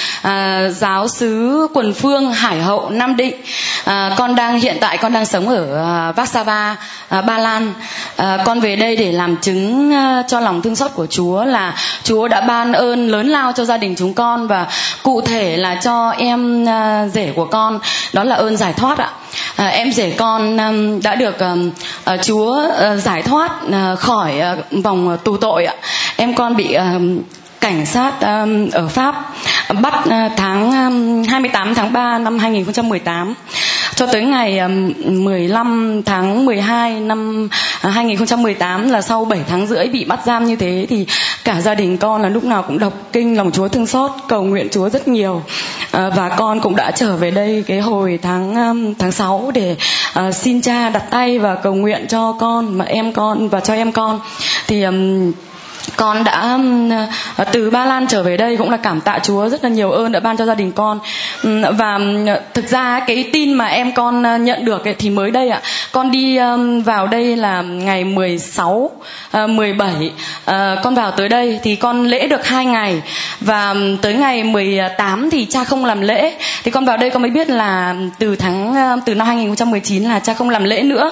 giáo 0.70 1.08
xứ 1.08 1.68
Quần 1.74 1.94
Phương 1.94 2.32
Hải 2.32 2.62
Hậu 2.62 2.90
Nam 2.90 3.16
Định 3.16 3.36
à, 3.92 4.16
con 4.18 4.36
đang 4.36 4.60
hiện 4.60 4.78
tại 4.82 4.98
con 4.98 5.14
đang 5.14 5.26
sống 5.26 5.50
ở 5.50 5.76
à, 5.76 6.14
Warsaw 6.16 6.76
à, 7.10 7.22
Ba 7.22 7.38
Lan. 7.38 7.74
À, 8.16 8.38
con 8.46 8.60
về 8.60 8.76
đây 8.76 8.96
để 8.96 9.12
làm 9.12 9.38
chứng 9.38 9.94
à, 9.94 10.24
cho 10.28 10.40
lòng 10.40 10.62
thương 10.62 10.76
xót 10.76 10.92
của 10.94 11.06
Chúa 11.10 11.44
là 11.44 11.76
Chúa 12.04 12.28
đã 12.28 12.42
ban 12.42 12.74
ơn 12.74 13.08
lớn 13.08 13.28
lao 13.28 13.52
cho 13.52 13.66
gia 13.66 13.78
đình 13.78 13.96
chúng 13.98 14.14
con 14.14 14.48
và 14.48 14.68
cụ 15.04 15.22
thể 15.22 15.58
là 15.58 15.76
cho 15.76 16.10
em 16.10 16.66
à, 16.66 17.08
rể 17.08 17.34
của 17.36 17.46
con 17.46 17.80
đó 18.14 18.24
là 18.24 18.36
ơn 18.36 18.58
giải 18.58 18.74
thoát 18.74 18.98
ạ. 18.98 19.10
À, 19.56 19.68
em 19.68 19.92
rể 19.92 20.14
con 20.18 20.58
um, 20.58 21.02
đã 21.02 21.16
được 21.16 21.40
um, 21.40 21.72
uh, 22.14 22.22
Chúa 22.24 22.64
uh, 22.68 23.00
giải 23.00 23.22
thoát 23.22 23.52
uh, 23.66 24.00
khỏi 24.00 24.34
uh, 24.54 24.84
vòng 24.84 25.18
tù 25.24 25.38
tội 25.38 25.66
ạ. 25.66 25.74
Em 26.16 26.34
con 26.34 26.56
bị 26.56 26.74
um, 26.74 27.20
cảnh 27.62 27.86
sát 27.86 28.22
um, 28.22 28.70
ở 28.70 28.88
Pháp 28.88 29.16
bắt 29.82 29.94
uh, 30.00 30.32
tháng 30.38 30.72
um, 30.72 31.24
28 31.30 31.76
tháng 31.76 31.94
3 31.94 32.18
năm 32.18 32.40
2018 32.40 33.34
cho 33.96 34.08
tới 34.08 34.22
ngày 34.22 34.62
15 35.06 36.02
tháng 36.06 36.46
12 36.46 37.00
năm 37.00 37.50
à, 37.82 37.90
2018 37.90 38.90
là 38.90 39.02
sau 39.02 39.26
7 39.26 39.40
tháng 39.50 39.68
rưỡi 39.68 39.88
bị 39.88 40.06
bắt 40.06 40.20
giam 40.26 40.46
như 40.46 40.56
thế 40.56 40.86
thì 40.90 41.06
cả 41.44 41.62
gia 41.62 41.76
đình 41.76 41.98
con 41.98 42.22
là 42.22 42.30
lúc 42.30 42.44
nào 42.44 42.64
cũng 42.68 42.80
đọc 42.80 42.94
kinh 43.12 43.38
lòng 43.38 43.52
Chúa 43.52 43.68
thương 43.68 43.88
xót 43.88 44.12
cầu 44.28 44.44
nguyện 44.44 44.68
Chúa 44.72 44.90
rất 44.90 45.08
nhiều. 45.08 45.44
À, 45.92 46.10
và 46.16 46.30
con 46.30 46.60
cũng 46.60 46.76
đã 46.76 46.92
trở 46.92 47.16
về 47.16 47.32
đây 47.32 47.64
cái 47.68 47.80
hồi 47.80 48.20
tháng 48.22 48.56
tháng 49.00 49.12
6 49.12 49.52
để 49.54 49.76
ờ, 50.14 50.32
xin 50.32 50.62
cha 50.62 50.90
đặt 50.90 51.04
tay 51.12 51.40
và 51.40 51.56
cầu 51.56 51.74
nguyện 51.74 52.06
cho 52.10 52.34
con 52.40 52.78
mà 52.78 52.86
em 52.86 53.14
con 53.14 53.50
và 53.50 53.60
cho 53.60 53.74
em 53.74 53.92
con. 53.92 54.20
Thì 54.68 54.84
um, 54.84 55.32
con 55.96 56.24
đã 56.24 56.58
uh, 57.42 57.48
từ 57.52 57.70
Ba 57.70 57.86
Lan 57.86 58.08
trở 58.08 58.24
về 58.24 58.38
đây 58.38 58.58
cũng 58.58 58.70
là 58.70 58.78
cảm 58.78 59.02
tạ 59.02 59.20
Chúa 59.24 59.50
rất 59.50 59.64
là 59.64 59.70
nhiều 59.70 59.92
ơn 59.92 60.12
đã 60.12 60.20
ban 60.20 60.38
cho 60.38 60.46
gia 60.46 60.56
đình 60.56 60.72
con. 60.72 61.00
Và 61.78 62.00
thực 62.54 62.68
ra 62.68 63.00
cái 63.08 63.30
tin 63.34 63.54
mà 63.54 63.66
em 63.66 63.92
con 63.92 64.44
nhận 64.46 64.66
được 64.66 64.86
ấy, 64.86 64.96
thì 65.00 65.10
mới 65.10 65.32
đây 65.32 65.50
ạ. 65.50 65.62
Con 65.92 66.12
đi 66.12 66.40
vào 66.86 67.08
đây 67.08 67.36
là 67.36 67.62
ngày 67.62 68.04
16 68.04 68.92
uh, 69.44 69.50
17 69.50 69.92
uh, 69.96 70.54
con 70.84 70.96
vào 70.96 71.12
tới 71.12 71.30
đây 71.30 71.60
thì 71.64 71.76
con 71.76 72.06
lễ 72.06 72.28
được 72.28 72.46
hai 72.46 72.66
ngày. 72.66 73.02
Và 73.40 73.76
tới 74.02 74.14
ngày 74.14 74.44
18 74.44 75.30
thì 75.30 75.46
cha 75.46 75.64
không 75.64 75.86
làm 75.86 76.02
lễ. 76.02 76.38
Thì 76.64 76.72
con 76.72 76.86
vào 76.86 76.98
đây 76.98 77.10
con 77.10 77.22
mới 77.22 77.32
biết 77.32 77.50
là 77.50 77.96
từ 78.20 78.36
tháng 78.36 78.76
từ 79.06 79.16
năm 79.16 79.28
2019 79.28 80.04
là 80.04 80.20
cha 80.20 80.34
không 80.34 80.50
làm 80.50 80.64
lễ 80.64 80.82
nữa. 80.82 81.12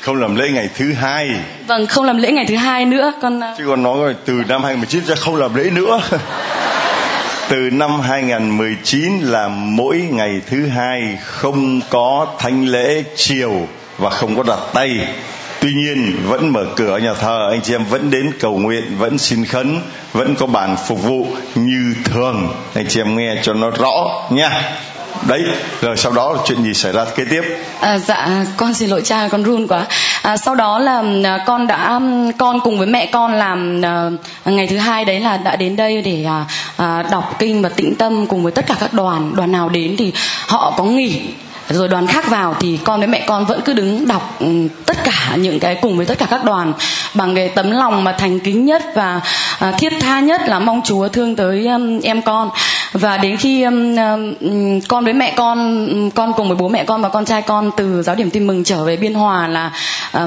Không 0.00 0.16
làm 0.16 0.36
lễ 0.36 0.48
ngày 0.54 0.68
thứ 0.76 0.92
hai. 0.92 1.28
Vâng 1.66 1.86
không 1.86 2.04
làm 2.04 2.18
lễ 2.18 2.32
ngày 2.32 2.44
thứ 2.48 2.56
hai 2.56 2.84
nữa. 2.84 3.12
Con 3.22 3.40
chứ 3.58 3.64
còn 3.68 3.82
nói 3.82 4.09
rồi, 4.10 4.18
từ 4.24 4.44
năm 4.48 4.64
2019 4.64 5.04
sẽ 5.06 5.14
không 5.14 5.36
làm 5.36 5.54
lễ 5.54 5.70
nữa. 5.70 6.00
Từ 7.48 7.70
năm 7.72 8.00
2019 8.00 9.20
là 9.20 9.48
mỗi 9.48 9.96
ngày 9.96 10.40
thứ 10.46 10.66
hai 10.66 11.18
không 11.24 11.80
có 11.90 12.26
thánh 12.38 12.64
lễ 12.66 13.04
chiều 13.16 13.68
và 13.98 14.10
không 14.10 14.36
có 14.36 14.42
đặt 14.42 14.58
tay. 14.74 15.08
Tuy 15.60 15.72
nhiên, 15.72 16.16
vẫn 16.26 16.52
mở 16.52 16.66
cửa 16.76 16.98
nhà 16.98 17.14
thờ, 17.14 17.48
anh 17.50 17.62
chị 17.62 17.74
em 17.74 17.84
vẫn 17.84 18.10
đến 18.10 18.32
cầu 18.40 18.58
nguyện, 18.58 18.98
vẫn 18.98 19.18
xin 19.18 19.44
khấn, 19.44 19.80
vẫn 20.12 20.34
có 20.34 20.46
bàn 20.46 20.76
phục 20.86 21.02
vụ 21.02 21.26
như 21.54 21.94
thường. 22.04 22.48
Anh 22.74 22.86
chị 22.88 23.00
em 23.00 23.16
nghe 23.16 23.36
cho 23.42 23.54
nó 23.54 23.70
rõ 23.70 24.26
nha 24.30 24.62
đấy 25.26 25.44
rồi 25.80 25.96
sau 25.96 26.12
đó 26.12 26.36
chuyện 26.44 26.62
gì 26.62 26.74
xảy 26.74 26.92
ra 26.92 27.04
kế 27.04 27.24
tiếp? 27.24 27.42
À, 27.80 27.98
dạ 27.98 28.44
con 28.56 28.74
xin 28.74 28.90
lỗi 28.90 29.02
cha 29.04 29.28
con 29.28 29.42
run 29.42 29.66
quá. 29.66 29.86
À, 30.22 30.36
sau 30.36 30.54
đó 30.54 30.78
là 30.78 31.02
à, 31.24 31.44
con 31.46 31.66
đã 31.66 32.00
con 32.38 32.60
cùng 32.60 32.78
với 32.78 32.86
mẹ 32.86 33.06
con 33.06 33.34
làm 33.34 33.82
à, 33.84 34.10
ngày 34.44 34.66
thứ 34.66 34.78
hai 34.78 35.04
đấy 35.04 35.20
là 35.20 35.36
đã 35.36 35.56
đến 35.56 35.76
đây 35.76 36.02
để 36.02 36.24
à, 36.24 36.44
à, 36.76 37.04
đọc 37.10 37.36
kinh 37.38 37.62
và 37.62 37.68
tĩnh 37.68 37.94
tâm 37.94 38.26
cùng 38.26 38.42
với 38.42 38.52
tất 38.52 38.66
cả 38.66 38.74
các 38.80 38.92
đoàn 38.92 39.32
đoàn 39.36 39.52
nào 39.52 39.68
đến 39.68 39.94
thì 39.98 40.12
họ 40.46 40.74
có 40.76 40.84
nghỉ 40.84 41.20
rồi 41.70 41.88
đoàn 41.88 42.06
khác 42.06 42.28
vào 42.28 42.56
thì 42.60 42.78
con 42.84 43.00
với 43.00 43.08
mẹ 43.08 43.24
con 43.26 43.44
vẫn 43.44 43.60
cứ 43.64 43.72
đứng 43.72 44.08
đọc 44.08 44.36
ừ, 44.40 44.46
tất 44.86 44.96
cả 45.04 45.36
những 45.36 45.60
cái, 45.60 45.74
cùng 45.82 45.96
với 45.96 46.06
tất 46.06 46.18
cả 46.18 46.26
các 46.30 46.44
đoàn. 46.44 46.72
Bằng 47.14 47.34
cái 47.34 47.48
tấm 47.48 47.70
lòng 47.70 48.04
mà 48.04 48.12
thành 48.12 48.40
kính 48.40 48.64
nhất 48.64 48.82
và 48.94 49.20
à, 49.58 49.72
thiết 49.72 49.92
tha 50.00 50.20
nhất 50.20 50.40
là 50.48 50.58
mong 50.58 50.80
Chúa 50.84 51.08
thương 51.08 51.36
tới 51.36 51.66
um, 51.66 52.00
em 52.00 52.22
con. 52.22 52.50
Và 52.92 53.18
đến 53.18 53.36
khi 53.36 53.62
um, 53.62 53.96
um, 53.96 54.80
con 54.88 55.04
với 55.04 55.12
mẹ 55.12 55.34
con 55.36 56.10
con 56.14 56.32
cùng 56.36 56.48
với 56.48 56.56
bố 56.56 56.68
mẹ 56.68 56.84
con 56.84 57.02
và 57.02 57.08
con 57.08 57.24
trai 57.24 57.42
con 57.42 57.70
từ 57.76 58.02
giáo 58.02 58.16
điểm 58.16 58.30
tin 58.30 58.46
mừng 58.46 58.64
trở 58.64 58.84
về 58.84 58.96
biên 58.96 59.14
hòa 59.14 59.48
là 59.48 59.72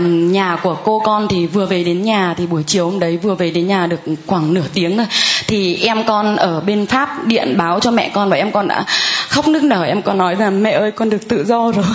nhà 0.01 0.57
của 0.63 0.75
cô 0.83 0.99
con 0.99 1.27
thì 1.27 1.45
vừa 1.45 1.65
về 1.65 1.83
đến 1.83 2.01
nhà 2.01 2.33
thì 2.37 2.47
buổi 2.47 2.63
chiều 2.67 2.89
hôm 2.89 2.99
đấy 2.99 3.17
vừa 3.17 3.35
về 3.35 3.51
đến 3.51 3.67
nhà 3.67 3.87
được 3.87 3.99
khoảng 4.27 4.53
nửa 4.53 4.65
tiếng 4.73 4.97
thôi. 4.97 5.05
Thì 5.47 5.75
em 5.83 6.03
con 6.03 6.35
ở 6.35 6.59
bên 6.59 6.85
pháp 6.85 7.25
điện 7.25 7.57
báo 7.57 7.79
cho 7.79 7.91
mẹ 7.91 8.09
con 8.13 8.29
và 8.29 8.37
em 8.37 8.51
con 8.51 8.67
đã 8.67 8.85
khóc 9.29 9.47
nức 9.47 9.63
nở. 9.63 9.83
Em 9.83 10.01
con 10.01 10.17
nói 10.17 10.35
rằng 10.35 10.63
mẹ 10.63 10.71
ơi, 10.71 10.91
con 10.91 11.09
được 11.09 11.27
tự 11.33 11.45
do 11.45 11.71
rồi. 11.71 11.85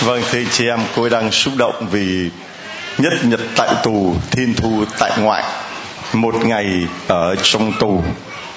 Vâng 0.00 0.22
thưa 0.30 0.38
chị 0.52 0.66
em, 0.66 0.80
cô 0.96 1.08
đang 1.08 1.32
xúc 1.32 1.54
động 1.56 1.86
vì 1.90 2.30
nhất 2.98 3.12
nhật 3.22 3.40
tại 3.56 3.68
tù, 3.82 4.14
thiên 4.30 4.54
thu 4.54 4.84
tại 4.98 5.10
ngoại. 5.18 5.44
Một 6.12 6.34
ngày 6.44 6.86
ở 7.08 7.34
trong 7.42 7.72
tù, 7.78 8.04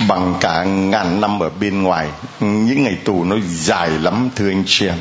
bằng 0.07 0.33
cả 0.41 0.63
ngàn 0.63 1.21
năm 1.21 1.43
ở 1.43 1.49
bên 1.59 1.81
ngoài, 1.81 2.07
những 2.39 2.83
ngày 2.83 2.97
tù 3.05 3.23
nó 3.23 3.35
dài 3.49 3.89
lắm, 3.89 4.29
thưa 4.35 4.49
anh 4.49 4.63
chị 4.67 4.87
em. 4.87 4.97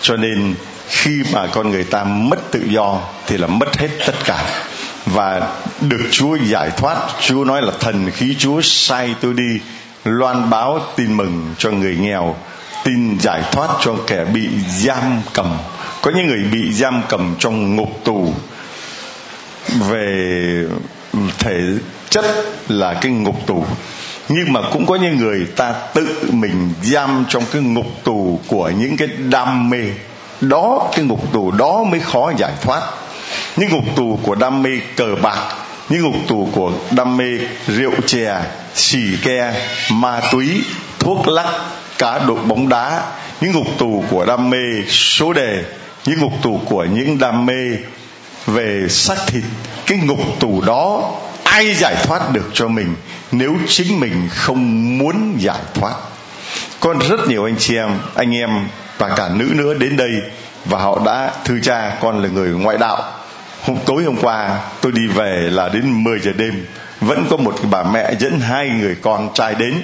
Cho 0.00 0.16
nên, 0.16 0.54
khi 0.88 1.22
mà 1.32 1.46
con 1.46 1.70
người 1.70 1.84
ta 1.84 2.04
mất 2.04 2.50
tự 2.50 2.60
do, 2.68 2.98
thì 3.26 3.38
là 3.38 3.46
mất 3.46 3.78
hết 3.78 3.88
tất 4.06 4.14
cả. 4.24 4.44
Và 5.06 5.42
được 5.80 6.08
Chúa 6.10 6.36
giải 6.36 6.70
thoát, 6.76 6.96
Chúa 7.20 7.44
nói 7.44 7.62
là 7.62 7.72
thần 7.80 8.10
khí 8.10 8.36
Chúa 8.38 8.60
sai 8.62 9.14
tôi 9.20 9.34
đi 9.34 9.60
loan 10.04 10.50
báo 10.50 10.80
tin 10.96 11.16
mừng 11.16 11.54
cho 11.58 11.70
người 11.70 11.96
nghèo, 11.96 12.36
tin 12.84 13.18
giải 13.20 13.42
thoát 13.52 13.68
cho 13.80 13.94
kẻ 14.06 14.24
bị 14.24 14.48
giam 14.68 15.22
cầm. 15.32 15.58
Có 16.02 16.10
những 16.16 16.26
người 16.26 16.44
bị 16.52 16.72
giam 16.72 17.02
cầm 17.08 17.34
trong 17.38 17.76
ngục 17.76 18.00
tù. 18.04 18.34
Về 19.88 20.64
thể 21.38 21.60
chất 22.10 22.24
là 22.68 22.94
cái 22.94 23.12
ngục 23.12 23.46
tù. 23.46 23.64
Nhưng 24.28 24.52
mà 24.52 24.60
cũng 24.72 24.86
có 24.86 24.96
những 24.96 25.16
người 25.16 25.46
ta 25.56 25.72
tự 25.94 26.30
mình 26.32 26.72
giam 26.82 27.24
trong 27.28 27.42
cái 27.52 27.62
ngục 27.62 27.86
tù 28.04 28.40
của 28.46 28.70
những 28.78 28.96
cái 28.96 29.08
đam 29.08 29.70
mê. 29.70 29.84
Đó, 30.40 30.90
cái 30.92 31.04
ngục 31.04 31.32
tù 31.32 31.50
đó 31.50 31.84
mới 31.84 32.00
khó 32.00 32.32
giải 32.38 32.52
thoát. 32.62 32.82
Những 33.56 33.70
ngục 33.70 33.84
tù 33.96 34.18
của 34.22 34.34
đam 34.34 34.62
mê 34.62 34.70
cờ 34.96 35.14
bạc, 35.22 35.38
những 35.88 36.02
ngục 36.02 36.16
tù 36.28 36.48
của 36.52 36.72
đam 36.90 37.16
mê 37.16 37.38
rượu 37.66 37.92
chè 38.06 38.42
xì 38.74 39.16
ke, 39.22 39.52
ma 39.90 40.20
túy, 40.32 40.64
thuốc 40.98 41.28
lắc, 41.28 41.46
cá 41.98 42.18
độ 42.18 42.34
bóng 42.34 42.68
đá, 42.68 43.02
những 43.40 43.52
ngục 43.52 43.66
tù 43.78 44.04
của 44.10 44.24
đam 44.24 44.50
mê 44.50 44.82
số 44.88 45.32
đề, 45.32 45.64
những 46.06 46.20
ngục 46.20 46.32
tù 46.42 46.60
của 46.64 46.84
những 46.84 47.18
đam 47.18 47.46
mê 47.46 47.76
về 48.46 48.88
xác 48.88 49.16
thịt, 49.26 49.44
cái 49.86 49.98
ngục 49.98 50.20
tù 50.40 50.62
đó 50.66 51.12
ai 51.44 51.74
giải 51.74 51.96
thoát 52.04 52.32
được 52.32 52.50
cho 52.52 52.68
mình 52.68 52.94
nếu 53.32 53.56
chính 53.68 54.00
mình 54.00 54.28
không 54.34 54.98
muốn 54.98 55.34
giải 55.38 55.60
thoát? 55.74 55.94
Con 56.80 56.98
rất 56.98 57.28
nhiều 57.28 57.44
anh 57.44 57.56
chị 57.58 57.76
em, 57.76 57.90
anh 58.14 58.34
em, 58.34 58.68
và 58.98 59.08
cả 59.16 59.28
nữ 59.34 59.44
nữa 59.54 59.74
đến 59.74 59.96
đây 59.96 60.10
và 60.64 60.78
họ 60.78 61.02
đã 61.06 61.30
thư 61.44 61.60
cha 61.60 61.96
con 62.00 62.22
là 62.22 62.28
người 62.28 62.50
ngoại 62.50 62.78
đạo. 62.78 63.12
Hôm 63.62 63.76
tối 63.86 64.04
hôm 64.04 64.16
qua 64.16 64.58
tôi 64.80 64.92
đi 64.92 65.06
về 65.06 65.48
là 65.50 65.68
đến 65.68 66.04
10 66.04 66.20
giờ 66.20 66.32
đêm 66.36 66.66
vẫn 67.00 67.26
có 67.30 67.36
một 67.36 67.54
bà 67.70 67.82
mẹ 67.82 68.14
dẫn 68.18 68.40
hai 68.40 68.68
người 68.68 68.96
con 69.02 69.28
trai 69.34 69.54
đến. 69.54 69.82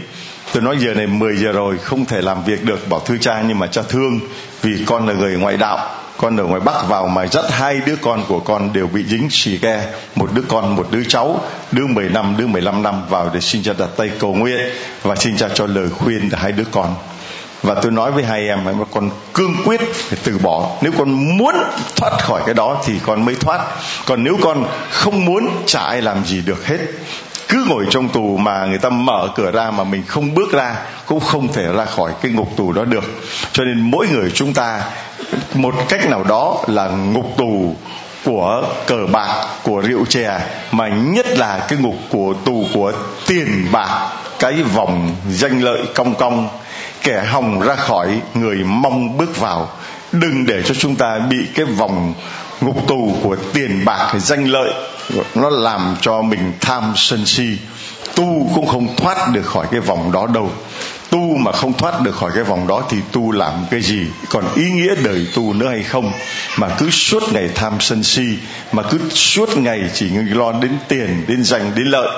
Tôi 0.53 0.62
nói 0.62 0.77
giờ 0.79 0.95
này 0.95 1.07
10 1.07 1.37
giờ 1.37 1.53
rồi, 1.53 1.79
không 1.79 2.05
thể 2.05 2.21
làm 2.21 2.45
việc 2.45 2.64
được, 2.64 2.89
bảo 2.89 3.01
thưa 3.01 3.17
cha 3.21 3.43
nhưng 3.49 3.59
mà 3.59 3.67
cha 3.67 3.83
thương, 3.89 4.21
vì 4.62 4.85
con 4.87 5.09
là 5.09 5.14
người 5.14 5.37
ngoại 5.37 5.57
đạo. 5.57 5.91
Con 6.17 6.37
ở 6.37 6.45
ngoài 6.45 6.61
bắc 6.61 6.89
vào 6.89 7.07
mà 7.07 7.27
dắt 7.27 7.45
hai 7.51 7.81
đứa 7.87 7.97
con 7.97 8.25
của 8.29 8.41
con 8.41 8.73
đều 8.73 8.87
bị 8.87 9.05
dính 9.05 9.31
xì 9.31 9.59
ke 9.59 9.85
một 10.14 10.31
đứa 10.35 10.43
con, 10.49 10.77
một 10.77 10.89
đứa 10.91 11.05
cháu, 11.05 11.41
đứa 11.73 11.87
10 11.87 12.09
năm, 12.09 12.35
đứa 12.39 12.47
15 12.47 12.83
năm 12.83 13.03
vào 13.09 13.31
để 13.35 13.41
xin 13.41 13.62
cha 13.62 13.73
đặt 13.79 13.89
tay 13.97 14.11
cầu 14.19 14.35
nguyện 14.35 14.61
và 15.03 15.17
xin 15.17 15.37
cha 15.37 15.49
cho 15.55 15.67
lời 15.67 15.89
khuyên 15.91 16.31
hai 16.33 16.53
đứa 16.53 16.64
con 16.73 16.95
và 17.63 17.75
tôi 17.75 17.93
nói 17.93 18.13
với 18.13 18.25
hai 18.25 18.49
em 18.49 18.65
mà 18.65 18.73
con 18.91 19.11
cương 19.35 19.57
quyết 19.65 19.81
phải 19.95 20.19
từ 20.25 20.39
bỏ. 20.39 20.71
Nếu 20.81 20.93
con 20.99 21.37
muốn 21.39 21.55
thoát 21.97 22.19
khỏi 22.23 22.43
cái 22.47 22.55
đó 22.55 22.83
thì 22.85 22.93
con 23.07 23.25
mới 23.25 23.35
thoát. 23.35 23.61
Còn 24.07 24.25
nếu 24.25 24.37
con 24.43 24.65
không 24.91 25.25
muốn, 25.25 25.49
chả 25.67 25.81
ai 25.81 26.03
làm 26.03 26.25
gì 26.25 26.43
được 26.47 26.67
hết. 26.67 26.79
Cứ 27.49 27.65
ngồi 27.69 27.87
trong 27.91 28.09
tù 28.09 28.37
mà 28.37 28.67
người 28.67 28.79
ta 28.79 28.89
mở 28.89 29.29
cửa 29.35 29.51
ra 29.51 29.71
mà 29.71 29.85
mình 29.85 30.03
không 30.07 30.35
bước 30.35 30.53
ra, 30.53 30.77
cũng 31.07 31.21
không 31.21 31.53
thể 31.53 31.73
ra 31.73 31.85
khỏi 31.85 32.13
cái 32.23 32.33
ngục 32.33 32.49
tù 32.57 32.73
đó 32.73 32.85
được. 32.85 33.05
Cho 33.53 33.65
nên 33.65 33.81
mỗi 33.81 34.09
người 34.09 34.31
chúng 34.35 34.55
ta, 34.55 34.83
một 35.55 35.75
cách 35.89 36.11
nào 36.11 36.25
đó 36.25 36.65
là 36.67 36.89
ngục 36.89 37.27
tù 37.37 37.75
của 38.25 38.63
cờ 38.87 39.07
bạc, 39.13 39.47
của 39.63 39.81
rượu 39.81 40.05
chè, 40.07 40.41
mà 40.73 40.89
nhất 40.89 41.27
là 41.39 41.67
cái 41.69 41.79
ngục 41.79 41.97
của 42.11 42.35
tù 42.45 42.67
của 42.75 42.93
tiền 43.27 43.67
bạc, 43.73 44.09
cái 44.39 44.63
vòng 44.63 45.17
danh 45.31 45.61
lợi 45.61 45.83
cong 45.95 46.15
cong 46.15 46.49
kẻ 47.07 47.25
hòng 47.25 47.61
ra 47.61 47.75
khỏi, 47.75 48.21
người 48.35 48.57
mong 48.57 49.19
bước 49.19 49.41
vào. 49.41 49.71
Đừng 50.13 50.47
để 50.47 50.63
cho 50.63 50.75
chúng 50.75 50.97
ta 50.97 51.19
bị 51.19 51.37
cái 51.55 51.65
vòng 51.65 52.15
ngục 52.61 52.89
tù 52.89 53.17
của 53.23 53.37
tiền 53.53 53.85
bạc 53.85 54.13
danh 54.19 54.45
lợi, 54.45 54.73
nó 55.35 55.51
làm 55.51 55.97
cho 56.01 56.23
mình 56.23 56.53
tham 56.61 56.93
sân 56.97 57.27
si. 57.27 57.59
Tu 58.15 58.51
cũng 58.55 58.67
không 58.67 58.97
thoát 58.97 59.29
được 59.33 59.47
khỏi 59.47 59.67
cái 59.71 59.81
vòng 59.81 60.13
đó 60.13 60.27
đâu. 60.35 60.51
Tu 61.11 61.37
mà 61.37 61.53
không 61.53 61.73
thoát 61.73 62.01
được 62.01 62.17
khỏi 62.17 62.31
cái 62.35 62.45
vòng 62.45 62.67
đó 62.67 62.83
thì 62.91 62.97
tu 63.13 63.33
làm 63.33 63.53
cái 63.71 63.81
gì? 63.81 64.07
Còn 64.31 64.45
ý 64.55 64.71
nghĩa 64.71 64.95
đời 65.05 65.27
tu 65.35 65.53
nữa 65.53 65.69
hay 65.69 65.83
không? 65.83 66.13
Mà 66.57 66.69
cứ 66.79 66.91
suốt 66.91 67.33
ngày 67.33 67.49
tham 67.55 67.73
sân 67.81 68.03
si, 68.03 68.27
mà 68.73 68.83
cứ 68.83 68.99
suốt 69.11 69.59
ngày 69.59 69.81
chỉ 69.95 70.09
lo 70.11 70.53
đến 70.53 70.73
tiền, 70.89 71.25
đến 71.29 71.45
danh, 71.45 71.73
đến 71.75 71.87
lợi. 71.87 72.09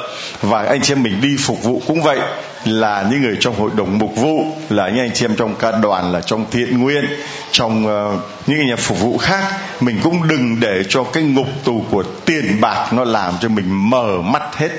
Và 0.43 0.63
anh 0.63 0.83
chị 0.83 0.93
em 0.93 1.03
mình 1.03 1.21
đi 1.21 1.37
phục 1.39 1.63
vụ 1.63 1.83
cũng 1.87 2.03
vậy 2.03 2.19
là 2.65 3.07
những 3.11 3.23
người 3.23 3.37
trong 3.41 3.61
hội 3.61 3.71
đồng 3.77 3.99
mục 3.99 4.17
vụ 4.17 4.47
là 4.69 4.89
những 4.89 4.99
anh 4.99 5.11
chị 5.15 5.25
em 5.25 5.37
trong 5.37 5.55
ca 5.55 5.73
đoàn 5.73 6.13
là 6.13 6.21
trong 6.21 6.45
thiện 6.51 6.79
nguyện 6.79 7.05
trong 7.51 7.87
uh, 7.87 8.21
những 8.47 8.67
nhà 8.67 8.77
phục 8.77 9.01
vụ 9.01 9.19
khác. 9.19 9.45
Mình 9.81 9.99
cũng 10.03 10.29
đừng 10.29 10.61
để 10.61 10.83
cho 10.89 11.05
cái 11.05 11.23
ngục 11.23 11.47
tù 11.65 11.85
của 11.91 12.03
tiền 12.25 12.61
bạc 12.61 12.93
nó 12.93 13.05
làm 13.05 13.35
cho 13.41 13.49
mình 13.49 13.91
mờ 13.91 14.21
mắt 14.23 14.57
hết. 14.57 14.71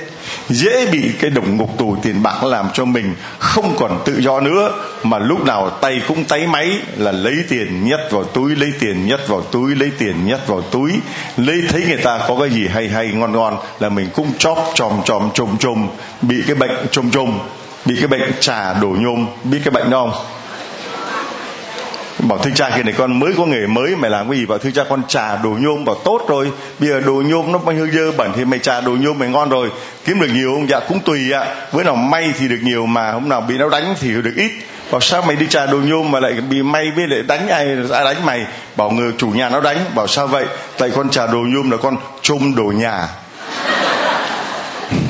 Dễ 0.49 0.86
bị 0.91 1.11
cái 1.19 1.30
đồng 1.30 1.57
ngục 1.57 1.77
tù 1.77 1.97
tiền 2.01 2.23
bạc 2.23 2.43
làm 2.43 2.65
cho 2.73 2.86
mình 2.86 3.15
không 3.39 3.75
còn 3.80 4.01
tự 4.05 4.21
do 4.21 4.39
nữa 4.39 4.71
mà 5.03 5.19
lúc 5.19 5.45
nào 5.45 5.69
tay 5.69 6.01
cũng 6.07 6.25
tay 6.25 6.47
máy 6.47 6.77
là 6.97 7.11
lấy 7.11 7.36
tiền 7.49 7.86
nhét 7.86 7.99
vào 8.11 8.23
túi 8.23 8.55
lấy 8.55 8.71
tiền 8.80 9.07
nhét 9.07 9.19
vào 9.27 9.41
túi 9.41 9.75
lấy 9.75 9.91
tiền 9.97 10.27
nhét 10.27 10.39
vào 10.47 10.61
túi. 10.61 10.91
Lấy 11.38 11.61
thấy 11.69 11.84
người 11.88 11.97
ta 11.97 12.19
có 12.27 12.38
cái 12.39 12.49
gì 12.49 12.67
hay 12.67 12.88
hay 12.88 13.07
ngon 13.07 13.32
ngon 13.32 13.57
là 13.80 13.89
mình 13.89 14.09
cũng 14.13 14.32
chóp 14.38 14.71
chòm 14.73 14.91
chòm 15.05 15.30
chùm 15.34 15.57
chùm 15.57 15.88
bị 16.21 16.36
cái 16.47 16.55
bệnh 16.55 16.88
chùm 16.91 17.11
chùm 17.11 17.39
bị 17.86 17.95
cái 17.97 18.07
bệnh 18.07 18.32
trà 18.39 18.73
đổ 18.73 18.88
nhôm, 18.99 19.27
biết 19.43 19.59
cái 19.63 19.71
bệnh 19.71 19.89
đó 19.89 20.09
không? 20.11 20.25
Bảo 22.27 22.38
thương 22.38 22.53
cha 22.53 22.69
kia 22.75 22.84
này 22.84 22.93
con 22.97 23.19
mới 23.19 23.34
có 23.38 23.45
nghề 23.45 23.67
mới, 23.67 23.95
mày 23.95 24.11
làm 24.11 24.30
cái 24.30 24.39
gì? 24.39 24.45
Bảo 24.45 24.57
thương 24.57 24.73
cha, 24.73 24.84
con 24.89 25.01
trà 25.07 25.36
đồ 25.36 25.49
nhôm, 25.49 25.86
bảo 25.86 25.95
tốt 25.95 26.25
rồi. 26.27 26.51
Bây 26.80 26.89
giờ 26.89 26.99
đồ 26.99 27.13
nhôm 27.13 27.51
nó 27.51 27.57
bao 27.57 27.75
nhiêu 27.75 27.88
dơ 27.91 28.11
bẩn 28.11 28.32
thì 28.36 28.45
mày 28.45 28.59
trà 28.59 28.82
đồ 28.82 28.91
nhôm 28.91 29.19
mày 29.19 29.30
ngon 29.30 29.49
rồi. 29.49 29.69
Kiếm 30.05 30.19
được 30.19 30.27
nhiều 30.34 30.53
không? 30.53 30.69
Dạ 30.69 30.80
cũng 30.80 30.99
tùy 30.99 31.32
ạ. 31.32 31.45
Bữa 31.73 31.84
nào 31.84 31.95
may 31.95 32.34
thì 32.39 32.47
được 32.47 32.59
nhiều, 32.61 32.86
mà 32.86 33.11
hôm 33.11 33.30
nào 33.30 33.41
bị 33.41 33.57
nó 33.57 33.69
đánh 33.69 33.95
thì 33.99 34.11
được 34.11 34.34
ít. 34.36 34.51
Bảo 34.91 35.01
sao 35.01 35.21
mày 35.21 35.36
đi 35.36 35.47
trà 35.47 35.65
đồ 35.65 35.77
nhôm 35.77 36.11
mà 36.11 36.19
lại 36.19 36.34
bị 36.34 36.63
may 36.63 36.91
với 36.95 37.07
lại 37.07 37.21
đánh 37.27 37.47
ai 37.47 37.67
ai 37.91 38.03
đánh 38.03 38.25
mày? 38.25 38.45
Bảo 38.75 38.89
người 38.89 39.11
chủ 39.17 39.27
nhà 39.27 39.49
nó 39.49 39.61
đánh. 39.61 39.77
Bảo 39.95 40.07
sao 40.07 40.27
vậy? 40.27 40.45
Tại 40.77 40.91
con 40.95 41.09
trà 41.09 41.27
đồ 41.27 41.39
nhôm 41.39 41.71
là 41.71 41.77
con 41.77 41.97
chôm 42.21 42.55
đồ 42.55 42.63
nhà. 42.63 43.07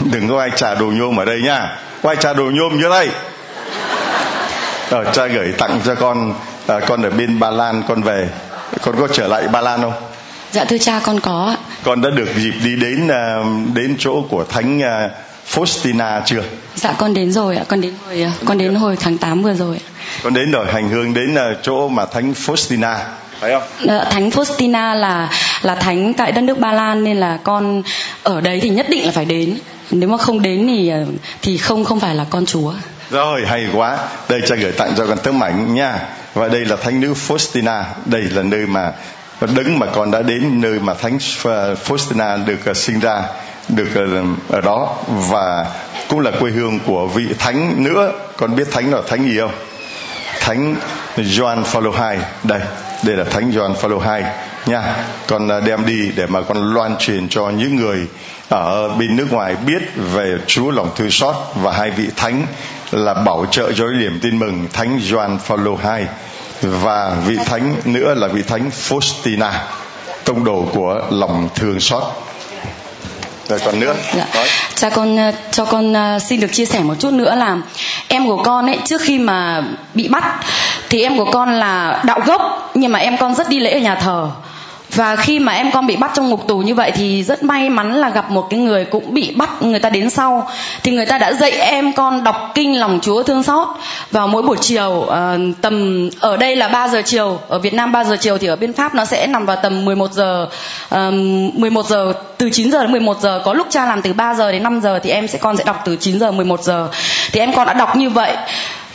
Đừng 0.12 0.30
có 0.30 0.40
ai 0.40 0.50
trà 0.56 0.76
đồ 0.76 0.86
nhôm 0.86 1.20
ở 1.20 1.26
đây 1.26 1.42
nha 1.42 1.78
quay 2.02 2.16
trà 2.16 2.34
đồ 2.34 2.44
nhôm 2.44 2.82
dưới 2.82 2.90
đây. 2.90 3.10
Rồi 4.90 5.06
cha 5.14 5.26
gửi 5.26 5.54
tặng 5.58 5.80
cho 5.86 5.96
con 5.96 6.34
à, 6.68 6.80
con 6.88 7.02
ở 7.02 7.10
bên 7.10 7.40
Ba 7.40 7.50
Lan 7.50 7.84
con 7.88 8.02
về. 8.02 8.30
Con 8.82 8.96
có 9.00 9.08
trở 9.08 9.28
lại 9.28 9.48
Ba 9.48 9.62
Lan 9.62 9.82
không? 9.82 9.94
Dạ 10.52 10.66
thưa 10.66 10.78
cha 10.78 11.00
con 11.04 11.20
có 11.20 11.46
ạ. 11.46 11.58
Con 11.84 12.02
đã 12.02 12.10
được 12.10 12.30
dịp 12.36 12.54
đi 12.64 12.76
đến 12.76 13.08
à, 13.08 13.38
đến 13.74 13.96
chỗ 14.00 14.22
của 14.30 14.46
thánh 14.50 14.84
à, 14.84 15.10
Faustina 15.54 16.22
chưa? 16.26 16.44
Dạ 16.76 16.94
con 16.98 17.14
đến 17.14 17.32
rồi 17.32 17.58
ạ. 17.58 17.64
Con 17.68 17.82
đến 17.82 17.94
hồi 18.08 18.32
con 18.46 18.58
đến 18.58 18.76
hồi 18.76 18.98
tháng 19.00 19.18
8 19.18 19.44
vừa 19.44 19.54
rồi 19.54 19.80
con 20.24 20.34
đến 20.34 20.52
rồi 20.52 20.66
hành 20.72 20.90
hương 20.90 21.14
đến 21.14 21.38
chỗ 21.62 21.88
mà 21.88 22.06
thánh 22.06 22.34
Faustina 22.34 22.96
phải 23.40 23.52
không? 23.52 23.64
Dạ, 23.86 24.04
thánh 24.04 24.30
Faustina 24.30 24.96
là 24.96 25.30
là 25.62 25.76
thánh 25.76 26.14
tại 26.14 26.32
đất 26.32 26.42
nước 26.42 26.60
Ba 26.60 26.74
Lan 26.74 27.04
nên 27.04 27.18
là 27.18 27.40
con 27.44 27.84
ở 28.24 28.42
đấy 28.42 28.60
thì 28.62 28.70
nhất 28.70 28.86
định 28.90 29.06
là 29.06 29.12
phải 29.12 29.26
đến. 29.26 29.58
Nếu 29.92 30.10
mà 30.10 30.18
không 30.18 30.42
đến 30.42 30.68
thì 30.68 30.90
ờ, 30.90 31.06
thì 31.42 31.58
không 31.58 31.86
không 31.86 32.00
phải 32.00 32.16
là 32.16 32.26
con 32.30 32.46
Chúa. 32.46 32.74
Rồi, 33.12 33.46
hay 33.46 33.68
quá. 33.74 33.98
Đây 34.30 34.42
cha 34.48 34.56
gửi 34.56 34.72
tặng 34.72 34.94
cho 34.98 35.06
con 35.06 35.18
tấm 35.18 35.44
ảnh 35.44 35.76
nha. 35.76 36.00
Và 36.34 36.48
đây 36.48 36.66
là 36.66 36.76
thánh 36.76 37.02
nữ 37.02 37.14
Faustina. 37.28 37.84
Đây 38.06 38.22
là 38.22 38.44
nơi 38.44 38.66
mà 38.66 38.92
đứng 39.42 39.80
mà 39.80 39.86
con 39.86 40.12
đã 40.12 40.22
đến, 40.22 40.62
nơi 40.62 40.80
mà 40.80 40.94
thánh 40.94 41.18
Faustina 41.18 42.46
được 42.46 42.66
ờ, 42.66 42.74
sinh 42.74 43.00
ra, 43.00 43.24
được 43.70 43.88
ờ, 43.96 44.24
ở 44.50 44.62
đó. 44.62 44.98
Và 45.08 45.66
cũng 46.10 46.20
là 46.20 46.32
quê 46.40 46.52
hương 46.52 46.80
của 46.80 47.08
vị 47.08 47.26
thánh 47.40 47.84
nữa. 47.84 48.12
Con 48.38 48.56
biết 48.56 48.68
thánh 48.72 48.94
là 48.94 49.02
thánh 49.08 49.24
gì 49.24 49.40
không? 49.40 49.52
Thánh 50.40 50.76
John 51.18 51.64
Paul 51.64 51.86
II 51.86 52.20
đây 52.44 52.60
đây 53.04 53.16
là 53.16 53.24
thánh 53.24 53.52
John 53.52 53.74
Paul 53.74 53.94
II 53.94 54.24
nha. 54.66 54.96
Con 55.28 55.50
đem 55.66 55.86
đi 55.86 56.12
để 56.16 56.26
mà 56.26 56.42
con 56.42 56.74
loan 56.74 56.96
truyền 57.00 57.30
cho 57.30 57.50
những 57.50 57.76
người 57.76 58.08
ở 58.50 58.96
bên 59.00 59.16
nước 59.16 59.32
ngoài 59.32 59.56
biết 59.66 59.82
về 59.96 60.38
Chúa 60.48 60.72
lòng 60.72 60.92
thương 60.96 61.12
xót 61.12 61.36
và 61.56 61.72
hai 61.72 61.92
vị 61.92 62.08
thánh 62.16 62.48
là 62.92 63.14
bảo 63.14 63.46
trợ 63.52 63.72
cho 63.72 63.86
niềm 63.86 64.20
tin 64.22 64.40
mừng 64.40 64.68
thánh 64.74 65.00
Gioan 65.04 65.40
Phaolô 65.40 65.72
II 65.72 66.06
và 66.62 67.16
vị 67.26 67.38
thánh 67.46 67.76
nữa 67.86 68.14
là 68.14 68.28
vị 68.28 68.42
thánh 68.44 68.70
Faustina 68.70 69.52
tông 70.26 70.44
đồ 70.44 70.66
của 70.74 71.02
lòng 71.10 71.50
thương 71.56 71.80
xót. 71.80 72.04
Rồi 73.50 73.60
còn 73.66 73.80
nữa. 73.80 73.96
Dạ. 74.16 74.26
cha 74.76 74.90
con 74.90 75.18
ờ, 75.18 75.32
cho 75.52 75.66
con 75.66 75.94
ờ, 75.94 76.20
xin 76.20 76.40
được 76.40 76.54
chia 76.54 76.66
sẻ 76.66 76.80
một 76.80 76.96
chút 77.00 77.14
nữa 77.14 77.36
là 77.36 77.58
em 78.08 78.28
của 78.28 78.44
con 78.44 78.66
ấy 78.66 78.78
trước 78.86 79.02
khi 79.02 79.20
mà 79.20 79.64
bị 79.94 80.08
bắt 80.08 80.24
thì 80.90 81.04
em 81.04 81.18
của 81.18 81.32
con 81.32 81.54
là 81.54 82.02
đạo 82.06 82.20
gốc 82.26 82.72
nhưng 82.74 82.92
mà 82.92 83.00
em 83.00 83.18
con 83.18 83.36
rất 83.36 83.50
đi 83.50 83.60
lễ 83.60 83.72
ở 83.72 83.80
nhà 83.80 83.96
thờ 83.96 84.30
và 84.94 85.16
khi 85.16 85.40
mà 85.40 85.54
em 85.54 85.72
con 85.72 85.88
bị 85.88 85.96
bắt 85.96 86.12
trong 86.14 86.30
ngục 86.30 86.48
tù 86.48 86.58
như 86.58 86.76
vậy 86.76 86.92
thì 86.92 87.24
rất 87.24 87.44
may 87.44 87.70
mắn 87.70 87.94
là 87.94 88.10
gặp 88.10 88.32
một 88.32 88.48
cái 88.50 88.60
người 88.60 88.86
cũng 88.86 89.14
bị 89.14 89.34
bắt 89.36 89.62
người 89.62 89.80
ta 89.80 89.90
đến 89.90 90.10
sau. 90.10 90.50
Thì 90.84 90.92
người 90.92 91.06
ta 91.06 91.18
đã 91.18 91.34
dạy 91.34 91.52
em 91.52 91.94
con 91.94 92.24
đọc 92.24 92.52
kinh 92.56 92.80
lòng 92.80 93.00
Chúa 93.02 93.24
thương 93.24 93.44
xót. 93.44 93.68
Vào 94.12 94.28
mỗi 94.28 94.42
buổi 94.42 94.58
chiều 94.62 94.90
uh, 94.90 95.12
tầm 95.62 96.10
ở 96.20 96.38
đây 96.38 96.56
là 96.56 96.68
3 96.68 96.88
giờ 96.88 97.02
chiều 97.06 97.40
ở 97.48 97.60
Việt 97.60 97.74
Nam 97.74 97.92
3 97.92 98.04
giờ 98.04 98.18
chiều 98.20 98.38
thì 98.38 98.48
ở 98.48 98.56
bên 98.56 98.74
Pháp 98.74 98.96
nó 98.96 99.06
sẽ 99.06 99.28
nằm 99.28 99.46
vào 99.46 99.56
tầm 99.64 99.86
11 99.86 100.12
giờ 100.12 100.50
um, 100.90 101.52
11 101.54 101.86
giờ 101.86 102.14
từ 102.38 102.50
9 102.50 102.72
giờ 102.72 102.82
đến 102.82 102.92
11 102.92 103.22
giờ. 103.22 103.42
Có 103.46 103.54
lúc 103.54 103.68
cha 103.70 103.86
làm 103.86 104.02
từ 104.02 104.14
3 104.14 104.34
giờ 104.34 104.52
đến 104.52 104.64
5 104.64 104.82
giờ 104.82 105.00
thì 105.00 105.10
em 105.10 105.28
sẽ 105.28 105.40
con 105.42 105.58
sẽ 105.58 105.64
đọc 105.64 105.82
từ 105.86 105.96
9 105.96 106.20
giờ 106.20 106.32
11 106.32 106.64
giờ. 106.64 106.88
Thì 107.32 107.40
em 107.40 107.54
con 107.54 107.68
đã 107.68 107.74
đọc 107.74 107.96
như 107.96 108.10
vậy. 108.10 108.38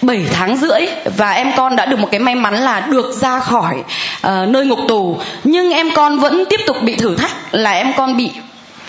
7 0.06 0.26
tháng 0.32 0.56
rưỡi 0.56 0.80
và 1.16 1.30
em 1.30 1.52
con 1.56 1.76
đã 1.76 1.86
được 1.86 1.98
một 1.98 2.08
cái 2.10 2.20
may 2.20 2.34
mắn 2.34 2.54
là 2.54 2.80
được 2.80 3.12
ra 3.12 3.40
khỏi 3.40 3.74
uh, 4.26 4.48
nơi 4.48 4.66
ngục 4.66 4.78
tù. 4.88 5.18
Nhưng 5.44 5.72
em 5.72 5.90
con 5.94 6.18
vẫn 6.18 6.44
tiếp 6.50 6.60
tục 6.66 6.76
bị 6.82 6.96
thử 6.96 7.16
thách 7.16 7.32
là 7.52 7.72
em 7.72 7.92
con 7.96 8.16
bị 8.16 8.30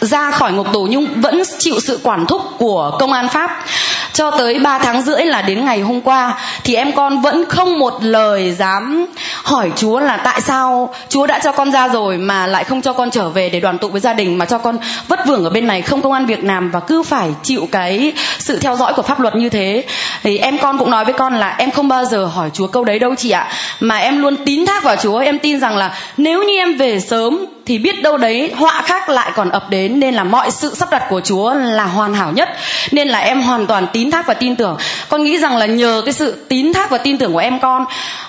ra 0.01 0.31
khỏi 0.31 0.53
ngục 0.53 0.67
tù 0.73 0.83
nhưng 0.83 1.21
vẫn 1.21 1.43
chịu 1.59 1.79
sự 1.79 1.99
quản 2.03 2.25
thúc 2.25 2.41
của 2.57 2.97
công 2.99 3.13
an 3.13 3.29
Pháp. 3.29 3.65
Cho 4.13 4.31
tới 4.31 4.59
3 4.59 4.79
tháng 4.79 5.01
rưỡi 5.01 5.25
là 5.25 5.41
đến 5.41 5.65
ngày 5.65 5.81
hôm 5.81 6.01
qua, 6.01 6.33
thì 6.63 6.75
em 6.75 6.91
con 6.91 7.21
vẫn 7.21 7.45
không 7.49 7.79
một 7.79 7.93
lời 8.01 8.51
dám 8.51 9.05
hỏi 9.43 9.71
Chúa 9.75 9.99
là 9.99 10.17
tại 10.17 10.41
sao 10.41 10.93
Chúa 11.09 11.25
đã 11.27 11.39
cho 11.43 11.51
con 11.51 11.71
ra 11.71 11.87
rồi 11.87 12.17
mà 12.17 12.47
lại 12.47 12.63
không 12.63 12.81
cho 12.81 12.93
con 12.93 13.11
trở 13.11 13.29
về 13.29 13.49
để 13.49 13.59
đoàn 13.59 13.77
tụ 13.77 13.87
với 13.87 14.01
gia 14.01 14.13
đình, 14.13 14.37
mà 14.37 14.45
cho 14.45 14.57
con 14.57 14.77
vất 15.07 15.19
vưởng 15.27 15.43
ở 15.43 15.49
bên 15.49 15.67
này 15.67 15.81
không 15.81 16.01
công 16.01 16.11
an 16.11 16.25
việc 16.25 16.43
làm 16.43 16.71
và 16.71 16.79
cứ 16.79 17.03
phải 17.03 17.29
chịu 17.43 17.67
cái 17.71 18.13
sự 18.39 18.59
theo 18.59 18.75
dõi 18.75 18.93
của 18.93 19.01
pháp 19.01 19.19
luật 19.19 19.35
như 19.35 19.49
thế. 19.49 19.83
Thì 20.23 20.37
em 20.37 20.57
con 20.57 20.77
cũng 20.77 20.91
nói 20.91 21.05
với 21.05 21.13
con 21.13 21.35
là 21.35 21.55
em 21.57 21.71
không 21.71 21.87
bao 21.87 22.05
giờ 22.05 22.25
hỏi 22.25 22.49
Chúa 22.53 22.67
câu 22.67 22.83
đấy 22.83 22.99
đâu 22.99 23.15
chị 23.15 23.31
ạ, 23.31 23.49
mà 23.79 23.97
em 23.97 24.21
luôn 24.21 24.35
tín 24.45 24.65
thác 24.65 24.83
vào 24.83 24.95
Chúa. 24.95 25.17
Em 25.17 25.39
tin 25.39 25.59
rằng 25.59 25.77
là 25.77 25.97
nếu 26.17 26.43
như 26.43 26.55
em 26.55 26.77
về 26.77 26.99
sớm 26.99 27.45
thì 27.65 27.77
biết 27.77 28.01
đâu 28.01 28.17
đấy 28.17 28.53
họa 28.55 28.81
khác 28.81 29.09
lại 29.09 29.31
còn 29.35 29.49
ập 29.49 29.69
đến 29.69 29.99
nên 29.99 30.13
là 30.13 30.23
mọi 30.23 30.51
sự 30.51 30.75
sắp 30.75 30.91
đặt 30.91 31.03
của 31.09 31.21
Chúa 31.21 31.53
là 31.53 31.85
hoàn 31.85 32.13
hảo 32.13 32.31
nhất. 32.31 32.49
Nên 32.91 33.07
là 33.07 33.19
em 33.19 33.41
hoàn 33.41 33.67
toàn 33.67 33.87
tín 33.93 34.11
thác 34.11 34.27
và 34.27 34.33
tin 34.33 34.55
tưởng. 34.55 34.77
Con 35.09 35.23
nghĩ 35.23 35.37
rằng 35.37 35.57
là 35.57 35.65
nhờ 35.65 36.01
cái 36.05 36.13
sự 36.13 36.45
tín 36.49 36.73
thác 36.73 36.89
và 36.89 36.97
tin 36.97 37.17
tưởng 37.17 37.33
của 37.33 37.39
em 37.39 37.59
con 37.59 37.83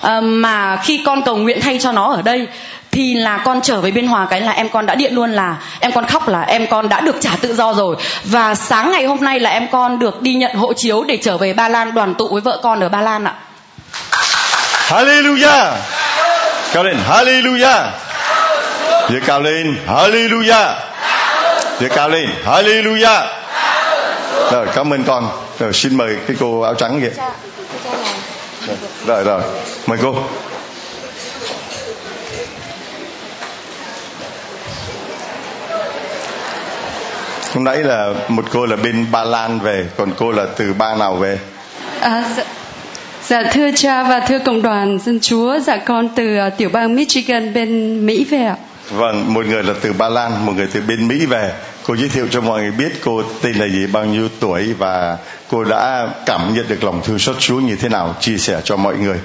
uh, 0.06 0.22
mà 0.22 0.76
khi 0.76 1.02
con 1.06 1.22
cầu 1.22 1.36
nguyện 1.36 1.60
thay 1.60 1.78
cho 1.82 1.92
nó 1.92 2.12
ở 2.12 2.22
đây 2.22 2.46
thì 2.90 3.14
là 3.14 3.38
con 3.38 3.60
trở 3.62 3.80
về 3.80 3.90
biên 3.90 4.06
hòa 4.06 4.26
cái 4.30 4.40
là 4.40 4.52
em 4.52 4.68
con 4.68 4.86
đã 4.86 4.94
điện 4.94 5.14
luôn 5.14 5.32
là 5.32 5.56
em 5.80 5.92
con 5.92 6.06
khóc 6.06 6.28
là 6.28 6.42
em 6.42 6.66
con 6.66 6.88
đã 6.88 7.00
được 7.00 7.16
trả 7.20 7.30
tự 7.40 7.54
do 7.54 7.74
rồi. 7.74 7.96
Và 8.24 8.54
sáng 8.54 8.90
ngày 8.92 9.04
hôm 9.04 9.20
nay 9.20 9.40
là 9.40 9.50
em 9.50 9.68
con 9.72 9.98
được 9.98 10.22
đi 10.22 10.34
nhận 10.34 10.54
hộ 10.54 10.72
chiếu 10.72 11.04
để 11.04 11.18
trở 11.22 11.36
về 11.36 11.52
ba 11.52 11.68
lan 11.68 11.94
đoàn 11.94 12.14
tụ 12.14 12.28
với 12.28 12.40
vợ 12.40 12.60
con 12.62 12.80
ở 12.80 12.88
ba 12.88 13.00
lan 13.00 13.24
ạ. 13.24 13.34
Hallelujah. 14.88 15.72
Cao 16.72 16.84
lên 16.84 16.96
hallelujah. 17.08 18.05
Giơ 19.10 19.20
cao 19.26 19.40
lên 19.40 19.76
hallelujah. 19.86 20.74
Giơ 21.80 21.88
cao 21.88 22.08
lên 22.08 22.28
hallelujah. 22.44 23.26
Rồi 24.52 24.66
cảm 24.74 24.92
ơn 24.92 25.04
con. 25.04 25.28
Rồi 25.58 25.72
xin 25.72 25.96
mời 25.96 26.16
cái 26.26 26.36
cô 26.40 26.60
áo 26.60 26.74
trắng 26.74 27.00
kìa 27.00 27.22
Rồi 29.06 29.24
rồi 29.24 29.42
Mời 29.86 29.98
cô. 30.02 30.14
Hôm 37.54 37.64
nãy 37.64 37.78
là 37.78 38.12
một 38.28 38.44
cô 38.52 38.66
là 38.66 38.76
bên 38.76 39.06
Ba 39.12 39.24
Lan 39.24 39.60
về 39.60 39.86
Còn 39.96 40.12
cô 40.18 40.30
là 40.30 40.46
từ 40.56 40.72
ba 40.72 40.94
nào 40.94 41.14
về? 41.14 41.38
À, 42.00 42.24
dạ, 42.36 42.44
dạ 43.22 43.42
thưa 43.52 43.70
cha 43.76 44.02
và 44.02 44.20
thưa 44.20 44.38
cộng 44.38 44.62
đoàn 44.62 44.98
dân 45.04 45.20
chúa 45.20 45.58
Dạ 45.58 45.76
con 45.76 46.08
từ 46.16 46.38
uh, 46.46 46.52
tiểu 46.56 46.68
bang 46.72 46.94
Michigan 46.94 47.54
bên 47.54 48.06
Mỹ 48.06 48.24
về 48.24 48.42
ạ 48.42 48.56
Vâng, 48.90 49.34
một 49.34 49.46
người 49.46 49.62
là 49.62 49.74
từ 49.80 49.92
Ba 49.92 50.08
Lan, 50.08 50.46
một 50.46 50.52
người 50.56 50.68
từ 50.72 50.80
bên 50.80 51.08
Mỹ 51.08 51.26
về. 51.26 51.52
cô 51.86 51.96
giới 51.96 52.08
thiệu 52.08 52.26
cho 52.30 52.40
mọi 52.40 52.60
người 52.60 52.70
biết 52.70 52.92
cô 53.04 53.22
tên 53.42 53.56
là 53.56 53.66
gì 53.68 53.86
bao 53.86 54.04
nhiêu 54.04 54.28
tuổi 54.40 54.74
và 54.78 55.16
cô 55.50 55.64
đã 55.64 56.08
cảm 56.26 56.54
nhận 56.54 56.68
được 56.68 56.84
lòng 56.84 57.00
thương 57.04 57.18
xót 57.18 57.36
Chúa 57.38 57.60
như 57.60 57.76
thế 57.76 57.88
nào 57.88 58.16
chia 58.20 58.38
sẻ 58.38 58.60
cho 58.64 58.76
mọi 58.76 58.96
người 58.96 59.18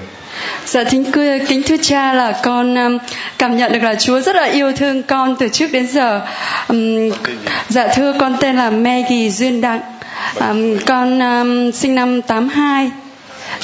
Dạ 0.64 0.84
kính, 0.84 1.04
kính 1.48 1.62
thưa 1.62 1.76
cha 1.82 2.12
là 2.12 2.40
con 2.42 2.74
um, 2.74 2.98
cảm 3.38 3.56
nhận 3.56 3.72
được 3.72 3.82
là 3.82 3.94
Chúa 3.94 4.20
rất 4.20 4.36
là 4.36 4.44
yêu 4.44 4.72
thương 4.72 5.02
con 5.02 5.36
từ 5.36 5.48
trước 5.48 5.72
đến 5.72 5.86
giờ. 5.86 6.20
Um, 6.68 7.10
dạ 7.68 7.88
thưa 7.88 8.14
con 8.20 8.36
tên 8.40 8.56
là 8.56 8.70
Maggie 8.70 9.28
Duyên 9.30 9.60
Đặng. 9.60 9.80
Um, 10.40 10.78
con 10.86 11.20
um, 11.20 11.70
sinh 11.70 11.94
năm 11.94 12.22
82 12.22 12.90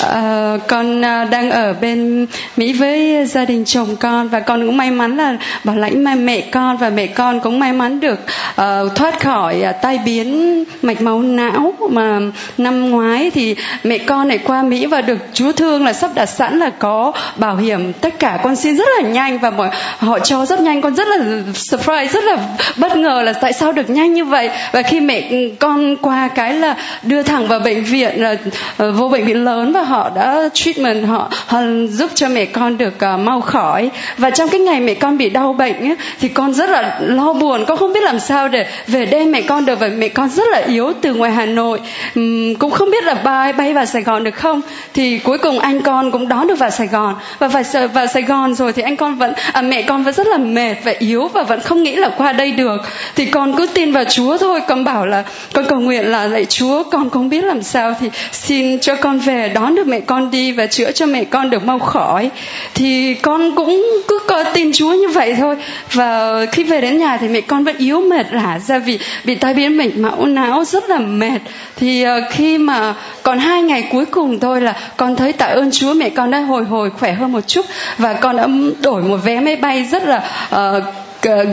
Ờ, 0.01 0.59
con 0.69 1.05
à, 1.05 1.25
đang 1.25 1.51
ở 1.51 1.73
bên 1.73 2.27
Mỹ 2.57 2.73
với 2.73 3.27
gia 3.27 3.45
đình 3.45 3.65
chồng 3.65 3.97
con 3.97 4.29
và 4.29 4.41
con 4.41 4.67
cũng 4.67 4.77
may 4.77 4.91
mắn 4.91 5.17
là 5.17 5.37
bảo 5.65 5.77
lãnh 5.77 6.05
mai 6.05 6.17
mẹ 6.17 6.41
con 6.41 6.77
và 6.77 6.91
mẹ 6.91 7.07
con 7.07 7.41
cũng 7.41 7.59
may 7.59 7.73
mắn 7.73 8.01
được 8.01 8.19
uh, 8.51 8.95
thoát 8.95 9.21
khỏi 9.21 9.63
uh, 9.71 9.77
tai 9.83 9.99
biến 10.05 10.65
mạch 10.83 11.03
máu 11.03 11.23
não. 11.23 11.75
Mà 11.91 12.21
năm 12.59 12.91
ngoái 12.91 13.31
thì 13.31 13.57
mẹ 13.85 13.99
con 13.99 14.29
này 14.29 14.39
qua 14.39 14.63
Mỹ 14.63 14.87
và 14.87 15.01
được 15.01 15.19
Chúa 15.33 15.53
thương 15.53 15.85
là 15.85 15.93
sắp 15.93 16.11
đặt 16.15 16.27
sẵn 16.27 16.59
là 16.59 16.71
có 16.71 17.13
bảo 17.37 17.57
hiểm. 17.57 17.93
Tất 17.93 18.19
cả 18.19 18.39
con 18.43 18.57
xin 18.57 18.77
rất 18.77 18.89
là 18.97 19.09
nhanh 19.09 19.39
và 19.39 19.51
mọi 19.51 19.71
họ 19.99 20.19
cho 20.19 20.47
rất 20.47 20.61
nhanh. 20.61 20.81
Con 20.81 20.95
rất 20.95 21.09
là 21.09 21.17
surprise 21.55 22.13
rất 22.13 22.25
là 22.25 22.37
bất 22.77 22.97
ngờ 22.97 23.23
là 23.25 23.33
tại 23.33 23.53
sao 23.53 23.73
được 23.73 23.91
nhanh 23.91 24.15
như 24.15 24.25
vậy. 24.25 24.51
Và 24.73 24.83
khi 24.83 25.01
mẹ 25.01 25.31
con 25.59 25.97
qua 25.97 26.29
cái 26.29 26.55
là 26.55 26.77
đưa 27.03 27.23
thẳng 27.23 27.49
vào 27.49 27.59
bệnh 27.59 27.85
viện 27.85 28.23
là 28.23 28.37
uh, 28.83 28.97
vô 28.97 29.09
bệnh 29.09 29.25
viện 29.25 29.45
lớn 29.45 29.73
và 29.79 29.85
họ 29.85 30.11
đã 30.15 30.49
treatment 30.55 31.07
họ 31.07 31.31
họ 31.47 31.59
giúp 31.91 32.11
cho 32.15 32.29
mẹ 32.29 32.45
con 32.45 32.79
được 32.79 32.95
uh, 33.15 33.21
mau 33.21 33.41
khỏi. 33.41 33.91
Và 34.19 34.31
trong 34.31 34.49
cái 34.49 34.61
ngày 34.61 34.81
mẹ 34.81 34.95
con 34.95 35.19
bị 35.19 35.29
đau 35.29 35.53
bệnh 35.53 35.81
ấy, 35.81 35.97
thì 36.21 36.29
con 36.29 36.55
rất 36.55 36.71
là 36.71 36.99
lo 37.01 37.33
buồn 37.33 37.65
con 37.69 37.79
không 37.79 37.93
biết 37.93 38.03
làm 38.03 38.21
sao 38.21 38.49
để 38.49 38.67
về 38.87 39.07
đây 39.07 39.27
mẹ 39.27 39.43
con 39.43 39.67
được. 39.67 39.81
Và 39.81 39.89
mẹ 39.89 40.09
con 40.09 40.29
rất 40.29 40.45
là 40.53 40.59
yếu 40.59 40.93
từ 41.01 41.15
ngoài 41.15 41.33
Hà 41.33 41.47
Nội. 41.47 41.81
Um, 42.15 42.55
cũng 42.55 42.71
không 42.71 42.91
biết 42.91 43.05
là 43.05 43.15
bay 43.15 43.53
bay 43.53 43.73
vào 43.75 43.87
Sài 43.87 44.03
Gòn 44.03 44.25
được 44.25 44.35
không? 44.35 44.61
Thì 44.95 45.19
cuối 45.19 45.39
cùng 45.39 45.59
anh 45.59 45.81
con 45.81 46.11
cũng 46.11 46.29
đón 46.29 46.47
được 46.47 46.59
vào 46.59 46.71
Sài 46.71 46.87
Gòn. 46.87 47.15
Và 47.39 47.49
vào 47.49 47.63
vào 47.95 48.07
Sài 48.07 48.23
Gòn 48.23 48.55
rồi 48.55 48.73
thì 48.73 48.83
anh 48.83 48.97
con 48.97 49.15
vẫn 49.15 49.33
à, 49.53 49.63
mẹ 49.63 49.83
con 49.83 50.03
vẫn 50.03 50.15
rất 50.15 50.27
là 50.27 50.39
mệt 50.39 50.75
và 50.85 50.95
yếu 50.99 51.29
và 51.29 51.43
vẫn 51.43 51.61
không 51.61 51.83
nghĩ 51.83 51.97
là 51.97 52.09
qua 52.09 52.33
đây 52.33 52.53
được. 52.53 52.77
Thì 53.17 53.27
con 53.27 53.57
cứ 53.57 53.67
tin 53.67 53.93
vào 53.93 54.05
Chúa 54.05 54.39
thôi. 54.39 54.61
Con 54.69 54.85
bảo 54.85 55.07
là 55.07 55.25
con 55.53 55.65
cầu 55.69 55.81
nguyện 55.81 56.11
là 56.11 56.27
lạy 56.27 56.45
Chúa 56.45 56.83
con 56.83 57.11
không 57.11 57.29
biết 57.29 57.45
làm 57.45 57.63
sao 57.63 57.95
thì 58.01 58.11
xin 58.33 58.81
cho 58.81 58.97
con 58.97 59.19
về 59.19 59.49
đón 59.69 59.75
được 59.75 59.87
mẹ 59.87 60.01
con 60.01 60.31
đi 60.31 60.53
và 60.53 60.67
chữa 60.67 60.93
cho 60.93 61.07
mẹ 61.07 61.25
con 61.25 61.51
được 61.51 61.65
mau 61.65 61.79
khỏi 61.79 62.31
thì 62.75 63.15
con 63.15 63.57
cũng 63.57 63.87
cứ 64.09 64.19
có 64.29 64.45
tin 64.55 64.73
Chúa 64.73 64.93
như 64.93 65.09
vậy 65.09 65.35
thôi. 65.35 65.57
Và 65.93 66.47
khi 66.53 66.65
về 66.65 66.81
đến 66.81 66.99
nhà 66.99 67.17
thì 67.17 67.29
mẹ 67.29 67.41
con 67.41 67.65
vẫn 67.65 67.77
yếu 67.79 68.01
mệt 68.01 68.31
rã 68.31 68.59
ra 68.67 68.79
vì 68.79 68.99
bị 69.25 69.35
tai 69.35 69.55
biến 69.55 69.77
mạch 69.77 69.97
máu 69.97 70.27
não 70.27 70.65
rất 70.65 70.91
là 70.91 70.99
mệt. 70.99 71.39
Thì 71.77 72.03
ờ, 72.03 72.21
khi 72.31 72.59
mà 72.59 72.95
còn 73.23 73.39
hai 73.39 73.63
ngày 73.63 73.89
cuối 73.93 74.07
cùng 74.07 74.41
thôi 74.41 74.61
là 74.61 74.77
con 74.97 75.17
thấy 75.17 75.33
tạ 75.33 75.47
ơn 75.47 75.71
Chúa 75.71 75.95
mẹ 75.95 76.09
con 76.09 76.31
đã 76.31 76.39
hồi 76.41 76.65
hồi 76.65 76.91
khỏe 76.91 77.13
hơn 77.13 77.33
một 77.33 77.47
chút 77.47 77.67
và 77.99 78.13
con 78.13 78.37
đã 78.37 78.49
đổi 78.83 79.03
một 79.03 79.17
vé 79.25 79.41
máy 79.41 79.57
bay 79.57 79.85
rất 79.85 80.03
là 80.03 80.31
uh, 80.55 80.85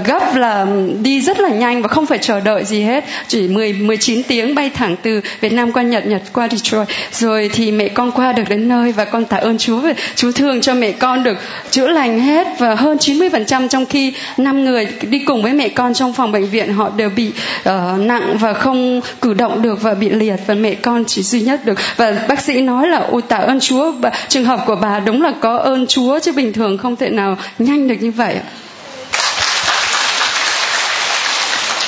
gấp 0.06 0.36
là 0.36 0.68
đi 1.02 1.22
rất 1.22 1.40
là 1.40 1.50
nhanh 1.50 1.82
và 1.82 1.88
không 1.88 2.06
phải 2.06 2.18
chờ 2.18 2.40
đợi 2.40 2.66
gì 2.66 2.82
hết. 2.82 3.04
Chỉ 3.28 3.48
10 3.48 3.74
19 3.74 4.24
tiếng 4.24 4.56
bay 4.56 4.70
thẳng 4.70 4.96
từ 5.02 5.22
Việt 5.42 5.54
Nam 5.54 5.72
qua 5.72 5.84
Nhật 5.84 6.06
Nhật 6.06 6.22
qua 6.34 6.48
Detroit. 6.48 6.88
Rồi 7.12 7.50
thì 7.54 7.72
mẹ 7.72 7.88
con 7.88 8.12
qua 8.12 8.34
được 8.34 8.44
đến 8.50 8.68
nơi 8.68 8.92
và 8.92 9.06
con 9.06 9.26
tạ 9.26 9.38
ơn 9.38 9.58
Chúa. 9.58 9.82
Chúa 10.16 10.32
thương 10.32 10.62
cho 10.62 10.74
mẹ 10.74 10.92
con 10.92 11.24
được 11.24 11.38
chữa 11.72 11.88
lành 11.88 12.20
hết 12.20 12.48
và 12.58 12.76
hơn 12.76 12.98
90% 12.98 13.68
trong 13.68 13.86
khi 13.86 14.14
năm 14.38 14.66
người 14.66 14.88
đi 15.02 15.20
cùng 15.20 15.44
với 15.44 15.54
mẹ 15.54 15.70
con 15.70 15.94
trong 15.94 16.14
phòng 16.14 16.32
bệnh 16.32 16.50
viện 16.50 16.74
họ 16.74 16.90
đều 16.98 17.10
bị 17.10 17.32
uh, 17.60 17.74
nặng 18.00 18.38
và 18.38 18.54
không 18.54 19.02
cử 19.22 19.34
động 19.34 19.62
được 19.62 19.82
và 19.82 19.94
bị 19.94 20.10
liệt 20.10 20.38
và 20.48 20.54
mẹ 20.54 20.74
con 20.74 21.04
chỉ 21.06 21.24
duy 21.24 21.42
nhất 21.42 21.66
được. 21.66 21.80
Và 21.98 22.26
bác 22.28 22.40
sĩ 22.40 22.62
nói 22.62 22.88
là 22.88 22.98
ôi 23.12 23.22
tạ 23.22 23.38
ơn 23.38 23.60
Chúa. 23.60 23.92
Và 23.92 24.12
trường 24.28 24.46
hợp 24.46 24.60
của 24.66 24.76
bà 24.76 25.00
đúng 25.00 25.22
là 25.22 25.34
có 25.40 25.58
ơn 25.58 25.88
Chúa 25.88 26.20
chứ 26.20 26.32
bình 26.32 26.54
thường 26.54 26.78
không 26.78 26.96
thể 26.96 27.10
nào 27.10 27.38
nhanh 27.60 27.88
được 27.88 27.96
như 28.00 28.12
vậy 28.12 28.36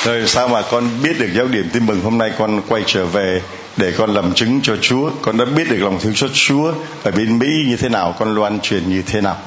rồi 0.04 0.28
sao 0.28 0.48
mà 0.48 0.62
con 0.62 0.90
biết 1.04 1.20
được 1.20 1.30
giáo 1.34 1.48
điểm 1.48 1.70
tin 1.74 1.86
mừng 1.86 2.02
hôm 2.02 2.18
nay 2.18 2.32
con 2.38 2.62
quay 2.68 2.84
trở 2.86 3.06
về 3.06 3.42
để 3.78 3.94
con 3.98 4.14
làm 4.14 4.34
chứng 4.34 4.60
cho 4.64 4.76
Chúa? 4.82 5.12
Con 5.22 5.38
đã 5.38 5.46
biết 5.46 5.70
được 5.70 5.78
lòng 5.78 6.00
thương 6.02 6.16
xót 6.16 6.30
Chúa 6.34 6.74
ở 7.04 7.12
bên 7.12 7.40
Mỹ 7.40 7.48
như 7.68 7.78
thế 7.78 7.90
nào? 7.90 8.16
Con 8.20 8.36
loan 8.36 8.60
truyền 8.60 8.90
như 8.90 9.02
thế 9.02 9.22
nào? 9.22 9.38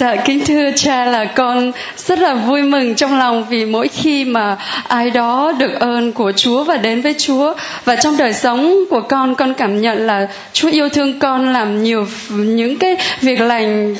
Dạ 0.00 0.16
kính 0.16 0.44
thưa 0.44 0.70
cha 0.76 1.04
là 1.04 1.24
con 1.24 1.72
rất 1.96 2.18
là 2.18 2.34
vui 2.34 2.62
mừng 2.62 2.94
trong 2.94 3.18
lòng 3.18 3.44
vì 3.48 3.64
mỗi 3.64 3.88
khi 3.88 4.24
mà 4.24 4.56
ai 4.88 5.10
đó 5.10 5.52
được 5.58 5.80
ơn 5.80 6.12
của 6.12 6.32
Chúa 6.36 6.64
và 6.64 6.76
đến 6.76 7.00
với 7.00 7.14
Chúa 7.18 7.54
và 7.84 7.96
trong 7.96 8.16
đời 8.16 8.32
sống 8.32 8.84
của 8.90 9.00
con 9.00 9.34
con 9.34 9.54
cảm 9.54 9.80
nhận 9.80 10.06
là 10.06 10.28
Chúa 10.52 10.68
yêu 10.68 10.88
thương 10.88 11.18
con 11.18 11.52
làm 11.52 11.82
nhiều, 11.82 12.06
những 12.30 12.78
cái 12.78 12.96
việc 13.20 13.40
lành 13.40 13.94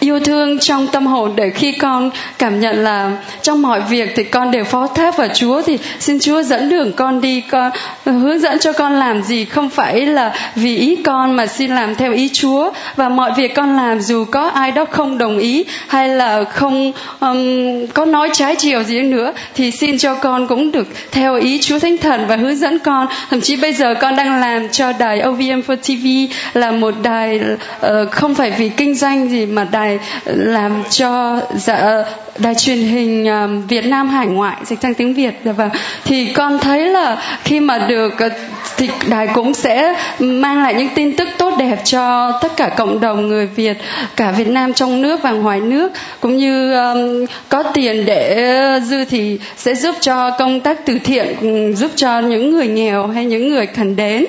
yêu 0.00 0.20
thương 0.20 0.58
trong 0.58 0.86
tâm 0.86 1.06
hồn 1.06 1.32
để 1.36 1.50
khi 1.50 1.72
con 1.72 2.10
cảm 2.38 2.60
nhận 2.60 2.84
là 2.84 3.12
trong 3.42 3.62
mọi 3.62 3.80
việc 3.80 4.12
thì 4.16 4.24
con 4.24 4.50
đều 4.50 4.64
phó 4.64 4.86
thác 4.86 5.16
vào 5.16 5.28
Chúa 5.34 5.62
thì 5.62 5.78
xin 6.00 6.18
Chúa 6.20 6.42
dẫn 6.42 6.68
đường 6.68 6.92
con 6.92 7.20
đi, 7.20 7.40
con 7.40 7.70
hướng 8.04 8.40
dẫn 8.40 8.58
cho 8.58 8.72
con 8.72 8.92
làm 8.92 9.22
gì 9.22 9.44
không 9.44 9.70
phải 9.70 10.06
là 10.06 10.34
vì 10.54 10.76
ý 10.76 10.96
con 11.04 11.36
mà 11.36 11.46
xin 11.46 11.74
làm 11.74 11.94
theo 11.94 12.12
ý 12.12 12.30
Chúa 12.32 12.70
và 12.96 13.08
mọi 13.08 13.32
việc 13.36 13.54
con 13.54 13.76
làm 13.76 14.00
dù 14.00 14.24
có 14.24 14.48
ai 14.48 14.72
đó 14.72 14.84
không 14.84 15.18
đồng 15.22 15.38
ý 15.38 15.64
hay 15.88 16.08
là 16.08 16.44
không 16.44 16.92
um, 17.20 17.86
có 17.94 18.04
nói 18.04 18.30
trái 18.32 18.56
chiều 18.56 18.82
gì 18.82 19.02
nữa 19.02 19.32
thì 19.54 19.70
xin 19.70 19.98
cho 19.98 20.14
con 20.14 20.46
cũng 20.46 20.72
được 20.72 20.86
theo 21.10 21.34
ý 21.34 21.60
Chúa 21.62 21.78
Thánh 21.78 21.98
Thần 21.98 22.26
và 22.26 22.36
hướng 22.36 22.56
dẫn 22.56 22.78
con. 22.78 23.06
Thậm 23.30 23.40
chí 23.40 23.56
bây 23.56 23.72
giờ 23.72 23.94
con 24.00 24.16
đang 24.16 24.40
làm 24.40 24.68
cho 24.68 24.92
đài 24.92 25.22
OVM4 25.22 25.76
TV 25.76 26.34
là 26.58 26.70
một 26.70 26.94
đài 27.02 27.40
uh, 27.86 28.10
không 28.10 28.34
phải 28.34 28.50
vì 28.50 28.68
kinh 28.68 28.94
doanh 28.94 29.28
gì 29.28 29.46
mà 29.46 29.64
đài 29.64 29.98
làm 30.24 30.82
cho 30.90 31.40
dạ, 31.56 31.74
ờ, 31.74 32.04
đài 32.38 32.54
truyền 32.54 32.78
hình 32.78 33.26
ờ, 33.26 33.48
Việt 33.68 33.86
Nam 33.86 34.08
hải 34.08 34.26
ngoại 34.26 34.56
dịch 34.64 34.78
sang 34.82 34.94
tiếng 34.94 35.14
Việt 35.14 35.34
và 35.44 35.52
vâng. 35.52 35.70
thì 36.04 36.32
con 36.32 36.58
thấy 36.58 36.88
là 36.88 37.22
khi 37.44 37.60
mà 37.60 37.78
được 37.78 38.18
ờ, 38.18 38.28
thì 38.76 38.88
đài 39.08 39.28
cũng 39.34 39.54
sẽ 39.54 39.94
mang 40.18 40.62
lại 40.62 40.74
những 40.74 40.88
tin 40.94 41.16
tức 41.16 41.28
tốt 41.38 41.54
đẹp 41.58 41.76
cho 41.84 42.32
tất 42.42 42.56
cả 42.56 42.68
cộng 42.68 43.00
đồng 43.00 43.28
người 43.28 43.46
Việt 43.46 43.76
cả 44.16 44.30
Việt 44.30 44.48
Nam 44.48 44.72
trong 44.72 45.02
nước 45.02 45.22
và 45.22 45.30
ngoài 45.30 45.60
nước 45.60 45.92
cũng 46.20 46.36
như 46.36 46.74
um, 46.74 47.26
có 47.48 47.62
tiền 47.62 48.04
để 48.04 48.48
dư 48.84 49.04
thì 49.04 49.38
sẽ 49.56 49.74
giúp 49.74 49.94
cho 50.00 50.30
công 50.30 50.60
tác 50.60 50.86
từ 50.86 50.98
thiện 51.04 51.36
giúp 51.76 51.90
cho 51.96 52.20
những 52.20 52.50
người 52.50 52.66
nghèo 52.66 53.06
hay 53.06 53.24
những 53.24 53.48
người 53.48 53.66
cần 53.66 53.96
đến 53.96 54.26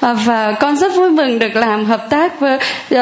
ờ, 0.00 0.16
và 0.24 0.52
con 0.52 0.76
rất 0.76 0.94
vui 0.94 1.10
mừng 1.10 1.38
được 1.38 1.56
làm 1.56 1.84
hợp 1.84 2.10
tác 2.10 2.40
với 2.40 2.58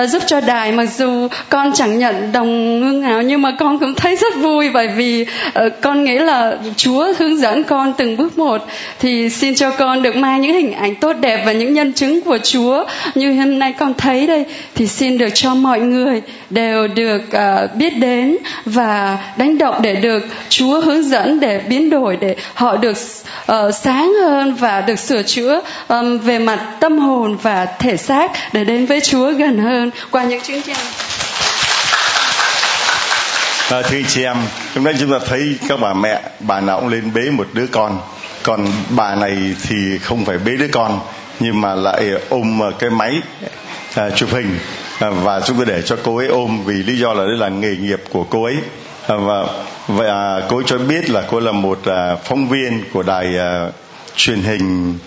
giúp 0.06 0.22
cho 0.26 0.40
đài 0.40 0.72
mặc 0.72 0.86
dù 0.96 1.28
con 1.48 1.72
chẳng 1.72 1.98
nhận 1.98 2.32
đồng 2.32 2.80
ngưng 2.80 3.00
nào 3.00 3.22
nhưng 3.22 3.42
mà 3.42 3.52
con 3.58 3.78
cũng 3.78 3.94
thấy 3.94 4.16
rất 4.16 4.34
vui 4.44 4.70
bởi 4.70 4.88
vì 4.88 5.22
uh, 5.22 5.72
con 5.80 6.04
nghĩ 6.04 6.18
là 6.18 6.56
Chúa 6.76 7.12
hướng 7.18 7.36
dẫn 7.36 7.64
con 7.64 7.92
từng 7.98 8.16
bước 8.16 8.38
một. 8.38 8.66
Thì 9.00 9.30
xin 9.30 9.54
cho 9.54 9.70
con 9.70 10.02
được 10.02 10.16
mang 10.16 10.40
những 10.40 10.52
hình 10.52 10.72
ảnh 10.72 10.94
tốt 10.94 11.12
đẹp 11.20 11.42
và 11.46 11.52
những 11.52 11.74
nhân 11.74 11.92
chứng 11.92 12.20
của 12.20 12.38
Chúa. 12.42 12.84
Như 13.14 13.32
hôm 13.32 13.58
nay 13.58 13.74
con 13.78 13.94
thấy 13.94 14.26
đây 14.26 14.44
thì 14.74 14.86
xin 14.86 15.18
được 15.18 15.28
cho 15.34 15.54
mọi 15.54 15.80
người 15.80 16.22
đều 16.50 16.88
được 16.88 17.22
uh, 17.28 17.74
biết 17.74 17.90
đến 17.90 18.36
và 18.64 19.18
đánh 19.36 19.58
động 19.58 19.74
để 19.82 19.94
được 19.94 20.26
Chúa 20.48 20.80
hướng 20.80 21.02
dẫn 21.02 21.40
để 21.40 21.60
biến 21.68 21.90
đổi 21.90 22.16
để 22.20 22.36
họ 22.54 22.76
được 22.76 22.96
uh, 23.52 23.74
sáng 23.82 24.12
hơn 24.14 24.54
và 24.54 24.80
được 24.80 24.98
sửa 24.98 25.22
chữa 25.22 25.60
um, 25.88 26.18
về 26.18 26.38
mặt 26.38 26.60
tâm 26.80 26.98
hồn 26.98 27.36
và 27.42 27.66
thể 27.78 27.96
xác 27.96 28.32
để 28.52 28.64
đến 28.64 28.86
với 28.86 29.00
Chúa 29.00 29.32
gần 29.32 29.58
hơn. 29.58 29.90
Qua 30.10 30.24
những 30.24 30.40
chương 30.40 30.62
trình. 30.62 30.76
À, 33.70 33.82
thưa 33.82 33.98
chị 34.08 34.24
em, 34.24 34.36
hôm 34.74 34.84
nay 34.84 34.94
chúng 35.00 35.12
ta 35.12 35.18
thấy 35.26 35.56
các 35.68 35.80
bà 35.80 35.94
mẹ, 35.94 36.20
bà 36.40 36.60
nào 36.60 36.80
cũng 36.80 36.88
lên 36.88 37.12
bế 37.14 37.30
một 37.30 37.46
đứa 37.52 37.66
con. 37.66 37.98
Còn 38.42 38.66
bà 38.90 39.14
này 39.14 39.36
thì 39.68 39.98
không 39.98 40.24
phải 40.24 40.38
bế 40.38 40.52
đứa 40.56 40.68
con, 40.68 41.00
nhưng 41.40 41.60
mà 41.60 41.74
lại 41.74 42.10
ôm 42.28 42.60
cái 42.78 42.90
máy 42.90 43.20
à, 43.94 44.10
chụp 44.10 44.28
hình 44.32 44.58
à, 45.00 45.10
và 45.10 45.40
chúng 45.40 45.56
tôi 45.56 45.66
để 45.66 45.82
cho 45.82 45.96
cô 46.02 46.16
ấy 46.16 46.26
ôm 46.26 46.64
vì 46.64 46.74
lý 46.74 46.98
do 46.98 47.12
là 47.12 47.24
đây 47.24 47.36
là 47.36 47.48
nghề 47.48 47.76
nghiệp 47.76 48.00
của 48.10 48.24
cô 48.24 48.44
ấy. 48.44 48.56
À, 49.08 49.16
và 49.16 49.44
và 49.88 50.42
cô 50.48 50.56
ấy 50.56 50.64
cho 50.66 50.78
biết 50.78 51.10
là 51.10 51.22
cô 51.30 51.40
là 51.40 51.52
một 51.52 51.78
à, 51.84 52.16
phóng 52.24 52.48
viên 52.48 52.84
của 52.92 53.02
đài 53.02 53.38
à, 53.38 53.66
truyền 54.16 54.42
hình 54.42 54.98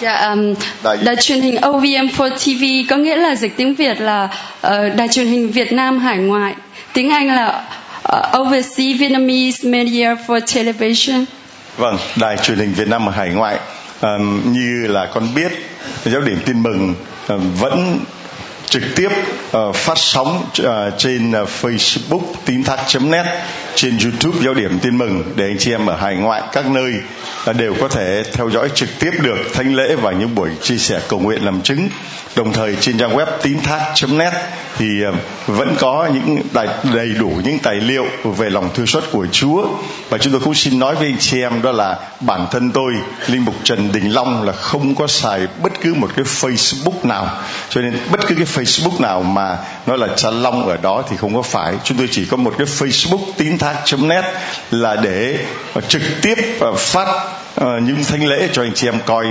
Dạ, 0.00 0.28
um, 0.30 0.54
đài... 0.82 0.96
đài 0.96 1.16
truyền 1.16 1.40
hình 1.40 1.56
OVM4 1.56 2.30
TV 2.30 2.90
có 2.90 2.96
nghĩa 2.96 3.16
là 3.16 3.34
dịch 3.34 3.56
tiếng 3.56 3.74
Việt 3.74 4.00
là 4.00 4.28
uh, 4.66 4.96
đài 4.96 5.08
truyền 5.08 5.26
hình 5.26 5.50
Việt 5.50 5.72
Nam 5.72 5.98
hải 5.98 6.18
ngoại. 6.18 6.54
Tiếng 6.92 7.10
Anh 7.10 7.26
là 7.26 7.64
Uh, 8.12 8.40
Overseas 8.40 8.98
Vietnamese 8.98 9.68
Media 9.68 10.14
for 10.26 10.40
Television. 10.54 11.24
Vâng, 11.76 11.98
đài 12.16 12.36
truyền 12.36 12.58
hình 12.58 12.72
Việt 12.72 12.88
Nam 12.88 13.08
ở 13.08 13.12
hải 13.12 13.28
ngoại. 13.28 13.58
Um, 14.00 14.52
như 14.52 14.86
là 14.86 15.06
con 15.06 15.34
biết 15.34 15.52
giáo 16.04 16.20
điểm 16.20 16.38
tin 16.46 16.62
mừng 16.62 16.94
um, 17.28 17.54
vẫn 17.60 17.98
trực 18.74 18.82
tiếp 18.96 19.08
uh, 19.56 19.76
phát 19.76 19.98
sóng 19.98 20.44
uh, 20.62 20.66
trên 20.98 21.30
uh, 21.42 21.48
Facebook 21.62 22.20
tín 22.44 22.64
thác.net 22.64 23.26
trên 23.74 23.98
YouTube 23.98 24.38
giáo 24.44 24.54
điểm 24.54 24.78
tin 24.78 24.98
mừng 24.98 25.32
để 25.36 25.44
anh 25.44 25.58
chị 25.58 25.70
em 25.70 25.86
ở 25.86 25.96
hải 25.96 26.16
ngoại 26.16 26.42
các 26.52 26.66
nơi 26.66 26.92
uh, 27.50 27.56
đều 27.56 27.74
có 27.80 27.88
thể 27.88 28.22
theo 28.32 28.48
dõi 28.48 28.68
trực 28.74 28.88
tiếp 28.98 29.10
được 29.22 29.36
thánh 29.54 29.74
lễ 29.74 29.94
và 29.94 30.12
những 30.12 30.34
buổi 30.34 30.50
chia 30.62 30.76
sẻ 30.76 31.00
cầu 31.08 31.20
nguyện 31.20 31.44
làm 31.44 31.62
chứng. 31.62 31.88
Đồng 32.36 32.52
thời 32.52 32.76
trên 32.80 32.98
trang 32.98 33.16
web 33.16 33.26
tín 33.42 33.60
thác.net 33.62 34.32
thì 34.76 34.86
uh, 35.08 35.14
vẫn 35.46 35.76
có 35.78 36.08
những 36.14 36.42
đầy, 36.52 36.68
đầy 36.94 37.08
đủ 37.18 37.40
những 37.44 37.58
tài 37.58 37.74
liệu 37.74 38.06
về 38.24 38.50
lòng 38.50 38.70
thương 38.74 38.86
xót 38.86 39.04
của 39.12 39.26
Chúa. 39.32 39.66
Và 40.08 40.18
chúng 40.18 40.32
tôi 40.32 40.40
cũng 40.40 40.54
xin 40.54 40.78
nói 40.78 40.94
với 40.94 41.06
anh 41.06 41.18
chị 41.18 41.40
em 41.40 41.62
đó 41.62 41.72
là 41.72 41.98
bản 42.20 42.46
thân 42.50 42.70
tôi 42.70 42.92
linh 43.26 43.44
mục 43.44 43.54
Trần 43.64 43.92
Đình 43.92 44.08
Long 44.14 44.42
là 44.42 44.52
không 44.52 44.94
có 44.94 45.06
xài 45.06 45.46
bất 45.62 45.72
cứ 45.80 45.94
một 45.94 46.10
cái 46.16 46.24
Facebook 46.24 46.94
nào. 47.02 47.42
Cho 47.68 47.80
nên 47.80 47.98
bất 48.10 48.20
cứ 48.26 48.34
cái 48.34 48.44
Facebook 48.44 48.63
Facebook 48.64 49.00
nào 49.00 49.22
mà 49.22 49.58
nói 49.86 49.98
là 49.98 50.08
cha 50.16 50.30
Long 50.30 50.68
ở 50.68 50.76
đó 50.76 51.02
thì 51.10 51.16
không 51.16 51.34
có 51.34 51.42
phải. 51.42 51.74
Chúng 51.84 51.98
tôi 51.98 52.08
chỉ 52.10 52.24
có 52.24 52.36
một 52.36 52.54
cái 52.58 52.66
Facebook 52.66 53.20
tín 53.36 53.58
thác.net 53.58 54.24
là 54.70 54.96
để 54.96 55.38
ờ, 55.74 55.80
trực 55.80 56.02
tiếp 56.22 56.34
ờ, 56.60 56.72
phát 56.74 57.08
ờ, 57.54 57.78
những 57.78 58.04
thánh 58.04 58.26
lễ 58.26 58.48
cho 58.52 58.62
anh 58.62 58.74
chị 58.74 58.88
em 58.88 58.98
coi 59.06 59.26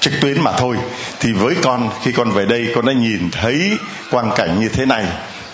trực 0.00 0.12
tuyến 0.20 0.40
mà 0.40 0.52
thôi. 0.52 0.76
Thì 1.20 1.32
với 1.32 1.54
con, 1.62 1.90
khi 2.02 2.12
con 2.12 2.30
về 2.30 2.46
đây, 2.46 2.68
con 2.74 2.86
đã 2.86 2.92
nhìn 2.92 3.30
thấy 3.32 3.70
quang 4.10 4.30
cảnh 4.36 4.60
như 4.60 4.68
thế 4.68 4.86
này. 4.86 5.04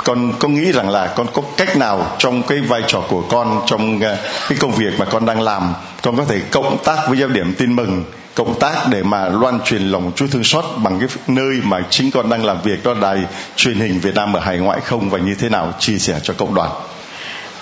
Con 0.04 0.32
có 0.38 0.48
nghĩ 0.48 0.72
rằng 0.72 0.90
là 0.90 1.06
con 1.06 1.26
có 1.32 1.42
cách 1.56 1.76
nào 1.76 2.16
trong 2.18 2.42
cái 2.42 2.60
vai 2.60 2.82
trò 2.86 3.00
của 3.08 3.22
con, 3.22 3.62
trong 3.66 4.00
cái 4.48 4.58
công 4.60 4.72
việc 4.72 4.98
mà 4.98 5.04
con 5.04 5.26
đang 5.26 5.40
làm, 5.40 5.74
con 6.02 6.16
có 6.16 6.24
thể 6.24 6.40
cộng 6.50 6.84
tác 6.84 6.96
với 7.08 7.18
giáo 7.18 7.28
điểm 7.28 7.54
tin 7.58 7.76
mừng 7.76 8.04
cộng 8.36 8.58
tác 8.58 8.74
để 8.90 9.02
mà 9.02 9.28
loan 9.28 9.60
truyền 9.64 9.82
lòng 9.82 10.12
Chúa 10.16 10.26
thương 10.26 10.44
xót 10.44 10.64
bằng 10.76 10.98
cái 10.98 11.08
nơi 11.26 11.60
mà 11.62 11.80
chính 11.90 12.10
con 12.10 12.30
đang 12.30 12.44
làm 12.44 12.62
việc, 12.62 12.84
đó 12.84 12.94
đài 13.02 13.18
truyền 13.56 13.76
hình 13.76 14.00
Việt 14.00 14.14
Nam 14.14 14.36
ở 14.36 14.40
hải 14.40 14.58
ngoại 14.58 14.80
không, 14.80 15.10
và 15.10 15.18
như 15.18 15.34
thế 15.34 15.48
nào 15.48 15.72
chia 15.78 15.98
sẻ 15.98 16.20
cho 16.22 16.34
cộng 16.34 16.54
đoàn. 16.54 16.70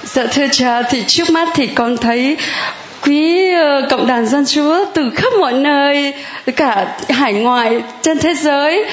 Dạ 0.05 0.27
thưa 0.33 0.47
cha, 0.53 0.83
thì 0.83 1.05
trước 1.07 1.31
mắt 1.31 1.49
thì 1.55 1.67
con 1.67 1.97
thấy 1.97 2.37
quý 3.05 3.53
ờ, 3.53 3.87
cộng 3.91 4.07
đoàn 4.07 4.27
dân 4.27 4.45
chúa 4.47 4.85
từ 4.95 5.11
khắp 5.11 5.33
mọi 5.41 5.53
nơi, 5.53 6.13
cả 6.57 6.87
hải 7.09 7.33
ngoại, 7.33 7.83
trên 8.03 8.19
thế 8.19 8.35
giới 8.35 8.85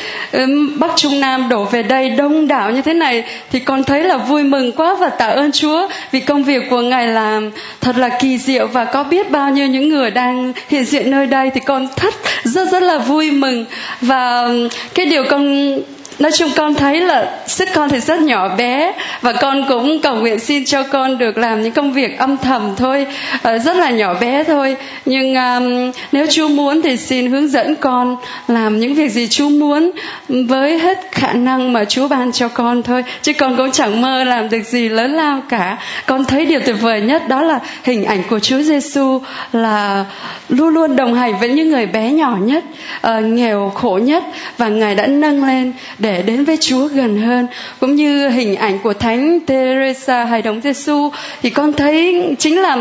bắc 0.75 0.91
trung 0.95 1.19
nam 1.19 1.49
đổ 1.49 1.63
về 1.63 1.83
đây 1.83 2.09
đông 2.09 2.47
đảo 2.47 2.71
như 2.71 2.81
thế 2.81 2.93
này 2.93 3.23
thì 3.51 3.59
con 3.59 3.83
thấy 3.83 4.03
là 4.03 4.17
vui 4.17 4.43
mừng 4.43 4.71
quá 4.71 4.95
và 4.99 5.09
tạ 5.09 5.25
ơn 5.27 5.51
chúa 5.51 5.87
vì 6.11 6.19
công 6.19 6.43
việc 6.43 6.63
của 6.69 6.81
ngài 6.81 7.07
làm 7.07 7.51
thật 7.81 7.97
là 7.97 8.09
kỳ 8.21 8.37
diệu. 8.37 8.67
Và 8.67 8.85
có 8.85 9.03
biết 9.03 9.31
bao 9.31 9.51
nhiêu 9.51 9.67
những 9.67 9.89
người 9.89 10.11
đang 10.11 10.53
hiện 10.67 10.85
diện 10.85 11.11
nơi 11.11 11.27
đây 11.27 11.51
thì 11.53 11.61
con 11.65 11.87
thất 11.95 12.13
rất 12.43 12.71
rất 12.71 12.83
là 12.83 12.97
vui 12.97 13.31
mừng. 13.31 13.65
Và 14.01 14.47
cái 14.93 15.05
điều 15.05 15.23
con 15.29 15.75
nói 16.21 16.31
chung 16.31 16.49
con 16.55 16.75
thấy 16.75 17.01
là 17.01 17.39
sức 17.47 17.69
con 17.73 17.89
thì 17.89 17.99
rất 17.99 18.21
nhỏ 18.21 18.55
bé 18.57 18.93
và 19.21 19.33
con 19.33 19.65
cũng 19.67 19.99
cầu 20.01 20.15
nguyện 20.15 20.39
xin 20.39 20.65
cho 20.65 20.83
con 20.83 21.17
được 21.17 21.37
làm 21.37 21.61
những 21.61 21.71
công 21.71 21.93
việc 21.93 22.17
âm 22.17 22.37
thầm 22.37 22.73
thôi 22.77 23.07
ờ, 23.41 23.57
rất 23.57 23.77
là 23.77 23.89
nhỏ 23.89 24.13
bé 24.21 24.43
thôi. 24.43 24.75
Nhưng 25.05 25.35
um, 25.35 25.91
nếu 26.11 26.25
Chúa 26.29 26.47
muốn 26.47 26.81
thì 26.81 26.97
xin 26.97 27.31
hướng 27.31 27.47
dẫn 27.47 27.75
con 27.75 28.15
làm 28.47 28.79
những 28.79 28.93
việc 28.93 29.11
gì 29.11 29.27
Chúa 29.27 29.49
muốn 29.49 29.91
với 30.29 30.79
hết 30.79 30.97
khả 31.11 31.33
năng 31.33 31.73
mà 31.73 31.85
Chúa 31.85 32.07
ban 32.07 32.31
cho 32.31 32.47
con 32.47 32.83
thôi. 32.83 33.03
Chứ 33.21 33.33
con 33.33 33.57
cũng 33.57 33.71
chẳng 33.71 34.01
mơ 34.01 34.23
làm 34.23 34.49
được 34.49 34.63
gì 34.63 34.89
lớn 34.89 35.13
lao 35.13 35.41
cả. 35.49 35.77
Con 36.05 36.25
thấy 36.25 36.45
điều 36.45 36.59
tuyệt 36.59 36.75
vời 36.81 37.01
nhất 37.01 37.27
đó 37.27 37.41
là 37.41 37.59
hình 37.83 38.05
ảnh 38.05 38.23
của 38.29 38.39
Chúa 38.39 38.61
Giêsu 38.61 39.21
là 39.53 40.05
luôn 40.49 40.73
luôn 40.73 40.95
đồng 40.95 41.13
hành 41.13 41.39
với 41.39 41.49
những 41.49 41.69
người 41.69 41.85
bé 41.85 42.11
nhỏ 42.11 42.37
nhất 42.41 42.63
uh, 43.07 43.23
nghèo 43.23 43.71
khổ 43.75 43.99
nhất 44.03 44.23
và 44.57 44.67
ngài 44.67 44.95
đã 44.95 45.07
nâng 45.07 45.45
lên 45.45 45.73
để 45.99 46.10
đến 46.27 46.45
với 46.45 46.57
Chúa 46.57 46.87
gần 46.87 47.21
hơn. 47.21 47.47
Cũng 47.79 47.95
như 47.95 48.29
hình 48.29 48.55
ảnh 48.55 48.79
của 48.79 48.93
thánh 48.93 49.39
Teresa 49.39 50.25
hài 50.25 50.41
đồng 50.41 50.61
Giêsu 50.61 51.09
thì 51.41 51.49
con 51.49 51.73
thấy 51.73 52.25
chính 52.39 52.61
là 52.61 52.77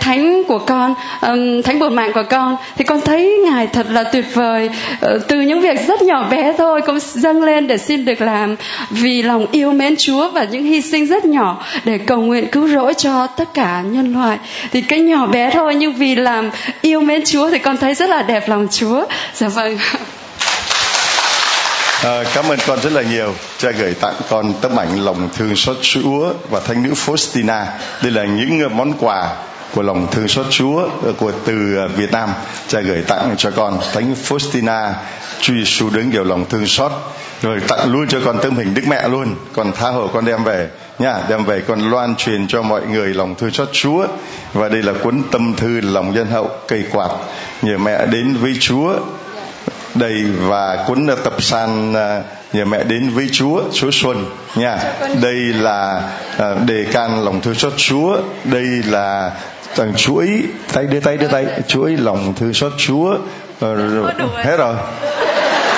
thánh 0.00 0.44
của 0.44 0.58
con 0.58 0.94
thánh 1.64 1.78
bổn 1.78 1.94
mạng 1.94 2.12
của 2.14 2.22
con. 2.30 2.56
Thì 2.76 2.84
con 2.84 3.00
thấy 3.00 3.40
ngài 3.44 3.66
thật 3.66 3.86
là 3.90 4.04
tuyệt 4.04 4.24
vời. 4.34 4.70
Ờ, 5.00 5.18
từ 5.28 5.40
những 5.40 5.60
việc 5.60 5.86
rất 5.86 6.02
nhỏ 6.02 6.28
bé 6.30 6.52
thôi 6.58 6.80
cũng 6.86 6.98
dâng 7.00 7.42
lên 7.42 7.66
để 7.66 7.78
xin 7.78 8.04
được 8.04 8.20
làm. 8.20 8.56
Vì 8.90 9.22
lòng 9.22 9.46
yêu 9.52 9.72
mến 9.72 9.94
Chúa 9.98 10.28
và 10.28 10.44
những 10.44 10.64
hy 10.64 10.80
sinh 10.80 11.06
rất 11.06 11.24
nhỏ 11.24 11.64
để 11.84 11.98
cầu 11.98 12.20
nguyện 12.20 12.46
cứu 12.52 12.68
rỗi 12.68 12.94
cho 12.94 13.26
tất 13.26 13.54
cả 13.54 13.82
nhân 13.82 14.12
loại. 14.12 14.38
Thì 14.72 14.80
cái 14.80 15.00
nhỏ 15.00 15.26
bé 15.26 15.50
thôi, 15.50 15.74
nhưng 15.74 15.92
vì 15.92 16.14
làm 16.14 16.50
yêu 16.82 17.00
mến 17.00 17.24
Chúa 17.24 17.50
thì 17.50 17.58
con 17.58 17.76
thấy 17.76 17.94
rất 17.94 18.10
là 18.10 18.22
đẹp 18.22 18.48
lòng 18.48 18.68
Chúa. 18.70 19.04
Dạ 19.34 19.48
vâng. 19.48 19.78
À, 22.02 22.24
cảm 22.34 22.44
ơn 22.48 22.58
con 22.66 22.80
rất 22.80 22.92
là 22.92 23.02
nhiều. 23.02 23.34
Cha 23.58 23.70
gửi 23.70 23.94
tặng 23.94 24.14
con 24.30 24.52
tấm 24.60 24.80
ảnh 24.80 25.04
lòng 25.04 25.28
thương 25.36 25.56
xót 25.56 25.76
Chúa 25.82 26.32
và 26.50 26.60
thánh 26.60 26.82
nữ 26.82 26.92
Faustina. 27.06 27.64
Đây 28.02 28.12
là 28.12 28.24
những 28.24 28.60
ờ, 28.60 28.68
món 28.68 28.92
quà 29.00 29.36
của 29.74 29.82
lòng 29.82 30.06
thương 30.10 30.28
xót 30.28 30.46
Chúa 30.50 30.88
ờ, 31.04 31.12
của 31.12 31.32
từ 31.44 31.78
Việt 31.96 32.12
Nam. 32.12 32.28
Cha 32.68 32.80
gửi 32.80 33.02
tặng 33.02 33.34
cho 33.38 33.50
con 33.50 33.80
thánh 33.92 34.14
Faustina 34.28 34.92
Chúa 35.40 35.54
Giêsu 35.54 35.90
đứng 35.90 36.10
điều 36.10 36.24
lòng 36.24 36.44
thương 36.48 36.66
xót 36.66 36.92
rồi 37.42 37.60
tặng 37.68 37.92
luôn 37.92 38.08
cho 38.08 38.20
con 38.24 38.38
tấm 38.42 38.56
hình 38.56 38.74
Đức 38.74 38.82
Mẹ 38.88 39.08
luôn. 39.08 39.34
Còn 39.52 39.72
tha 39.72 39.88
hồ 39.88 40.10
con 40.12 40.24
đem 40.24 40.44
về 40.44 40.68
nha, 40.98 41.14
đem 41.28 41.44
về 41.44 41.60
con 41.60 41.90
loan 41.90 42.14
truyền 42.16 42.48
cho 42.48 42.62
mọi 42.62 42.82
người 42.86 43.14
lòng 43.14 43.34
thương 43.34 43.50
xót 43.50 43.68
Chúa. 43.72 44.06
Và 44.52 44.68
đây 44.68 44.82
là 44.82 44.92
cuốn 45.02 45.22
tâm 45.30 45.54
thư 45.56 45.80
lòng 45.80 46.14
nhân 46.14 46.26
hậu 46.26 46.50
cây 46.68 46.84
quạt 46.92 47.10
nhờ 47.62 47.78
mẹ 47.78 48.06
đến 48.06 48.36
với 48.36 48.56
Chúa 48.60 48.94
đây 49.98 50.24
và 50.38 50.84
cuốn 50.86 51.06
tập 51.24 51.42
san 51.42 51.94
à, 51.94 52.22
nhờ 52.52 52.64
mẹ 52.64 52.84
đến 52.84 53.10
với 53.10 53.28
Chúa 53.32 53.62
Chúa 53.72 53.90
Xuân 53.90 54.24
nha. 54.54 54.78
Đây 55.22 55.34
là 55.34 56.02
à, 56.38 56.54
đề 56.66 56.84
can 56.92 57.24
lòng 57.24 57.40
thương 57.40 57.54
xót 57.54 57.72
Chúa. 57.76 58.16
Đây 58.44 58.66
là 58.86 59.30
thằng 59.76 59.92
chuỗi 59.96 60.42
tay 60.72 60.84
đưa 60.84 61.00
tay 61.00 61.16
đưa 61.16 61.28
tay. 61.28 61.46
Chuỗi 61.68 61.96
lòng 61.96 62.34
thương 62.34 62.54
xót 62.54 62.72
Chúa. 62.78 63.16
Rồi, 63.60 63.76
hết 64.34 64.56
rồi. 64.56 64.74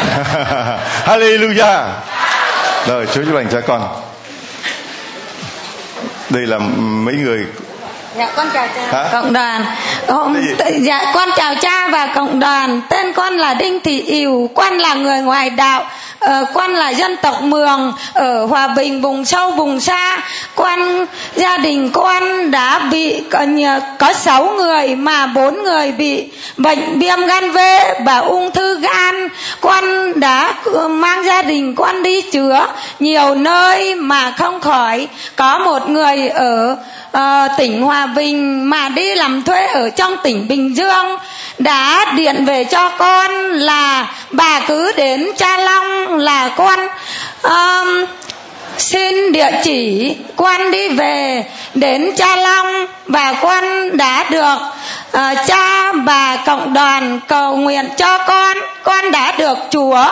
Hallelujah. 1.04 1.86
Rồi 2.86 3.06
Chúa 3.06 3.24
chúc 3.24 3.34
lành 3.34 3.48
cho 3.52 3.60
con. 3.60 3.88
Đây 6.30 6.46
là 6.46 6.58
mấy 6.78 7.14
người 7.14 7.46
Dạ 8.18 8.32
con 8.36 8.46
chào 8.54 8.66
cha. 8.74 8.82
Hả? 8.92 9.08
Cộng 9.12 9.32
đoàn. 9.32 9.64
Hôm, 10.08 10.36
dạ 10.80 11.12
con 11.14 11.28
chào 11.36 11.54
cha 11.60 11.88
và 11.88 12.06
cộng 12.14 12.40
đoàn. 12.40 12.80
Tên 12.88 13.12
con 13.12 13.36
là 13.36 13.54
Đinh 13.54 13.80
Thị 13.80 14.02
Ìu, 14.02 14.50
con 14.54 14.78
là 14.78 14.94
người 14.94 15.20
ngoài 15.20 15.50
đạo. 15.50 15.86
Ờ, 16.28 16.44
là 16.68 16.90
dân 16.90 17.16
tộc 17.22 17.42
Mường 17.42 17.92
ở 18.14 18.46
Hòa 18.46 18.68
Bình 18.68 19.00
vùng 19.00 19.24
sâu 19.24 19.50
vùng 19.50 19.80
xa. 19.80 20.18
quan 20.54 21.06
gia 21.34 21.56
đình 21.56 21.90
con 21.90 22.50
đã 22.50 22.78
bị 22.78 23.22
có, 23.98 24.12
sáu 24.12 24.52
người 24.56 24.96
mà 24.96 25.26
bốn 25.26 25.62
người 25.62 25.92
bị 25.92 26.24
bệnh 26.56 26.98
viêm 26.98 27.18
gan 27.26 27.50
V 27.50 27.58
và 28.04 28.18
ung 28.18 28.50
thư 28.50 28.80
gan. 28.80 29.28
quan 29.60 30.12
đã 30.20 30.54
ừ, 30.64 30.88
mang 30.88 31.24
gia 31.24 31.42
đình 31.42 31.74
quan 31.76 32.02
đi 32.02 32.22
chữa 32.22 32.66
nhiều 33.00 33.34
nơi 33.34 33.94
mà 33.94 34.30
không 34.30 34.60
khỏi. 34.60 35.08
Có 35.36 35.58
một 35.58 35.88
người 35.88 36.28
ở 36.28 36.76
uh, 37.16 37.50
tỉnh 37.58 37.82
Hòa 37.82 38.06
Bình 38.06 38.70
mà 38.70 38.88
đi 38.88 39.14
làm 39.14 39.42
thuê 39.42 39.66
ở 39.66 39.90
trong 39.90 40.16
tỉnh 40.22 40.48
Bình 40.48 40.76
Dương 40.76 41.18
đã 41.58 42.12
điện 42.16 42.44
về 42.44 42.64
cho 42.64 42.88
con 42.98 43.30
là 43.52 44.06
bà 44.30 44.60
cứ 44.68 44.92
đến 44.96 45.30
Cha 45.36 45.58
Long 45.58 46.17
là 46.18 46.48
con. 46.56 46.78
Um, 47.42 48.04
xin 48.78 49.32
địa 49.32 49.50
chỉ 49.62 50.16
quan 50.36 50.70
đi 50.70 50.88
về 50.88 51.44
đến 51.74 52.10
cha 52.16 52.36
long 52.36 52.86
và 53.06 53.34
quan 53.40 53.96
đã 53.96 54.24
được 54.30 54.58
Ờ, 55.12 55.34
cha 55.46 55.92
và 55.92 56.38
cộng 56.46 56.72
đoàn 56.72 57.20
cầu 57.28 57.56
nguyện 57.56 57.88
cho 57.96 58.18
con. 58.18 58.56
Con 58.82 59.10
đã 59.10 59.32
được 59.38 59.58
chúa 59.70 60.04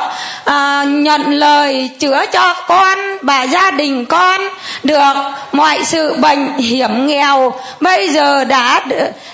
uh, 0.51 0.89
nhận 0.89 1.31
lời 1.31 1.91
chữa 1.99 2.25
cho 2.33 2.55
con 2.69 2.99
và 3.23 3.43
gia 3.43 3.71
đình 3.71 4.05
con 4.07 4.41
được 4.83 5.15
mọi 5.53 5.85
sự 5.85 6.17
bệnh 6.21 6.57
hiểm 6.59 7.07
nghèo. 7.07 7.53
Bây 7.81 8.09
giờ 8.09 8.45
đã 8.45 8.81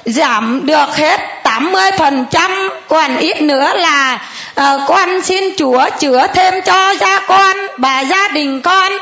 giảm 0.05 0.67
được 0.67 0.97
hết 0.97 1.21
80% 1.45 2.69
còn 2.89 3.17
ít 3.17 3.43
nữa 3.43 3.73
là 3.75 4.19
uh, 4.61 4.81
con 4.87 5.23
xin 5.23 5.45
Chúa 5.59 5.89
chữa 5.99 6.27
thêm 6.35 6.55
cho 6.63 6.95
gia 7.01 7.21
con 7.21 7.57
và 7.79 8.01
gia 8.01 8.29
đình 8.29 8.61
con 8.61 8.93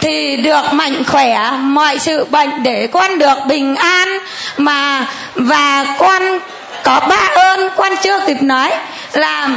thì 0.00 0.36
được 0.36 0.72
mạnh 0.72 1.04
khỏe 1.04 1.50
mọi 1.60 1.98
sự 1.98 2.24
bệnh 2.24 2.62
để 2.62 2.86
con 2.86 3.18
được 3.18 3.38
bình 3.46 3.76
an. 3.76 4.18
Mà 4.56 5.06
và 5.34 5.84
con 6.02 6.22
có 6.84 7.00
ba 7.08 7.28
ơn 7.34 7.70
con 7.76 7.92
chưa 8.02 8.20
kịp 8.26 8.42
nói 8.42 8.72
là 9.12 9.48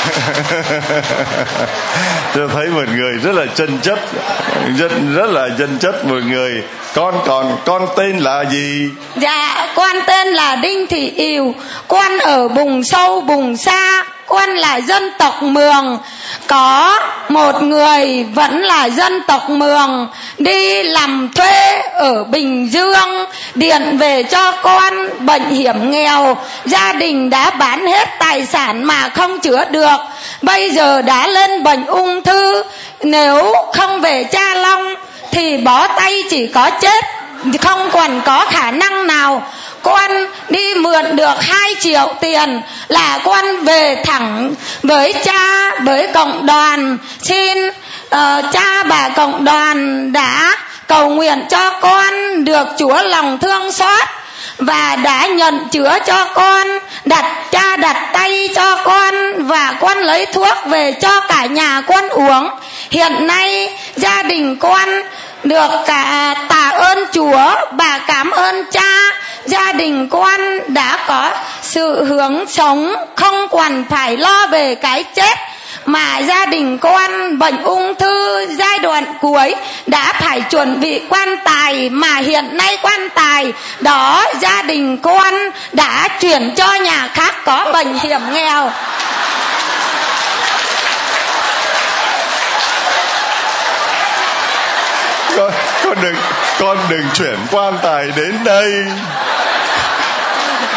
tôi 2.34 2.48
thấy 2.54 2.66
một 2.66 2.88
người 2.96 3.12
rất 3.12 3.34
là 3.34 3.46
chân 3.54 3.78
chất 3.82 3.98
rất 4.78 4.92
rất 5.14 5.30
là 5.30 5.48
chân 5.58 5.78
chất 5.78 6.04
một 6.04 6.22
người. 6.26 6.62
Con 6.94 7.14
còn 7.26 7.56
con 7.66 7.86
tên 7.96 8.18
là 8.18 8.44
gì? 8.44 8.90
Dạ 9.16 9.68
con 9.74 9.96
tên 10.06 10.26
là 10.26 10.54
đinh 10.54 10.86
thị 10.86 11.12
yêu 11.16 11.54
con 11.88 12.18
ở 12.18 12.48
vùng 12.48 12.84
sâu 12.84 13.20
vùng 13.20 13.56
xa 13.56 14.04
con 14.30 14.54
là 14.54 14.76
dân 14.80 15.10
tộc 15.18 15.42
mường. 15.42 15.98
Có 16.46 16.98
một 17.28 17.62
người 17.62 18.24
vẫn 18.34 18.62
là 18.62 18.84
dân 18.88 19.22
tộc 19.26 19.50
mường. 19.50 20.08
Đi 20.38 20.82
làm 20.82 21.28
thuê 21.34 21.82
ở 21.94 22.24
bình 22.24 22.72
dương, 22.72 23.26
điện 23.54 23.98
về 23.98 24.22
cho 24.22 24.52
con, 24.52 25.08
bệnh 25.18 25.48
hiểm 25.48 25.90
nghèo. 25.90 26.36
Gia 26.64 26.92
đình 26.92 27.30
đã 27.30 27.50
bán 27.50 27.86
hết 27.86 28.08
tài 28.18 28.46
sản 28.46 28.84
mà 28.84 29.08
không 29.08 29.40
chữa 29.40 29.64
được. 29.64 30.00
Bây 30.42 30.70
giờ 30.70 31.02
đã 31.02 31.26
lên 31.26 31.62
bệnh 31.62 31.86
ung 31.86 32.22
thư. 32.22 32.62
Nếu 33.02 33.54
không 33.74 34.00
về 34.00 34.24
cha 34.24 34.54
long, 34.54 34.94
thì 35.32 35.56
bó 35.56 35.86
tay 35.86 36.22
chỉ 36.30 36.46
có 36.46 36.70
chết 36.70 37.19
không 37.60 37.90
còn 37.92 38.20
có 38.24 38.46
khả 38.50 38.70
năng 38.70 39.06
nào 39.06 39.42
con 39.82 40.10
đi 40.48 40.74
mượn 40.74 41.16
được 41.16 41.34
2 41.40 41.74
triệu 41.80 42.14
tiền 42.20 42.60
là 42.88 43.18
con 43.24 43.64
về 43.64 44.02
thẳng 44.04 44.54
với 44.82 45.14
cha 45.24 45.70
với 45.80 46.06
cộng 46.14 46.46
đoàn. 46.46 46.98
Xin 47.22 47.68
uh, 47.68 47.72
cha 48.52 48.82
bà 48.88 49.08
cộng 49.08 49.44
đoàn 49.44 50.12
đã 50.12 50.56
cầu 50.86 51.08
nguyện 51.08 51.44
cho 51.50 51.70
con 51.70 52.44
được 52.44 52.66
chúa 52.78 53.02
lòng 53.02 53.38
thương 53.38 53.72
xót 53.72 54.08
và 54.58 54.96
đã 54.96 55.26
nhận 55.26 55.68
chữa 55.68 55.98
cho 56.06 56.24
con 56.34 56.68
đặt 57.04 57.24
cha 57.50 57.76
đặt 57.76 58.10
tay 58.12 58.48
cho 58.54 58.76
con 58.84 59.14
và 59.46 59.74
con 59.80 59.98
lấy 59.98 60.26
thuốc 60.26 60.54
về 60.66 60.92
cho 60.92 61.20
cả 61.20 61.46
nhà 61.46 61.80
con 61.80 62.08
uống. 62.08 62.50
Hiện 62.90 63.26
nay 63.26 63.74
gia 63.96 64.22
đình 64.22 64.56
con 64.56 64.88
được 65.44 65.70
cả 65.86 66.34
tạ 66.48 66.70
ơn 66.70 66.98
chúa, 67.12 67.54
bà 67.70 67.98
cảm 67.98 68.30
ơn 68.30 68.64
cha. 68.70 69.10
Gia 69.44 69.72
đình 69.72 70.08
con 70.08 70.40
đã 70.68 70.98
có 71.06 71.30
sự 71.62 72.04
hướng 72.04 72.46
sống, 72.46 72.94
không 73.16 73.48
còn 73.48 73.84
phải 73.90 74.16
lo 74.16 74.46
về 74.46 74.74
cái 74.74 75.04
chết. 75.14 75.38
Mà 75.86 76.18
gia 76.18 76.46
đình 76.46 76.78
con 76.78 77.38
bệnh 77.38 77.62
ung 77.62 77.94
thư 77.94 78.46
giai 78.58 78.78
đoạn 78.78 79.04
cuối 79.20 79.54
đã 79.86 80.12
phải 80.20 80.40
chuẩn 80.40 80.80
bị 80.80 81.02
quan 81.08 81.36
tài, 81.44 81.90
mà 81.90 82.16
hiện 82.16 82.56
nay 82.56 82.78
quan 82.82 83.08
tài 83.14 83.52
đó 83.80 84.24
gia 84.40 84.62
đình 84.62 84.96
con 84.96 85.34
đã 85.72 86.08
chuyển 86.20 86.54
cho 86.56 86.74
nhà 86.74 87.08
khác 87.14 87.34
có 87.44 87.70
bệnh 87.72 87.98
hiểm 87.98 88.20
nghèo. 88.32 88.70
Con, 95.40 95.52
con 95.84 95.96
đừng 96.02 96.14
con 96.58 96.78
đừng 96.88 97.06
chuyển 97.14 97.36
quan 97.50 97.74
tài 97.82 98.06
đến 98.16 98.34
đây. 98.44 98.72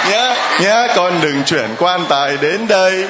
Nhá 0.10 0.36
nhá 0.60 0.88
con 0.96 1.14
đừng 1.22 1.44
chuyển 1.44 1.76
quan 1.80 2.06
tài 2.10 2.38
đến 2.42 2.68
đây. 2.68 3.06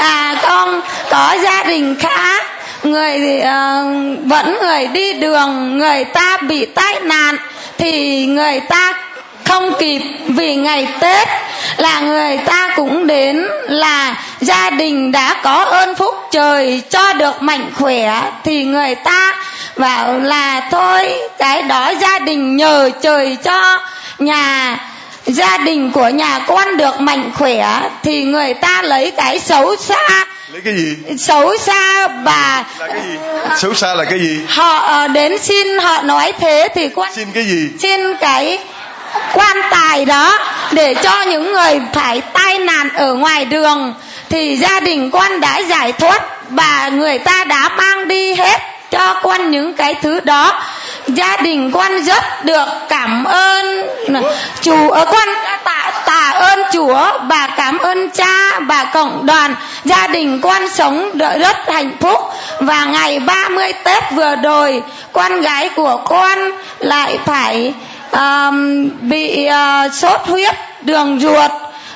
À 0.00 0.36
con 0.42 0.80
có 1.10 1.36
gia 1.42 1.62
đình 1.62 1.96
khá 1.98 2.40
người 2.82 3.18
thì 3.18 3.38
uh, 3.38 4.18
vẫn 4.26 4.58
người 4.62 4.86
đi 4.86 5.12
đường 5.12 5.78
người 5.78 6.04
ta 6.04 6.36
bị 6.36 6.66
tai 6.66 7.00
nạn 7.00 7.36
thì 7.78 8.26
người 8.26 8.60
ta 8.68 9.03
không 9.54 9.72
kịp 9.78 10.02
vì 10.28 10.56
ngày 10.56 10.88
tết 11.00 11.28
là 11.76 12.00
người 12.00 12.36
ta 12.36 12.72
cũng 12.76 13.06
đến 13.06 13.44
là 13.68 14.16
gia 14.40 14.70
đình 14.70 15.12
đã 15.12 15.36
có 15.42 15.64
ơn 15.64 15.94
phúc 15.94 16.14
trời 16.30 16.82
cho 16.90 17.12
được 17.12 17.42
mạnh 17.42 17.70
khỏe 17.74 18.22
thì 18.44 18.64
người 18.64 18.94
ta 18.94 19.32
bảo 19.76 20.18
là 20.18 20.68
thôi 20.70 21.12
cái 21.38 21.62
đó 21.62 21.92
gia 22.00 22.18
đình 22.18 22.56
nhờ 22.56 22.90
trời 23.02 23.36
cho 23.44 23.78
nhà 24.18 24.78
gia 25.26 25.58
đình 25.58 25.90
của 25.90 26.08
nhà 26.08 26.38
con 26.46 26.76
được 26.76 27.00
mạnh 27.00 27.30
khỏe 27.34 27.80
thì 28.02 28.24
người 28.24 28.54
ta 28.54 28.82
lấy 28.82 29.10
cái 29.10 29.40
xấu 29.40 29.76
xa. 29.76 30.26
Lấy 30.52 30.60
cái 30.64 30.74
gì? 30.74 30.96
Xấu 31.18 31.56
xa 31.56 32.08
và 32.08 32.64
là 32.78 32.86
cái 32.88 33.02
gì? 33.02 33.18
Xấu 33.56 33.74
xa 33.74 33.94
là 33.94 34.04
cái 34.04 34.20
gì? 34.20 34.40
họ 34.48 34.76
ờ, 34.76 35.08
đến 35.08 35.38
xin 35.38 35.78
họ 35.78 36.02
nói 36.02 36.32
thế 36.40 36.68
thì 36.74 36.88
con 36.88 37.08
xin 37.14 37.28
cái 37.34 37.44
gì? 37.44 37.68
xin 37.78 38.00
cái 38.20 38.58
quan 39.32 39.56
tài 39.70 40.04
đó 40.04 40.38
để 40.72 40.94
cho 40.94 41.22
những 41.22 41.52
người 41.52 41.80
phải 41.92 42.20
tai 42.20 42.58
nạn 42.58 42.88
ở 42.94 43.14
ngoài 43.14 43.44
đường, 43.44 43.94
thì 44.30 44.56
gia 44.56 44.80
đình 44.80 45.10
quan 45.10 45.40
đã 45.40 45.58
giải 45.58 45.92
thoát 45.92 46.22
và 46.50 46.90
người 46.92 47.18
ta 47.18 47.44
đã 47.44 47.68
mang 47.68 48.08
đi 48.08 48.34
hết 48.34 48.60
cho 48.90 49.20
con 49.22 49.50
những 49.50 49.72
cái 49.72 49.94
thứ 49.94 50.20
đó. 50.20 50.62
Gia 51.06 51.36
đình 51.36 51.70
con 51.70 52.02
rất 52.02 52.44
được 52.44 52.68
cảm 52.88 53.24
ơn 53.24 53.86
chủ 54.62 54.90
ở 54.90 55.04
con 55.04 55.28
tạ 55.64 55.92
tạ 56.06 56.30
ơn 56.30 56.62
chúa 56.72 57.18
và 57.28 57.48
cảm 57.56 57.78
ơn 57.78 58.10
cha 58.10 58.60
và 58.60 58.84
cộng 58.84 59.26
đoàn. 59.26 59.54
Gia 59.84 60.06
đình 60.06 60.40
con 60.40 60.68
sống 60.68 61.18
rất 61.18 61.56
hạnh 61.66 61.96
phúc 62.00 62.20
và 62.60 62.84
ngày 62.84 63.18
30 63.18 63.72
tết 63.84 64.04
vừa 64.12 64.34
rồi 64.42 64.82
con 65.12 65.40
gái 65.40 65.70
của 65.76 65.96
con 66.04 66.38
lại 66.78 67.18
phải 67.26 67.74
um, 68.18 68.90
bị 69.00 69.48
uh, 69.48 69.94
sốt 69.94 70.20
huyết 70.24 70.54
đường 70.82 71.20
ruột 71.20 71.50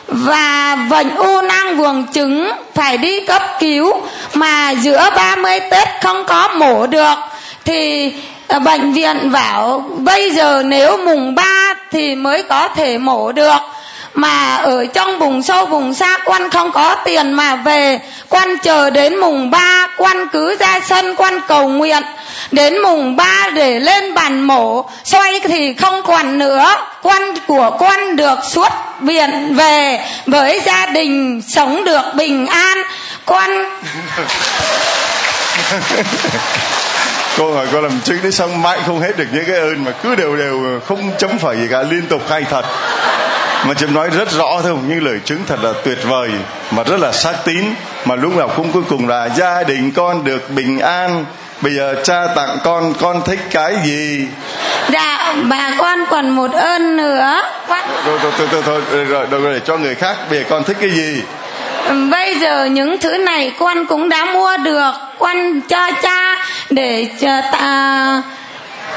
và 0.09 0.77
bệnh 0.91 1.15
u 1.15 1.41
nang 1.41 1.77
buồng 1.79 2.07
trứng 2.13 2.53
phải 2.75 2.99
đi 2.99 3.27
cấp 3.27 3.43
cứu 3.61 3.93
mà 4.35 4.71
giữa 4.71 5.11
30 5.17 5.61
Tết 5.71 5.89
không 6.03 6.25
có 6.27 6.49
mổ 6.49 6.87
được 6.87 7.15
thì 7.65 8.13
ờ, 8.49 8.59
bệnh 8.59 8.93
viện 8.93 9.33
bảo 9.33 9.85
bây 9.99 10.31
giờ 10.31 10.63
nếu 10.67 10.97
mùng 10.97 11.35
3 11.35 11.75
thì 11.91 12.15
mới 12.15 12.43
có 12.43 12.69
thể 12.69 12.99
mổ 12.99 13.33
được 13.33 13.59
mà 14.15 14.57
ở 14.57 14.87
trong 14.87 15.19
vùng 15.19 15.43
sâu 15.43 15.67
vùng 15.67 15.95
xa, 15.95 16.19
quan 16.25 16.51
không 16.51 16.73
có 16.73 16.97
tiền 17.05 17.33
mà 17.33 17.57
về. 17.57 18.01
Quan 18.29 18.57
chờ 18.63 18.91
đến 18.91 19.17
mùng 19.17 19.51
ba, 19.51 19.89
quan 19.97 20.29
cứ 20.33 20.57
ra 20.61 20.81
sân, 20.81 21.15
quan 21.17 21.41
cầu 21.49 21.69
nguyện. 21.69 22.03
Đến 22.51 22.79
mùng 22.83 23.17
ba 23.17 23.51
để 23.55 23.81
lên 23.81 24.15
bàn 24.15 24.41
mổ. 24.43 24.91
Xoay 25.05 25.41
thì 25.41 25.75
không 25.75 26.03
còn 26.03 26.39
nữa. 26.39 26.75
Quan 27.03 27.35
của 27.47 27.77
quan 27.79 28.17
được 28.17 28.39
xuất 28.51 28.73
viện 29.01 29.55
về. 29.55 30.01
Với 30.27 30.61
gia 30.67 30.87
đình 30.87 31.43
sống 31.49 31.85
được 31.85 32.03
bình 32.15 32.47
an. 32.47 32.79
Quan 33.25 33.79
cô 37.39 37.53
hỏi 37.55 37.67
cô 37.73 37.81
làm 37.81 38.01
chứng 38.05 38.23
đấy 38.23 38.33
xong 38.33 38.63
mãi 38.63 38.79
không 38.87 39.01
hết 39.01 39.17
được 39.17 39.27
những 39.33 39.45
cái 39.45 39.57
ơn 39.57 39.85
mà 39.85 39.93
cứ 40.03 40.15
đều 40.15 40.37
đều 40.37 40.81
không 40.87 41.11
chấm 41.19 41.39
phẩy 41.39 41.57
gì 41.57 41.67
cả, 41.71 41.83
liên 41.83 42.07
tục 42.09 42.23
hay 42.31 42.45
thật 42.51 42.65
mà 43.65 43.75
chấm 43.75 43.95
nói 43.95 44.11
rất 44.11 44.31
rõ 44.31 44.61
thôi 44.63 44.77
những 44.89 45.05
lời 45.05 45.21
chứng 45.25 45.45
thật 45.47 45.63
là 45.63 45.73
tuyệt 45.85 45.99
vời 46.05 46.31
mà 46.71 46.83
rất 46.83 47.01
là 47.01 47.13
xác 47.13 47.35
tín. 47.45 47.65
Mà 48.05 48.15
lúc 48.15 48.37
nào 48.37 48.51
cũng 48.57 48.73
cuối 48.73 48.83
cùng 48.89 49.09
là 49.09 49.29
gia 49.29 49.63
đình 49.63 49.91
con 49.91 50.25
được 50.25 50.51
bình 50.51 50.79
an. 50.79 51.25
Bây 51.61 51.75
giờ 51.75 51.95
cha 52.05 52.27
tặng 52.37 52.59
con 52.65 52.95
con 53.01 53.23
thích 53.27 53.41
cái 53.51 53.77
gì? 53.85 54.27
Dạ 54.89 55.35
bà 55.49 55.71
con 55.79 56.05
còn 56.11 56.31
một 56.31 56.53
ơn 56.53 56.97
nữa. 56.97 57.43
Rồi 58.07 58.19
rồi 58.23 58.33
rồi 58.39 58.49
rồi, 58.53 58.63
rồi, 58.63 58.81
rồi, 59.07 59.27
rồi, 59.31 59.41
rồi 59.41 59.55
để 59.55 59.61
cho 59.67 59.77
người 59.77 59.95
khác 59.95 60.17
bây 60.31 60.39
giờ 60.39 60.45
con 60.51 60.65
thích 60.65 60.77
cái 60.81 60.91
gì? 60.91 61.23
Bây 62.11 62.35
giờ 62.35 62.65
những 62.65 62.99
thứ 62.99 63.19
này 63.19 63.53
con 63.59 63.87
cũng 63.87 64.09
đã 64.09 64.25
mua 64.25 64.57
được. 64.57 64.93
Con 65.19 65.61
cho 65.61 65.91
cha 66.03 66.47
để 66.71 67.07
ta 67.53 68.23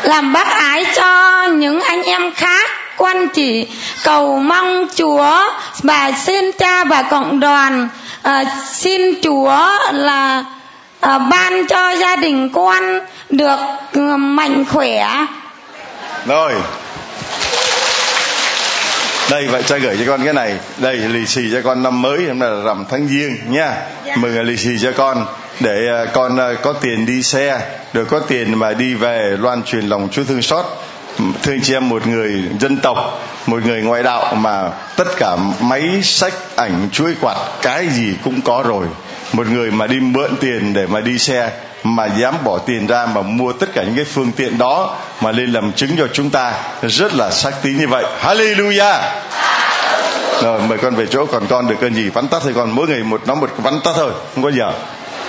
làm 0.04 0.34
bác 0.34 0.48
ái 0.48 0.86
cho 0.96 1.44
những 1.48 1.82
anh 1.82 2.04
em 2.04 2.34
khác 2.34 2.70
con 3.02 3.30
chỉ 3.34 3.68
cầu 4.04 4.40
mong 4.40 4.88
chúa. 4.96 5.34
Và 5.84 6.12
xin 6.26 6.52
cha 6.60 6.84
và 6.84 7.02
cộng 7.02 7.40
đoàn 7.40 7.90
à, 8.22 8.44
xin 8.74 9.02
chúa 9.24 9.68
là 9.92 10.46
à, 11.00 11.18
ban 11.18 11.68
cho 11.68 11.92
gia 11.92 12.16
đình 12.16 12.50
con 12.50 13.00
được 13.30 13.60
uh, 14.00 14.20
mạnh 14.20 14.66
khỏe. 14.66 15.26
Rồi. 16.26 16.54
Đây 19.30 19.48
vậy 19.48 19.64
cha 19.64 19.78
gửi 19.78 19.98
cho 20.00 20.12
con 20.12 20.26
cái 20.26 20.34
này. 20.34 20.56
Đây 20.78 20.96
lì 20.96 21.26
xì 21.26 21.42
cho 21.54 21.62
con 21.64 21.84
năm 21.84 22.02
mới 22.02 22.28
hôm 22.28 22.40
nay 22.40 22.50
là 22.50 22.64
rằm 22.64 22.86
tháng 22.90 23.08
giêng 23.08 23.38
nha. 23.48 23.76
Dạ. 24.06 24.16
mừng 24.16 24.42
lì 24.42 24.58
xì 24.58 24.70
cho 24.82 24.92
con 24.98 25.26
để 25.60 25.88
à, 25.90 26.06
con 26.14 26.38
à, 26.38 26.54
có 26.62 26.74
tiền 26.74 27.06
đi 27.06 27.24
xe 27.24 27.62
được 27.94 28.06
có 28.10 28.20
tiền 28.20 28.60
mà 28.60 28.74
đi 28.74 28.94
về 28.94 29.38
loan 29.40 29.64
truyền 29.64 29.88
lòng 29.88 30.10
chúa 30.12 30.24
thương 30.24 30.42
xót 30.42 30.66
thưa 31.44 31.52
anh 31.52 31.62
chị 31.64 31.74
em, 31.74 31.90
một 31.90 32.08
người 32.08 32.44
dân 32.60 32.78
tộc, 32.78 33.22
một 33.48 33.66
người 33.66 33.82
ngoại 33.82 34.04
đạo 34.04 34.36
mà 34.36 34.70
tất 34.96 35.08
cả 35.18 35.36
máy 35.62 36.02
sách, 36.04 36.34
ảnh, 36.56 36.90
chuỗi 36.92 37.16
quạt, 37.22 37.38
cái 37.62 37.88
gì 37.88 38.14
cũng 38.24 38.42
có 38.42 38.64
rồi. 38.68 38.86
Một 39.34 39.48
người 39.48 39.72
mà 39.72 39.88
đi 39.88 40.00
mượn 40.00 40.36
tiền 40.40 40.74
để 40.74 40.88
mà 40.88 41.00
đi 41.00 41.18
xe, 41.18 41.52
mà 41.84 42.06
dám 42.06 42.36
bỏ 42.44 42.58
tiền 42.58 42.88
ra 42.88 43.06
mà 43.06 43.22
mua 43.22 43.54
tất 43.54 43.74
cả 43.74 43.84
những 43.84 43.96
cái 43.96 44.06
phương 44.06 44.32
tiện 44.32 44.58
đó 44.58 44.98
mà 45.22 45.32
lên 45.32 45.54
làm 45.54 45.72
chứng 45.74 45.98
cho 45.98 46.08
chúng 46.14 46.30
ta, 46.30 46.54
rất 46.82 47.14
là 47.14 47.32
xác 47.32 47.52
tín 47.62 47.78
như 47.78 47.88
vậy. 47.88 48.06
Hallelujah! 48.22 49.00
Rồi, 50.42 50.60
mời 50.70 50.78
con 50.78 50.96
về 50.96 51.06
chỗ 51.06 51.26
còn 51.26 51.48
con 51.48 51.68
được 51.68 51.76
cơn 51.82 51.94
gì 51.94 52.10
vắn 52.10 52.28
tắt 52.28 52.40
thôi, 52.44 52.54
con 52.56 52.72
mỗi 52.72 52.88
người 52.88 53.04
một 53.04 53.22
nó 53.28 53.36
một 53.36 53.50
vắn 53.58 53.80
tắt 53.84 53.92
thôi, 53.96 54.12
không 54.36 54.44
có 54.44 54.52
giờ 54.52 54.72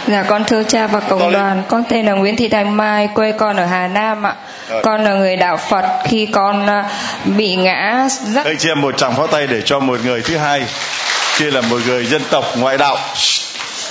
Dạ 0.08 0.22
con 0.22 0.44
thưa 0.44 0.62
cha 0.62 0.86
và 0.86 1.00
cộng 1.00 1.32
đoàn, 1.32 1.62
con 1.68 1.84
tên 1.88 2.06
là 2.06 2.12
Nguyễn 2.12 2.36
Thị 2.36 2.48
Thành 2.48 2.76
Mai, 2.76 3.08
quê 3.14 3.32
con 3.32 3.56
ở 3.56 3.66
Hà 3.66 3.88
Nam 3.88 4.26
ạ. 4.26 4.34
Rồi. 4.70 4.82
Con 4.82 5.04
là 5.04 5.14
người 5.14 5.36
đạo 5.36 5.56
Phật 5.56 5.84
khi 6.04 6.26
con 6.26 6.66
à, 6.66 6.84
bị 7.24 7.56
ngã 7.56 8.08
rất. 8.34 8.44
Đây 8.44 8.56
em 8.66 8.80
một 8.80 8.96
tràng 8.96 9.14
pháo 9.16 9.26
tay 9.26 9.46
để 9.46 9.62
cho 9.64 9.80
một 9.80 10.00
người 10.04 10.22
thứ 10.22 10.36
hai, 10.36 10.62
kia 11.38 11.50
là 11.50 11.60
một 11.60 11.78
người 11.86 12.06
dân 12.06 12.22
tộc 12.30 12.44
ngoại 12.56 12.78
đạo. 12.78 12.96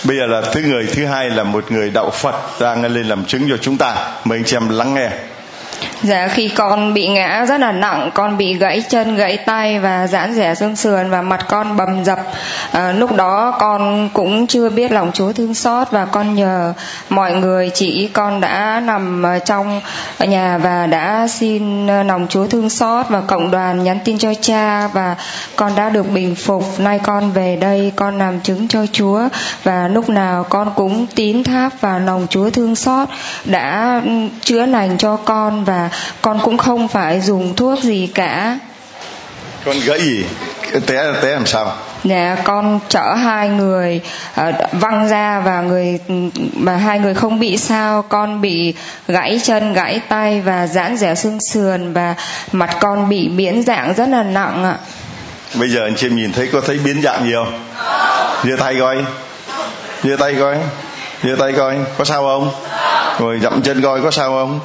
bây 0.04 0.18
giờ 0.18 0.26
là 0.26 0.42
thứ 0.42 0.62
người 0.62 0.88
thứ 0.94 1.06
hai 1.06 1.30
là 1.30 1.44
một 1.44 1.72
người 1.72 1.90
đạo 1.90 2.12
phật 2.12 2.36
đang 2.60 2.84
lên 2.84 3.06
làm 3.06 3.26
chứng 3.26 3.50
cho 3.50 3.58
chúng 3.58 3.78
ta 3.78 3.96
mời 4.26 4.38
anh 4.38 4.46
chị 4.46 4.56
em 4.56 4.70
lắng 4.70 4.94
nghe 4.94 5.10
Dạ 6.04 6.28
khi 6.28 6.48
con 6.48 6.94
bị 6.94 7.08
ngã 7.08 7.46
rất 7.46 7.58
là 7.58 7.72
nặng, 7.72 8.12
con 8.14 8.38
bị 8.38 8.54
gãy 8.54 8.84
chân, 8.90 9.16
gãy 9.16 9.38
tay 9.38 9.80
và 9.80 10.08
giãn 10.08 10.34
rẻ 10.34 10.56
xương 10.56 10.76
sườn 10.76 11.10
và 11.10 11.22
mặt 11.22 11.46
con 11.50 11.78
bầm 11.78 12.04
dập. 12.04 12.20
À, 12.72 12.92
lúc 12.92 13.16
đó 13.16 13.58
con 13.60 14.10
cũng 14.14 14.48
chưa 14.48 14.70
biết 14.70 14.92
lòng 14.92 15.12
Chúa 15.14 15.34
thương 15.34 15.54
xót 15.54 15.92
và 15.92 16.06
con 16.06 16.36
nhờ 16.36 16.74
mọi 17.10 17.34
người 17.34 17.70
chỉ 17.74 18.10
con 18.14 18.42
đã 18.42 18.82
nằm 18.86 19.24
trong 19.46 19.82
nhà 20.20 20.58
và 20.58 20.88
đã 20.88 21.28
xin 21.28 21.88
ờ, 21.88 22.04
lòng 22.04 22.28
Chúa 22.30 22.48
thương 22.48 22.70
xót 22.70 23.06
và 23.10 23.22
cộng 23.22 23.52
đoàn 23.52 23.84
nhắn 23.84 24.00
tin 24.06 24.18
cho 24.18 24.34
cha 24.42 24.88
và 24.88 25.16
con 25.56 25.76
đã 25.76 25.90
được 25.90 26.12
bình 26.12 26.36
phục. 26.36 26.80
Nay 26.80 27.00
con 27.04 27.32
về 27.32 27.56
đây 27.56 27.92
con 27.96 28.18
làm 28.18 28.40
chứng 28.40 28.68
cho 28.68 28.86
Chúa 28.92 29.22
và 29.64 29.88
lúc 29.88 30.10
nào 30.10 30.44
con 30.44 30.72
cũng 30.76 31.08
tín 31.16 31.44
thác 31.44 31.82
và 31.82 32.00
lòng 32.00 32.28
Chúa 32.30 32.50
thương 32.50 32.76
xót 32.76 33.10
đã 33.46 34.02
ừ, 34.06 34.12
chữa 34.42 34.66
lành 34.66 34.98
cho 34.98 35.16
con 35.16 35.64
và 35.64 35.71
con 36.22 36.40
cũng 36.44 36.58
không 36.58 36.88
phải 36.88 37.22
dùng 37.22 37.56
thuốc 37.56 37.80
gì 37.80 38.08
cả. 38.14 38.60
Con 39.66 39.76
gãy 39.86 40.02
gì 40.02 40.26
té 40.88 41.14
té 41.22 41.30
làm 41.34 41.46
sao? 41.46 41.74
Dạ 42.04 42.38
con 42.44 42.80
chở 42.90 43.14
hai 43.14 43.50
người 43.50 44.02
uh, 44.42 44.56
văng 44.72 45.08
ra 45.08 45.40
và 45.40 45.62
người 45.62 46.00
mà 46.54 46.78
hai 46.78 47.00
người 47.00 47.14
không 47.14 47.40
bị 47.40 47.58
sao. 47.58 48.02
Con 48.02 48.42
bị 48.42 48.74
gãy 49.08 49.40
chân 49.44 49.74
gãy 49.74 50.02
tay 50.10 50.42
và 50.42 50.68
giãn 50.68 50.98
rẻ 50.98 51.16
xương 51.16 51.38
sườn 51.42 51.94
và 51.94 52.16
mặt 52.52 52.78
con 52.80 53.10
bị 53.10 53.28
biến 53.28 53.64
dạng 53.64 53.94
rất 53.94 54.10
là 54.10 54.24
nặng 54.24 54.64
ạ. 54.64 54.78
Bây 55.56 55.70
giờ 55.70 55.80
anh 55.84 55.96
chị 55.96 56.08
em 56.08 56.16
nhìn 56.16 56.32
thấy 56.32 56.50
có 56.54 56.62
thấy 56.62 56.78
biến 56.78 57.02
dạng 57.02 57.26
gì 57.26 57.34
không? 57.34 57.60
Giơ 58.44 58.56
tay 58.60 58.76
coi. 58.80 58.98
Giơ 60.04 60.16
tay 60.20 60.36
coi. 60.40 60.58
Giơ 61.24 61.36
tay 61.40 61.54
coi. 61.58 61.78
Có 61.98 62.04
sao 62.04 62.24
không. 62.24 62.52
Rồi 63.20 63.40
dậm 63.40 63.62
chân 63.62 63.82
coi 63.82 64.02
có 64.02 64.12
sao 64.12 64.30
không 64.30 64.60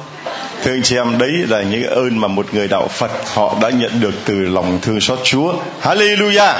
thưa 0.63 0.71
anh 0.71 0.81
chị 0.83 0.95
em, 0.95 1.17
đấy 1.17 1.31
là 1.31 1.61
những 1.61 1.83
ơn 1.83 2.17
mà 2.17 2.27
một 2.27 2.53
người 2.53 2.67
đạo 2.67 2.87
Phật 2.87 3.11
họ 3.33 3.55
đã 3.61 3.69
nhận 3.69 3.99
được 3.99 4.13
từ 4.25 4.33
lòng 4.33 4.79
thương 4.81 5.01
xót 5.01 5.19
Chúa. 5.23 5.53
Hallelujah! 5.81 6.53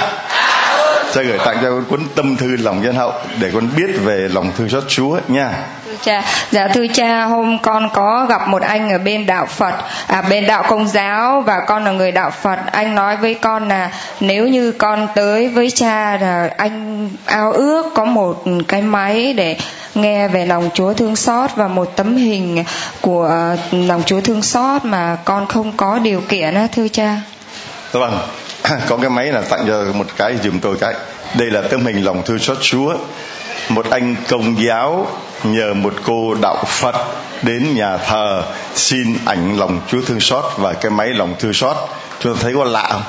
Cha 1.14 1.22
gửi 1.22 1.38
tặng 1.38 1.58
cho 1.62 1.70
con 1.70 1.84
cuốn 1.84 2.00
tâm 2.14 2.36
thư 2.36 2.56
lòng 2.56 2.82
nhân 2.82 2.94
hậu 2.94 3.12
để 3.40 3.50
con 3.54 3.68
biết 3.76 3.90
về 4.04 4.28
lòng 4.32 4.52
thương 4.56 4.68
xót 4.68 4.84
Chúa 4.88 5.18
nha 5.28 5.52
cha 6.02 6.22
dạ 6.50 6.68
thưa 6.68 6.86
cha 6.94 7.24
hôm 7.24 7.58
con 7.62 7.90
có 7.92 8.26
gặp 8.28 8.48
một 8.48 8.62
anh 8.62 8.90
ở 8.90 8.98
bên 8.98 9.26
đạo 9.26 9.46
Phật 9.46 9.74
à 10.06 10.22
bên 10.22 10.46
đạo 10.46 10.64
công 10.68 10.88
giáo 10.88 11.40
và 11.40 11.60
con 11.66 11.84
là 11.84 11.90
người 11.90 12.12
đạo 12.12 12.30
Phật 12.30 12.58
anh 12.72 12.94
nói 12.94 13.16
với 13.16 13.34
con 13.34 13.68
là 13.68 13.90
nếu 14.20 14.48
như 14.48 14.72
con 14.72 15.08
tới 15.14 15.48
với 15.48 15.70
cha 15.70 16.16
là 16.16 16.50
anh 16.56 17.10
ao 17.24 17.52
ước 17.52 17.86
có 17.94 18.04
một 18.04 18.42
cái 18.68 18.82
máy 18.82 19.32
để 19.32 19.56
nghe 19.94 20.28
về 20.28 20.46
lòng 20.46 20.70
Chúa 20.74 20.94
thương 20.94 21.16
xót 21.16 21.50
và 21.56 21.68
một 21.68 21.96
tấm 21.96 22.16
hình 22.16 22.64
của 23.00 23.56
lòng 23.72 24.02
Chúa 24.06 24.20
thương 24.20 24.42
xót 24.42 24.84
mà 24.84 25.16
con 25.24 25.46
không 25.46 25.76
có 25.76 25.98
điều 25.98 26.20
kiện 26.28 26.54
á 26.54 26.68
thưa 26.76 26.88
cha. 26.88 27.20
Vâng, 27.92 28.18
có 28.88 28.96
cái 28.96 29.10
máy 29.10 29.26
là 29.26 29.40
tặng 29.40 29.64
cho 29.66 29.84
một 29.94 30.06
cái 30.16 30.36
dùm 30.44 30.60
tôi 30.60 30.76
cái. 30.80 30.94
Đây 31.38 31.50
là 31.50 31.62
tấm 31.70 31.86
hình 31.86 32.04
lòng 32.04 32.22
thương 32.26 32.38
xót 32.38 32.56
Chúa. 32.60 32.96
Một 33.68 33.90
anh 33.90 34.16
công 34.28 34.56
giáo 34.66 35.06
nhờ 35.42 35.74
một 35.74 35.94
cô 36.04 36.34
đạo 36.34 36.64
Phật 36.66 36.96
đến 37.42 37.74
nhà 37.74 37.96
thờ 37.96 38.42
xin 38.74 39.18
ảnh 39.24 39.58
lòng 39.58 39.80
Chúa 39.88 40.00
thương 40.06 40.20
xót 40.20 40.44
và 40.56 40.72
cái 40.72 40.90
máy 40.90 41.08
lòng 41.08 41.34
thương 41.38 41.52
xót. 41.52 41.76
Chúng 42.20 42.34
ta 42.34 42.40
thấy 42.42 42.54
có 42.54 42.64
lạ 42.64 42.88
không? 42.90 43.02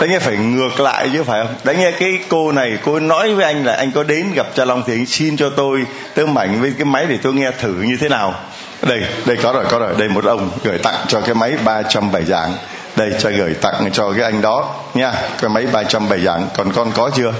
đấy, 0.00 0.08
nghe 0.08 0.18
phải 0.18 0.36
ngược 0.36 0.80
lại 0.80 1.10
chứ 1.12 1.22
phải 1.22 1.44
không? 1.44 1.54
Đấy, 1.64 1.76
nghe 1.76 1.90
cái 1.90 2.18
cô 2.28 2.52
này, 2.52 2.78
cô 2.84 3.00
nói 3.00 3.34
với 3.34 3.44
anh 3.44 3.64
là 3.64 3.72
anh 3.72 3.92
có 3.92 4.02
đến 4.02 4.32
gặp 4.34 4.46
cha 4.54 4.64
long 4.64 4.82
thì 4.86 4.92
anh 4.94 5.06
xin 5.06 5.36
cho 5.36 5.50
tôi 5.50 5.84
tấm 6.14 6.34
mảnh 6.34 6.60
với 6.60 6.72
cái 6.78 6.84
máy 6.84 7.06
để 7.08 7.18
tôi 7.22 7.34
nghe 7.34 7.50
thử 7.60 7.72
như 7.72 7.96
thế 8.00 8.08
nào. 8.08 8.34
Đây 8.82 9.02
đây, 9.24 9.36
có 9.42 9.52
rồi 9.52 9.64
có 9.70 9.78
rồi. 9.78 9.94
Đây, 9.98 10.08
một 10.08 10.24
ông 10.24 10.50
gửi 10.64 10.78
tặng 10.78 10.94
cho 11.08 11.20
cái 11.20 11.34
máy 11.34 11.52
307 11.64 12.24
giảng 12.24 12.54
đây, 12.96 13.10
cho 13.18 13.30
gửi 13.30 13.54
tặng 13.54 13.90
cho 13.92 14.12
cái 14.12 14.22
anh 14.22 14.42
đó 14.42 14.74
nha. 14.94 15.12
Cái 15.40 15.50
máy 15.50 15.66
307 15.72 16.20
giảng 16.20 16.48
còn 16.56 16.72
con 16.72 16.92
có 16.92 17.10
chưa? 17.16 17.32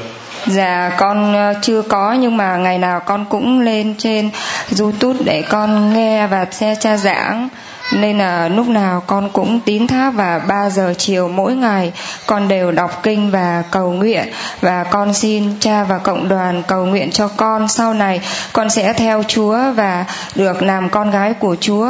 Dạ 0.47 0.90
con 0.97 1.35
ờ, 1.35 1.55
chưa 1.62 1.82
có, 1.82 2.12
nhưng 2.12 2.36
mà 2.36 2.56
ngày 2.56 2.78
nào 2.78 3.01
con 3.01 3.24
cũng 3.28 3.60
lên 3.60 3.94
trên 3.98 4.31
YouTube 4.78 5.18
để 5.24 5.43
con 5.43 5.94
nghe 5.94 6.27
và 6.27 6.47
xe 6.51 6.74
cha 6.81 6.97
giảng 6.97 7.48
nên 7.93 8.18
là 8.18 8.48
lúc 8.48 8.68
nào 8.68 9.02
con 9.06 9.31
cũng 9.32 9.60
tín 9.60 9.86
thác 9.86 10.10
và 10.14 10.39
3 10.39 10.70
giờ 10.70 10.94
chiều 10.98 11.28
mỗi 11.28 11.55
ngày 11.55 11.93
con 12.27 12.48
đều 12.48 12.73
đọc 12.73 13.02
kinh 13.02 13.31
và 13.31 13.62
cầu 13.70 13.93
nguyện 13.93 14.28
và 14.60 14.85
con 14.85 15.14
xin 15.14 15.55
cha 15.60 15.85
và 15.85 15.98
cộng 15.98 16.28
đoàn 16.28 16.62
cầu 16.68 16.85
nguyện 16.85 17.10
cho 17.10 17.28
con 17.28 17.68
sau 17.68 17.94
này, 17.94 18.20
con 18.52 18.70
sẽ 18.70 18.93
theo 18.93 19.23
Chúa 19.28 19.59
và 19.74 20.05
được 20.35 20.62
làm 20.62 20.89
con 20.89 21.10
gái 21.10 21.35
của 21.35 21.56
Chúa. 21.60 21.89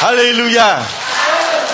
Hallelujah. 0.00 1.01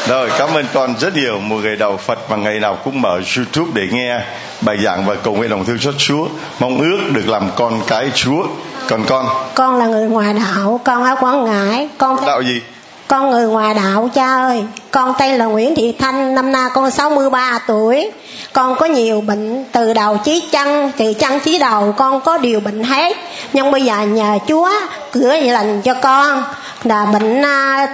Rồi 0.08 0.30
cảm 0.38 0.54
ơn 0.54 0.66
con 0.74 0.94
rất 1.00 1.16
nhiều. 1.16 1.38
Một 1.38 1.56
người 1.56 1.76
đạo 1.76 1.96
Phật 1.96 2.30
mà 2.30 2.36
ngày 2.36 2.60
nào 2.60 2.78
cũng 2.84 3.00
mở 3.00 3.20
YouTube 3.36 3.70
để 3.74 3.88
nghe 3.92 4.20
bài 4.60 4.78
giảng 4.84 5.06
và 5.06 5.14
cầu 5.14 5.34
nguyện 5.34 5.50
lòng 5.50 5.64
thương 5.64 5.78
xót 5.78 5.94
Chúa. 5.98 6.26
Mong 6.60 6.78
ước 6.78 6.98
được 7.12 7.28
làm 7.28 7.50
con 7.56 7.80
cái 7.86 8.10
Chúa. 8.14 8.46
Còn 8.88 9.04
con? 9.08 9.28
Con 9.54 9.76
là 9.76 9.86
người 9.86 10.08
ngoài 10.08 10.34
đạo. 10.34 10.80
Con 10.84 11.04
ở 11.04 11.16
quảng 11.20 11.44
ngãi. 11.44 11.88
Con 11.98 12.26
đạo 12.26 12.42
gì? 12.42 12.62
Con 13.08 13.30
người 13.30 13.46
ngoài 13.46 13.74
đạo 13.74 14.10
cha 14.14 14.36
ơi. 14.36 14.64
Con 14.90 15.12
tên 15.18 15.38
là 15.38 15.44
Nguyễn 15.44 15.74
Thị 15.74 15.94
Thanh. 15.98 16.34
Năm 16.34 16.52
nay 16.52 16.70
con 16.74 16.90
63 16.90 17.58
tuổi. 17.66 18.10
Con 18.52 18.76
có 18.78 18.86
nhiều 18.86 19.20
bệnh 19.20 19.64
từ 19.72 19.92
đầu 19.92 20.18
chí 20.24 20.48
chân 20.52 20.92
từ 20.96 21.14
chân 21.14 21.40
chí 21.40 21.58
đầu. 21.58 21.94
Con 21.96 22.20
có 22.20 22.38
điều 22.38 22.60
bệnh 22.60 22.84
hết. 22.84 23.16
Nhưng 23.52 23.70
bây 23.70 23.84
giờ 23.84 24.00
nhờ 24.00 24.38
Chúa 24.48 24.70
cửa 25.12 25.36
lành 25.36 25.82
cho 25.82 25.94
con. 25.94 26.42
Là 26.84 27.04
bệnh 27.04 27.40
uh, 27.40 27.90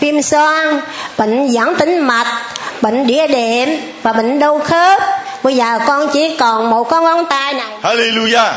viêm 0.00 0.22
xoang 0.22 0.80
bệnh 1.18 1.48
giãn 1.50 1.74
tính 1.74 1.98
mạch 1.98 2.42
bệnh 2.82 3.06
đĩa 3.06 3.26
đệm 3.26 3.68
và 4.02 4.12
bệnh 4.12 4.38
đau 4.38 4.58
khớp. 4.58 5.02
Bây 5.42 5.56
giờ 5.56 5.78
con 5.86 6.08
chỉ 6.12 6.36
còn 6.36 6.70
một 6.70 6.84
con 6.84 7.04
ngón 7.04 7.24
tay 7.24 7.54
này. 7.54 7.68
Hallelujah. 7.82 8.52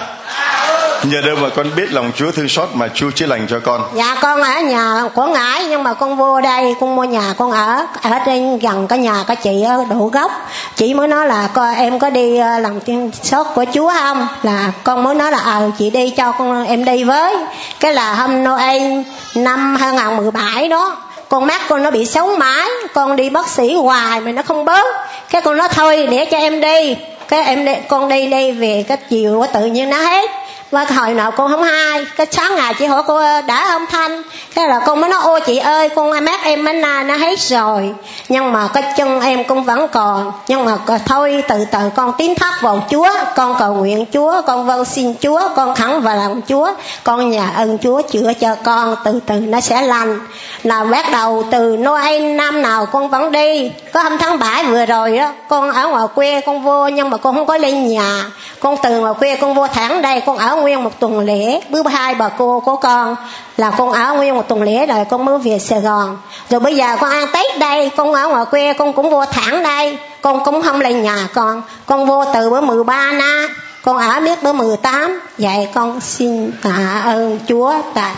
Nhờ 1.03 1.21
đâu 1.21 1.35
mà 1.41 1.49
con 1.49 1.75
biết 1.75 1.91
lòng 1.91 2.11
Chúa 2.15 2.31
thương 2.31 2.49
xót 2.49 2.69
mà 2.73 2.87
Chúa 2.93 3.11
chữa 3.11 3.25
lành 3.25 3.47
cho 3.49 3.59
con? 3.59 3.81
Dạ 3.93 4.17
con 4.21 4.41
ở 4.41 4.61
nhà 4.61 5.03
Quảng 5.13 5.33
Ngãi 5.33 5.65
nhưng 5.69 5.83
mà 5.83 5.93
con 5.93 6.15
vô 6.15 6.41
đây 6.41 6.75
con 6.79 6.95
mua 6.95 7.03
nhà 7.03 7.33
con 7.37 7.51
ở 7.51 7.85
ở 8.01 8.19
trên 8.25 8.59
gần 8.59 8.87
cái 8.87 8.99
nhà 8.99 9.23
cái 9.27 9.35
chị 9.35 9.63
ở 9.63 9.85
Đỗ 9.89 10.09
Gốc. 10.13 10.31
Chị 10.75 10.93
mới 10.93 11.07
nói 11.07 11.27
là 11.27 11.47
coi 11.53 11.75
em 11.75 11.99
có 11.99 12.09
đi 12.09 12.37
ờ, 12.37 12.59
làm 12.59 12.79
thương 12.79 13.11
xót 13.21 13.47
của 13.55 13.65
Chúa 13.73 13.91
không? 13.93 14.27
Là 14.43 14.71
con 14.83 15.03
mới 15.03 15.15
nói 15.15 15.31
là 15.31 15.37
ờ 15.37 15.71
chị 15.79 15.89
đi 15.89 16.09
cho 16.09 16.31
con 16.31 16.65
em 16.65 16.85
đi 16.85 17.03
với. 17.03 17.35
Cái 17.79 17.93
là 17.93 18.13
hôm 18.13 18.43
Noel 18.43 19.01
năm 19.35 19.75
2017 19.75 20.67
đó 20.67 20.97
con 21.33 21.47
mắt 21.47 21.61
con 21.69 21.83
nó 21.83 21.91
bị 21.91 22.05
xấu 22.05 22.35
mãi 22.37 22.69
con 22.93 23.15
đi 23.15 23.29
bác 23.29 23.47
sĩ 23.47 23.75
hoài 23.75 24.21
mà 24.21 24.31
nó 24.31 24.41
không 24.41 24.65
bớt. 24.65 24.85
Cái 25.29 25.41
con 25.41 25.57
nói 25.57 25.67
thôi 25.71 26.07
để 26.11 26.25
cho 26.25 26.37
em 26.37 26.61
đi. 26.61 26.95
Cái 27.27 27.43
em 27.43 27.65
đi, 27.65 27.73
con 27.87 28.09
đi 28.09 28.27
đi 28.27 28.51
về 28.51 28.85
cái 28.87 28.97
chiều 29.09 29.39
quá 29.39 29.47
tự 29.47 29.65
nhiên 29.65 29.89
nó 29.89 29.97
hết 29.97 30.29
và 30.73 30.85
hồi 30.95 31.13
nào 31.13 31.31
con 31.31 31.51
không 31.51 31.63
hay. 31.63 32.05
Cái 32.15 32.27
sáng 32.31 32.55
ngày 32.55 32.73
chị 32.73 32.85
hỏi 32.85 33.03
cô 33.07 33.15
ờ, 33.15 33.41
đã 33.41 33.65
không 33.67 33.85
thanh? 33.85 34.21
Thế 34.55 34.67
là 34.67 34.79
con 34.79 35.01
mới 35.01 35.09
nói 35.09 35.21
ô 35.23 35.39
chị 35.39 35.57
ơi, 35.57 35.89
con 35.89 36.25
mát 36.25 36.43
em 36.43 36.63
mới 36.63 36.73
na 36.73 37.03
nó 37.03 37.15
hết 37.15 37.39
rồi. 37.39 37.93
Nhưng 38.29 38.53
mà 38.53 38.67
cái 38.73 38.83
chân 38.97 39.21
em 39.21 39.43
cũng 39.43 39.63
vẫn 39.63 39.87
còn. 39.87 40.31
Nhưng 40.47 40.65
mà 40.65 40.77
thôi 41.05 41.43
từ 41.47 41.65
từ, 41.71 41.79
con 41.95 42.13
tiến 42.17 42.35
thác 42.35 42.61
vào 42.61 42.85
chúa, 42.89 43.09
con 43.35 43.55
cầu 43.59 43.73
nguyện 43.73 44.05
chúa, 44.13 44.41
con 44.47 44.65
vâng 44.65 44.85
xin 44.85 45.13
chúa, 45.21 45.41
con 45.55 45.75
khẳng 45.75 46.01
vào 46.01 46.17
lòng 46.17 46.41
chúa, 46.47 46.71
con 47.03 47.29
nhà 47.29 47.51
ơn 47.55 47.77
chúa 47.77 48.01
chữa 48.01 48.33
cho 48.39 48.55
con, 48.63 48.95
từ 49.03 49.19
từ 49.25 49.35
nó 49.39 49.59
sẽ 49.61 49.81
lành. 49.81 50.19
Là 50.63 50.83
bắt 50.83 51.05
đầu 51.11 51.43
từ 51.51 51.77
noel 51.77 52.21
năm 52.21 52.61
nào 52.61 52.85
con 52.85 53.09
vẫn 53.09 53.31
đi. 53.31 53.71
Có 53.93 54.03
hôm 54.03 54.17
tháng 54.17 54.39
bảy 54.39 54.63
vừa 54.63 54.85
rồi 54.85 55.17
đó 55.17 55.31
con 55.47 55.71
ở 55.71 55.87
ngoài 55.87 56.07
quê 56.15 56.41
con 56.41 56.63
vô, 56.63 56.87
nhưng 56.87 57.09
mà 57.09 57.17
con 57.17 57.35
không 57.35 57.45
có 57.45 57.57
lên 57.57 57.87
nhà. 57.87 58.25
Con 58.59 58.75
từ 58.83 58.99
ngoài 58.99 59.13
quê 59.19 59.35
con 59.35 59.53
vô 59.53 59.67
thẳng 59.67 60.01
đây, 60.01 60.21
con 60.25 60.37
ở 60.37 60.55
nguyên 60.63 60.83
một 60.83 60.99
tuần 60.99 61.19
lễ 61.19 61.61
bước 61.69 61.85
hai 61.91 62.15
bà 62.15 62.29
cô 62.29 62.59
của 62.59 62.75
con 62.75 63.15
là 63.57 63.71
con 63.71 63.91
ở 63.91 64.13
nguyên 64.13 64.35
một 64.35 64.47
tuần 64.47 64.61
lễ 64.61 64.85
rồi 64.85 65.05
con 65.09 65.25
mới 65.25 65.39
về 65.39 65.59
Sài 65.59 65.81
Gòn. 65.81 66.17
Rồi 66.49 66.59
bây 66.59 66.75
giờ 66.75 66.97
con 67.01 67.09
ăn 67.09 67.27
Tết 67.33 67.59
đây 67.59 67.91
con 67.97 68.13
ở 68.13 68.27
ngoài 68.27 68.45
quê 68.51 68.73
con 68.73 68.93
cũng 68.93 69.09
vô 69.09 69.25
thẳng 69.25 69.63
đây. 69.63 69.97
Con 70.21 70.43
cũng 70.43 70.61
không 70.61 70.81
lên 70.81 71.03
nhà 71.03 71.27
con 71.33 71.61
con 71.85 72.05
vô 72.05 72.25
từ 72.33 72.49
bữa 72.49 72.61
13 72.61 73.11
na 73.11 73.47
con 73.81 73.97
ở 73.97 74.19
biết 74.19 74.43
bữa 74.43 74.53
18 74.53 75.21
vậy 75.37 75.67
con 75.73 76.01
xin 76.01 76.51
tạ 76.63 77.01
ơn 77.05 77.39
Chúa 77.47 77.73
tại 77.93 78.15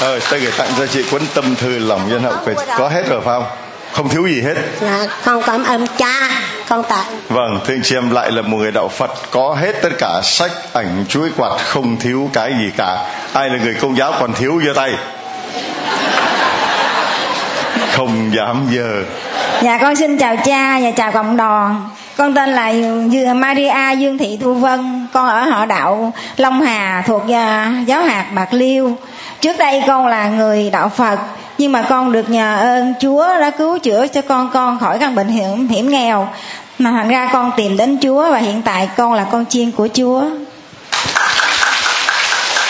Thôi, 0.00 0.20
tôi 0.30 0.40
gửi 0.40 0.52
tặng 0.58 0.68
cho 0.78 0.86
chị 0.86 1.02
cuốn 1.10 1.22
tâm 1.34 1.54
thư 1.54 1.78
lòng 1.78 2.08
nhân 2.08 2.22
hậu 2.22 2.34
có 2.78 2.88
hết 2.88 3.02
rồi 3.08 3.20
phải 3.20 3.40
không? 3.40 3.67
Không 3.98 4.08
thiếu 4.08 4.26
gì 4.26 4.42
hết. 4.42 4.54
Dạ, 4.80 5.06
con 5.24 5.42
cảm 5.46 5.64
ơn 5.64 5.86
cha, 5.98 6.30
con 6.68 6.82
tặng. 6.88 7.06
Vâng, 7.28 7.60
thưa 7.66 7.74
anh 7.74 7.80
chị 7.82 7.96
em 7.96 8.10
lại 8.10 8.32
là 8.32 8.42
một 8.42 8.56
người 8.56 8.70
đạo 8.70 8.88
Phật 8.88 9.10
có 9.30 9.56
hết 9.60 9.72
tất 9.82 9.88
cả 9.98 10.20
sách, 10.22 10.50
ảnh, 10.72 11.04
chuỗi 11.08 11.30
quạt, 11.36 11.50
không 11.58 11.96
thiếu 11.96 12.30
cái 12.32 12.52
gì 12.58 12.70
cả. 12.76 13.04
Ai 13.32 13.50
là 13.50 13.58
người 13.64 13.74
công 13.74 13.96
giáo 13.96 14.12
còn 14.20 14.32
thiếu 14.34 14.60
giơ 14.66 14.72
tay? 14.74 14.92
Không 17.92 18.30
dám 18.36 18.66
giờ. 18.70 19.04
Dạ 19.62 19.78
con 19.80 19.96
xin 19.96 20.18
chào 20.18 20.36
cha 20.36 20.80
và 20.82 20.90
chào 20.90 21.12
cộng 21.12 21.36
đoàn. 21.36 21.88
con 22.16 22.34
tên 22.34 22.50
là 22.50 22.72
Maria 23.34 23.94
Dương 23.98 24.18
Thị 24.18 24.38
Thu 24.40 24.54
Vân 24.54 25.06
con 25.12 25.28
ở 25.28 25.40
họ 25.40 25.66
đạo 25.66 26.12
Long 26.36 26.60
Hà 26.60 27.02
thuộc 27.06 27.22
à, 27.32 27.72
giáo 27.86 28.02
hạt 28.02 28.26
Bạc 28.34 28.48
Liêu 28.54 28.96
trước 29.40 29.58
đây 29.58 29.82
con 29.86 30.06
là 30.06 30.28
người 30.28 30.70
đạo 30.70 30.88
Phật 30.88 31.18
nhưng 31.58 31.72
mà 31.72 31.82
con 31.88 32.12
được 32.12 32.30
nhờ 32.30 32.56
ơn 32.56 32.94
Chúa 33.00 33.38
đã 33.40 33.50
cứu 33.50 33.78
chữa 33.78 34.06
cho 34.06 34.22
con 34.22 34.50
con 34.52 34.78
khỏi 34.78 34.98
căn 34.98 35.14
bệnh 35.14 35.28
hiểm 35.28 35.68
hiểm 35.68 35.90
nghèo. 35.90 36.28
Mà 36.78 36.90
thành 36.90 37.08
ra 37.08 37.30
con 37.32 37.52
tìm 37.56 37.76
đến 37.76 37.98
Chúa 38.02 38.30
và 38.30 38.38
hiện 38.38 38.62
tại 38.62 38.88
con 38.96 39.14
là 39.14 39.26
con 39.32 39.44
chiên 39.46 39.70
của 39.70 39.88
Chúa. 39.94 40.22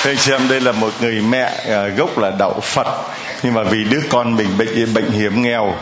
Thưa 0.02 0.10
anh 0.10 0.16
chị 0.16 0.32
em 0.32 0.48
đây 0.48 0.60
là 0.60 0.72
một 0.72 0.90
người 1.00 1.20
mẹ 1.28 1.52
à, 1.68 1.86
gốc 1.96 2.18
là 2.18 2.30
đạo 2.38 2.60
Phật. 2.62 2.86
Nhưng 3.42 3.54
mà 3.54 3.62
vì 3.62 3.84
đứa 3.84 4.00
con 4.10 4.36
mình 4.36 4.48
bệnh 4.58 4.94
bệnh 4.94 5.10
hiểm 5.10 5.42
nghèo 5.42 5.74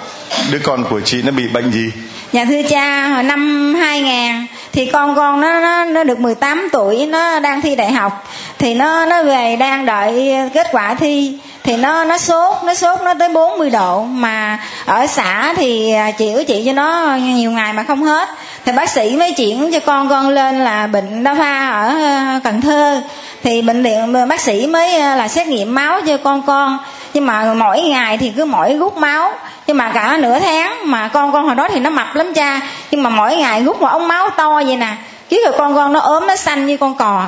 đứa 0.50 0.58
con 0.58 0.84
của 0.84 1.00
chị 1.00 1.22
nó 1.22 1.32
bị 1.32 1.48
bệnh 1.48 1.70
gì? 1.72 1.92
Dạ 2.32 2.44
thưa 2.44 2.62
cha, 2.70 3.08
hồi 3.08 3.22
năm 3.22 3.74
2000 3.74 4.46
thì 4.72 4.86
con 4.86 5.16
con 5.16 5.40
nó 5.40 5.60
nó 5.60 5.84
nó 5.84 6.04
được 6.04 6.18
18 6.18 6.68
tuổi, 6.72 7.06
nó 7.06 7.40
đang 7.40 7.62
thi 7.62 7.76
đại 7.76 7.92
học. 7.92 8.28
Thì 8.58 8.74
nó 8.74 9.06
nó 9.06 9.22
về 9.22 9.56
đang 9.56 9.86
đợi 9.86 10.34
kết 10.54 10.66
quả 10.72 10.94
thi 10.94 11.38
thì 11.66 11.76
nó 11.76 12.04
nó 12.04 12.18
sốt, 12.18 12.64
nó 12.64 12.74
sốt 12.74 13.02
nó 13.02 13.14
tới 13.14 13.28
40 13.28 13.70
độ. 13.70 14.02
Mà 14.02 14.58
ở 14.84 15.06
xã 15.06 15.54
thì 15.56 15.92
à, 15.92 16.10
chịu 16.10 16.44
chị 16.44 16.62
cho 16.66 16.72
nó 16.72 17.16
nhiều 17.20 17.50
ngày 17.50 17.72
mà 17.72 17.82
không 17.82 18.02
hết. 18.02 18.28
Thì 18.64 18.72
bác 18.72 18.90
sĩ 18.90 19.16
mới 19.16 19.32
chuyển 19.32 19.72
cho 19.72 19.80
con 19.80 20.08
con 20.08 20.28
lên 20.28 20.64
là 20.64 20.86
bệnh 20.86 21.24
đa 21.24 21.34
pha 21.34 21.68
ở 21.68 21.88
à, 21.88 22.40
Cần 22.44 22.60
Thơ. 22.60 23.00
Thì 23.42 23.62
bệnh 23.62 23.82
viện 23.82 24.28
bác 24.28 24.40
sĩ 24.40 24.66
mới 24.66 24.96
à, 24.96 25.16
là 25.16 25.28
xét 25.28 25.46
nghiệm 25.46 25.74
máu 25.74 26.00
cho 26.06 26.16
con 26.16 26.42
con. 26.42 26.78
Nhưng 27.14 27.26
mà 27.26 27.54
mỗi 27.54 27.80
ngày 27.80 28.18
thì 28.18 28.32
cứ 28.36 28.44
mỗi 28.44 28.74
rút 28.74 28.96
máu. 28.96 29.32
Nhưng 29.66 29.76
mà 29.76 29.90
cả 29.94 30.18
nửa 30.20 30.38
tháng 30.38 30.90
mà 30.90 31.08
con 31.08 31.32
con 31.32 31.46
hồi 31.46 31.54
đó 31.54 31.68
thì 31.72 31.80
nó 31.80 31.90
mập 31.90 32.14
lắm 32.14 32.34
cha. 32.34 32.60
Nhưng 32.90 33.02
mà 33.02 33.10
mỗi 33.10 33.36
ngày 33.36 33.64
rút 33.64 33.80
một 33.80 33.88
ống 33.88 34.08
máu 34.08 34.30
to 34.30 34.62
vậy 34.66 34.76
nè. 34.76 34.94
Chứ 35.28 35.42
rồi 35.44 35.54
con 35.58 35.74
con 35.74 35.92
nó 35.92 36.00
ốm 36.00 36.26
nó 36.26 36.36
xanh 36.36 36.66
như 36.66 36.76
con 36.76 36.94
cò. 36.94 37.24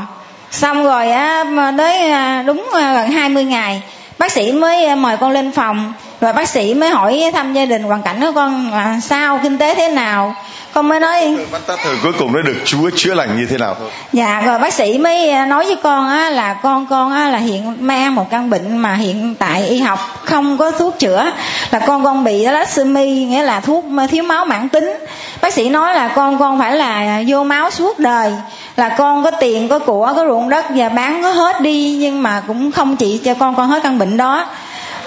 Xong 0.51 0.85
rồi 0.85 1.11
á 1.11 1.45
tới 1.79 2.13
đúng 2.43 2.69
gần 2.73 3.11
20 3.11 3.45
ngày 3.45 3.83
bác 4.19 4.33
sĩ 4.33 4.53
mới 4.53 4.85
ờ, 4.85 4.97
mời 4.97 5.17
con 5.17 5.31
lên 5.31 5.53
phòng. 5.53 5.93
Rồi 6.21 6.33
bác 6.33 6.49
sĩ 6.49 6.75
mới 6.75 6.91
hỏi 6.91 7.31
thăm 7.33 7.53
gia 7.53 7.65
đình 7.65 7.83
hoàn 7.83 8.03
cảnh 8.03 8.21
của 8.21 8.33
con 8.35 8.71
là 8.71 9.01
sao, 9.01 9.41
kinh 9.43 9.59
tế 9.59 9.75
thế 9.75 9.89
nào 9.89 10.35
con 10.73 10.89
mới 10.89 11.01
nói 11.01 11.37
bắt 11.53 11.61
tắt 11.67 11.79
thời 11.83 11.97
cuối 12.03 12.13
cùng 12.19 12.33
nó 12.33 12.43
được 12.43 12.57
chúa 12.65 12.91
chữa 12.97 13.15
lành 13.15 13.39
như 13.39 13.47
thế 13.47 13.59
nào? 13.59 13.77
Dạ 14.13 14.41
rồi 14.41 14.59
bác 14.59 14.73
sĩ 14.73 14.99
mới 14.99 15.31
à, 15.31 15.47
nói 15.47 15.65
với 15.65 15.77
con 15.83 16.09
á 16.09 16.31
là 16.31 16.55
con 16.55 16.87
con 16.87 17.13
á 17.13 17.29
là 17.29 17.39
hiện 17.39 17.77
mang 17.81 18.15
một 18.15 18.31
căn 18.31 18.51
bệnh 18.51 18.77
mà 18.77 18.95
hiện 18.95 19.35
tại 19.39 19.69
y 19.69 19.79
học 19.79 19.99
không 20.25 20.59
có 20.59 20.71
thuốc 20.71 20.99
chữa. 20.99 21.31
Là 21.71 21.79
con 21.79 22.05
con 22.05 22.25
bị 22.25 22.45
thalassemia 22.45 23.25
nghĩa 23.25 23.43
là 23.43 23.61
thuốc 23.61 23.85
thiếu 24.11 24.23
máu 24.23 24.45
mãn 24.45 24.69
tính. 24.69 24.95
Bác 25.41 25.53
sĩ 25.53 25.69
nói 25.69 25.95
là 25.95 26.09
con 26.09 26.39
con 26.39 26.59
phải 26.59 26.77
là 26.77 27.23
vô 27.27 27.45
máu 27.45 27.71
suốt 27.71 27.99
đời. 27.99 28.33
Là 28.77 28.89
con 28.89 29.25
có 29.25 29.31
tiền 29.31 29.69
có 29.69 29.79
của 29.79 30.13
có 30.17 30.25
ruộng 30.29 30.49
đất 30.49 30.65
và 30.75 30.89
bán 30.89 31.23
có 31.23 31.31
hết 31.31 31.61
đi 31.61 31.97
nhưng 32.01 32.23
mà 32.23 32.43
cũng 32.47 32.73
không 32.73 32.97
trị 32.97 33.21
cho 33.25 33.35
con 33.35 33.55
con 33.55 33.69
hết 33.69 33.83
căn 33.83 33.99
bệnh 33.99 34.17
đó 34.17 34.47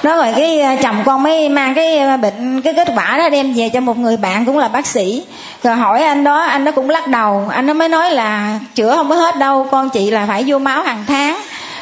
nó 0.04 0.16
rồi 0.16 0.34
cái 0.36 0.62
ờ, 0.62 0.76
chồng 0.84 1.04
con 1.06 1.24
mới 1.24 1.50
mang 1.50 1.74
cái 1.74 1.98
ờ, 1.98 2.18
bệnh, 2.18 2.62
cái 2.62 2.74
kết 2.74 2.88
quả 2.96 3.18
đó 3.18 3.30
đem 3.30 3.54
về 3.54 3.70
cho 3.70 3.80
một 3.80 3.98
người 3.98 4.18
bạn 4.18 4.46
cũng 4.46 4.58
là 4.58 4.68
bác 4.68 4.86
sĩ. 4.86 5.24
Rồi 5.64 5.76
hỏi 5.76 6.04
anh 6.04 6.24
đó 6.24 6.42
anh 6.42 6.66
đó 6.66 6.72
cũng 6.72 6.90
lắc 6.90 7.08
đầu. 7.08 7.44
Anh 7.50 7.66
nó 7.66 7.74
mới 7.74 7.90
nói 7.90 8.12
là 8.12 8.60
chữa 8.76 8.96
không 8.96 9.10
có 9.10 9.16
hết 9.16 9.38
đâu, 9.38 9.68
con 9.72 9.90
chị 9.90 10.12
là 10.12 10.26
phải 10.28 10.44
vô 10.48 10.60
máu 10.60 10.84
hàng 10.84 11.04
tháng. 11.08 11.38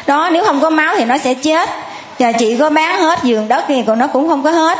Đó, 0.08 0.30
nếu 0.34 0.44
không 0.44 0.62
có 0.62 0.70
máu 0.70 0.96
thì 0.98 1.06
nó 1.06 1.18
sẽ 1.18 1.34
chết. 1.34 1.70
Và 2.20 2.32
chị 2.32 2.58
có 2.58 2.70
bán 2.70 3.02
hết 3.02 3.20
giường 3.24 3.48
đất 3.48 3.66
thì 3.68 3.84
còn 3.88 4.00
nó 4.00 4.08
cũng 4.08 4.28
không 4.28 4.44
có 4.44 4.52
hết. 4.52 4.80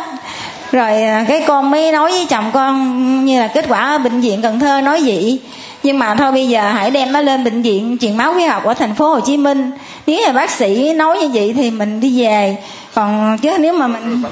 Rồi 0.72 1.04
ờ, 1.04 1.20
cái 1.28 1.44
con 1.48 1.72
mới 1.72 1.92
nói 1.92 2.12
với 2.12 2.26
chồng 2.30 2.52
con 2.54 3.26
như 3.26 3.42
là 3.42 3.48
kết 3.48 3.66
quả 3.70 3.80
ở 3.80 3.98
bệnh 3.98 4.22
viện 4.22 4.42
cần 4.42 4.60
thơ 4.60 4.82
nói 4.82 5.02
vậy 5.06 5.40
nhưng 5.84 6.00
mà 6.00 6.16
thôi 6.16 6.32
bây 6.32 6.48
giờ 6.48 6.72
hãy 6.72 6.92
đem 6.92 7.12
nó 7.12 7.22
lên 7.22 7.44
bệnh 7.44 7.62
viện 7.62 7.98
truyền 8.02 8.18
máu 8.18 8.34
huyết 8.34 8.50
học 8.50 8.64
ở 8.66 8.74
thành 8.74 8.96
phố 8.96 9.10
hồ 9.10 9.20
chí 9.20 9.38
minh. 9.38 9.72
Nếu 10.08 10.22
là 10.22 10.32
bác 10.32 10.52
sĩ 10.52 10.94
nói 10.94 11.20
như 11.20 11.30
vậy 11.34 11.54
thì 11.58 11.72
mình 11.72 12.00
đi 12.00 12.24
về. 12.24 12.58
Còn 12.94 13.38
chứ 13.38 13.58
nếu 13.60 13.74
mà 13.74 13.88
mình 13.88 14.24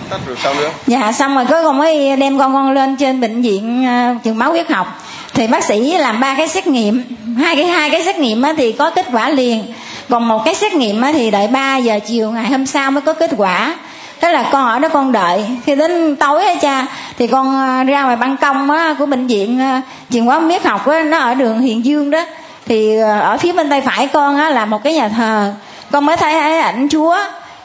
dạ 0.88 1.12
xong 1.12 1.36
rồi 1.36 1.46
có 1.46 1.64
con 1.64 1.78
mới 1.78 2.16
đem 2.16 2.40
con 2.40 2.54
con 2.54 2.72
lên 2.72 2.96
trên 2.96 3.22
bệnh 3.22 3.42
viện 3.42 3.88
uh, 4.16 4.24
trường 4.24 4.38
máu 4.38 4.52
huyết 4.52 4.72
học. 4.72 4.88
Thì 5.34 5.48
bác 5.48 5.64
sĩ 5.64 5.98
làm 5.98 6.20
ba 6.20 6.36
cái 6.36 6.48
xét 6.48 6.68
nghiệm. 6.68 7.04
Hai 7.38 7.56
cái 7.56 7.66
hai 7.66 7.90
cái 7.90 8.04
xét 8.04 8.18
nghiệm 8.18 8.44
thì 8.58 8.72
có 8.72 8.90
kết 8.90 9.06
quả 9.12 9.30
liền. 9.30 9.64
Còn 10.10 10.28
một 10.28 10.46
cái 10.46 10.56
xét 10.56 10.74
nghiệm 10.74 11.02
thì 11.14 11.32
đợi 11.32 11.48
3 11.48 11.78
giờ 11.78 12.00
chiều 12.08 12.32
ngày 12.32 12.46
hôm 12.46 12.66
sau 12.66 12.92
mới 12.92 13.02
có 13.02 13.14
kết 13.14 13.32
quả 13.38 13.76
thế 14.22 14.32
là 14.32 14.50
con 14.52 14.68
ở 14.68 14.80
đó 14.80 14.90
con 14.90 15.12
đợi. 15.12 15.46
Khi 15.66 15.76
đến 15.76 16.16
tối 16.16 16.46
á 16.46 16.54
cha 16.62 16.86
thì 17.18 17.28
con 17.28 17.56
à, 17.56 17.84
ra 17.84 18.04
ngoài 18.04 18.16
ban 18.16 18.38
công 18.38 18.72
á, 18.72 18.96
của 19.00 19.06
bệnh 19.06 19.28
viện 19.28 19.62
à, 19.62 19.82
trường 20.10 20.26
hóa 20.26 20.42
học 20.64 20.88
á, 20.88 21.04
nó 21.04 21.18
ở 21.18 21.34
đường 21.34 21.60
Hiền 21.60 21.86
dương 21.86 22.12
đó. 22.12 22.22
Thì 22.66 23.00
à, 23.00 23.20
ở 23.20 23.38
phía 23.38 23.52
bên 23.54 23.70
tay 23.70 23.82
phải 23.82 24.08
con 24.08 24.38
á, 24.38 24.50
là 24.50 24.66
một 24.66 24.84
cái 24.84 24.94
nhà 24.94 25.10
thờ. 25.10 25.54
Con 25.92 26.06
mới 26.06 26.18
thấy 26.18 26.60
ảnh 26.60 26.88
chúa. 26.92 27.18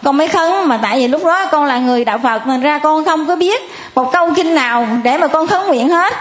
Con 0.05 0.17
mới 0.17 0.29
khấn 0.29 0.69
mà 0.69 0.79
tại 0.83 0.99
vì 0.99 1.09
lúc 1.09 1.25
đó 1.25 1.47
con 1.53 1.65
là 1.65 1.79
người 1.79 2.05
đạo 2.05 2.19
phật 2.23 2.47
nên 2.47 2.61
ra 2.61 2.79
con 2.79 3.05
không 3.05 3.27
có 3.27 3.37
biết 3.37 3.63
một 3.95 4.13
câu 4.13 4.31
kinh 4.37 4.55
nào 4.55 4.87
để 5.03 5.19
mà 5.19 5.27
con 5.27 5.47
khấn 5.47 5.67
nguyện 5.67 5.89
hết. 5.89 6.15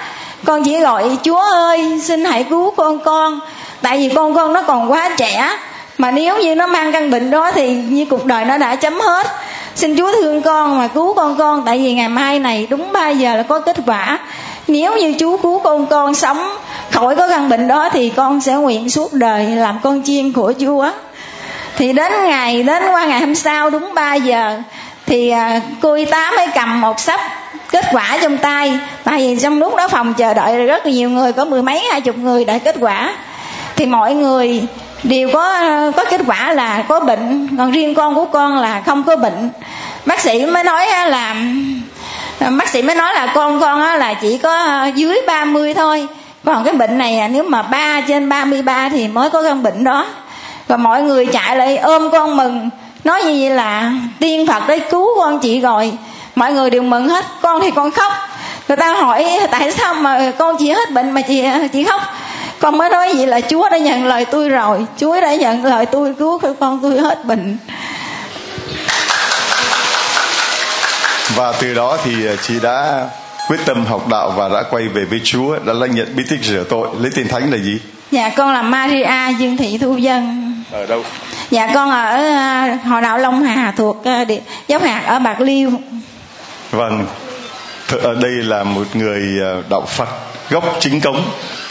Con 0.46 0.64
chỉ 0.64 0.80
gọi 0.80 1.18
chúa 1.24 1.42
ơi 1.42 2.00
xin 2.04 2.26
hãy 2.26 2.44
cứu 2.44 2.74
con 2.78 3.00
con. 3.00 3.40
Tại 3.82 3.98
vì 3.98 4.16
con 4.16 4.36
con 4.36 4.54
nó 4.54 4.62
còn 4.62 4.92
quá 4.92 5.10
trẻ 5.18 5.58
mà 5.98 6.12
nếu 6.12 6.38
như 6.38 6.56
nó 6.56 6.68
mang 6.68 6.92
căn 6.92 7.12
bệnh 7.12 7.32
đó 7.32 7.52
thì 7.52 7.76
như 7.76 8.06
cuộc 8.10 8.26
đời 8.26 8.46
nó 8.46 8.58
đã 8.58 8.76
chấm 8.76 9.00
hết 9.00 9.28
xin 9.76 9.98
chúa 9.98 10.12
thương 10.12 10.42
con 10.42 10.78
mà 10.78 10.88
cứu 10.88 11.14
con 11.14 11.38
con, 11.38 11.64
tại 11.66 11.78
vì 11.78 11.94
ngày 11.94 12.10
mai 12.10 12.40
này 12.40 12.68
đúng 12.70 12.92
3 12.94 13.10
giờ 13.10 13.36
là 13.36 13.44
có 13.44 13.60
kết 13.60 13.78
quả. 13.86 14.20
Nếu 14.68 14.98
như 14.98 15.14
chú 15.20 15.38
cứu 15.38 15.60
con 15.60 15.86
con 15.86 16.16
sống, 16.16 16.50
khỏi 16.92 17.16
có 17.16 17.28
căn 17.28 17.50
bệnh 17.50 17.68
đó 17.68 17.90
thì 17.94 18.10
con 18.10 18.42
sẽ 18.42 18.54
nguyện 18.54 18.90
suốt 18.90 19.14
đời 19.14 19.46
làm 19.46 19.80
con 19.84 20.04
chiên 20.04 20.32
của 20.32 20.54
chúa. 20.60 20.90
Thì 21.78 21.94
đến 21.94 22.12
ngày, 22.24 22.64
đến 22.64 22.84
qua 22.92 23.06
ngày 23.06 23.20
hôm 23.20 23.36
sau 23.36 23.70
đúng 23.70 23.94
3 23.94 24.16
giờ, 24.16 24.58
thì 25.06 25.30
à, 25.30 25.62
cô 25.82 25.94
y 25.94 26.06
tá 26.06 26.32
mới 26.38 26.48
cầm 26.56 26.82
một 26.82 27.00
sắp 27.00 27.22
kết 27.72 27.86
quả 27.92 28.18
trong 28.22 28.38
tay. 28.38 28.80
Tại 29.04 29.18
vì 29.18 29.40
trong 29.42 29.60
lúc 29.60 29.76
đó 29.76 29.88
phòng 29.88 30.14
chờ 30.14 30.34
đợi 30.34 30.66
rất 30.66 30.86
là 30.86 30.92
nhiều 30.92 31.10
người, 31.10 31.34
có 31.34 31.46
mười 31.46 31.62
mấy, 31.62 31.84
hai 31.92 32.02
chục 32.02 32.18
người 32.18 32.46
đợi 32.46 32.60
kết 32.60 32.76
quả. 32.80 33.16
Thì 33.76 33.86
mọi 33.86 34.14
người 34.14 34.62
đều 35.04 35.30
có 35.34 35.60
có 35.98 36.06
kết 36.10 36.22
quả 36.28 36.54
là 36.54 36.84
có 36.88 37.00
bệnh, 37.00 37.48
còn 37.58 37.72
riêng 37.72 37.96
con 37.96 38.16
của 38.16 38.26
con 38.26 38.58
là 38.58 38.82
không 38.86 39.04
có 39.04 39.16
bệnh. 39.16 39.50
Bác 40.06 40.20
sĩ 40.20 40.46
mới 40.46 40.64
nói 40.64 40.88
là, 41.08 41.36
bác 42.40 42.70
sĩ 42.70 42.82
mới 42.82 42.96
nói 42.96 43.14
là 43.14 43.32
con 43.36 43.62
con 43.62 43.80
là 43.80 44.14
chỉ 44.14 44.38
có 44.38 44.86
dưới 44.96 45.22
30 45.28 45.74
thôi. 45.74 46.08
Còn 46.46 46.64
cái 46.64 46.74
bệnh 46.74 46.98
này 46.98 47.20
à, 47.20 47.28
nếu 47.28 47.44
mà 47.44 47.62
ba 47.62 48.02
trên 48.02 48.30
33 48.30 48.90
thì 48.90 49.08
mới 49.08 49.30
có 49.30 49.44
căn 49.44 49.64
bệnh 49.64 49.84
đó. 49.84 50.06
Và 50.68 50.78
mọi 50.78 51.02
người 51.02 51.26
chạy 51.26 51.56
lại 51.58 51.78
ôm 51.78 52.10
con 52.12 52.38
mừng, 52.38 52.70
nói 53.04 53.24
như 53.24 53.38
vậy 53.42 53.50
là 53.50 53.92
tiên 54.20 54.48
phật 54.48 54.68
đấy, 54.68 54.80
cứu 54.80 55.08
con 55.18 55.40
chị 55.40 55.60
rồi. 55.60 55.94
Mọi 56.36 56.54
người 56.54 56.70
đều 56.70 56.82
mừng 56.82 57.10
hết, 57.10 57.26
con 57.42 57.62
thì 57.62 57.72
con 57.72 57.92
khóc. 57.92 58.14
Người 58.68 58.78
ta 58.78 58.94
hỏi, 58.94 59.40
tại 59.52 59.72
sao 59.72 59.94
mà 59.94 60.32
con 60.38 60.58
chị 60.60 60.70
hết 60.70 60.92
bệnh 60.92 61.12
mà 61.12 61.22
chị 61.22 61.44
chị 61.74 61.84
khóc? 61.84 62.02
Con 62.62 62.78
mới 62.78 62.90
nói 62.90 63.14
vậy 63.16 63.28
là 63.28 63.42
chúa 63.42 63.70
đã 63.70 63.78
nhận 63.78 64.06
lời 64.06 64.26
tôi 64.26 64.50
rồi. 64.50 64.86
Chúa 64.98 65.22
đã 65.22 65.36
nhận 65.36 65.66
lời 65.66 65.86
tôi 65.86 66.14
cứu 66.20 66.42
con 66.60 66.80
tôi 66.82 67.00
hết 67.00 67.26
bệnh. 67.26 67.58
Và 71.36 71.54
từ 71.62 71.74
đó 71.74 71.98
thì 72.04 72.12
chị 72.48 72.54
đã 72.62 73.08
quyết 73.48 73.60
tâm 73.66 73.86
học 73.86 74.08
đạo 74.08 74.34
và 74.36 74.50
đã 74.50 74.64
quay 74.70 74.88
về 74.88 75.06
với 75.06 75.22
Chúa 75.24 75.60
đã 75.66 75.74
lãnh 75.74 75.96
nhận 75.96 76.16
bí 76.16 76.24
tích 76.30 76.44
rửa 76.44 76.64
tội. 76.70 76.88
Lấy 77.00 77.12
tên 77.16 77.28
thánh 77.28 77.52
là 77.52 77.58
gì? 77.58 77.80
Dạ 78.12 78.30
con 78.30 78.54
là 78.54 78.62
Maria 78.62 79.38
Dương 79.40 79.58
Thị 79.58 79.78
Thu 79.78 79.98
Dân. 79.98 80.54
Ở 80.72 80.86
đâu? 80.86 81.04
Dạ 81.52 81.72
con 81.74 81.92
ở 81.92 82.18
uh, 82.74 82.86
họ 82.86 83.02
đạo 83.02 83.18
Long 83.18 83.44
Hà 83.44 83.74
thuộc 83.78 83.98
uh, 83.98 84.28
giáo 84.68 84.80
hạt 84.80 85.04
ở 85.06 85.20
Bạc 85.20 85.42
Liêu. 85.42 85.72
Vâng. 86.72 87.06
Ở 88.04 88.16
đây 88.22 88.32
là 88.32 88.64
một 88.64 88.86
người 88.94 89.40
đạo 89.70 89.86
Phật 89.88 90.10
gốc 90.50 90.64
chính 90.80 91.02
cống 91.02 91.22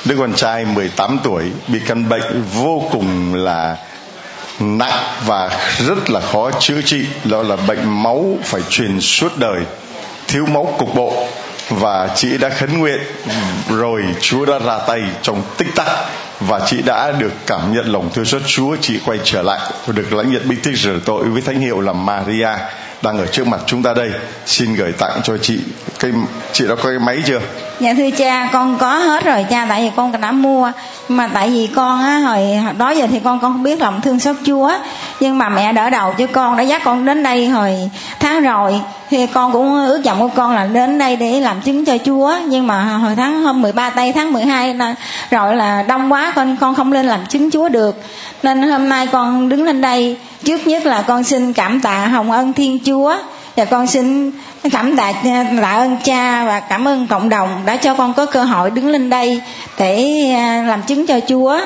đứa 0.04 0.16
con 0.18 0.34
trai 0.34 0.64
18 0.64 1.18
tuổi 1.22 1.44
bị 1.68 1.80
căn 1.86 2.08
bệnh 2.08 2.42
vô 2.54 2.82
cùng 2.92 3.34
là 3.34 3.76
nặng 4.60 5.04
và 5.26 5.50
rất 5.86 6.10
là 6.10 6.20
khó 6.20 6.50
chữa 6.50 6.82
trị. 6.82 7.06
Đó 7.24 7.42
là 7.42 7.56
bệnh 7.56 8.02
máu 8.02 8.38
phải 8.42 8.60
truyền 8.70 9.00
suốt 9.00 9.38
đời, 9.38 9.60
thiếu 10.28 10.46
máu 10.46 10.74
cục 10.78 10.94
bộ. 10.94 11.26
Và 11.70 12.08
chị 12.14 12.38
đã 12.38 12.48
khấn 12.48 12.78
nguyện, 12.78 13.00
rồi 13.68 14.02
Chúa 14.20 14.44
đã 14.44 14.58
ra 14.58 14.78
tay 14.86 15.00
trong 15.22 15.42
tích 15.56 15.74
tắc 15.74 15.86
và 16.40 16.60
chị 16.66 16.82
đã 16.82 17.12
được 17.12 17.32
cảm 17.46 17.74
nhận 17.74 17.92
lòng 17.92 18.10
thương 18.14 18.24
xót. 18.24 18.42
Chúa, 18.46 18.76
chị 18.80 19.00
quay 19.06 19.18
trở 19.24 19.42
lại. 19.42 19.60
Và 19.86 19.92
được 19.92 20.12
lãnh 20.12 20.32
nhận 20.32 20.48
bí 20.48 20.56
tích 20.62 20.76
rửa 20.76 20.98
tội 21.04 21.24
với 21.24 21.42
thánh 21.42 21.60
hiệu 21.60 21.80
là 21.80 21.92
Maria 21.92 22.48
đang 23.02 23.18
ở 23.18 23.26
trước 23.26 23.46
mặt 23.46 23.60
chúng 23.66 23.82
ta 23.82 23.94
đây. 23.94 24.10
Xin 24.46 24.74
gửi 24.74 24.92
tặng 24.92 25.20
cho 25.22 25.36
chị 25.36 25.58
cái 25.98 26.12
chị 26.52 26.64
đã 26.68 26.74
có 26.74 26.82
cái 26.82 26.98
máy 26.98 27.22
chưa? 27.26 27.40
Dạ 27.80 27.94
thưa 27.96 28.10
cha 28.10 28.48
con 28.52 28.78
có 28.78 28.98
hết 28.98 29.24
rồi 29.24 29.46
cha 29.50 29.66
tại 29.68 29.82
vì 29.82 29.90
con 29.96 30.20
đã 30.20 30.32
mua. 30.32 30.72
Mà 31.08 31.30
tại 31.34 31.50
vì 31.50 31.66
con 31.66 32.02
á 32.02 32.18
hồi 32.18 32.40
đó 32.78 32.90
giờ 32.90 33.06
thì 33.10 33.20
con 33.24 33.40
con 33.40 33.52
không 33.52 33.62
biết 33.62 33.80
lòng 33.80 34.00
thương 34.00 34.20
xót 34.20 34.36
chúa. 34.44 34.72
Nhưng 35.20 35.38
mà 35.38 35.48
mẹ 35.48 35.72
đỡ 35.72 35.90
đầu 35.90 36.14
cho 36.18 36.26
con 36.26 36.56
đã 36.56 36.62
dắt 36.62 36.82
con 36.84 37.04
đến 37.04 37.22
đây 37.22 37.48
hồi 37.48 37.90
tháng 38.20 38.42
rồi. 38.42 38.80
Thì 39.10 39.26
con 39.26 39.52
cũng 39.52 39.86
ước 39.86 40.02
vọng 40.04 40.20
của 40.20 40.28
con 40.36 40.54
là 40.54 40.64
đến 40.64 40.98
đây 40.98 41.16
để 41.16 41.40
làm 41.40 41.60
chứng 41.60 41.84
cho 41.84 41.98
Chúa. 42.04 42.34
Nhưng 42.46 42.66
mà 42.66 42.82
hồi 42.82 43.14
tháng 43.16 43.42
hôm 43.42 43.62
13 43.62 43.90
tây 43.90 44.12
tháng 44.12 44.32
12 44.32 44.74
là, 44.74 44.94
rồi 45.30 45.56
là 45.56 45.82
đông 45.82 46.12
quá 46.12 46.32
con 46.36 46.56
con 46.56 46.74
không 46.74 46.92
lên 46.92 47.06
làm 47.06 47.26
chứng 47.26 47.50
Chúa 47.50 47.68
được 47.68 48.02
nên 48.42 48.62
hôm 48.62 48.88
nay 48.88 49.08
con 49.12 49.48
đứng 49.48 49.64
lên 49.64 49.80
đây, 49.80 50.16
trước 50.44 50.66
nhất 50.66 50.86
là 50.86 51.02
con 51.02 51.24
xin 51.24 51.52
cảm 51.52 51.80
tạ 51.80 52.06
hồng 52.06 52.30
ân 52.30 52.52
Thiên 52.52 52.78
Chúa, 52.86 53.16
và 53.56 53.64
con 53.64 53.86
xin 53.86 54.32
cảm 54.72 54.96
tạ 54.96 55.12
à, 55.24 55.44
tạ 55.62 55.70
ơn 55.70 55.96
cha 56.04 56.44
và 56.44 56.60
cảm 56.60 56.88
ơn 56.88 57.06
cộng 57.06 57.28
đồng 57.28 57.62
đã 57.66 57.76
cho 57.76 57.94
con 57.94 58.14
có 58.14 58.26
cơ 58.26 58.44
hội 58.44 58.70
đứng 58.70 58.88
lên 58.88 59.10
đây 59.10 59.40
để 59.78 60.06
à, 60.34 60.64
làm 60.68 60.82
chứng 60.82 61.06
cho 61.06 61.20
Chúa. 61.28 61.60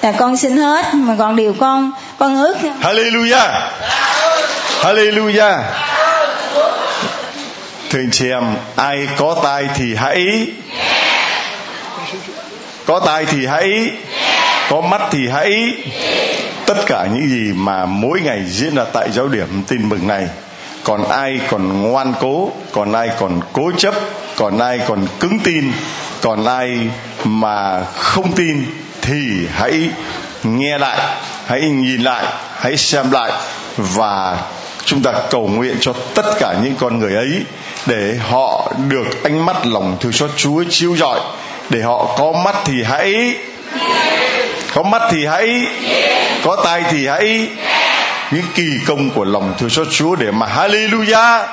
Và 0.00 0.12
con 0.12 0.36
xin 0.36 0.56
hết, 0.56 0.94
mà 0.94 1.16
còn 1.18 1.36
điều 1.36 1.52
con 1.52 1.92
con 2.18 2.42
ước. 2.42 2.56
Hallelujah. 2.82 3.70
Hallelujah. 4.82 5.62
Thưa 7.90 7.98
anh 7.98 8.10
chị 8.12 8.30
em, 8.30 8.56
Ai 8.76 9.08
có 9.16 9.36
tai 9.42 9.64
thì 9.74 9.94
hãy. 9.94 10.46
Có 12.86 13.00
tai 13.06 13.24
thì 13.24 13.46
hãy. 13.46 13.90
Có 14.68 14.80
mắt 14.80 15.02
thì 15.10 15.28
hãy. 15.28 15.72
Tất 16.66 16.86
cả 16.86 17.06
những 17.14 17.28
gì 17.28 17.52
mà 17.52 17.86
mỗi 17.86 18.20
ngày 18.20 18.44
diễn 18.46 18.74
ra 18.74 18.84
tại 18.92 19.10
giáo 19.12 19.28
điểm 19.28 19.62
tin 19.68 19.88
mừng 19.88 20.06
này, 20.06 20.26
còn 20.84 21.08
ai 21.08 21.40
còn 21.50 21.82
ngoan 21.82 22.14
cố, 22.20 22.50
còn 22.72 22.92
ai 22.92 23.10
còn 23.18 23.40
cố 23.52 23.70
chấp, 23.78 23.94
còn 24.36 24.58
ai 24.58 24.80
còn 24.88 25.06
cứng 25.20 25.38
tin, 25.44 25.72
còn 26.20 26.44
ai 26.44 26.78
mà 27.24 27.84
không 27.84 28.32
tin 28.32 28.64
thì 29.02 29.46
hãy 29.52 29.90
nghe 30.44 30.78
lại, 30.78 30.98
hãy 31.46 31.60
nhìn 31.60 32.02
lại, 32.02 32.24
hãy 32.58 32.76
xem 32.76 33.10
lại 33.10 33.32
và 33.76 34.38
chúng 34.84 35.02
ta 35.02 35.12
cầu 35.30 35.48
nguyện 35.48 35.76
cho 35.80 35.92
tất 36.14 36.26
cả 36.38 36.54
những 36.62 36.74
con 36.76 36.98
người 36.98 37.14
ấy 37.14 37.42
để 37.86 38.16
họ 38.30 38.72
được 38.88 39.24
ánh 39.24 39.46
mắt 39.46 39.66
lòng 39.66 39.96
thương 40.00 40.12
xót 40.12 40.30
Chúa 40.36 40.64
chiếu 40.70 40.96
rọi, 40.96 41.20
để 41.70 41.82
họ 41.82 42.14
có 42.18 42.32
mắt 42.44 42.56
thì 42.64 42.74
hãy 42.84 43.36
có 44.78 44.84
mắt 44.84 45.02
thì 45.10 45.26
hãy, 45.26 45.66
có 46.44 46.56
tai 46.64 46.82
thì 46.90 47.06
hãy. 47.06 47.48
Những 48.30 48.44
kỳ 48.54 48.70
công 48.86 49.10
của 49.10 49.24
lòng 49.24 49.54
thương 49.58 49.70
xót 49.70 49.86
Chúa 49.90 50.16
để 50.16 50.30
mà 50.30 50.46
Hallelujah. 50.46 51.46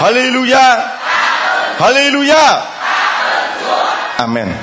Hallelujah. 0.00 0.80
Hallelujah. 1.78 2.60
Amen. 4.16 4.56